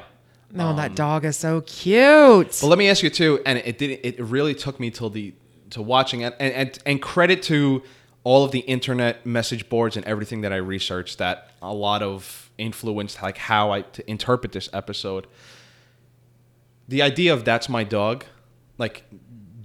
No, 0.52 0.76
that 0.76 0.92
um, 0.92 0.96
dog 0.96 1.26
is 1.26 1.36
so 1.36 1.62
cute. 1.62 2.58
But 2.62 2.68
let 2.68 2.78
me 2.78 2.88
ask 2.88 3.02
you 3.02 3.10
too, 3.10 3.42
and 3.46 3.58
it 3.58 3.78
did 3.80 4.00
it 4.04 4.20
really 4.20 4.54
took 4.54 4.80
me 4.80 4.92
till 4.92 5.10
the 5.10 5.34
to 5.72 5.82
watching 5.82 6.22
it, 6.22 6.36
and 6.40 6.54
and, 6.54 6.80
and 6.86 7.02
credit 7.02 7.42
to 7.44 7.82
all 8.24 8.46
of 8.46 8.52
the 8.52 8.60
internet 8.60 9.26
message 9.26 9.68
boards 9.68 9.98
and 9.98 10.06
everything 10.06 10.42
that 10.42 10.54
I 10.54 10.58
researched 10.58 11.18
that 11.18 11.52
a 11.62 11.74
lot 11.74 12.02
of 12.04 12.52
influenced 12.58 13.22
like 13.22 13.38
how 13.38 13.72
I 13.72 13.82
to 13.82 14.10
interpret 14.10 14.52
this 14.52 14.70
episode. 14.72 15.28
The 16.88 17.02
idea 17.02 17.34
of 17.34 17.44
that's 17.46 17.68
my 17.68 17.84
dog, 17.84 18.24
like 18.78 19.04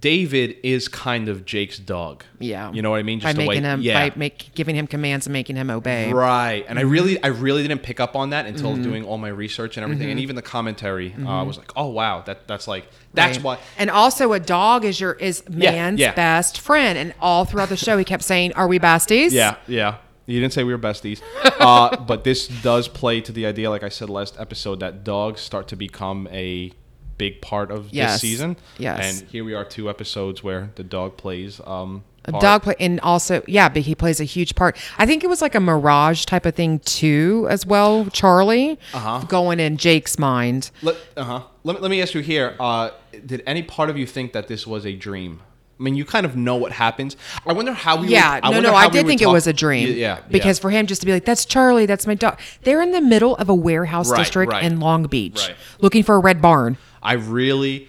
David 0.00 0.56
is 0.62 0.86
kind 0.88 1.28
of 1.28 1.44
Jake's 1.44 1.78
dog. 1.78 2.22
yeah. 2.38 2.70
you 2.72 2.82
know 2.82 2.90
what 2.90 2.98
I 2.98 3.02
mean. 3.02 3.18
by 3.20 3.32
the 3.32 3.40
way- 3.40 3.46
making 3.48 3.64
him, 3.64 3.80
yeah. 3.82 4.08
by 4.10 4.16
make, 4.16 4.54
giving 4.54 4.76
him 4.76 4.86
commands 4.86 5.26
and 5.26 5.32
making 5.32 5.56
him 5.56 5.70
obey. 5.70 6.12
Right, 6.12 6.64
and 6.68 6.78
I 6.78 6.82
Mm-hmm. 6.82 6.90
really, 6.90 7.22
I 7.22 7.28
really 7.28 7.62
didn't 7.66 7.82
pick 7.82 7.98
up 8.00 8.14
on 8.14 8.30
that 8.30 8.46
until 8.46 8.76
doing 8.76 9.04
all 9.04 9.18
my 9.18 9.28
research 9.28 9.76
and 9.76 9.84
everything, 9.84 10.10
and 10.10 10.20
even 10.20 10.36
the 10.36 10.42
commentary. 10.42 11.14
Uh, 11.20 11.28
I 11.28 11.42
was 11.42 11.58
like, 11.58 11.72
oh 11.76 11.88
wow, 11.88 12.22
that 12.22 12.46
that's 12.46 12.68
like 12.68 12.88
that's 13.14 13.38
Mm-hmm. 13.38 13.46
Right. 13.46 13.58
why. 13.58 13.64
And 13.78 13.90
also, 13.90 14.32
a 14.32 14.40
dog 14.40 14.84
is 14.84 15.00
your 15.00 15.12
is 15.14 15.42
Yeah, 15.50 15.70
man's 15.72 16.00
yeah. 16.00 16.14
best 16.14 16.60
friend. 16.60 16.96
And 16.98 17.14
all 17.20 17.44
throughout 17.44 17.68
the 17.70 17.76
show, 17.76 17.98
he 17.98 18.04
kept 18.04 18.22
saying, 18.22 18.52
"Are 18.54 18.68
we 18.68 18.78
besties?" 18.78 19.32
Yeah, 19.32 19.56
yeah. 19.66 19.96
You 20.26 20.38
didn't 20.40 20.52
say 20.52 20.62
we 20.62 20.72
were 20.72 20.78
besties, 20.78 21.22
uh, 21.58 21.96
but 21.96 22.22
this 22.22 22.46
does 22.48 22.86
play 22.86 23.20
to 23.22 23.32
the 23.32 23.46
idea, 23.46 23.70
like 23.70 23.82
I 23.82 23.88
said 23.88 24.10
last 24.10 24.36
episode, 24.38 24.78
that 24.80 25.02
dogs 25.02 25.40
start 25.40 25.68
to 25.68 25.76
become 25.76 26.28
a 26.30 26.70
big 27.18 27.40
part 27.42 27.70
of 27.70 27.90
Yes, 27.92 28.12
this 28.12 28.20
season. 28.22 28.56
yes. 28.78 29.20
and 29.20 29.28
here 29.30 29.44
we 29.44 29.54
are, 29.54 29.64
two 29.64 29.90
episodes 29.90 30.42
where 30.42 30.70
the 30.76 30.84
dog 30.84 31.16
plays. 31.16 31.60
Um, 31.66 32.04
A 32.24 32.32
part. 32.32 32.42
dog 32.42 32.62
play, 32.62 32.74
and 32.80 33.00
also, 33.00 33.42
yeah, 33.46 33.68
but 33.68 33.82
he 33.82 33.94
plays 33.94 34.20
a 34.20 34.24
huge 34.24 34.54
part. 34.54 34.76
I 34.98 35.04
think 35.06 35.24
it 35.24 35.26
was 35.28 35.42
like 35.42 35.54
a 35.54 35.60
mirage 35.60 36.24
type 36.24 36.46
of 36.46 36.54
thing 36.54 36.78
too, 36.80 37.46
as 37.50 37.66
well. 37.66 38.06
Charlie 38.12 38.78
Uh-huh. 38.94 39.24
going 39.28 39.60
in 39.60 39.76
Jake's 39.76 40.18
mind. 40.18 40.70
Let, 40.82 40.96
uh-huh. 41.16 41.42
Let, 41.64 41.76
me- 41.76 41.82
let 41.82 41.90
me 41.90 42.00
ask 42.02 42.14
you 42.14 42.20
here: 42.22 42.54
uh, 42.60 42.90
Did 43.26 43.42
any 43.46 43.62
part 43.62 43.90
of 43.90 43.98
you 43.98 44.06
think 44.06 44.32
that 44.32 44.48
this 44.48 44.66
was 44.66 44.86
a 44.86 44.94
dream? 44.94 45.40
I 45.80 45.84
mean, 45.84 45.94
you 45.94 46.04
kind 46.04 46.26
of 46.26 46.34
know 46.34 46.56
what 46.56 46.72
happens. 46.72 47.16
I 47.46 47.52
wonder 47.52 47.72
how 47.72 48.00
we. 48.00 48.08
Yeah, 48.08 48.40
would, 48.48 48.50
no, 48.50 48.60
no, 48.60 48.74
I 48.74 48.88
did 48.88 49.06
think 49.06 49.22
it 49.22 49.28
was 49.28 49.46
a 49.46 49.52
dream. 49.52 49.88
Yeah, 49.90 49.94
yeah, 49.94 50.18
because 50.28 50.58
yeah. 50.58 50.62
for 50.62 50.70
him 50.70 50.86
just 50.88 51.00
to 51.02 51.06
be 51.06 51.12
like, 51.12 51.24
"That's 51.24 51.44
Charlie, 51.44 51.86
that's 51.86 52.04
my 52.04 52.14
dog." 52.16 52.40
They're 52.64 52.82
in 52.82 52.90
the 52.90 53.00
middle 53.00 53.36
of 53.36 53.48
a 53.48 53.54
warehouse 53.54 54.10
Right, 54.10 54.18
district 54.18 54.50
right. 54.52 54.64
in 54.64 54.80
Long 54.80 55.04
Beach, 55.04 55.38
Right. 55.46 55.56
looking 55.80 56.02
for 56.02 56.16
a 56.16 56.18
red 56.18 56.42
barn. 56.42 56.78
I 57.02 57.14
really, 57.14 57.88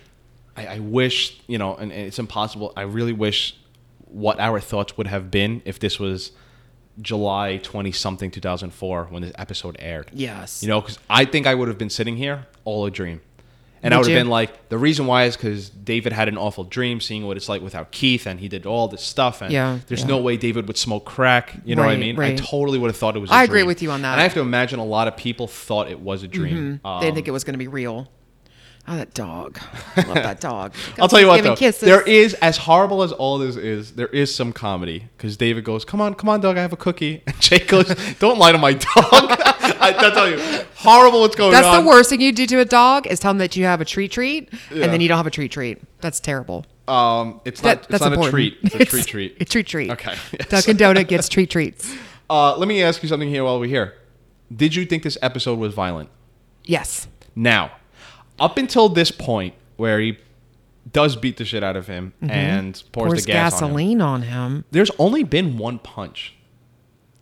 I, 0.57 0.67
I 0.67 0.79
wish 0.79 1.39
you 1.47 1.57
know, 1.57 1.75
and, 1.75 1.91
and 1.91 2.01
it's 2.07 2.19
impossible. 2.19 2.73
I 2.75 2.81
really 2.81 3.13
wish 3.13 3.55
what 4.05 4.39
our 4.39 4.59
thoughts 4.59 4.97
would 4.97 5.07
have 5.07 5.29
been 5.29 5.61
if 5.65 5.79
this 5.79 5.99
was 5.99 6.31
July 7.01 7.57
twenty 7.57 7.91
something 7.91 8.29
two 8.31 8.41
thousand 8.41 8.71
four 8.71 9.05
when 9.09 9.21
this 9.21 9.31
episode 9.35 9.77
aired. 9.79 10.09
Yes. 10.13 10.61
you 10.61 10.69
know, 10.69 10.81
because 10.81 10.99
I 11.09 11.25
think 11.25 11.47
I 11.47 11.55
would 11.55 11.67
have 11.69 11.77
been 11.77 11.89
sitting 11.89 12.17
here 12.17 12.45
all 12.65 12.85
a 12.85 12.91
dream. 12.91 13.21
And 13.81 13.93
I 13.93 13.97
Would 13.97 14.07
have 14.07 14.11
you? 14.11 14.19
been 14.19 14.29
like, 14.29 14.67
the 14.67 14.77
reason 14.77 15.07
why 15.07 15.23
is 15.23 15.37
because 15.37 15.69
David 15.69 16.11
had 16.11 16.27
an 16.27 16.37
awful 16.37 16.65
dream, 16.65 16.99
seeing 16.99 17.25
what 17.25 17.37
it's 17.37 17.47
like 17.47 17.61
without 17.61 17.93
Keith, 17.93 18.25
and 18.27 18.37
he 18.37 18.49
did 18.49 18.65
all 18.65 18.89
this 18.89 19.01
stuff. 19.01 19.41
And 19.41 19.53
Yeah, 19.53 19.79
there's 19.87 20.01
yeah. 20.01 20.07
no 20.07 20.17
way 20.17 20.35
David 20.35 20.67
would 20.67 20.77
smoke 20.77 21.05
crack. 21.05 21.55
You 21.63 21.77
know 21.77 21.83
what 21.83 21.91
I 21.91 21.95
mean? 21.95 22.17
right. 22.17 22.33
I 22.33 22.35
totally 22.35 22.77
would 22.77 22.89
have 22.89 22.97
thought 22.97 23.15
it 23.15 23.19
was. 23.19 23.31
I 23.31 23.39
I 23.39 23.43
agree 23.45 23.63
with 23.63 23.81
you 23.81 23.89
on 23.91 24.01
that. 24.01 24.11
And 24.11 24.19
I 24.19 24.23
have 24.23 24.33
to 24.33 24.41
imagine 24.41 24.79
a 24.79 24.85
lot 24.85 25.07
of 25.07 25.15
people 25.15 25.47
thought 25.47 25.89
it 25.89 26.01
was 26.01 26.23
a 26.23 26.27
dream. 26.27 26.81
they 26.83 26.89
Um, 26.89 27.13
think 27.15 27.29
it 27.29 27.31
was 27.31 27.45
going 27.45 27.53
to 27.53 27.57
be 27.57 27.69
real. 27.69 28.09
Oh, 28.91 28.95
that 28.97 29.13
dog! 29.13 29.59
I 29.95 30.01
love 30.07 30.15
that 30.15 30.39
dog. 30.41 30.73
I'll 30.99 31.07
tell 31.07 31.19
you 31.19 31.27
what 31.27 31.43
though, 31.43 31.55
kisses. 31.55 31.81
there 31.81 32.01
is 32.01 32.33
as 32.35 32.57
horrible 32.57 33.03
as 33.03 33.11
all 33.11 33.37
this 33.37 33.55
is, 33.55 33.93
there 33.93 34.07
is 34.07 34.33
some 34.33 34.51
comedy 34.51 35.07
because 35.15 35.37
David 35.37 35.63
goes, 35.63 35.85
"Come 35.85 36.01
on, 36.01 36.15
come 36.15 36.27
on, 36.27 36.41
dog, 36.41 36.57
I 36.57 36.61
have 36.61 36.73
a 36.73 36.77
cookie," 36.77 37.21
and 37.27 37.39
Jake 37.39 37.67
goes, 37.67 37.87
"Don't 38.17 38.39
lie 38.39 38.51
to 38.51 38.57
my 38.57 38.73
dog." 38.73 38.85
I, 39.81 39.93
tell 40.13 40.27
you, 40.27 40.39
horrible. 40.75 41.21
What's 41.21 41.35
going 41.35 41.51
That's 41.51 41.67
on? 41.67 41.73
That's 41.73 41.83
the 41.83 41.87
worst 41.87 42.09
thing 42.09 42.19
you 42.21 42.31
do 42.31 42.47
to 42.47 42.59
a 42.61 42.65
dog 42.65 43.05
is 43.05 43.19
tell 43.19 43.29
them 43.31 43.37
that 43.37 43.55
you 43.55 43.65
have 43.65 43.79
a 43.79 43.85
treat 43.85 44.11
treat, 44.11 44.49
Yeah. 44.71 44.83
and 44.85 44.91
then 44.93 45.01
you 45.01 45.07
don't 45.07 45.17
have 45.17 45.27
a 45.27 45.31
treat 45.31 45.51
treat. 45.51 45.77
That's 46.01 46.19
terrible. 46.19 46.65
Um, 46.87 47.41
it's 47.45 47.61
That, 47.61 47.81
not. 47.83 47.89
that's 47.89 47.93
it's 47.93 48.01
not 48.01 48.13
important. 48.13 48.27
a 48.27 48.31
treat. 48.31 48.57
It's 48.63 48.75
a 48.75 48.85
treat 48.85 49.05
treat. 49.05 49.37
A 49.41 49.45
treat 49.45 49.67
treat. 49.67 49.91
Okay, 49.91 50.15
yes. 50.39 50.49
Dunkin' 50.49 50.77
Donut 50.77 51.07
gets 51.07 51.29
treat 51.29 51.51
treats. 51.51 51.95
Uh, 52.27 52.57
let 52.57 52.67
me 52.67 52.81
ask 52.81 53.03
you 53.03 53.09
something 53.09 53.29
here 53.29 53.43
while 53.43 53.59
we're 53.59 53.67
here. 53.69 53.93
Did 54.55 54.73
you 54.73 54.85
think 54.85 55.03
this 55.03 55.17
episode 55.21 55.59
was 55.59 55.75
violent? 55.75 56.09
Yes. 56.65 57.07
Now, 57.35 57.71
up 58.39 58.57
until 58.57 58.89
this 58.89 59.11
point 59.11 59.53
where 59.77 59.99
he 59.99 60.17
does 60.91 61.15
beat 61.15 61.37
the 61.37 61.45
shit 61.45 61.63
out 61.63 61.75
of 61.75 61.87
him 61.87 62.13
and 62.21 62.73
pours, 62.73 62.83
Mm-hmm. 62.83 62.91
Pours 62.91 63.25
the 63.25 63.31
gas 63.31 63.53
on 63.61 63.69
him, 63.71 63.75
gasoline 63.75 64.01
on 64.01 64.21
him. 64.23 64.65
there's 64.71 64.91
only 64.97 65.23
been 65.23 65.57
one 65.57 65.79
punch. 65.79 66.35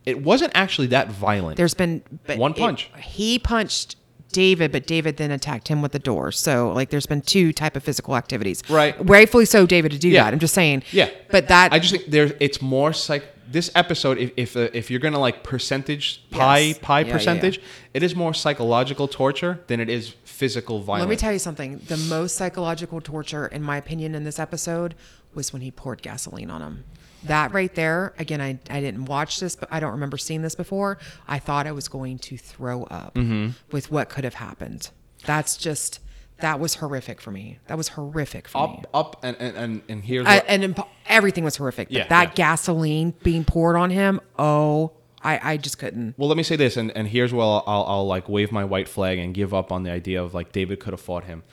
It 0.06 0.24
wasn't 0.24 0.54
actually 0.56 0.88
that 0.88 1.12
violent. 1.12 1.58
There's 1.58 1.74
been 1.74 2.02
but 2.26 2.38
One 2.38 2.52
it- 2.52 2.58
punch. 2.58 2.90
he 2.98 3.40
punched 3.40 3.98
David, 4.32 4.72
but 4.72 4.88
David 4.88 5.18
then 5.18 5.32
attacked 5.32 5.68
him 5.68 5.82
with 5.82 5.92
the 5.92 6.00
door. 6.00 6.32
So 6.32 6.72
like, 6.72 6.90
there's 6.92 7.06
been 7.06 7.22
two 7.22 7.52
type 7.52 7.76
of 7.76 7.84
physical 7.84 8.16
activities. 8.16 8.62
Right. 8.70 8.96
Rightfully 9.00 9.46
so, 9.46 9.66
David 9.66 9.92
to 9.92 9.98
do 9.98 10.08
Yeah. 10.10 10.24
that. 10.26 10.34
I'm 10.34 10.40
just 10.40 10.54
saying. 10.54 10.84
yeah, 10.92 11.10
But 11.32 11.48
that 11.50 11.74
I 11.74 11.80
just 11.80 11.92
think 11.94 12.06
there's 12.08 12.32
it's 12.40 12.62
more 12.62 12.94
psych. 12.94 13.24
This 13.50 13.72
episode, 13.76 14.18
if 14.18 14.32
if, 14.36 14.58
uh, 14.58 14.68
if 14.74 14.92
you're 14.92 15.00
gonna 15.00 15.20
like 15.20 15.42
percentage 15.44 16.22
pie 16.32 16.60
Yes. 16.60 16.80
pie 16.80 17.00
Yeah, 17.00 17.06
yeah, 17.06 17.08
yeah. 17.08 17.14
percentage, 17.18 17.62
it 17.94 18.04
is 18.04 18.14
more 18.16 18.34
psychological 18.34 19.08
torture 19.08 19.62
than 19.68 19.80
it 19.80 19.90
is 19.90 20.14
physical 20.38 20.82
violence. 20.82 21.02
Let 21.02 21.10
me 21.10 21.16
tell 21.16 21.34
you 21.34 21.40
something. 21.40 21.80
The 21.88 21.98
most 21.98 22.36
psychological 22.36 23.02
torture, 23.02 23.48
in 23.48 23.64
my 23.64 23.78
opinion, 23.78 24.16
in 24.16 24.24
this 24.24 24.40
episode 24.40 24.96
was 25.34 25.52
when 25.52 25.62
he 25.62 25.72
poured 25.72 26.02
gasoline 26.02 26.50
on 26.50 26.62
him. 26.62 26.84
That 27.24 27.52
right 27.54 27.74
there, 27.74 28.14
again, 28.20 28.40
I, 28.42 28.60
I 28.70 28.80
didn't 28.80 29.06
watch 29.06 29.40
this, 29.40 29.56
but 29.56 29.68
I 29.72 29.80
don't 29.80 29.92
remember 29.92 30.18
seeing 30.18 30.44
this 30.44 30.54
before. 30.56 31.00
I 31.28 31.40
thought 31.40 31.66
I 31.66 31.72
was 31.72 31.88
going 31.88 32.20
to 32.20 32.38
throw 32.38 32.84
up 32.86 33.16
Mm-hmm. 33.16 33.50
with 33.72 33.92
what 33.92 34.10
could 34.10 34.24
have 34.24 34.36
happened. 34.36 34.92
That's 35.26 35.58
just, 35.58 36.00
that 36.42 36.60
was 36.60 36.76
horrific 36.76 37.20
for 37.20 37.32
me. 37.32 37.58
That 37.68 37.76
was 37.78 37.90
horrific 37.90 38.48
for 38.48 38.68
me. 38.68 38.74
up 38.76 38.88
up 38.94 39.24
and 39.24 39.36
and 39.38 39.82
and, 39.90 40.04
here's 40.04 40.28
I, 40.28 40.38
and 40.48 40.64
imp- 40.64 40.88
everything 41.08 41.44
was 41.44 41.56
horrific. 41.58 41.88
But 41.90 41.98
Yeah, 41.98 42.08
that 42.08 42.28
yeah. 42.30 42.34
gasoline 42.36 43.16
being 43.24 43.44
poured 43.44 43.76
on 43.76 43.90
him, 43.90 44.22
oh, 44.38 44.92
I, 45.24 45.54
I 45.54 45.58
just 45.58 45.80
couldn't. 45.80 46.16
Well, 46.18 46.28
let 46.30 46.38
me 46.38 46.44
say 46.44 46.56
this, 46.56 46.78
and, 46.78 46.92
and 46.96 47.08
here's 47.08 47.34
where 47.34 47.44
I'll, 47.46 47.64
I'll, 47.66 47.84
I'll 47.84 48.08
like 48.08 48.30
wave 48.30 48.52
my 48.52 48.64
white 48.64 48.88
flag 48.88 49.18
and 49.18 49.34
give 49.34 49.54
up 49.54 49.72
on 49.72 49.84
the 49.84 49.92
idea 49.92 50.22
of 50.22 50.34
like 50.34 50.52
David 50.52 50.80
could 50.80 50.94
have 50.94 51.02
fought 51.02 51.24
him. 51.24 51.44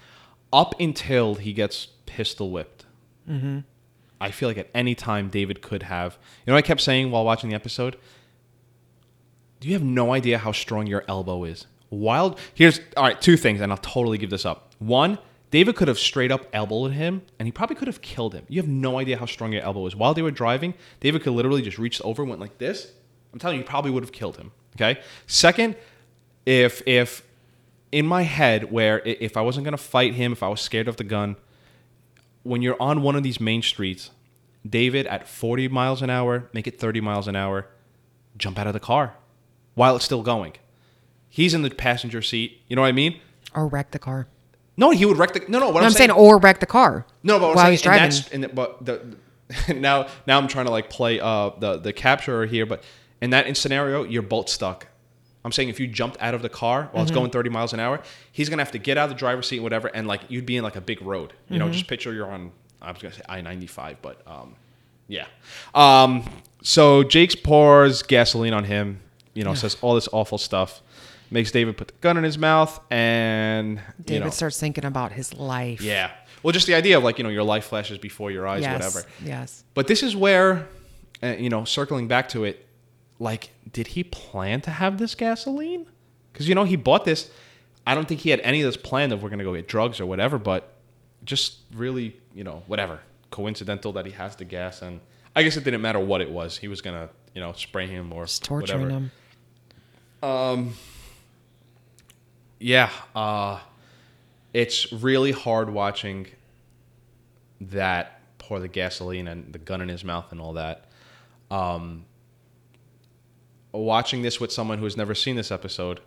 Up 0.52 0.78
until 0.78 1.36
he 1.36 1.52
gets 1.52 1.86
pistol 2.06 2.50
whipped, 2.50 2.84
Mm-hmm. 3.28 3.60
I 4.20 4.30
feel 4.30 4.48
like 4.48 4.58
at 4.58 4.70
any 4.74 4.94
time 4.94 5.28
David 5.28 5.60
could 5.60 5.82
have. 5.84 6.18
You 6.46 6.52
know, 6.52 6.56
I 6.56 6.62
kept 6.62 6.80
saying 6.80 7.10
while 7.10 7.24
watching 7.24 7.50
the 7.50 7.56
episode. 7.56 7.96
Do 9.60 9.68
you 9.68 9.74
have 9.74 9.82
no 9.82 10.12
idea 10.12 10.38
how 10.38 10.52
strong 10.52 10.86
your 10.86 11.04
elbow 11.08 11.44
is? 11.44 11.66
Wild. 11.90 12.38
Here's 12.54 12.80
all 12.96 13.04
right. 13.04 13.20
Two 13.20 13.36
things, 13.36 13.60
and 13.60 13.72
I'll 13.72 13.78
totally 13.78 14.18
give 14.18 14.30
this 14.30 14.44
up. 14.44 14.74
One, 14.78 15.18
David 15.50 15.76
could 15.76 15.88
have 15.88 15.98
straight 15.98 16.30
up 16.32 16.46
elbowed 16.52 16.92
him, 16.92 17.22
and 17.38 17.46
he 17.46 17.52
probably 17.52 17.76
could 17.76 17.88
have 17.88 18.02
killed 18.02 18.34
him. 18.34 18.44
You 18.48 18.60
have 18.60 18.68
no 18.68 18.98
idea 18.98 19.16
how 19.16 19.26
strong 19.26 19.52
your 19.52 19.62
elbow 19.62 19.86
is. 19.86 19.96
While 19.96 20.12
they 20.14 20.22
were 20.22 20.30
driving, 20.30 20.74
David 21.00 21.22
could 21.22 21.32
literally 21.32 21.62
just 21.62 21.78
reach 21.78 22.00
over, 22.02 22.22
and 22.22 22.28
went 22.28 22.40
like 22.40 22.58
this. 22.58 22.92
I'm 23.34 23.40
telling 23.40 23.56
you, 23.56 23.62
you 23.62 23.66
probably 23.68 23.90
would 23.90 24.04
have 24.04 24.12
killed 24.12 24.36
him. 24.36 24.52
Okay. 24.76 25.00
Second, 25.26 25.74
if 26.46 26.82
if 26.86 27.22
in 27.92 28.06
my 28.06 28.22
head, 28.22 28.70
where 28.70 29.00
if 29.04 29.36
I 29.36 29.40
wasn't 29.40 29.64
gonna 29.64 29.76
fight 29.76 30.14
him, 30.14 30.32
if 30.32 30.42
I 30.42 30.48
was 30.48 30.60
scared 30.60 30.86
of 30.88 30.96
the 30.96 31.04
gun, 31.04 31.36
when 32.44 32.62
you're 32.62 32.80
on 32.80 33.02
one 33.02 33.16
of 33.16 33.24
these 33.24 33.40
main 33.40 33.60
streets, 33.60 34.10
David 34.68 35.06
at 35.08 35.28
40 35.28 35.68
miles 35.68 36.00
an 36.00 36.10
hour, 36.10 36.48
make 36.52 36.66
it 36.66 36.78
30 36.78 37.00
miles 37.00 37.26
an 37.28 37.34
hour, 37.36 37.66
jump 38.38 38.58
out 38.58 38.66
of 38.68 38.72
the 38.72 38.80
car 38.80 39.14
while 39.74 39.96
it's 39.96 40.04
still 40.04 40.22
going. 40.22 40.52
He's 41.28 41.52
in 41.54 41.62
the 41.62 41.70
passenger 41.70 42.22
seat. 42.22 42.60
You 42.68 42.76
know 42.76 42.82
what 42.82 42.88
I 42.88 42.92
mean? 42.92 43.20
Or 43.54 43.66
wreck 43.66 43.90
the 43.90 43.98
car. 43.98 44.28
No, 44.76 44.90
he 44.90 45.04
would 45.04 45.18
wreck 45.18 45.32
the. 45.32 45.40
No, 45.48 45.58
no. 45.58 45.66
What 45.66 45.74
No, 45.74 45.78
I'm, 45.80 45.84
I'm 45.86 45.90
saying, 45.90 46.10
saying, 46.10 46.18
or 46.18 46.38
wreck 46.38 46.60
the 46.60 46.66
car. 46.66 47.04
no, 47.24 47.38
but 47.40 47.56
while 47.56 47.70
he's 47.70 47.82
driving. 47.82 48.04
and 48.04 48.12
that's, 48.12 48.28
and 48.32 48.44
the, 48.44 48.48
but 48.48 48.84
the, 48.84 49.16
now, 49.74 50.06
now 50.26 50.38
I'm 50.38 50.48
trying 50.48 50.66
to 50.66 50.70
like 50.72 50.90
play 50.90 51.20
uh 51.20 51.50
the 51.58 51.78
the 51.78 51.92
capturer 51.92 52.46
here, 52.46 52.66
but 52.66 52.82
in 53.24 53.30
that 53.30 53.56
scenario, 53.56 54.04
you're 54.04 54.22
both 54.22 54.48
stuck. 54.48 54.86
I'm 55.44 55.52
saying 55.52 55.68
if 55.68 55.78
you 55.80 55.86
jumped 55.86 56.16
out 56.20 56.34
of 56.34 56.42
the 56.42 56.48
car 56.48 56.88
while 56.92 57.02
it's 57.02 57.10
Mm-hmm. 57.10 57.20
going 57.20 57.30
30 57.30 57.50
miles 57.50 57.72
an 57.74 57.80
hour, 57.80 58.00
he's 58.32 58.48
gonna 58.48 58.62
have 58.62 58.72
to 58.72 58.78
get 58.78 58.96
out 58.98 59.04
of 59.04 59.10
the 59.10 59.16
driver's 59.18 59.46
seat, 59.48 59.60
whatever, 59.60 59.88
and 59.88 60.06
like 60.06 60.22
you'd 60.28 60.46
be 60.46 60.56
in 60.56 60.64
like 60.64 60.76
a 60.76 60.80
big 60.80 61.02
road. 61.02 61.32
You 61.48 61.56
Mm-hmm. 61.58 61.66
know, 61.66 61.72
just 61.72 61.86
picture 61.86 62.12
you're 62.12 62.30
on. 62.30 62.50
I 62.80 62.92
was 62.92 63.00
gonna 63.02 63.14
say 63.14 63.22
I-95, 63.28 63.96
but 64.02 64.22
um, 64.26 64.54
yeah. 65.08 65.26
Um, 65.74 66.28
so 66.62 67.02
Jake's 67.02 67.34
pours 67.34 68.02
gasoline 68.02 68.54
on 68.54 68.64
him. 68.64 69.00
You 69.34 69.44
know, 69.44 69.54
says 69.54 69.76
all 69.82 69.94
this 69.96 70.08
awful 70.12 70.38
stuff. 70.38 70.80
Makes 71.30 71.50
David 71.50 71.76
put 71.76 71.88
the 71.88 71.94
gun 72.00 72.16
in 72.16 72.24
his 72.24 72.38
mouth, 72.38 72.78
and 72.90 73.80
David 74.04 74.10
you 74.20 74.20
know, 74.26 74.30
starts 74.30 74.58
thinking 74.60 74.84
about 74.84 75.12
his 75.12 75.34
life. 75.34 75.80
yeah. 75.80 76.10
Well, 76.42 76.52
just 76.52 76.66
the 76.66 76.74
idea 76.74 76.96
of 76.98 77.04
like 77.04 77.18
you 77.18 77.24
know 77.24 77.30
your 77.30 77.42
life 77.42 77.64
flashes 77.66 77.98
before 77.98 78.30
your 78.30 78.46
eyes, 78.46 78.62
Yes. 78.62 78.72
whatever. 78.74 79.06
Yes. 79.24 79.64
But 79.74 79.86
this 79.88 80.02
is 80.02 80.14
where, 80.14 80.68
uh, 81.22 81.28
you 81.38 81.48
know, 81.48 81.64
circling 81.64 82.06
back 82.06 82.28
to 82.30 82.44
it, 82.44 82.64
like, 83.18 83.50
did 83.72 83.88
he 83.88 84.04
plan 84.04 84.60
to 84.62 84.70
have 84.70 84.98
this 84.98 85.14
gasoline? 85.14 85.86
Because 86.32 86.48
you 86.48 86.54
know 86.54 86.64
he 86.64 86.76
bought 86.76 87.04
this. 87.04 87.30
I 87.86 87.94
don't 87.94 88.08
think 88.08 88.20
he 88.20 88.30
had 88.30 88.40
any 88.40 88.62
of 88.62 88.66
this 88.66 88.76
planned 88.76 89.12
of 89.12 89.22
we're 89.22 89.28
gonna 89.30 89.44
go 89.44 89.54
get 89.54 89.68
drugs 89.68 90.00
or 90.00 90.06
whatever. 90.06 90.38
But 90.38 90.72
just 91.24 91.58
really, 91.74 92.16
you 92.34 92.44
know, 92.44 92.62
whatever 92.66 93.00
coincidental 93.30 93.92
that 93.92 94.06
he 94.06 94.12
has 94.12 94.36
the 94.36 94.44
gas, 94.44 94.82
and 94.82 95.00
I 95.36 95.42
guess 95.42 95.56
it 95.56 95.64
didn't 95.64 95.80
matter 95.82 95.98
what 95.98 96.20
it 96.20 96.30
was. 96.30 96.56
He 96.56 96.68
was 96.68 96.80
gonna, 96.80 97.08
you 97.34 97.40
know, 97.40 97.52
spray 97.52 97.86
him 97.86 98.12
or 98.12 98.24
Just 98.24 98.44
torturing 98.44 98.82
whatever. 98.82 99.10
him. 100.50 100.72
Yeah, 102.58 102.90
uh, 103.14 103.60
it's 104.52 104.92
really 104.92 105.32
hard 105.32 105.68
watching 105.70 106.28
that 107.60 108.20
pour 108.38 108.58
the 108.60 108.68
gasoline 108.68 109.28
and 109.28 109.52
the 109.52 109.58
gun 109.58 109.80
in 109.80 109.88
his 109.88 110.04
mouth 110.04 110.32
and 110.32 110.40
all 110.40 110.54
that. 110.54 110.86
Um, 111.50 112.04
watching 113.82 114.22
this 114.22 114.40
with 114.40 114.52
someone 114.52 114.78
who 114.78 114.84
has 114.84 114.96
never 114.96 115.14
seen 115.14 115.36
this 115.36 115.50
episode, 115.50 116.00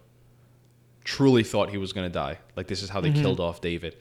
truly 1.03 1.43
thought 1.43 1.69
he 1.69 1.77
was 1.77 1.93
going 1.93 2.07
to 2.07 2.13
die. 2.13 2.37
Like 2.55 2.67
this 2.67 2.83
is 2.83 2.89
how 2.89 2.99
they 3.01 3.11
killed 3.11 3.39
off 3.39 3.61
David. 3.61 3.95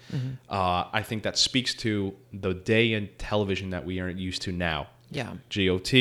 Uh, 0.49 0.85
I 0.93 1.03
think 1.03 1.23
that 1.23 1.39
speaks 1.39 1.75
to 1.77 2.15
the 2.33 2.55
day 2.55 2.93
in 2.95 3.09
television 3.19 3.71
that 3.71 3.85
we 3.87 4.01
aren't 4.01 4.19
used 4.19 4.43
to 4.43 4.53
now. 4.53 4.89
Yeah. 5.11 5.35
GOT, 5.51 5.93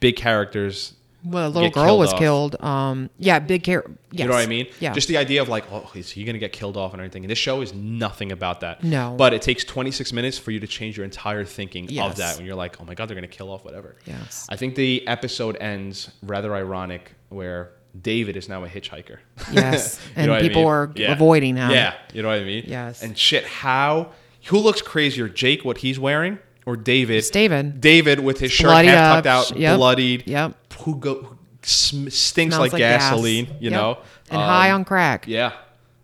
big 0.00 0.16
characters. 0.16 0.94
Well, 1.26 1.48
a 1.48 1.50
little 1.50 1.70
girl 1.70 1.98
was 1.98 2.12
off. 2.12 2.18
killed. 2.18 2.56
Um, 2.62 3.10
yeah, 3.18 3.38
big 3.38 3.62
care. 3.64 3.84
Yes. 4.12 4.20
You 4.20 4.28
know 4.28 4.34
what 4.34 4.42
I 4.42 4.46
mean? 4.46 4.66
Yeah. 4.80 4.92
Just 4.92 5.08
the 5.08 5.16
idea 5.16 5.42
of 5.42 5.48
like, 5.48 5.64
oh, 5.72 5.90
is 5.94 6.10
he 6.10 6.24
going 6.24 6.34
to 6.34 6.38
get 6.38 6.52
killed 6.52 6.76
off 6.76 6.92
and 6.92 7.00
everything? 7.00 7.24
And 7.24 7.30
this 7.30 7.38
show 7.38 7.60
is 7.62 7.74
nothing 7.74 8.30
about 8.32 8.60
that. 8.60 8.84
No. 8.84 9.14
But 9.18 9.34
it 9.34 9.42
takes 9.42 9.64
26 9.64 10.12
minutes 10.12 10.38
for 10.38 10.50
you 10.52 10.60
to 10.60 10.66
change 10.66 10.96
your 10.96 11.04
entire 11.04 11.44
thinking 11.44 11.88
Yes. 11.88 12.10
of 12.12 12.16
that 12.18 12.36
when 12.36 12.46
you're 12.46 12.54
like, 12.54 12.80
oh 12.80 12.84
my 12.84 12.94
God, 12.94 13.08
they're 13.08 13.16
going 13.16 13.28
to 13.28 13.36
kill 13.36 13.50
off 13.50 13.64
whatever. 13.64 13.96
Yes. 14.06 14.46
I 14.48 14.56
think 14.56 14.74
the 14.76 15.06
episode 15.08 15.56
ends 15.60 16.10
rather 16.22 16.54
ironic 16.54 17.12
where 17.28 17.72
David 18.00 18.36
is 18.36 18.48
now 18.48 18.62
a 18.64 18.68
hitchhiker. 18.68 19.18
Yes. 19.52 19.98
And 20.16 20.30
what 20.30 20.38
I 20.38 20.42
people 20.42 20.62
mean? 20.62 20.70
are 20.70 20.92
avoiding 21.12 21.56
him. 21.56 21.70
Yeah. 21.70 21.94
You 22.12 22.22
know 22.22 22.28
what 22.28 22.40
I 22.40 22.44
mean? 22.44 22.64
Yes. 22.66 23.02
And 23.02 23.16
shit, 23.18 23.44
how, 23.44 24.12
who 24.46 24.58
looks 24.58 24.80
crazier, 24.82 25.28
Jake, 25.28 25.64
what 25.64 25.78
he's 25.78 25.98
wearing, 25.98 26.38
or 26.66 26.76
David? 26.76 27.16
It's 27.16 27.30
David. 27.30 27.80
David 27.80 28.20
with 28.20 28.38
his 28.38 28.52
shirt 28.52 28.66
Bloodied 28.66 28.90
half 28.90 29.24
tucked 29.24 29.52
out, 29.52 29.58
Yep. 29.58 29.76
bloodied. 29.76 30.24
Yep. 30.26 30.54
Who 30.86 30.96
go, 30.96 31.14
who 31.22 31.36
sm- 31.62 32.08
stinks 32.08 32.54
Smells 32.56 32.72
like, 32.72 32.78
gas. 32.78 33.02
gasoline, 33.02 33.46
you 33.60 33.70
Yep. 33.70 33.72
know? 33.72 33.98
And 34.30 34.40
high 34.40 34.70
Um, 34.70 34.76
on 34.80 34.84
crack. 34.86 35.26
yeah, 35.28 35.52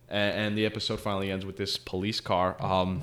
and, 0.08 0.34
and 0.46 0.58
the 0.58 0.66
episode 0.66 1.00
finally 1.00 1.30
ends 1.30 1.46
with 1.46 1.56
this 1.56 1.78
police 1.78 2.20
car. 2.20 2.56
Um, 2.60 3.00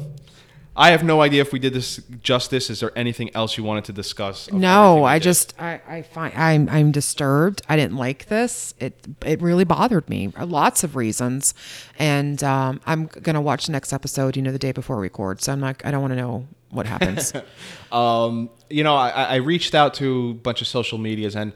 I 0.76 0.92
have 0.92 1.04
no 1.04 1.22
idea 1.22 1.42
if 1.42 1.52
we 1.52 1.60
did 1.60 1.74
this 1.74 2.00
justice. 2.22 2.70
Is 2.70 2.80
there 2.80 2.92
anything 2.98 3.30
else 3.36 3.58
you 3.58 3.66
wanted 3.66 3.84
to 3.86 3.92
discuss? 3.94 4.48
of 4.48 4.54
everything 4.54 4.62
No, 4.62 4.96
we 4.98 5.02
I 5.10 5.18
did? 5.20 5.24
just 5.24 5.54
I, 5.60 5.82
I 5.86 6.02
find 6.04 6.34
I'm 6.38 6.70
I'm 6.70 6.92
disturbed. 6.92 7.62
I 7.68 7.76
didn't 7.76 7.98
like 7.98 8.28
this. 8.28 8.74
It 8.80 8.94
it 9.26 9.42
really 9.42 9.66
bothered 9.66 10.08
me. 10.08 10.32
Lots 10.40 10.86
of 10.86 10.96
reasons, 10.96 11.54
and 11.98 12.42
um, 12.44 12.80
I'm 12.86 13.08
gonna 13.08 13.42
watch 13.42 13.66
the 13.66 13.74
next 13.74 13.92
episode. 13.92 14.38
You 14.38 14.42
know, 14.44 14.54
the 14.54 14.60
day 14.60 14.72
before 14.72 14.96
we 14.98 15.02
record. 15.04 15.42
So 15.42 15.52
I'm 15.52 15.60
not. 15.60 15.82
I 15.84 15.92
don't 15.92 16.02
want 16.02 16.12
to 16.14 16.18
know 16.18 16.48
what 16.72 16.86
happens. 16.86 17.34
um, 17.92 18.50
you 18.70 18.84
know, 18.84 18.96
I, 18.96 19.10
I 19.10 19.36
reached 19.38 19.74
out 19.76 19.94
to 19.96 20.30
a 20.32 20.34
bunch 20.34 20.62
of 20.62 20.68
social 20.68 20.98
medias 20.98 21.36
and. 21.36 21.54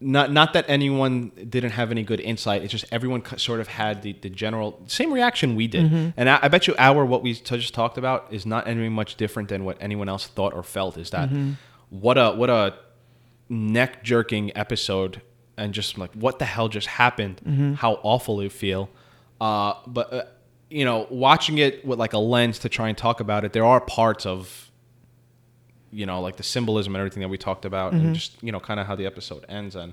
Not, 0.00 0.30
not 0.30 0.52
that 0.52 0.64
anyone 0.68 1.32
didn't 1.50 1.72
have 1.72 1.90
any 1.90 2.04
good 2.04 2.20
insight. 2.20 2.62
It's 2.62 2.70
just 2.70 2.84
everyone 2.92 3.24
sort 3.36 3.58
of 3.58 3.66
had 3.66 4.02
the, 4.02 4.12
the 4.12 4.30
general 4.30 4.80
same 4.86 5.12
reaction 5.12 5.56
we 5.56 5.66
did, 5.66 5.86
Mm-hmm. 5.86 6.10
and 6.16 6.30
I, 6.30 6.38
I 6.42 6.46
bet 6.46 6.68
you 6.68 6.76
our 6.78 7.04
what 7.04 7.20
we 7.24 7.32
just 7.34 7.74
talked 7.74 7.98
about 7.98 8.28
is 8.30 8.46
not 8.46 8.68
any 8.68 8.88
much 8.88 9.16
different 9.16 9.48
than 9.48 9.64
what 9.64 9.76
anyone 9.80 10.08
else 10.08 10.28
thought 10.28 10.54
or 10.54 10.62
felt. 10.62 10.96
Is 10.98 11.10
that 11.10 11.30
Mm-hmm. 11.30 11.54
what 11.90 12.16
a 12.16 12.30
what 12.30 12.48
a 12.48 12.76
neck 13.48 14.04
jerking 14.04 14.56
episode 14.56 15.20
and 15.56 15.74
just 15.74 15.98
like 15.98 16.12
what 16.14 16.38
the 16.38 16.44
hell 16.44 16.68
just 16.68 16.86
happened 16.86 17.40
Mm-hmm. 17.44 17.72
how 17.74 17.94
awful 18.04 18.40
it 18.40 18.52
feel 18.52 18.90
uh, 19.40 19.74
but 19.84 20.12
uh, 20.12 20.22
you 20.70 20.84
know 20.84 21.06
watching 21.10 21.58
it 21.58 21.84
with 21.84 21.98
like 21.98 22.12
a 22.12 22.18
lens 22.18 22.58
to 22.60 22.68
try 22.68 22.88
and 22.88 22.96
talk 22.98 23.20
about 23.20 23.44
it 23.44 23.52
there 23.52 23.64
are 23.64 23.80
parts 23.80 24.26
of 24.26 24.70
you 25.90 26.04
know 26.04 26.20
like 26.20 26.36
the 26.36 26.42
symbolism 26.42 26.94
and 26.94 27.00
everything 27.00 27.20
that 27.22 27.28
we 27.28 27.38
talked 27.38 27.64
about 27.64 27.92
Mm-hmm. 27.92 28.06
and 28.06 28.14
just 28.14 28.42
you 28.42 28.52
know 28.52 28.60
kind 28.60 28.78
of 28.78 28.86
how 28.86 28.94
the 28.94 29.06
episode 29.06 29.44
ends 29.48 29.74
and 29.76 29.92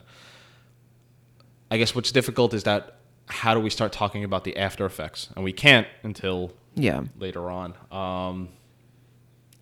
I 1.72 1.78
guess 1.78 1.96
what's 1.96 2.12
difficult 2.12 2.54
is 2.54 2.64
that 2.64 2.98
how 3.28 3.54
do 3.56 3.60
we 3.60 3.70
start 3.72 3.92
talking 3.92 4.24
about 4.24 4.44
the 4.44 4.56
after 4.56 4.86
effects, 4.86 5.30
and 5.36 5.44
we 5.44 5.52
can't 5.52 5.88
until 6.04 6.52
Yeah. 6.76 7.06
later 7.18 7.50
on. 7.50 7.74
Um, 7.92 8.50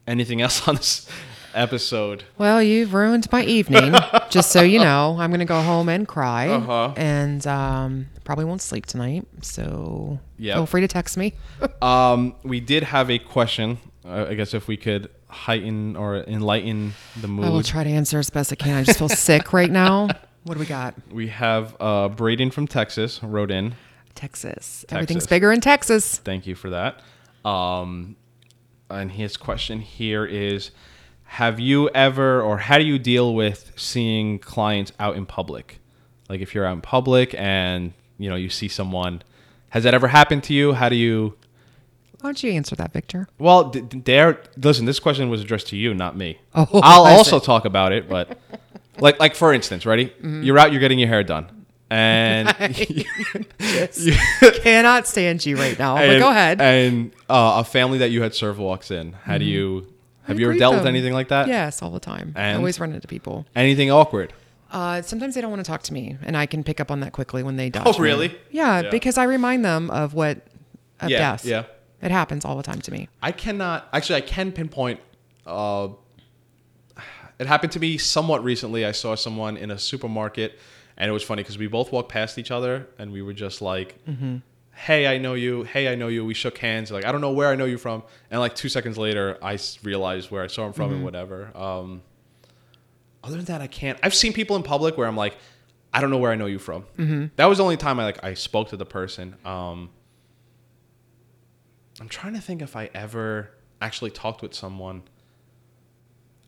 anything 0.05 0.41
else 0.41 0.67
on 0.67 0.75
this 0.75 1.07
episode? 1.53 2.23
Well, 2.37 2.61
you've 2.61 2.93
ruined 2.93 3.31
my 3.31 3.43
evening. 3.43 3.93
just 4.29 4.51
so 4.51 4.61
you 4.61 4.79
know, 4.79 5.15
I'm 5.19 5.29
going 5.29 5.39
to 5.39 5.45
go 5.45 5.61
home 5.61 5.89
and 5.89 6.07
cry. 6.07 6.49
Uh-huh. 6.49 6.93
And 6.95 7.45
um, 7.47 8.07
probably 8.23 8.45
won't 8.45 8.61
sleep 8.61 8.85
tonight. 8.85 9.25
So 9.41 10.19
Yep. 10.37 10.55
feel 10.55 10.65
free 10.65 10.81
to 10.81 10.87
text 10.87 11.17
me. 11.17 11.33
Um, 11.81 12.35
we 12.43 12.59
did 12.59 12.83
have 12.83 13.09
a 13.11 13.19
question. 13.19 13.77
Uh, 14.05 14.25
I 14.29 14.35
guess 14.35 14.53
if 14.53 14.67
we 14.67 14.77
could 14.77 15.09
heighten 15.27 15.95
or 15.95 16.17
enlighten 16.17 16.93
the 17.19 17.27
mood. 17.27 17.45
I 17.45 17.49
will 17.49 17.63
try 17.63 17.83
to 17.83 17.89
answer 17.89 18.19
as 18.19 18.29
best 18.29 18.51
I 18.51 18.55
can. 18.55 18.75
I 18.77 18.83
just 18.83 18.99
feel 18.99 19.09
sick 19.09 19.51
right 19.53 19.69
now. 19.71 20.07
What 20.45 20.55
do 20.55 20.59
we 20.59 20.65
got? 20.65 20.95
We 21.09 21.29
have 21.29 21.73
uh, 21.79 22.09
Braden 22.09 22.51
from 22.51 22.67
Texas 22.67 23.23
wrote 23.23 23.49
in. 23.49 23.75
Texas. 24.13 24.83
Everything's 24.89 25.25
bigger 25.25 25.53
in 25.53 25.61
Texas. 25.61 26.17
Thank 26.17 26.45
you 26.45 26.53
for 26.53 26.69
that. 26.71 26.99
Um, 27.49 28.17
and 28.89 29.09
his 29.09 29.37
question 29.37 29.79
here 29.79 30.25
is 30.25 30.71
Have 31.33 31.59
you 31.59 31.89
ever, 31.89 32.43
or 32.43 32.59
how 32.59 32.77
do 32.77 32.83
you 32.83 32.99
deal 32.99 33.33
with 33.33 33.71
seeing 33.75 34.37
clients 34.37 34.91
out 34.99 35.15
in 35.15 35.25
public? 35.25 35.79
Like 36.29 36.41
if 36.41 36.53
you're 36.53 36.63
out 36.63 36.73
in 36.73 36.81
public 36.81 37.33
and, 37.35 37.93
you 38.19 38.29
know, 38.29 38.35
you 38.35 38.49
see 38.49 38.67
someone, 38.67 39.23
has 39.69 39.83
that 39.83 39.95
ever 39.95 40.09
happened 40.09 40.43
to 40.43 40.53
you? 40.53 40.73
How 40.73 40.89
do 40.89 40.95
you, 40.95 41.35
Why 42.21 42.27
don't 42.27 42.43
you 42.43 42.51
answer 42.51 42.75
that, 42.75 42.93
Victor? 42.93 43.27
well, 43.39 43.71
there, 43.71 44.43
listen, 44.57 44.85
this 44.85 44.99
question 44.99 45.27
was 45.27 45.41
addressed 45.41 45.69
to 45.69 45.75
you, 45.75 45.95
not 45.95 46.15
me. 46.15 46.37
Oh, 46.53 46.67
I'll 46.83 47.05
also 47.07 47.39
talk 47.39 47.65
about 47.65 47.93
it, 47.93 48.07
but 48.07 48.37
like, 48.99 49.19
like 49.19 49.33
for 49.33 49.55
instance, 49.55 49.87
ready? 49.87 50.09
Mm-hmm. 50.09 50.43
You're 50.43 50.59
out, 50.59 50.71
you're 50.71 50.81
getting 50.81 50.99
your 50.99 51.09
hair 51.09 51.23
done. 51.23 51.65
And 51.89 52.55
you, 52.87 54.13
Cannot 54.61 55.07
stand 55.07 55.43
you 55.47 55.57
right 55.57 55.79
now. 55.79 55.95
But 55.95 56.19
go 56.19 56.29
ahead. 56.29 56.61
And 56.61 57.11
uh, 57.27 57.61
a 57.61 57.63
family 57.63 57.97
that 57.97 58.11
you 58.11 58.21
had 58.21 58.35
served 58.35 58.59
walks 58.59 58.91
in. 58.91 59.13
How 59.13 59.39
do 59.39 59.45
you 59.45 59.92
have 60.23 60.37
I 60.37 60.39
you 60.39 60.45
ever 60.45 60.53
greet 60.53 60.59
dealt 60.59 60.75
with 60.75 60.85
anything 60.87 61.13
like 61.13 61.29
that? 61.29 61.47
Yes, 61.47 61.81
all 61.81 61.91
the 61.91 61.99
time. 61.99 62.33
I 62.35 62.53
always 62.53 62.79
run 62.79 62.93
into 62.93 63.07
people. 63.07 63.45
Anything 63.55 63.91
awkward? 63.91 64.33
Uh, 64.71 65.01
sometimes 65.03 65.35
they 65.35 65.41
don't 65.41 65.51
want 65.51 65.63
to 65.63 65.69
talk 65.69 65.83
to 65.83 65.93
me, 65.93 66.17
and 66.23 66.35
I 66.35 66.45
can 66.47 66.63
pick 66.63 66.79
up 66.79 66.89
on 66.89 66.99
that 67.01 67.11
quickly 67.11 67.43
when 67.43 67.57
they 67.57 67.69
dodge. 67.69 67.83
Oh, 67.85 67.99
really? 68.01 68.35
Yeah, 68.49 68.81
Yeah. 68.81 68.89
because 68.89 69.17
I 69.19 69.23
remind 69.25 69.63
them 69.63 69.91
of 69.91 70.13
what 70.15 70.37
of 70.99 71.09
Yeah, 71.09 71.19
death. 71.19 71.45
yeah. 71.45 71.63
It 72.01 72.11
happens 72.11 72.43
all 72.43 72.57
the 72.57 72.63
time 72.63 72.81
to 72.81 72.91
me. 72.91 73.07
I 73.21 73.31
cannot 73.31 73.87
actually. 73.93 74.17
I 74.17 74.21
can 74.21 74.51
pinpoint. 74.51 74.99
Uh, 75.45 75.89
it 77.39 77.47
happened 77.47 77.71
to 77.73 77.79
me 77.79 77.97
somewhat 77.97 78.43
recently. 78.43 78.85
I 78.85 78.91
saw 78.91 79.15
someone 79.15 79.57
in 79.57 79.71
a 79.71 79.77
supermarket, 79.77 80.57
and 80.97 81.09
it 81.09 81.11
was 81.13 81.23
funny 81.23 81.43
because 81.43 81.57
we 81.57 81.67
both 81.67 81.91
walked 81.91 82.09
past 82.09 82.37
each 82.37 82.51
other, 82.51 82.87
and 82.97 83.11
we 83.11 83.21
were 83.21 83.33
just 83.33 83.61
like, 83.61 83.95
"Hey, 84.73 85.07
I 85.07 85.17
know 85.17 85.33
you. 85.33 85.63
Hey, 85.63 85.87
I 85.91 85.95
know 85.95 86.07
you." 86.07 86.25
We 86.25 86.33
shook 86.33 86.57
hands. 86.57 86.91
Like 86.91 87.05
I 87.05 87.11
don't 87.11 87.21
know 87.21 87.31
where 87.31 87.49
I 87.49 87.55
know 87.55 87.65
you 87.65 87.77
from, 87.77 88.03
and 88.31 88.39
like 88.39 88.55
two 88.55 88.69
seconds 88.69 88.97
later, 88.97 89.37
I 89.41 89.57
realized 89.83 90.31
where 90.31 90.43
I 90.43 90.47
saw 90.47 90.65
him 90.67 90.73
from 90.73 90.91
and 90.93 91.03
whatever. 91.03 91.55
Um, 91.55 92.01
other 93.23 93.37
than 93.37 93.45
that, 93.45 93.61
I 93.61 93.67
can't. 93.67 93.97
I've 94.03 94.13
seen 94.15 94.33
people 94.33 94.55
in 94.55 94.63
public 94.63 94.97
where 94.97 95.07
I'm 95.07 95.15
like, 95.15 95.37
I 95.93 96.01
don't 96.01 96.09
know 96.09 96.17
where 96.17 96.31
I 96.31 96.35
know 96.35 96.45
you 96.47 96.59
from. 96.59 96.85
That 97.37 97.45
was 97.45 97.57
the 97.59 97.63
only 97.63 97.77
time 97.77 97.99
I 97.99 98.03
like 98.05 98.23
I 98.23 98.33
spoke 98.33 98.69
to 98.69 98.77
the 98.77 98.85
person. 98.85 99.35
Um, 99.45 99.89
I'm 102.01 102.09
trying 102.09 102.33
to 102.33 102.41
think 102.41 102.61
if 102.61 102.75
I 102.75 102.89
ever 102.93 103.51
actually 103.81 104.11
talked 104.11 104.41
with 104.41 104.53
someone. 104.53 105.03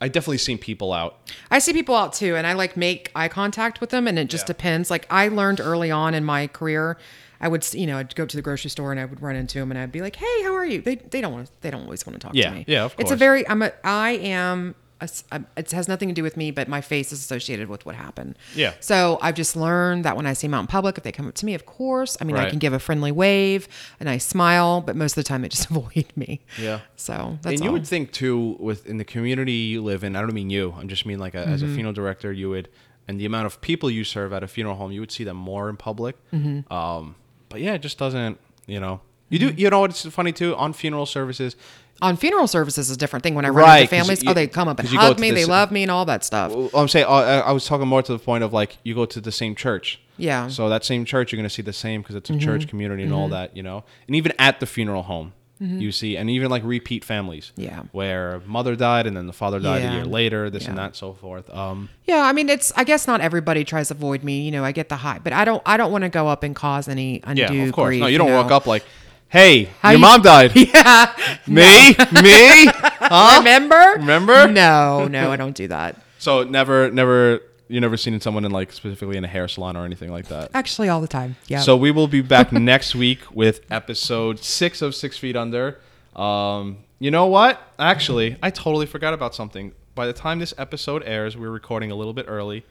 I 0.01 0.09
definitely 0.09 0.39
seen 0.39 0.57
people 0.57 0.91
out. 0.91 1.31
I 1.49 1.59
see 1.59 1.71
people 1.71 1.95
out 1.95 2.11
too, 2.13 2.35
and 2.35 2.45
I 2.45 2.51
like 2.53 2.75
make 2.75 3.11
eye 3.15 3.29
contact 3.29 3.79
with 3.79 3.91
them, 3.91 4.07
and 4.07 4.19
it 4.19 4.29
just 4.29 4.43
Yeah. 4.43 4.47
depends. 4.47 4.91
Like 4.91 5.07
I 5.09 5.29
learned 5.29 5.61
early 5.61 5.89
on 5.89 6.13
in 6.13 6.25
my 6.25 6.47
career, 6.47 6.97
I 7.45 7.47
would, 7.47 7.63
you 7.73 7.85
know, 7.87 7.97
I'd 7.99 8.15
go 8.15 8.25
to 8.25 8.35
the 8.35 8.41
grocery 8.41 8.69
store 8.71 8.91
and 8.91 8.99
I 8.99 9.05
would 9.05 9.21
run 9.21 9.35
into 9.35 9.59
them, 9.59 9.69
and 9.71 9.79
I'd 9.79 9.91
be 9.91 10.01
like, 10.01 10.15
"Hey, 10.15 10.37
how 10.43 10.53
are 10.55 10.65
you?" 10.65 10.81
They 10.81 10.95
they 10.95 11.21
don't 11.21 11.33
want 11.33 11.45
to, 11.47 11.51
they 11.61 11.69
don't 11.71 11.83
always 11.83 12.05
want 12.05 12.19
to 12.19 12.25
talk 12.25 12.35
Yeah, 12.35 12.49
to 12.49 12.55
me. 12.55 12.65
yeah, 12.67 12.85
of 12.85 12.95
course. 12.95 13.03
It's 13.03 13.11
a 13.11 13.15
very 13.25 13.47
I'm 13.47 13.61
a 13.61 13.71
I 13.83 14.11
am. 14.41 14.75
A, 15.01 15.03
s- 15.03 15.25
a- 15.29 15.43
it 15.57 15.71
has 15.71 15.89
nothing 15.89 16.07
to 16.07 16.15
do 16.15 16.23
with 16.23 16.37
me, 16.37 16.51
but 16.51 16.69
my 16.69 16.79
face 16.79 17.11
is 17.11 17.19
associated 17.19 17.67
with 17.67 17.85
what 17.85 17.95
happened. 17.95 18.37
Yeah. 18.55 18.73
So 18.79 19.19
I've 19.21 19.35
just 19.35 19.53
learned 19.57 20.05
that 20.05 20.15
when 20.15 20.25
I 20.25 20.31
see 20.31 20.47
them 20.47 20.53
out 20.53 20.61
in 20.61 20.67
public, 20.67 20.97
if 20.97 21.03
they 21.03 21.11
come 21.11 21.27
up 21.27 21.35
to 21.35 21.45
me, 21.45 21.53
of 21.53 21.65
course, 21.65 22.15
I 22.21 22.23
mean, 22.23 22.37
I 22.37 22.49
can 22.49 22.59
give 22.59 22.71
a 22.71 22.79
friendly 22.79 23.11
wave, 23.11 23.67
a 23.99 24.05
nice 24.05 24.25
smile, 24.25 24.79
but 24.79 24.95
most 24.95 25.11
of 25.17 25.23
the 25.23 25.27
time 25.27 25.41
they 25.41 25.49
just 25.49 25.69
avoid 25.73 26.05
me. 26.15 26.39
Yeah. 26.57 26.79
So 26.95 27.37
that's 27.41 27.55
and 27.55 27.59
you 27.61 27.67
all. 27.71 27.73
would 27.73 27.85
think 27.85 28.13
too, 28.13 28.55
with 28.57 28.87
in 28.87 28.97
the 28.97 29.03
community 29.15 29.51
you 29.73 29.83
live 29.83 30.05
in. 30.05 30.15
I 30.15 30.21
don't 30.21 30.33
mean 30.33 30.49
you. 30.49 30.73
I'm 30.79 30.87
just 30.87 31.05
mean 31.05 31.19
like 31.19 31.35
a, 31.35 31.45
as 31.45 31.61
a 31.61 31.65
Mm-hmm. 31.65 31.75
funeral 31.75 31.93
director, 31.93 32.31
you 32.31 32.49
would, 32.51 32.69
and 33.05 33.19
the 33.19 33.25
amount 33.25 33.47
of 33.47 33.59
people 33.59 33.91
you 33.91 34.05
serve 34.05 34.31
at 34.31 34.43
a 34.43 34.47
funeral 34.47 34.77
home, 34.77 34.93
you 34.93 35.01
would 35.01 35.11
see 35.11 35.25
them 35.25 35.35
more 35.37 35.67
in 35.69 35.75
public. 35.75 36.15
Mm-hmm. 36.33 36.71
Um, 36.73 37.15
but 37.49 37.61
yeah, 37.61 37.73
it 37.73 37.81
just 37.81 37.97
doesn't. 37.97 38.39
You 38.67 38.79
know, 38.79 39.01
you 39.29 39.39
do. 39.39 39.49
You 39.55 39.69
know 39.69 39.81
what's 39.81 40.05
funny 40.07 40.31
too 40.31 40.55
on 40.55 40.73
funeral 40.73 41.05
services. 41.05 41.55
on 42.01 42.17
funeral 42.17 42.47
services 42.47 42.89
is 42.89 42.95
a 42.95 42.99
different 42.99 43.23
thing. 43.23 43.35
When 43.35 43.45
I 43.45 43.49
run 43.49 43.63
Right, 43.65 43.79
into 43.81 43.89
families, 43.89 44.23
you- 44.23 44.29
oh, 44.29 44.33
they 44.33 44.47
come 44.47 44.67
up 44.67 44.79
and 44.79 44.87
hug 44.89 45.19
me, 45.19 45.29
the 45.29 45.35
they 45.35 45.45
love 45.45 45.71
me, 45.71 45.83
and 45.83 45.91
all 45.91 46.05
that 46.05 46.23
stuff. 46.23 46.51
I'm 46.73 46.87
saying 46.87 47.05
uh, 47.05 47.09
I 47.11 47.39
I 47.39 47.51
was 47.51 47.65
talking 47.65 47.87
more 47.87 48.01
to 48.03 48.11
the 48.11 48.19
point 48.19 48.43
of 48.43 48.51
like 48.53 48.77
you 48.83 48.93
go 48.95 49.05
to 49.05 49.21
the 49.21 49.31
same 49.31 49.55
church. 49.55 49.99
Yeah. 50.17 50.47
So 50.47 50.69
that 50.69 50.83
same 50.85 51.03
church, 51.05 51.31
you're 51.31 51.37
going 51.37 51.47
to 51.49 51.53
see 51.53 51.61
the 51.61 51.73
same 51.73 52.01
because 52.01 52.15
it's 52.15 52.29
a 52.29 52.37
church 52.39 52.67
community 52.69 53.03
and 53.03 53.11
all 53.13 53.27
that, 53.29 53.55
you 53.57 53.61
know. 53.63 53.83
And 54.07 54.15
even 54.15 54.31
at 54.39 54.59
the 54.61 54.65
funeral 54.65 55.03
home, 55.03 55.33
you 55.59 55.91
see, 55.91 56.17
and 56.17 56.29
even 56.29 56.49
like 56.51 56.63
repeat 56.65 57.05
families. 57.05 57.51
Yeah. 57.55 57.83
Where 57.93 58.41
mother 58.45 58.75
died 58.75 59.07
and 59.07 59.15
then 59.15 59.25
the 59.27 59.33
father 59.33 59.59
died 59.59 59.83
Yeah. 59.83 59.91
a 59.91 59.95
year 59.95 60.05
later, 60.05 60.49
this 60.49 60.67
and 60.67 60.77
that, 60.77 60.95
so 60.95 61.13
forth. 61.13 61.49
Um, 61.53 61.89
Yeah, 62.05 62.21
I 62.23 62.33
mean, 62.33 62.49
it's. 62.49 62.73
I 62.75 62.83
guess 62.83 63.07
not 63.07 63.21
everybody 63.21 63.63
tries 63.63 63.87
to 63.87 63.93
avoid 63.93 64.23
me. 64.23 64.41
You 64.41 64.51
know, 64.51 64.63
I 64.65 64.71
get 64.73 64.89
the 64.89 64.97
high, 64.97 65.19
but 65.23 65.31
I 65.33 65.45
don't. 65.45 65.61
I 65.65 65.77
don't 65.77 65.91
want 65.91 66.03
to 66.03 66.09
go 66.09 66.27
up 66.27 66.43
and 66.43 66.55
cause 66.55 66.87
any 66.87 67.21
undue 67.23 67.41
yeah, 67.43 67.63
of 67.63 67.73
course. 67.73 67.89
grief. 67.89 68.01
no, 68.01 68.07
you 68.07 68.17
don't 68.17 68.29
know? 68.29 68.41
walk 68.41 68.51
up 68.51 68.65
like, 68.67 68.83
"Hey, 69.29 69.69
How 69.81 69.91
your 69.91 69.99
you- 69.99 70.01
mom 70.01 70.21
died." 70.21 70.51
Yeah. 70.55 71.15
Me, 71.47 71.95
me. 72.21 72.67
Remember? 73.37 73.93
Remember? 73.97 74.47
No, 74.47 75.07
no, 75.07 75.31
I 75.31 75.35
don't 75.37 75.55
do 75.55 75.67
that. 75.69 76.01
So 76.19 76.43
never, 76.43 76.89
never, 76.91 77.41
you 77.67 77.81
never 77.81 77.97
seen 77.97 78.19
someone 78.19 78.45
in 78.45 78.51
like 78.51 78.71
specifically 78.71 79.17
in 79.17 79.23
a 79.23 79.27
hair 79.27 79.47
salon 79.47 79.75
or 79.75 79.85
anything 79.85 80.11
like 80.11 80.27
that. 80.27 80.51
Actually, 80.53 80.89
all 80.89 81.01
the 81.01 81.07
time. 81.07 81.35
Yeah. 81.47 81.59
So 81.59 81.75
we 81.75 81.91
will 81.91 82.07
be 82.07 82.21
back 82.21 82.51
next 82.51 82.95
week 82.95 83.19
with 83.33 83.61
episode 83.71 84.39
six 84.39 84.81
of 84.81 84.93
Six 84.95 85.17
Feet 85.17 85.35
Under. 85.35 85.79
Um, 86.15 86.77
you 86.99 87.11
know 87.11 87.25
what? 87.25 87.61
Actually, 87.77 88.37
I 88.41 88.49
totally 88.51 88.85
forgot 88.85 89.13
about 89.13 89.35
something. 89.35 89.73
By 89.95 90.07
the 90.07 90.13
time 90.13 90.39
this 90.39 90.53
episode 90.57 91.03
airs, 91.05 91.35
we're 91.35 91.49
recording 91.49 91.91
a 91.91 91.95
little 91.95 92.13
bit 92.13 92.25
early. 92.27 92.65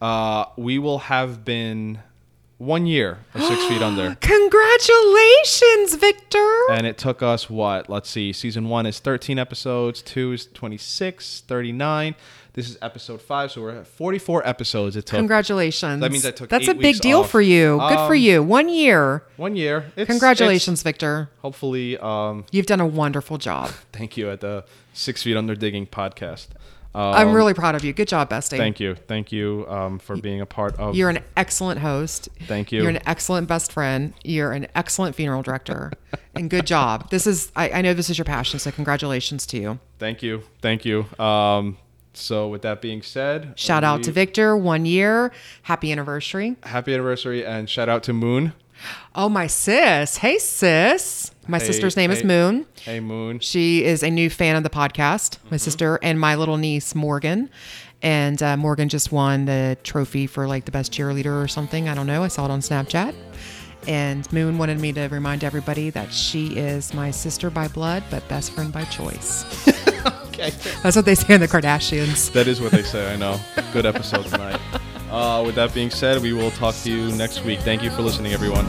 Uh, 0.00 0.46
we 0.56 0.78
will 0.78 0.98
have 0.98 1.44
been 1.44 2.00
one 2.58 2.86
year 2.86 3.18
of 3.34 3.42
Six 3.42 3.64
Feet 3.66 3.82
Under. 3.82 4.14
congratulations, 4.20 5.94
Victor. 5.96 6.48
And 6.70 6.86
it 6.86 6.98
took 6.98 7.22
us 7.22 7.48
what? 7.50 7.88
Let's 7.90 8.08
see. 8.08 8.32
Season 8.32 8.68
one 8.68 8.86
is 8.86 8.98
13 8.98 9.38
episodes, 9.38 10.02
two 10.02 10.32
is 10.32 10.46
26, 10.46 11.42
39. 11.46 12.14
This 12.52 12.68
is 12.70 12.78
episode 12.80 13.20
five, 13.20 13.50
so 13.50 13.62
we're 13.62 13.70
at 13.80 13.86
44 13.88 14.46
episodes. 14.46 14.94
It 14.94 15.06
took 15.06 15.18
Congratulations. 15.18 16.00
That 16.00 16.12
means 16.12 16.24
I 16.24 16.30
took 16.30 16.48
That's 16.48 16.68
a 16.68 16.74
big 16.74 17.00
deal 17.00 17.20
off. 17.20 17.30
for 17.30 17.40
you. 17.40 17.78
Good 17.80 18.06
for 18.06 18.14
Um, 18.14 18.20
you. 18.20 18.42
One 18.44 18.68
year. 18.68 19.24
one 19.36 19.56
year. 19.56 19.90
It's, 19.96 20.06
Congratulations, 20.08 20.80
it's- 20.80 20.82
Victor. 20.84 21.30
hopefully, 21.42 21.98
um, 21.98 22.44
You've 22.52 22.66
done 22.66 22.80
a 22.80 22.86
wonderful 22.86 23.38
job. 23.38 23.70
thank 23.92 24.16
you 24.16 24.30
at 24.30 24.40
the 24.40 24.64
Six 24.92 25.24
Feet 25.24 25.36
Under 25.36 25.56
Digging 25.56 25.86
podcast. 25.86 26.46
Um, 26.94 27.14
I'm 27.14 27.32
really 27.32 27.54
proud 27.54 27.74
of 27.74 27.84
you. 27.84 27.92
Good 27.92 28.08
job, 28.08 28.30
Bestie. 28.30 28.56
Thank 28.56 28.78
you, 28.78 28.94
thank 28.94 29.32
you 29.32 29.66
um, 29.68 29.98
for 29.98 30.16
being 30.16 30.40
a 30.40 30.46
part 30.46 30.78
of. 30.78 30.94
You're 30.94 31.10
an 31.10 31.20
excellent 31.36 31.80
host. 31.80 32.28
Thank 32.42 32.70
you. 32.70 32.82
You're 32.82 32.90
an 32.90 33.00
excellent 33.06 33.48
best 33.48 33.72
friend. 33.72 34.14
You're 34.22 34.52
an 34.52 34.68
excellent 34.74 35.16
funeral 35.16 35.42
director. 35.42 35.92
and 36.34 36.48
good 36.48 36.66
job. 36.66 37.08
This 37.14 37.26
is 37.26 37.52
I, 37.54 37.70
I 37.70 37.80
know 37.82 37.94
this 37.94 38.10
is 38.10 38.18
your 38.18 38.24
passion, 38.24 38.58
so 38.58 38.70
congratulations 38.70 39.46
to 39.46 39.58
you. 39.58 39.78
Thank 39.98 40.22
you, 40.22 40.42
thank 40.62 40.84
you. 40.84 41.06
Um, 41.18 41.76
so 42.12 42.48
with 42.48 42.62
that 42.62 42.80
being 42.80 43.02
said, 43.02 43.58
Shout 43.58 43.84
out 43.84 44.02
to 44.04 44.12
Victor, 44.12 44.56
one 44.56 44.84
year. 44.86 45.32
Happy 45.62 45.90
anniversary. 45.92 46.56
Happy 46.62 46.94
anniversary 46.94 47.44
and 47.44 47.68
shout 47.68 47.88
out 47.88 48.02
to 48.04 48.12
Moon. 48.12 48.52
Oh, 49.14 49.28
my 49.28 49.46
sis. 49.46 50.18
Hey 50.18 50.38
sis. 50.38 51.30
My 51.46 51.58
Hey, 51.58 51.66
sister's 51.66 51.96
name 51.96 52.10
is. 52.10 52.24
Moon. 52.24 52.66
Hey 52.82 53.00
Moon. 53.00 53.38
She 53.40 53.84
is 53.84 54.02
a 54.02 54.10
new 54.10 54.30
fan 54.30 54.56
of 54.56 54.62
the 54.62 54.70
podcast, 54.70 55.36
Mm-hmm. 55.38 55.48
my 55.50 55.56
sister, 55.56 55.98
and 56.02 56.18
my 56.18 56.34
little 56.36 56.56
niece, 56.56 56.94
Morgan. 56.94 57.50
And 58.02 58.42
uh, 58.42 58.56
Morgan 58.56 58.88
just 58.88 59.12
won 59.12 59.44
the 59.46 59.76
trophy 59.82 60.26
for 60.26 60.46
like 60.46 60.64
the 60.66 60.70
best 60.70 60.92
cheerleader 60.92 61.42
or 61.42 61.48
something. 61.48 61.88
I 61.88 61.94
don't 61.94 62.06
know. 62.06 62.22
I 62.22 62.28
saw 62.28 62.44
it 62.44 62.50
on 62.50 62.60
Snapchat. 62.60 63.14
And 63.86 64.30
Moon 64.32 64.56
wanted 64.56 64.80
me 64.80 64.92
to 64.94 65.08
remind 65.08 65.44
everybody 65.44 65.90
that 65.90 66.12
she 66.12 66.56
is 66.56 66.94
my 66.94 67.10
sister 67.10 67.50
by 67.50 67.68
blood, 67.68 68.02
but 68.10 68.26
best 68.28 68.52
friend 68.52 68.72
by 68.72 68.84
choice. 68.84 69.44
Okay. 70.34 70.50
That's 70.82 70.96
what 70.96 71.04
they 71.04 71.14
say 71.14 71.34
in 71.34 71.40
the 71.40 71.46
Kardashians. 71.46 72.32
That 72.32 72.48
is 72.48 72.60
what 72.60 72.72
they 72.72 72.82
say. 72.82 73.12
I 73.12 73.14
know. 73.16 73.38
Good 73.72 73.86
episode 73.86 74.26
tonight. 74.26 74.60
Uh, 75.08 75.44
with 75.46 75.54
that 75.54 75.72
being 75.72 75.90
said, 75.90 76.20
we 76.20 76.32
will 76.32 76.50
talk 76.50 76.74
to 76.82 76.90
you 76.90 77.12
next 77.12 77.44
week. 77.44 77.60
Thank 77.60 77.84
you 77.84 77.90
for 77.90 78.02
listening, 78.02 78.32
everyone. 78.32 78.64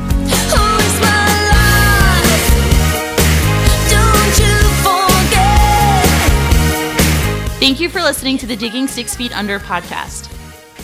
Thank 7.59 7.79
you 7.79 7.89
for 7.89 8.01
listening 8.01 8.37
to 8.39 8.45
the 8.45 8.55
Digging 8.55 8.87
Six 8.87 9.15
Feet 9.15 9.35
Under 9.35 9.59
podcast. 9.59 10.31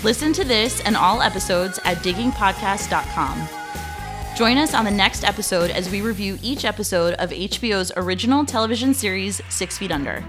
Listen 0.04 0.34
to 0.34 0.44
this 0.44 0.82
and 0.82 0.96
all 0.96 1.22
episodes 1.22 1.80
at 1.84 1.98
diggingpodcast.com. 1.98 3.48
Join 4.36 4.58
us 4.58 4.74
on 4.74 4.86
the 4.86 4.92
next 4.92 5.24
episode 5.24 5.70
as 5.70 5.92
we 5.92 6.02
review 6.02 6.40
each 6.42 6.66
episode 6.66 7.14
of 7.16 7.32
HBO's 7.32 7.92
original 7.98 8.46
television 8.46 8.94
series, 8.94 9.42
Six 9.50 9.78
Feet 9.78 9.92
Under. 9.92 10.24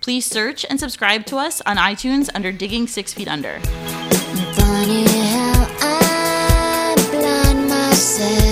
Please 0.00 0.24
search 0.24 0.64
and 0.68 0.80
subscribe 0.80 1.26
to 1.26 1.36
us 1.36 1.60
on 1.60 1.76
iTunes 1.76 2.30
under 2.34 2.50
Digging 2.50 2.86
Six 2.86 3.12
Feet 3.12 3.28
Under. 3.28 3.60
myself. 7.68 8.48